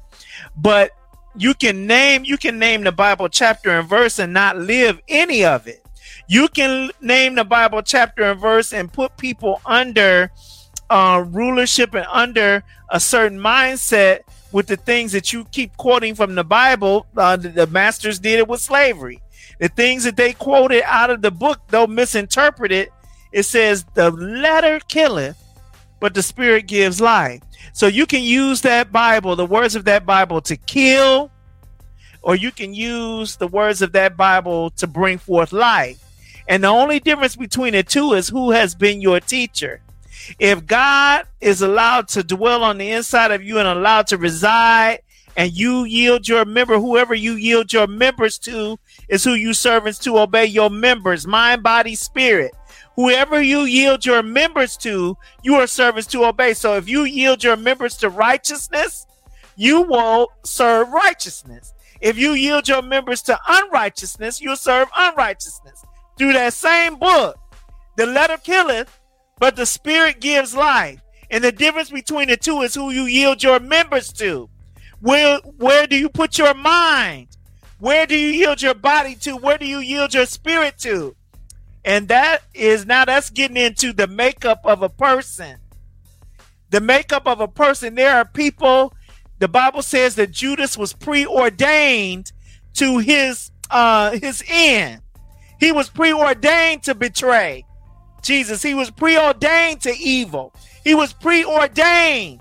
But 0.56 0.93
you 1.35 1.52
can 1.52 1.89
name 1.89 2.24
you 2.24 2.39
can 2.39 2.60
name 2.60 2.85
the 2.85 2.93
Bible 2.93 3.28
chapter 3.28 3.77
and 3.77 3.89
verse 3.89 4.20
and 4.20 4.32
not 4.32 4.56
live 4.56 5.01
any 5.09 5.44
of 5.44 5.66
it. 5.66 5.85
You 6.28 6.47
can 6.47 6.93
name 7.01 7.35
the 7.35 7.44
Bible 7.44 7.82
chapter 7.82 8.23
and 8.23 8.40
verse 8.40 8.73
and 8.73 8.93
put 8.93 9.16
people 9.16 9.60
under 9.66 10.31
uh, 10.89 11.24
rulership 11.27 11.93
and 11.93 12.06
under 12.06 12.62
a 12.89 13.01
certain 13.01 13.40
mindset 13.40 14.20
with 14.52 14.66
the 14.66 14.76
things 14.76 15.12
that 15.12 15.32
you 15.32 15.44
keep 15.46 15.76
quoting 15.76 16.14
from 16.14 16.34
the 16.34 16.44
Bible. 16.44 17.06
Uh, 17.16 17.36
the, 17.36 17.48
the 17.48 17.66
masters 17.66 18.18
did 18.18 18.38
it 18.38 18.48
with 18.48 18.60
slavery 18.60 19.20
the 19.58 19.68
things 19.68 20.04
that 20.04 20.16
they 20.16 20.32
quoted 20.32 20.82
out 20.84 21.10
of 21.10 21.22
the 21.22 21.30
book, 21.30 21.60
though 21.68 21.86
misinterpreted, 21.86 22.90
it 23.32 23.42
says 23.42 23.84
the 23.94 24.10
letter 24.10 24.80
killeth, 24.88 25.36
but 26.00 26.14
the 26.14 26.22
spirit 26.22 26.66
gives 26.66 27.00
life. 27.00 27.42
So 27.72 27.86
you 27.86 28.06
can 28.06 28.22
use 28.22 28.60
that 28.62 28.92
Bible, 28.92 29.36
the 29.36 29.46
words 29.46 29.74
of 29.74 29.84
that 29.84 30.06
Bible 30.06 30.40
to 30.42 30.56
kill, 30.56 31.30
or 32.22 32.34
you 32.34 32.50
can 32.50 32.72
use 32.72 33.36
the 33.36 33.48
words 33.48 33.82
of 33.82 33.92
that 33.92 34.16
Bible 34.16 34.70
to 34.70 34.86
bring 34.86 35.18
forth 35.18 35.52
life. 35.52 36.02
And 36.48 36.64
the 36.64 36.68
only 36.68 36.98
difference 36.98 37.36
between 37.36 37.74
the 37.74 37.82
two 37.82 38.14
is 38.14 38.28
who 38.28 38.52
has 38.52 38.74
been 38.74 39.00
your 39.00 39.20
teacher. 39.20 39.80
If 40.38 40.66
God 40.66 41.26
is 41.40 41.62
allowed 41.62 42.09
to 42.09 42.22
dwell 42.22 42.62
on 42.64 42.78
the 42.78 42.90
inside 42.90 43.30
of 43.30 43.42
you 43.42 43.59
and 43.59 43.68
allowed 43.68 44.06
to 44.09 44.18
reside 44.18 45.00
and 45.36 45.52
you 45.52 45.84
yield 45.84 46.28
your 46.28 46.44
member, 46.44 46.78
whoever 46.78 47.14
you 47.14 47.34
yield 47.34 47.72
your 47.72 47.86
members 47.86 48.38
to 48.40 48.78
is 49.09 49.24
who 49.24 49.34
you 49.34 49.55
servants 49.55 49.98
to 50.00 50.18
obey 50.18 50.46
your 50.46 50.70
members, 50.70 51.26
mind, 51.26 51.62
body, 51.62 51.94
spirit. 51.94 52.52
Whoever 52.96 53.40
you 53.40 53.60
yield 53.60 54.05
your 54.05 54.22
members 54.24 54.76
to, 54.78 55.16
you 55.42 55.55
are 55.55 55.68
servants 55.68 56.09
to 56.09 56.24
obey. 56.24 56.55
So 56.55 56.74
if 56.74 56.88
you 56.88 57.05
yield 57.05 57.44
your 57.44 57.56
members 57.56 57.96
to 57.98 58.09
righteousness, 58.10 59.06
you 59.56 59.82
will 59.82 60.32
serve 60.44 60.88
righteousness. 60.90 61.74
If 62.00 62.18
you 62.18 62.32
yield 62.32 62.68
your 62.68 62.82
members 62.82 63.22
to 63.22 63.38
unrighteousness, 63.46 64.40
you'll 64.40 64.56
serve 64.56 64.88
unrighteousness. 64.96 65.84
through 66.18 66.32
that 66.32 66.52
same 66.52 66.96
book. 66.96 67.38
The 67.96 68.06
letter 68.06 68.36
killeth, 68.38 68.97
but 69.39 69.56
the 69.56 69.66
spirit 69.66 70.20
gives 70.20 70.55
life. 70.55 71.01
And 71.31 71.44
the 71.44 71.52
difference 71.52 71.90
between 71.90 72.28
the 72.28 72.36
two 72.36 72.62
is 72.62 72.74
who 72.74 72.90
you 72.90 73.05
yield 73.05 73.43
your 73.43 73.60
members 73.60 74.12
to. 74.15 74.48
Where 75.01 75.39
where 75.59 75.86
do 75.86 75.97
you 75.97 76.09
put 76.09 76.39
your 76.39 76.55
mind? 76.55 77.28
Where 77.78 78.06
do 78.06 78.16
you 78.16 78.28
yield 78.28 78.62
your 78.62 78.74
body 78.74 79.15
to? 79.16 79.36
Where 79.36 79.59
do 79.59 79.66
you 79.66 79.78
yield 79.78 80.15
your 80.15 80.27
spirit 80.27 80.78
to? 80.78 81.15
And 81.85 82.09
that 82.09 82.43
is 82.55 82.86
now 82.86 83.05
that's 83.05 83.31
getting 83.31 83.56
into 83.56 83.93
the 83.93 84.06
makeup 84.06 84.60
of 84.65 84.82
a 84.82 84.89
person. 84.89 85.59
The 86.70 86.81
makeup 86.81 87.27
of 87.27 87.40
a 87.40 87.48
person. 87.48 87.94
There 87.94 88.16
are 88.16 88.24
people, 88.24 88.93
the 89.39 89.48
Bible 89.48 89.82
says 89.82 90.16
that 90.16 90.32
Judas 90.32 90.77
was 90.77 90.93
preordained 90.93 92.32
to 92.74 92.98
his 92.98 93.51
uh 93.70 94.12
his 94.12 94.43
end. 94.48 95.02
He 95.60 95.73
was 95.73 95.89
preordained 95.89 96.82
to 96.85 96.94
betray 96.94 97.65
Jesus. 98.28 98.62
He 98.62 98.74
was 98.74 98.90
preordained 98.90 99.80
to 99.80 99.96
evil. 99.96 100.52
He 100.84 100.94
was 100.94 101.14
preordained. 101.14 102.40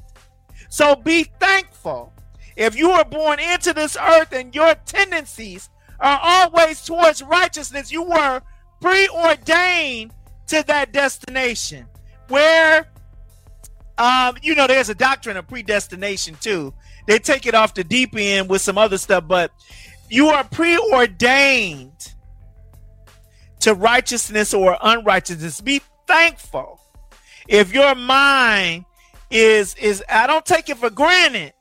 So 0.69 0.95
be 0.95 1.23
thankful. 1.39 2.13
If 2.57 2.75
you 2.75 2.89
were 2.89 3.05
born 3.05 3.39
into 3.39 3.71
this 3.73 3.95
earth 3.95 4.33
and 4.33 4.53
your 4.53 4.75
tendencies 4.85 5.69
are 6.01 6.19
always 6.21 6.81
towards 6.81 7.23
righteousness, 7.23 7.89
you 7.89 8.03
were 8.03 8.41
preordained 8.81 10.11
to 10.47 10.61
that 10.67 10.91
destination. 10.91 11.85
Where, 12.27 12.89
um, 13.97 14.35
you 14.41 14.55
know, 14.55 14.67
there's 14.67 14.89
a 14.89 14.95
doctrine 14.95 15.37
of 15.37 15.47
predestination 15.47 16.35
too. 16.41 16.73
They 17.07 17.19
take 17.19 17.45
it 17.45 17.55
off 17.55 17.73
the 17.73 17.85
deep 17.85 18.13
end 18.17 18.49
with 18.49 18.61
some 18.61 18.77
other 18.77 18.97
stuff, 18.97 19.25
but 19.25 19.51
you 20.09 20.27
are 20.27 20.43
preordained 20.43 22.13
to 23.67 23.73
righteousness 23.73 24.53
or 24.53 24.77
unrighteousness. 24.81 25.59
Be 25.59 25.81
thankful. 26.07 26.79
If 27.49 27.73
your 27.73 27.95
mind 27.95 28.85
is 29.29 29.75
is 29.75 30.01
I 30.07 30.25
don't 30.25 30.45
take 30.45 30.69
it 30.69 30.77
for 30.77 30.89
granted 30.89 31.51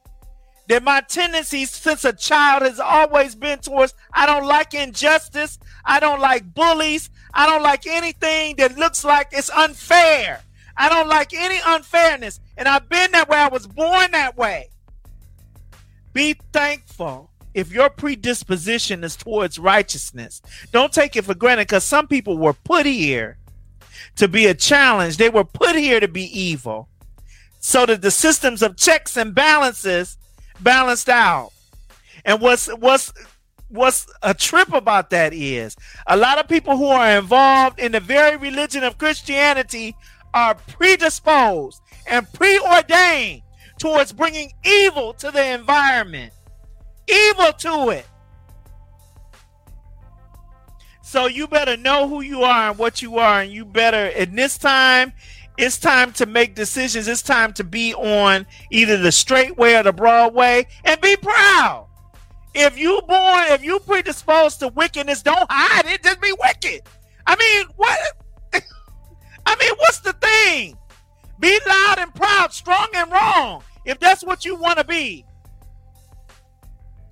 that 0.68 0.84
my 0.84 1.00
tendencies 1.00 1.72
since 1.72 2.04
a 2.04 2.12
child 2.12 2.62
has 2.62 2.78
always 2.78 3.34
been 3.34 3.58
towards 3.58 3.92
I 4.12 4.24
don't 4.24 4.46
like 4.46 4.72
injustice, 4.72 5.58
I 5.84 5.98
don't 5.98 6.20
like 6.20 6.54
bullies, 6.54 7.10
I 7.34 7.44
don't 7.46 7.64
like 7.64 7.88
anything 7.88 8.54
that 8.56 8.78
looks 8.78 9.04
like 9.04 9.30
it's 9.32 9.50
unfair. 9.50 10.40
I 10.76 10.88
don't 10.88 11.08
like 11.08 11.34
any 11.34 11.58
unfairness. 11.66 12.38
And 12.56 12.68
I've 12.68 12.88
been 12.88 13.10
that 13.12 13.28
way. 13.28 13.38
I 13.38 13.48
was 13.48 13.66
born 13.66 14.12
that 14.12 14.36
way. 14.36 14.68
Be 16.12 16.36
thankful 16.52 17.30
if 17.56 17.72
your 17.72 17.88
predisposition 17.88 19.02
is 19.02 19.16
towards 19.16 19.58
righteousness. 19.58 20.42
Don't 20.72 20.92
take 20.92 21.16
it 21.16 21.24
for 21.24 21.34
granted 21.34 21.66
because 21.66 21.84
some 21.84 22.06
people 22.06 22.36
were 22.36 22.52
put 22.52 22.84
here 22.84 23.38
to 24.16 24.28
be 24.28 24.46
a 24.46 24.54
challenge. 24.54 25.16
They 25.16 25.30
were 25.30 25.42
put 25.42 25.74
here 25.74 25.98
to 25.98 26.06
be 26.06 26.24
evil. 26.38 26.90
So 27.58 27.86
that 27.86 28.02
the 28.02 28.10
systems 28.10 28.62
of 28.62 28.76
checks 28.76 29.16
and 29.16 29.34
balances 29.34 30.18
balanced 30.60 31.08
out. 31.08 31.50
And 32.26 32.42
what's 32.42 32.66
what's 32.76 33.10
what's 33.68 34.06
a 34.22 34.34
trip 34.34 34.74
about 34.74 35.08
that 35.10 35.32
is 35.32 35.76
a 36.06 36.16
lot 36.16 36.38
of 36.38 36.48
people 36.48 36.76
who 36.76 36.88
are 36.88 37.16
involved 37.16 37.80
in 37.80 37.92
the 37.92 38.00
very 38.00 38.36
religion 38.36 38.84
of 38.84 38.98
Christianity 38.98 39.96
are 40.34 40.54
predisposed 40.54 41.80
and 42.06 42.30
preordained 42.34 43.42
towards 43.78 44.12
bringing 44.12 44.52
evil 44.64 45.14
to 45.14 45.30
the 45.30 45.54
environment, 45.54 46.32
evil 47.08 47.52
to 47.52 47.90
it. 47.90 48.06
So 51.02 51.26
you 51.26 51.46
better 51.46 51.76
know 51.76 52.08
who 52.08 52.20
you 52.20 52.42
are 52.42 52.70
and 52.70 52.78
what 52.78 53.00
you 53.00 53.18
are, 53.18 53.42
and 53.42 53.52
you 53.52 53.64
better 53.64 54.06
in 54.06 54.34
this 54.34 54.58
time 54.58 55.12
it's 55.58 55.78
time 55.78 56.12
to 56.12 56.26
make 56.26 56.54
decisions. 56.54 57.08
It's 57.08 57.22
time 57.22 57.52
to 57.54 57.64
be 57.64 57.94
on 57.94 58.46
either 58.70 58.98
the 58.98 59.12
straight 59.12 59.56
way 59.56 59.76
or 59.76 59.82
the 59.82 59.92
broad 59.92 60.34
way 60.34 60.66
and 60.84 61.00
be 61.00 61.16
proud. 61.16 61.88
If 62.54 62.78
you 62.78 63.00
born, 63.06 63.44
if 63.48 63.62
you 63.62 63.78
predisposed 63.80 64.60
to 64.60 64.68
wickedness, 64.68 65.22
don't 65.22 65.46
hide 65.50 65.86
it. 65.86 66.02
Just 66.02 66.20
be 66.20 66.32
wicked. 66.32 66.82
I 67.26 67.36
mean, 67.36 67.66
what? 67.76 67.98
I 69.46 69.56
mean, 69.56 69.72
what's 69.78 70.00
the 70.00 70.12
thing? 70.14 70.76
Be 71.38 71.58
loud 71.66 71.98
and 71.98 72.14
proud, 72.14 72.52
strong 72.52 72.88
and 72.94 73.10
wrong. 73.10 73.62
If 73.84 73.98
that's 73.98 74.24
what 74.24 74.44
you 74.44 74.56
want 74.56 74.78
to 74.78 74.84
be. 74.84 75.24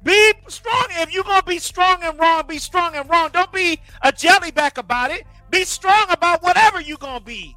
Be 0.04 0.32
strong. 0.48 0.86
If 0.90 1.12
you're 1.12 1.24
gonna 1.24 1.42
be 1.42 1.58
strong 1.58 2.02
and 2.02 2.18
wrong, 2.18 2.44
be 2.46 2.58
strong 2.58 2.94
and 2.94 3.08
wrong. 3.10 3.30
Don't 3.32 3.52
be 3.52 3.80
a 4.02 4.12
jellyback 4.12 4.78
about 4.78 5.10
it. 5.10 5.24
Be 5.50 5.64
strong 5.64 6.06
about 6.10 6.42
whatever 6.42 6.80
you're 6.80 6.98
gonna 6.98 7.24
be 7.24 7.56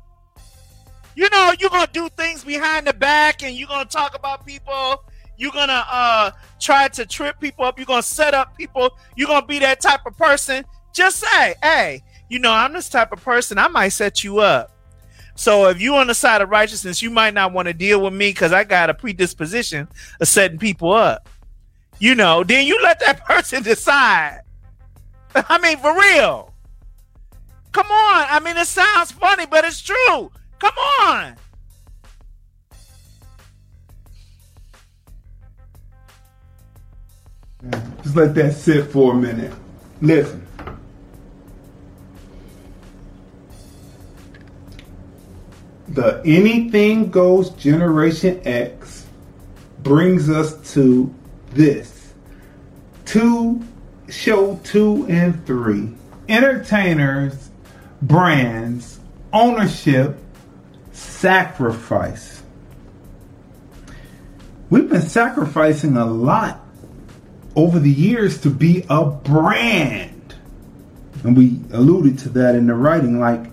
you 1.17 1.27
know, 1.31 1.51
you're 1.59 1.71
gonna 1.71 1.89
do 1.91 2.07
things 2.09 2.43
behind 2.43 2.85
the 2.85 2.93
back 2.93 3.41
and 3.41 3.55
you're 3.55 3.67
gonna 3.67 3.89
talk 3.89 4.15
about 4.15 4.45
people. 4.45 5.03
You're 5.35 5.51
gonna 5.51 5.83
uh 5.89 6.31
try 6.59 6.87
to 6.89 7.07
trip 7.07 7.39
people 7.39 7.65
up. 7.65 7.79
You're 7.79 7.87
gonna 7.87 8.03
set 8.03 8.35
up 8.35 8.55
people. 8.55 8.91
You're 9.15 9.27
gonna 9.27 9.45
be 9.45 9.57
that 9.59 9.81
type 9.81 10.01
of 10.05 10.15
person. 10.15 10.63
Just 10.93 11.17
say, 11.17 11.55
hey, 11.63 12.03
you 12.29 12.37
know, 12.37 12.51
I'm 12.51 12.71
this 12.71 12.87
type 12.87 13.11
of 13.11 13.23
person. 13.23 13.57
I 13.57 13.67
might 13.67 13.89
set 13.89 14.23
you 14.23 14.39
up. 14.39 14.71
So 15.33 15.69
if 15.69 15.81
you're 15.81 15.99
on 15.99 16.05
the 16.05 16.13
side 16.13 16.43
of 16.43 16.49
righteousness, 16.49 17.01
you 17.01 17.09
might 17.09 17.33
not 17.33 17.51
want 17.51 17.67
to 17.67 17.73
deal 17.73 18.03
with 18.03 18.13
me 18.13 18.29
because 18.29 18.53
I 18.53 18.63
got 18.63 18.91
a 18.91 18.93
predisposition 18.93 19.87
of 20.21 20.27
setting 20.27 20.59
people 20.59 20.91
up. 20.91 21.27
You 21.99 22.15
know, 22.15 22.43
then 22.43 22.65
you 22.65 22.81
let 22.83 22.99
that 22.99 23.25
person 23.25 23.63
decide. 23.63 24.41
I 25.35 25.57
mean, 25.59 25.77
for 25.77 25.93
real. 25.93 26.53
Come 27.71 27.87
on. 27.87 28.25
I 28.29 28.39
mean, 28.39 28.57
it 28.57 28.67
sounds 28.67 29.11
funny, 29.11 29.45
but 29.45 29.65
it's 29.65 29.81
true. 29.81 30.31
Come 30.59 30.73
on. 31.01 31.35
Just 38.03 38.15
let 38.15 38.35
that 38.35 38.53
sit 38.53 38.85
for 38.87 39.13
a 39.13 39.15
minute. 39.15 39.53
Listen. 40.01 40.45
The 45.89 46.21
anything 46.25 47.09
goes 47.09 47.49
Generation 47.51 48.41
X 48.45 49.07
brings 49.83 50.29
us 50.29 50.73
to 50.73 51.13
this. 51.57 52.13
Two, 53.05 53.61
show 54.07 54.59
two 54.63 55.05
and 55.09 55.45
three. 55.45 55.93
Entertainers, 56.29 57.49
brands, 58.01 58.99
ownership, 59.33 60.17
sacrifice. 60.93 62.41
We've 64.69 64.89
been 64.89 65.01
sacrificing 65.01 65.97
a 65.97 66.05
lot 66.05 66.63
over 67.55 67.79
the 67.79 67.91
years 67.91 68.41
to 68.41 68.49
be 68.49 68.85
a 68.89 69.05
brand. 69.05 70.35
And 71.23 71.35
we 71.35 71.59
alluded 71.71 72.19
to 72.19 72.29
that 72.29 72.55
in 72.55 72.67
the 72.67 72.75
writing. 72.75 73.19
Like, 73.19 73.49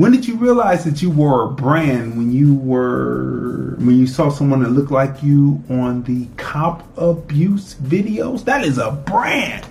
when 0.00 0.12
did 0.12 0.26
you 0.26 0.36
realize 0.36 0.84
that 0.84 1.02
you 1.02 1.10
were 1.10 1.44
a 1.44 1.50
brand 1.50 2.16
when 2.16 2.32
you 2.32 2.54
were 2.54 3.74
when 3.76 3.98
you 3.98 4.06
saw 4.06 4.30
someone 4.30 4.62
that 4.62 4.70
looked 4.70 4.90
like 4.90 5.22
you 5.22 5.62
on 5.68 6.02
the 6.04 6.26
cop 6.38 6.82
abuse 6.96 7.74
videos? 7.74 8.44
That 8.46 8.64
is 8.64 8.78
a 8.78 8.92
brand. 8.92 9.66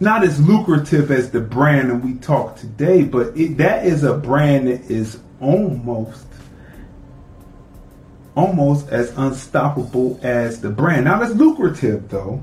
not 0.00 0.24
as 0.24 0.44
lucrative 0.44 1.12
as 1.12 1.30
the 1.30 1.38
brand 1.38 1.90
that 1.90 1.94
we 1.94 2.14
talk 2.14 2.56
today, 2.56 3.04
but 3.04 3.36
it, 3.36 3.56
that 3.58 3.86
is 3.86 4.02
a 4.02 4.12
brand 4.12 4.66
that 4.66 4.90
is 4.90 5.20
almost 5.40 6.26
almost 8.34 8.88
as 8.88 9.16
unstoppable 9.16 10.18
as 10.22 10.60
the 10.60 10.70
brand. 10.70 11.04
Not 11.04 11.22
as 11.22 11.36
lucrative 11.36 12.08
though, 12.08 12.42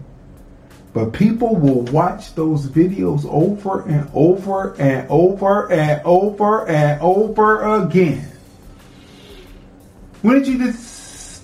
but 0.93 1.13
people 1.13 1.55
will 1.55 1.81
watch 1.83 2.33
those 2.35 2.67
videos 2.67 3.25
over 3.25 3.81
and 3.87 4.09
over 4.13 4.75
and 4.79 5.07
over 5.09 5.71
and 5.71 6.01
over 6.03 6.67
and 6.67 7.01
over 7.01 7.83
again. 7.83 8.31
When 10.21 10.39
did 10.39 10.47
you 10.47 10.73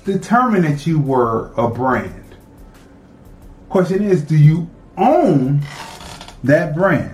determine 0.04 0.64
that 0.64 0.86
you 0.86 1.00
were 1.00 1.54
a 1.58 1.70
brand? 1.70 2.36
Question 3.70 4.04
is, 4.04 4.24
do 4.24 4.38
you 4.38 4.70
own 4.98 5.62
that 6.44 6.76
brand. 6.76 7.12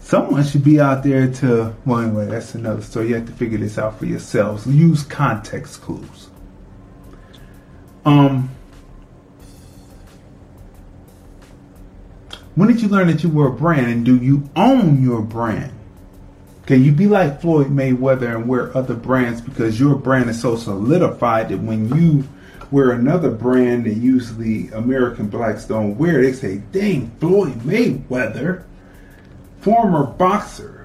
Someone 0.00 0.42
should 0.44 0.64
be 0.64 0.80
out 0.80 1.04
there 1.04 1.30
to, 1.34 1.74
well, 1.84 2.00
anyway, 2.00 2.26
that's 2.26 2.54
another 2.54 2.82
story. 2.82 3.08
You 3.08 3.14
have 3.16 3.26
to 3.26 3.32
figure 3.32 3.58
this 3.58 3.78
out 3.78 3.98
for 3.98 4.06
yourselves. 4.06 4.66
Use 4.66 5.04
context 5.04 5.82
clues. 5.82 6.28
Um, 8.04 8.50
when 12.60 12.68
did 12.68 12.82
you 12.82 12.88
learn 12.88 13.06
that 13.06 13.22
you 13.22 13.30
were 13.30 13.48
a 13.48 13.52
brand 13.52 13.86
and 13.86 14.04
do 14.04 14.16
you 14.18 14.46
own 14.54 15.02
your 15.02 15.22
brand? 15.22 15.72
Can 16.66 16.84
you 16.84 16.92
be 16.92 17.06
like 17.06 17.40
Floyd 17.40 17.68
Mayweather 17.68 18.36
and 18.36 18.46
wear 18.46 18.76
other 18.76 18.94
brands 18.94 19.40
because 19.40 19.80
your 19.80 19.94
brand 19.94 20.28
is 20.28 20.42
so 20.42 20.56
solidified 20.56 21.48
that 21.48 21.60
when 21.60 21.88
you 21.96 22.28
wear 22.70 22.90
another 22.90 23.30
brand 23.30 23.86
that 23.86 23.94
usually 23.94 24.68
American 24.72 25.28
blacks 25.28 25.64
don't 25.64 25.96
wear. 25.96 26.20
They 26.20 26.34
say, 26.34 26.58
dang, 26.70 27.10
Floyd 27.18 27.60
Mayweather, 27.60 28.64
former 29.60 30.04
boxer, 30.04 30.79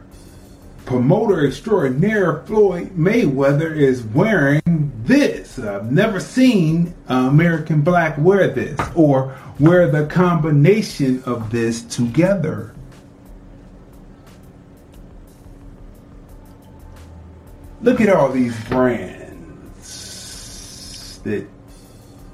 promoter 0.86 1.48
extraordinaire 1.48 2.44
Floyd 2.44 2.95
Mayweather 2.95 3.76
is 3.76 4.03
wearing 4.03 4.91
this. 5.03 5.57
I've 5.57 5.91
never 5.91 6.20
seen 6.20 6.94
an 7.07 7.26
American 7.28 7.82
black 7.82 8.18
wear 8.18 8.48
this 8.49 8.80
or 8.95 9.36
wear 9.60 9.90
the 9.90 10.06
combination 10.06 11.24
of 11.24 11.52
this 11.52 11.82
together. 11.84 12.76
Look 17.82 17.99
at 18.02 18.10
all 18.10 18.30
these 18.32 18.57
brands 18.66 19.26
that 21.24 21.48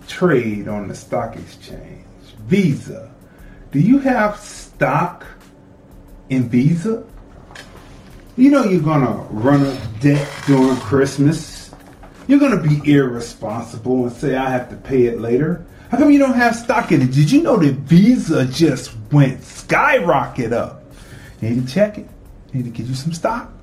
trade 0.08 0.68
on 0.68 0.88
the 0.88 0.96
stock 0.96 1.36
exchange. 1.36 2.06
Visa. 2.48 3.12
Do 3.72 3.80
you 3.80 4.00
have 4.00 4.38
stock 4.40 5.26
in 6.30 6.50
Visa? 6.50 7.06
You 8.42 8.50
know 8.50 8.64
you're 8.64 8.82
gonna 8.82 9.22
run 9.30 9.64
a 9.64 9.80
debt 10.00 10.28
during 10.48 10.76
Christmas. 10.78 11.70
You're 12.26 12.40
gonna 12.40 12.60
be 12.60 12.82
irresponsible 12.92 14.08
and 14.08 14.12
say 14.12 14.36
I 14.36 14.50
have 14.50 14.68
to 14.72 14.76
pay 14.78 15.04
it 15.04 15.22
later. 15.22 15.64
How 15.92 16.00
come 16.00 16.10
you 16.10 16.18
don't 16.18 16.34
have 16.34 16.56
stock 16.56 16.92
in 16.92 17.04
it? 17.04 17.12
Did 17.12 17.30
you 17.30 17.44
know 17.44 17.58
that 17.58 17.74
Visa 17.74 18.48
just 18.48 18.98
went 19.12 19.44
skyrocket 19.44 20.54
up? 20.54 20.86
Need 21.40 21.68
to 21.68 21.72
check 21.72 22.00
it. 22.00 22.10
Need 22.52 22.64
to 22.64 22.72
get 22.72 22.88
you 22.88 22.96
some 22.96 23.14
stock. 23.14 23.54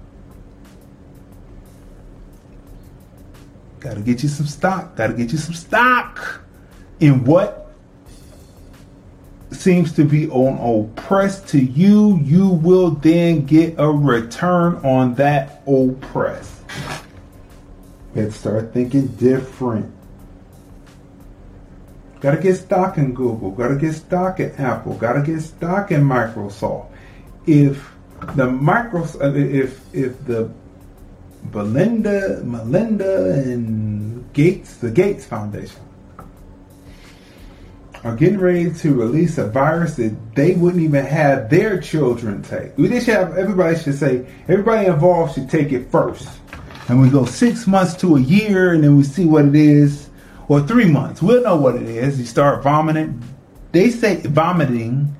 Gotta 3.80 4.00
get 4.00 4.22
you 4.22 4.28
some 4.28 4.46
stock. 4.46 4.94
Gotta 4.94 5.14
get 5.14 5.32
you 5.32 5.38
some 5.38 5.54
stock 5.54 6.42
in 7.00 7.24
what 7.24 7.67
seems 9.50 9.92
to 9.92 10.04
be 10.04 10.28
on 10.28 10.58
oppress 10.58 11.40
to 11.50 11.58
you. 11.58 12.18
You 12.22 12.48
will 12.48 12.90
then 12.90 13.46
get 13.46 13.74
a 13.78 13.88
return 13.88 14.76
on 14.84 15.14
that 15.14 15.62
oppress. 15.66 16.60
Let's 18.14 18.36
start 18.36 18.72
thinking 18.72 19.08
different. 19.08 19.94
Gotta 22.20 22.38
get 22.38 22.56
stock 22.56 22.98
in 22.98 23.14
Google. 23.14 23.52
Gotta 23.52 23.76
get 23.76 23.94
stock 23.94 24.40
in 24.40 24.50
Apple. 24.56 24.94
Gotta 24.94 25.22
get 25.22 25.40
stock 25.40 25.92
in 25.92 26.02
Microsoft. 26.02 26.90
If 27.46 27.92
the 28.34 28.46
Microsoft, 28.46 29.22
uh, 29.22 29.34
if 29.34 29.82
if 29.94 30.24
the 30.26 30.50
Belinda, 31.52 32.42
Melinda, 32.44 33.32
and 33.32 34.30
Gates, 34.32 34.76
the 34.78 34.90
Gates 34.90 35.24
Foundation, 35.24 35.80
are 38.04 38.14
getting 38.14 38.38
ready 38.38 38.72
to 38.72 38.94
release 38.94 39.38
a 39.38 39.48
virus 39.48 39.96
that 39.96 40.14
they 40.34 40.54
wouldn't 40.54 40.82
even 40.82 41.04
have 41.04 41.50
their 41.50 41.80
children 41.80 42.42
take. 42.42 42.76
We 42.78 42.88
just 42.88 43.06
have 43.06 43.36
everybody 43.36 43.78
should 43.78 43.98
say 43.98 44.26
everybody 44.48 44.86
involved 44.86 45.34
should 45.34 45.50
take 45.50 45.72
it 45.72 45.90
first, 45.90 46.28
and 46.88 47.00
we 47.00 47.10
go 47.10 47.24
six 47.24 47.66
months 47.66 47.94
to 47.96 48.16
a 48.16 48.20
year, 48.20 48.72
and 48.72 48.84
then 48.84 48.96
we 48.96 49.02
see 49.02 49.26
what 49.26 49.44
it 49.44 49.56
is, 49.56 50.08
or 50.48 50.60
three 50.62 50.90
months. 50.90 51.22
We'll 51.22 51.42
know 51.42 51.56
what 51.56 51.76
it 51.76 51.88
is. 51.88 52.18
You 52.18 52.26
start 52.26 52.62
vomiting. 52.62 53.22
They 53.72 53.90
say 53.90 54.16
vomiting 54.16 55.14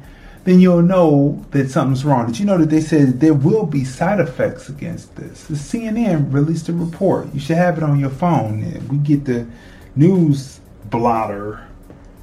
then 0.49 0.61
you'll 0.61 0.81
know 0.81 1.45
that 1.51 1.71
something's 1.71 2.07
wrong. 2.07 2.27
Did 2.27 2.39
you 2.39 2.47
know 2.47 2.57
that 2.57 2.71
they 2.71 2.81
said 2.81 3.21
there 3.21 3.35
will 3.35 3.67
be 3.67 3.85
side 3.85 4.19
effects 4.19 4.71
against 4.71 5.15
this? 5.15 5.45
The 5.45 5.57
CNN 5.57 6.33
released 6.33 6.71
a 6.71 6.73
report. 6.73 7.35
You 7.35 7.41
should 7.41 7.59
have 7.59 7.77
it 7.77 7.85
on 7.85 8.01
your 8.01 8.09
phone. 8.09 8.63
We 8.89 8.97
get 8.97 9.27
the 9.27 9.47
news 9.95 10.61
blotter 10.87 11.68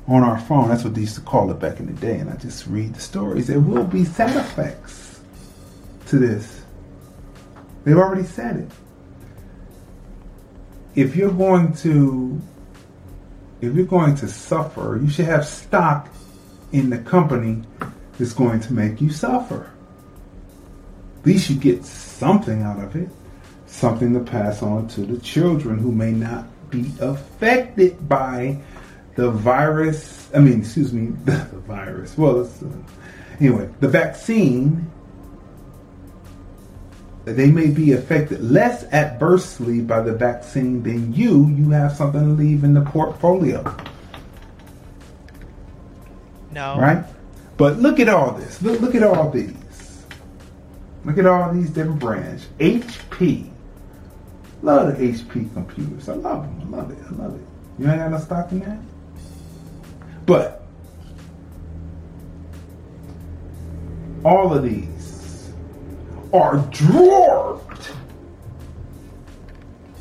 on 0.07 0.23
our 0.23 0.40
phone. 0.40 0.69
That's 0.69 0.84
what 0.84 0.94
they 0.94 1.02
used 1.02 1.15
to 1.15 1.22
call 1.22 1.49
it 1.52 1.60
back 1.60 1.80
in 1.80 1.88
the 1.88 1.94
day. 1.94 2.18
And 2.19 2.30
I 2.30 2.36
just 2.36 2.68
read 2.68 2.94
the 2.94 2.99
stories. 2.99 3.48
There 3.48 3.60
will 3.60 3.86
be 3.86 4.06
side 4.06 4.36
effects 4.36 5.22
to 6.07 6.19
this. 6.19 6.61
They've 7.84 7.98
already 7.98 8.23
said 8.23 8.57
it. 8.57 8.72
If 10.95 11.15
you're 11.15 11.32
going 11.32 11.73
to 11.77 12.41
if 13.61 13.73
you're 13.73 13.86
going 13.86 14.15
to 14.15 14.27
suffer, 14.27 14.99
you 15.02 15.10
should 15.10 15.26
have 15.26 15.45
stock 15.45 16.10
in 16.72 16.90
the 16.90 16.98
company 16.99 17.64
that's 18.18 18.34
going 18.34 18.60
to 18.61 18.73
make 18.73 19.02
you 19.02 19.10
suffer. 19.10 19.72
At 21.19 21.26
least 21.26 21.49
you 21.49 21.56
get 21.56 21.86
something 21.86 22.61
out 22.61 22.84
of 22.84 22.95
it, 22.95 23.10
something 23.65 24.14
to 24.14 24.19
pass 24.19 24.61
on 24.61 24.88
to 24.90 25.02
the 25.02 25.19
children 25.19 25.80
who 25.80 25.91
may 25.91 26.11
not 26.11 26.45
be 26.69 26.91
affected 26.99 28.07
by 28.07 28.61
the 29.15 29.31
virus. 29.31 30.29
I 30.33 30.39
mean, 30.39 30.59
excuse 30.59 30.93
me, 30.93 31.07
the, 31.25 31.37
virus. 31.67 32.17
Well, 32.17 32.41
uh, 32.41 32.67
anyway, 33.39 33.69
the 33.79 33.87
vaccine. 33.87 34.91
They 37.25 37.49
may 37.49 37.71
be 37.71 37.93
affected 37.93 38.43
less 38.43 38.83
adversely 38.93 39.81
by 39.81 40.01
the 40.01 40.13
vaccine 40.13 40.83
than 40.83 41.11
you. 41.11 41.47
You 41.47 41.71
have 41.71 41.93
something 41.93 42.21
to 42.21 42.27
leave 42.27 42.63
in 42.63 42.75
the 42.75 42.81
portfolio. 42.81 43.63
No. 46.51 46.77
Right? 46.77 47.03
But 47.57 47.79
look 47.79 47.99
at 47.99 48.09
all 48.09 48.33
this. 48.33 48.61
Look, 48.61 48.79
look 48.79 48.93
at 48.93 49.01
all 49.01 49.31
these. 49.31 50.05
Look 51.03 51.17
at 51.17 51.25
all 51.25 51.51
these 51.51 51.71
different 51.71 51.99
brands. 51.99 52.47
HP. 52.59 53.49
Love 54.61 54.95
the 54.95 55.07
HP 55.07 55.51
computers. 55.53 56.07
I 56.09 56.13
love 56.13 56.43
them. 56.43 56.73
I 56.73 56.77
love 56.77 56.91
it. 56.91 56.97
I 57.07 57.13
love 57.15 57.35
it. 57.35 57.47
You 57.79 57.89
ain't 57.89 57.99
got 57.99 58.11
no 58.11 58.19
stock 58.19 58.51
in 58.51 58.59
that? 58.59 58.77
But 60.26 60.64
all 64.23 64.53
of 64.53 64.64
these 64.64 65.52
are 66.34 66.57
dwarfed 66.72 67.93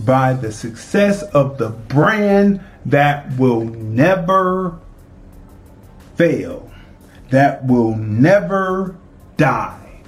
by 0.01 0.33
the 0.33 0.53
success 0.53 1.23
of 1.23 1.59
the 1.59 1.71
brand 1.71 2.61
that 2.87 3.37
will 3.39 3.65
never 3.65 4.79
fail 6.17 6.71
that 7.35 7.65
will 7.67 7.97
never 7.97 8.97
die. 9.37 10.03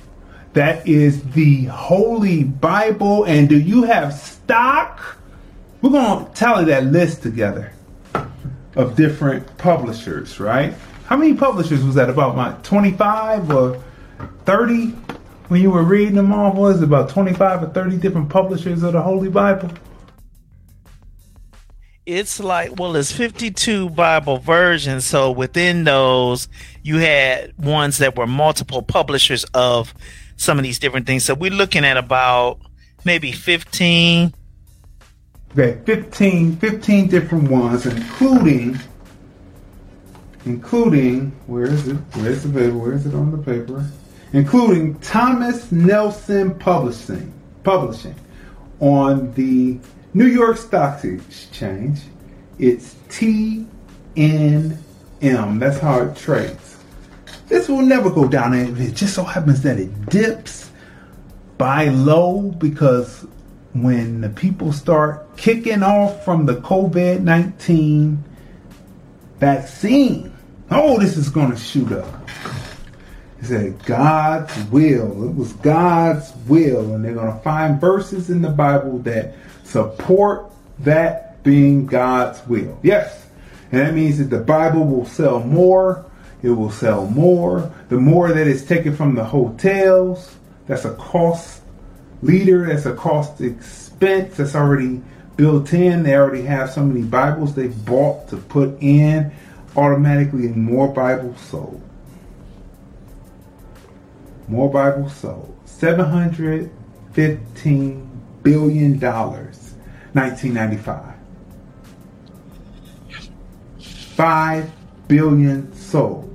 That 0.52 0.86
is 0.86 1.22
the 1.32 1.64
Holy 1.64 2.44
Bible. 2.44 3.24
And 3.24 3.48
do 3.48 3.58
you 3.58 3.82
have 3.82 4.14
stock? 4.14 5.18
We're 5.82 5.90
going 5.90 6.24
to 6.24 6.32
tally 6.32 6.66
that 6.66 6.84
list 6.84 7.22
together 7.22 7.72
of 8.76 8.94
different 8.94 9.58
publishers, 9.58 10.38
right? 10.38 10.74
How 11.06 11.16
many 11.16 11.34
publishers 11.34 11.82
was 11.82 11.94
that? 11.96 12.10
About 12.10 12.36
my 12.36 12.52
25 12.62 13.50
or 13.50 13.82
30? 14.44 14.88
When 15.48 15.62
you 15.62 15.70
were 15.70 15.82
reading 15.82 16.14
them 16.14 16.32
all, 16.32 16.52
was 16.52 16.82
it 16.82 16.84
about 16.84 17.08
25 17.08 17.62
or 17.62 17.66
30 17.68 17.98
different 17.98 18.28
publishers 18.28 18.82
of 18.82 18.92
the 18.92 19.02
Holy 19.02 19.28
Bible? 19.28 19.70
it's 22.06 22.38
like 22.38 22.78
well 22.78 22.94
it's 22.94 23.10
52 23.10 23.90
bible 23.90 24.38
versions 24.38 25.04
so 25.04 25.32
within 25.32 25.82
those 25.82 26.46
you 26.84 26.98
had 26.98 27.52
ones 27.58 27.98
that 27.98 28.16
were 28.16 28.28
multiple 28.28 28.80
publishers 28.80 29.44
of 29.54 29.92
some 30.36 30.56
of 30.56 30.62
these 30.62 30.78
different 30.78 31.04
things 31.06 31.24
so 31.24 31.34
we're 31.34 31.50
looking 31.50 31.84
at 31.84 31.96
about 31.96 32.60
maybe 33.04 33.32
15 33.32 34.32
okay 35.56 35.80
15 35.84 36.56
15 36.56 37.08
different 37.08 37.50
ones 37.50 37.86
including 37.86 38.78
including 40.44 41.30
where 41.46 41.64
is 41.64 41.88
it 41.88 41.96
where's 42.14 42.42
the 42.42 42.48
paper 42.48 42.76
where 42.76 42.92
is 42.92 43.06
it 43.06 43.14
on 43.14 43.30
the 43.30 43.38
paper 43.38 43.88
including 44.32 44.94
thomas 45.00 45.72
nelson 45.72 46.56
publishing 46.58 47.32
publishing 47.62 48.14
on 48.80 49.32
the 49.34 49.78
New 50.16 50.26
York 50.26 50.56
Stock 50.56 51.04
Exchange, 51.04 52.00
it's 52.58 52.94
TNM. 53.10 53.66
That's 55.20 55.78
how 55.78 56.04
it 56.04 56.16
trades. 56.16 56.78
This 57.48 57.68
will 57.68 57.82
never 57.82 58.08
go 58.08 58.26
down. 58.26 58.54
It 58.54 58.94
just 58.94 59.14
so 59.14 59.24
happens 59.24 59.60
that 59.62 59.78
it 59.78 60.06
dips 60.06 60.70
buy 61.58 61.88
low 61.88 62.50
because 62.52 63.26
when 63.82 64.20
the 64.20 64.28
people 64.28 64.72
start 64.72 65.36
kicking 65.36 65.82
off 65.82 66.24
from 66.24 66.46
the 66.46 66.56
COVID 66.56 67.20
19 67.20 68.22
vaccine, 69.38 70.32
oh, 70.70 70.98
this 70.98 71.16
is 71.16 71.28
going 71.28 71.50
to 71.50 71.56
shoot 71.56 71.92
up. 71.92 72.28
He 73.40 73.46
said, 73.46 73.84
God's 73.84 74.56
will. 74.70 75.28
It 75.28 75.34
was 75.34 75.52
God's 75.54 76.32
will. 76.46 76.94
And 76.94 77.04
they're 77.04 77.14
going 77.14 77.32
to 77.32 77.40
find 77.40 77.80
verses 77.80 78.30
in 78.30 78.42
the 78.42 78.50
Bible 78.50 78.98
that 79.00 79.34
support 79.64 80.50
that 80.80 81.42
being 81.42 81.86
God's 81.86 82.44
will. 82.46 82.78
Yes. 82.82 83.26
And 83.72 83.80
that 83.80 83.94
means 83.94 84.18
that 84.18 84.30
the 84.30 84.38
Bible 84.38 84.84
will 84.84 85.06
sell 85.06 85.40
more. 85.40 86.04
It 86.42 86.50
will 86.50 86.70
sell 86.70 87.06
more. 87.06 87.72
The 87.88 87.98
more 87.98 88.28
that 88.32 88.46
is 88.46 88.64
taken 88.64 88.96
from 88.96 89.14
the 89.14 89.24
hotels, 89.24 90.34
that's 90.66 90.84
a 90.84 90.94
cost 90.94 91.62
leader, 92.22 92.66
that's 92.66 92.86
a 92.86 92.94
cost 92.94 93.40
expense 93.40 94.36
that's 94.36 94.54
already 94.54 95.02
built 95.36 95.72
in. 95.72 96.02
They 96.02 96.14
already 96.14 96.42
have 96.42 96.70
so 96.70 96.84
many 96.84 97.02
Bibles 97.02 97.54
they 97.54 97.68
bought 97.68 98.28
to 98.28 98.36
put 98.36 98.76
in. 98.80 99.32
Automatically, 99.76 100.48
more 100.48 100.88
Bibles 100.88 101.40
sold. 101.40 101.80
More 104.48 104.70
Bibles 104.70 105.14
sold. 105.14 105.56
$715 105.66 106.70
billion, 108.42 109.00
1995. 109.00 111.14
5 114.16 114.72
billion 115.08 115.74
sold. 115.74 116.32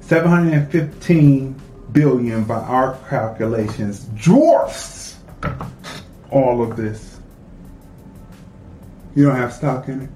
715 0.00 1.54
billion 1.92 2.44
by 2.44 2.56
our 2.56 2.98
calculations 3.08 4.04
dwarfs 4.22 4.95
all 6.30 6.62
of 6.62 6.76
this. 6.76 7.20
You 9.14 9.24
don't 9.26 9.36
have 9.36 9.52
stock 9.52 9.88
in 9.88 10.02
it. 10.02 10.10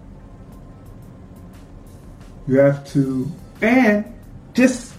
You 2.46 2.58
have 2.58 2.86
to, 2.92 3.30
and 3.62 4.04
just 4.54 4.94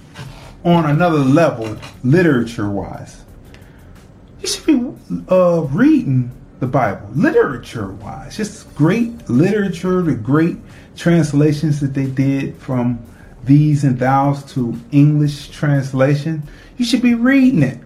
on 0.64 0.90
another 0.90 1.20
level, 1.20 1.78
literature 2.04 2.70
wise, 2.70 3.24
you 4.42 4.48
should 4.48 4.66
be 4.66 5.24
uh, 5.30 5.62
reading 5.72 6.32
the 6.60 6.68
Bible, 6.68 7.10
literature 7.14 7.92
wise. 7.94 8.38
Just 8.38 8.74
great 8.76 9.30
literature, 9.30 10.02
the 10.02 10.16
great 10.16 10.58
translations 10.96 11.80
that 11.82 11.94
they 11.94 12.06
did 12.06 12.56
from 12.58 13.04
these 13.44 13.84
and 13.84 13.98
thous 14.00 14.44
to 14.54 14.80
English 14.92 15.50
translation. 15.50 16.44
You 16.78 16.86
should 16.86 17.02
be 17.02 17.16
reading 17.16 17.64
it. 17.64 17.80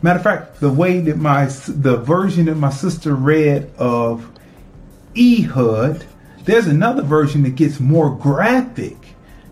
Matter 0.00 0.18
of 0.18 0.22
fact, 0.22 0.60
the 0.60 0.70
way 0.70 1.00
that 1.00 1.16
my 1.16 1.46
the 1.46 1.96
version 1.96 2.46
that 2.46 2.54
my 2.54 2.70
sister 2.70 3.14
read 3.14 3.72
of 3.78 4.30
Ehud, 5.16 6.06
there's 6.44 6.66
another 6.66 7.02
version 7.02 7.42
that 7.42 7.56
gets 7.56 7.80
more 7.80 8.14
graphic, 8.14 8.96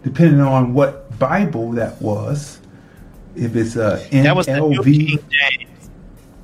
depending 0.04 0.40
on 0.40 0.72
what 0.72 1.18
Bible 1.18 1.72
that 1.72 2.00
was. 2.00 2.60
If 3.34 3.56
it's 3.56 3.76
a 3.76 4.06
NLV, 4.10 4.24
that 4.24 4.36
was 4.36 4.46
the 4.46 4.60
New 4.60 4.74
King 4.74 5.18
James. 5.28 5.90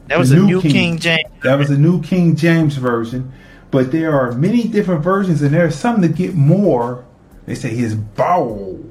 That 0.08 0.18
was 0.18 0.30
a 0.32 0.36
New 0.36 0.60
King, 0.60 0.72
King 0.72 0.98
James. 0.98 1.30
That 1.42 1.58
was 1.58 1.70
a 1.70 1.78
New 1.78 2.02
King 2.02 2.36
James 2.36 2.76
version. 2.76 3.32
But 3.70 3.92
there 3.92 4.12
are 4.12 4.32
many 4.32 4.68
different 4.68 5.02
versions, 5.02 5.40
and 5.40 5.54
there 5.54 5.64
are 5.64 5.70
some 5.70 6.00
that 6.02 6.16
get 6.16 6.34
more. 6.34 7.06
They 7.46 7.54
say 7.54 7.70
his 7.74 7.94
bowel 7.94 8.84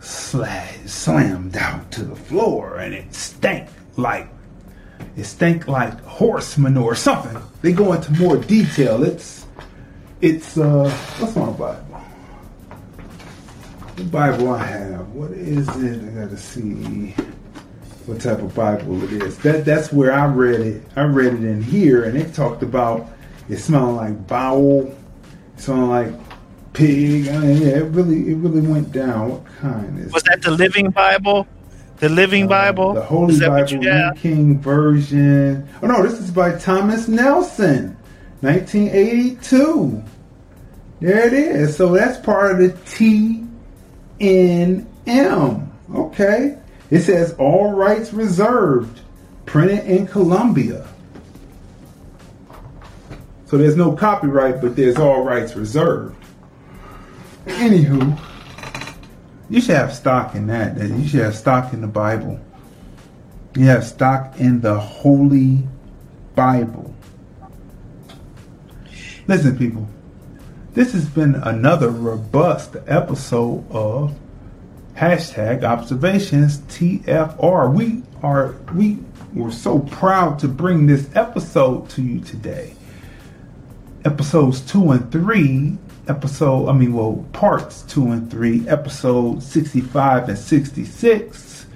slammed 0.00 1.52
down 1.52 1.88
to 1.90 2.04
the 2.04 2.16
floor, 2.16 2.78
and 2.78 2.94
it 2.94 3.12
stank 3.14 3.68
like 3.96 4.28
it 5.16 5.24
stank 5.24 5.68
like 5.68 6.00
horse 6.02 6.58
manure 6.58 6.84
or 6.84 6.94
something. 6.94 7.40
They 7.62 7.72
go 7.72 7.92
into 7.92 8.12
more 8.12 8.36
detail. 8.36 9.02
It's 9.02 9.46
it's 10.20 10.56
uh 10.56 10.90
what's 11.18 11.36
my 11.36 11.50
Bible? 11.50 12.00
The 13.96 14.04
Bible 14.04 14.52
I 14.52 14.64
have. 14.64 15.08
What 15.10 15.30
is 15.30 15.68
it? 15.68 16.02
I 16.02 16.24
gotta 16.24 16.36
see 16.36 17.14
what 18.06 18.20
type 18.20 18.40
of 18.40 18.54
Bible 18.54 19.02
it 19.04 19.12
is. 19.12 19.38
That 19.38 19.64
that's 19.64 19.92
where 19.92 20.12
I 20.12 20.26
read 20.26 20.60
it. 20.60 20.82
I 20.96 21.02
read 21.02 21.34
it 21.34 21.44
in 21.44 21.62
here 21.62 22.04
and 22.04 22.16
it 22.16 22.34
talked 22.34 22.62
about 22.62 23.08
it 23.48 23.58
smelling 23.58 23.96
like 23.96 24.26
bowel, 24.26 24.96
smelling 25.56 25.90
like 25.90 26.20
pig. 26.72 27.28
I 27.28 27.38
mean, 27.38 27.62
yeah, 27.62 27.78
it 27.78 27.84
really 27.92 28.30
it 28.30 28.36
really 28.36 28.66
went 28.66 28.92
down. 28.92 29.30
What 29.30 29.46
kind 29.60 29.98
is 29.98 30.12
Was 30.12 30.22
that 30.24 30.42
the 30.42 30.50
Living 30.50 30.90
Bible? 30.90 31.46
The 31.98 32.08
Living 32.08 32.44
uh, 32.44 32.48
Bible? 32.48 32.94
The 32.94 33.02
Holy 33.02 33.38
Bible, 33.38 33.78
New 33.78 34.12
King 34.16 34.58
Version. 34.58 35.68
Oh 35.82 35.86
no, 35.86 36.02
this 36.02 36.18
is 36.20 36.30
by 36.30 36.58
Thomas 36.58 37.08
Nelson, 37.08 37.96
1982. 38.40 40.02
There 41.00 41.26
it 41.26 41.32
is. 41.32 41.76
So 41.76 41.92
that's 41.94 42.18
part 42.18 42.52
of 42.52 42.58
the 42.58 42.70
TNM. 44.18 45.68
Okay. 45.94 46.58
It 46.90 47.00
says 47.00 47.34
all 47.38 47.72
rights 47.72 48.12
reserved, 48.12 49.00
printed 49.46 49.86
in 49.86 50.06
Colombia. 50.06 50.86
So 53.46 53.58
there's 53.58 53.76
no 53.76 53.92
copyright, 53.92 54.60
but 54.60 54.76
there's 54.76 54.96
all 54.96 55.22
rights 55.22 55.54
reserved. 55.54 56.16
Anywho, 57.46 58.18
you 59.54 59.60
should 59.60 59.76
have 59.76 59.94
stock 59.94 60.34
in 60.34 60.48
that. 60.48 60.76
You 60.76 61.06
should 61.06 61.20
have 61.20 61.36
stock 61.36 61.72
in 61.72 61.80
the 61.80 61.86
Bible. 61.86 62.40
You 63.54 63.66
have 63.66 63.84
stock 63.84 64.40
in 64.40 64.60
the 64.60 64.80
Holy 64.80 65.60
Bible. 66.34 66.92
Listen, 69.28 69.56
people, 69.56 69.88
this 70.72 70.92
has 70.92 71.08
been 71.08 71.36
another 71.36 71.90
robust 71.90 72.74
episode 72.88 73.64
of 73.70 74.18
hashtag 74.96 75.62
observations 75.62 76.58
TFR. 76.62 77.72
We 77.72 78.02
are 78.24 78.56
we 78.74 78.98
were 79.34 79.52
so 79.52 79.78
proud 79.78 80.40
to 80.40 80.48
bring 80.48 80.88
this 80.88 81.08
episode 81.14 81.88
to 81.90 82.02
you 82.02 82.18
today. 82.18 82.74
Episodes 84.04 84.62
two 84.62 84.90
and 84.90 85.12
three 85.12 85.78
episode, 86.08 86.68
I 86.68 86.72
mean, 86.72 86.92
well, 86.92 87.24
parts 87.32 87.82
two 87.82 88.10
and 88.12 88.30
three, 88.30 88.66
episode 88.68 89.42
65 89.42 90.28
and 90.28 90.38
66. 90.38 91.66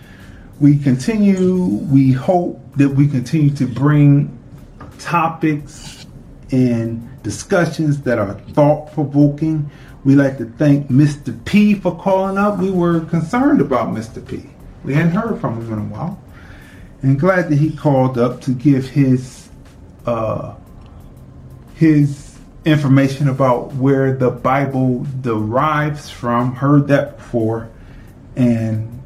We 0.60 0.78
continue, 0.78 1.64
we 1.64 2.12
hope 2.12 2.60
that 2.76 2.88
we 2.88 3.08
continue 3.08 3.50
to 3.56 3.66
bring 3.66 4.36
topics 4.98 6.06
and 6.50 7.22
discussions 7.22 8.02
that 8.02 8.18
are 8.18 8.34
thought 8.52 8.92
provoking. 8.92 9.70
We 10.04 10.14
like 10.14 10.38
to 10.38 10.46
thank 10.46 10.88
Mr. 10.88 11.44
P 11.44 11.74
for 11.74 11.96
calling 11.96 12.38
up. 12.38 12.58
We 12.58 12.70
were 12.70 13.00
concerned 13.06 13.60
about 13.60 13.88
Mr. 13.88 14.26
P. 14.26 14.48
We 14.84 14.94
hadn't 14.94 15.12
heard 15.12 15.40
from 15.40 15.60
him 15.60 15.72
in 15.72 15.78
a 15.78 15.84
while. 15.84 16.22
And 17.02 17.18
glad 17.18 17.48
that 17.50 17.56
he 17.56 17.76
called 17.76 18.18
up 18.18 18.40
to 18.42 18.50
give 18.52 18.88
his 18.88 19.48
uh, 20.06 20.54
his 21.74 22.27
information 22.68 23.28
about 23.28 23.74
where 23.74 24.14
the 24.14 24.30
Bible 24.30 25.06
derives 25.20 26.10
from. 26.10 26.54
Heard 26.54 26.88
that 26.88 27.16
before, 27.16 27.70
and 28.36 29.02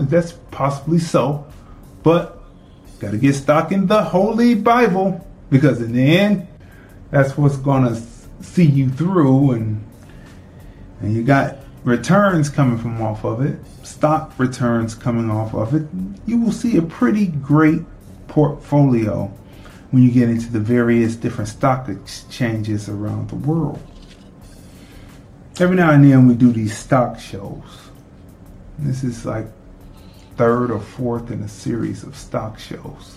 that's 0.00 0.32
possibly 0.50 0.98
so. 0.98 1.46
But 2.02 2.40
got 3.00 3.12
to 3.12 3.18
get 3.18 3.34
stuck 3.34 3.72
in 3.72 3.86
the 3.86 4.02
Holy 4.02 4.54
Bible 4.54 5.26
because 5.50 5.80
in 5.80 5.92
the 5.92 6.18
end, 6.18 6.46
that's 7.10 7.36
what's 7.36 7.56
going 7.56 7.84
to 7.84 8.00
see 8.44 8.66
you 8.66 8.88
through, 8.90 9.52
and 9.52 9.84
and 11.00 11.14
you 11.14 11.24
got 11.24 11.58
returns 11.84 12.48
coming 12.48 12.78
from 12.78 13.02
off 13.02 13.24
of 13.24 13.40
it, 13.44 13.58
stock 13.82 14.32
returns 14.38 14.94
coming 14.94 15.30
off 15.30 15.54
of 15.54 15.74
it. 15.74 15.86
You 16.26 16.40
will 16.40 16.52
see 16.52 16.76
a 16.76 16.82
pretty 16.82 17.26
great 17.26 17.80
portfolio 18.28 19.32
when 19.92 20.02
you 20.02 20.10
get 20.10 20.28
into 20.30 20.50
the 20.50 20.58
various 20.58 21.16
different 21.16 21.48
stock 21.48 21.88
exchanges 21.88 22.88
around 22.88 23.28
the 23.28 23.36
world. 23.36 23.80
Every 25.60 25.76
now 25.76 25.90
and 25.90 26.02
then 26.02 26.26
we 26.26 26.34
do 26.34 26.50
these 26.50 26.76
stock 26.76 27.20
shows. 27.20 27.90
This 28.78 29.04
is 29.04 29.26
like 29.26 29.46
third 30.36 30.70
or 30.70 30.80
fourth 30.80 31.30
in 31.30 31.42
a 31.42 31.48
series 31.48 32.04
of 32.04 32.16
stock 32.16 32.58
shows. 32.58 33.16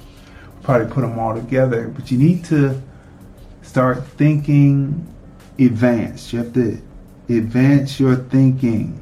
Probably 0.64 0.92
put 0.92 1.02
them 1.02 1.18
all 1.18 1.34
together, 1.34 1.88
but 1.88 2.12
you 2.12 2.18
need 2.18 2.44
to 2.46 2.82
start 3.62 4.06
thinking 4.06 5.08
advanced. 5.58 6.34
You 6.34 6.40
have 6.40 6.54
to 6.56 6.82
advance 7.30 8.02
your 8.02 8.18
thinking. 8.18 9.02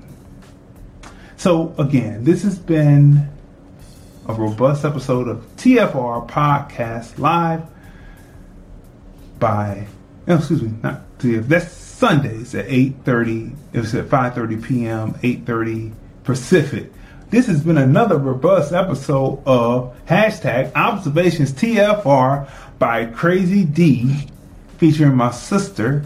So 1.37 1.73
again, 1.79 2.23
this 2.23 2.43
has 2.43 2.59
been 2.59 3.29
a 4.27 4.33
robust 4.33 4.85
episode 4.85 5.27
of 5.27 5.43
TFR 5.57 6.29
Podcast 6.29 7.17
live 7.19 7.63
by, 9.37 9.87
oh, 10.27 10.37
excuse 10.37 10.61
me, 10.61 10.73
not 10.81 11.01
TF, 11.19 11.47
that's 11.47 11.71
Sundays 11.73 12.55
at 12.55 12.67
8.30, 12.67 13.55
it 13.73 13.79
was 13.79 13.93
at 13.95 14.05
5.30 14.05 14.63
p.m., 14.63 15.13
8.30 15.15 15.93
Pacific. 16.23 16.91
This 17.29 17.47
has 17.47 17.63
been 17.63 17.77
another 17.77 18.17
robust 18.17 18.71
episode 18.71 19.41
of 19.45 19.93
hashtag 20.05 20.73
Observations 20.73 21.51
TFR 21.51 22.49
by 22.79 23.05
Crazy 23.05 23.65
D, 23.65 24.29
featuring 24.77 25.15
my 25.15 25.31
sister, 25.31 26.05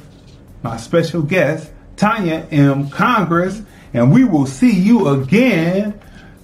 my 0.63 0.77
special 0.77 1.21
guest, 1.21 1.71
Tanya 1.97 2.47
M. 2.49 2.89
Congress, 2.89 3.61
and 3.93 4.11
we 4.11 4.23
will 4.23 4.47
see 4.47 4.71
you 4.71 5.07
again 5.09 5.99